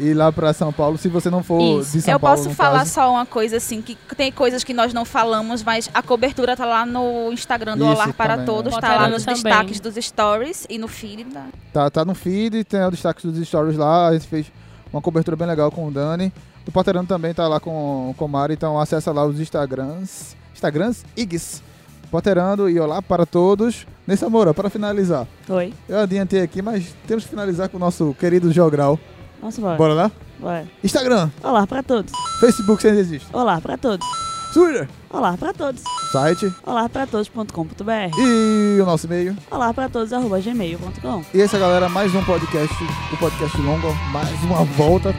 ir 0.00 0.14
lá 0.14 0.32
pra 0.32 0.52
São 0.52 0.72
Paulo 0.72 0.96
se 0.98 1.08
você 1.08 1.28
não 1.30 1.42
for 1.42 1.80
Isso. 1.80 1.92
de 1.92 2.02
São 2.02 2.12
eu 2.14 2.20
Paulo. 2.20 2.36
posso 2.36 2.48
no 2.48 2.54
falar 2.54 2.80
caso. 2.80 2.90
só 2.92 3.10
uma 3.12 3.26
coisa 3.26 3.58
assim, 3.58 3.80
que 3.82 3.96
tem 4.16 4.32
coisas 4.32 4.64
que 4.64 4.72
nós 4.74 4.92
não 4.94 5.04
falamos, 5.04 5.62
mas 5.62 5.90
a 5.92 6.02
cobertura 6.02 6.56
tá 6.56 6.64
lá 6.64 6.84
no 6.86 7.32
Instagram 7.32 7.76
do 7.76 7.84
Isso 7.84 7.92
Olar 7.94 8.12
para 8.14 8.34
também, 8.34 8.46
Todos, 8.46 8.74
né? 8.74 8.80
tá 8.80 8.94
lá 8.94 9.08
nos 9.08 9.24
também. 9.24 9.42
destaques 9.42 9.80
dos 9.80 9.94
stories 9.96 10.66
e 10.68 10.78
no 10.78 10.88
feed. 10.88 11.24
Da... 11.24 11.46
Tá, 11.72 11.90
tá 11.90 12.04
no 12.04 12.14
feed, 12.14 12.64
tem 12.64 12.82
o 12.84 12.90
destaque 12.90 13.26
dos 13.26 13.46
stories 13.46 13.76
lá. 13.76 14.08
A 14.08 14.12
gente 14.14 14.26
fez 14.26 14.46
uma 14.92 15.00
cobertura 15.02 15.36
bem 15.36 15.46
legal 15.46 15.70
com 15.70 15.86
o 15.86 15.90
Dani. 15.90 16.32
O 16.66 16.72
Poterano 16.72 17.06
também 17.06 17.34
tá 17.34 17.48
lá 17.48 17.58
com, 17.58 18.14
com 18.16 18.24
o 18.24 18.28
Mari, 18.28 18.54
então 18.54 18.78
acessa 18.78 19.10
lá 19.12 19.24
os 19.24 19.40
Instagrams. 19.40 20.36
Instagrams, 20.54 21.04
Igs. 21.16 21.62
Poterando 22.10 22.68
e 22.68 22.78
olá 22.78 23.00
para 23.00 23.24
todos. 23.24 23.86
Nesse 24.06 24.24
amor, 24.24 24.52
para 24.52 24.68
finalizar. 24.68 25.26
Oi. 25.48 25.72
Eu 25.88 26.00
adiantei 26.00 26.42
aqui, 26.42 26.60
mas 26.60 26.92
temos 27.06 27.22
que 27.24 27.30
finalizar 27.30 27.68
com 27.68 27.76
o 27.76 27.80
nosso 27.80 28.14
querido 28.18 28.50
Geogral. 28.52 28.98
Nossa, 29.42 29.60
bora. 29.60 29.76
Bora 29.76 29.94
lá? 29.94 30.10
Vai. 30.38 30.66
Instagram, 30.82 31.30
Olá 31.42 31.66
pra 31.66 31.82
todos. 31.82 32.12
Facebook, 32.40 32.80
se 32.82 32.88
ainda 32.88 33.00
existe. 33.00 33.26
Olá 33.32 33.60
pra 33.60 33.76
todos. 33.76 34.06
Twitter, 34.52 34.88
Olá 35.10 35.36
pra 35.36 35.52
todos. 35.52 35.80
site 36.10 36.52
Olá 36.66 36.88
pra 36.88 37.06
todos.com.br. 37.06 38.18
e 38.18 38.80
o 38.80 38.84
nosso 38.86 39.06
e-mail. 39.06 39.36
Olá 39.50 39.72
pra 39.72 39.88
todos, 39.88 40.12
arroba 40.12 40.40
gmail.com. 40.40 41.22
E 41.32 41.40
essa 41.40 41.58
galera, 41.58 41.88
mais 41.88 42.12
um 42.14 42.22
podcast, 42.24 42.74
o 43.12 43.16
podcast 43.16 43.56
longo, 43.60 43.94
mais 44.10 44.42
uma 44.42 44.64
volta, 44.64 45.14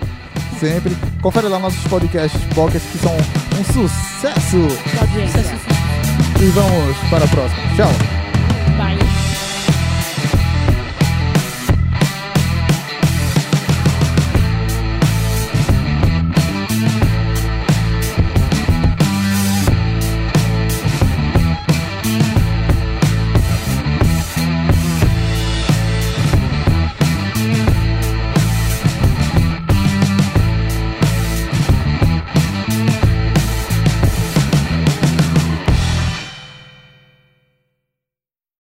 sempre. 0.60 0.96
Confere 1.22 1.48
lá 1.48 1.60
nossos 1.60 1.82
podcasts 1.88 2.42
pockets 2.54 2.84
que 2.92 2.98
são 2.98 3.14
um 3.16 3.64
sucesso. 3.64 4.58
Tchau, 4.98 5.08
gente. 5.08 6.44
E 6.44 6.50
vamos 6.50 6.98
para 7.10 7.24
a 7.24 7.28
próxima. 7.28 7.62
Tchau. 7.76 8.21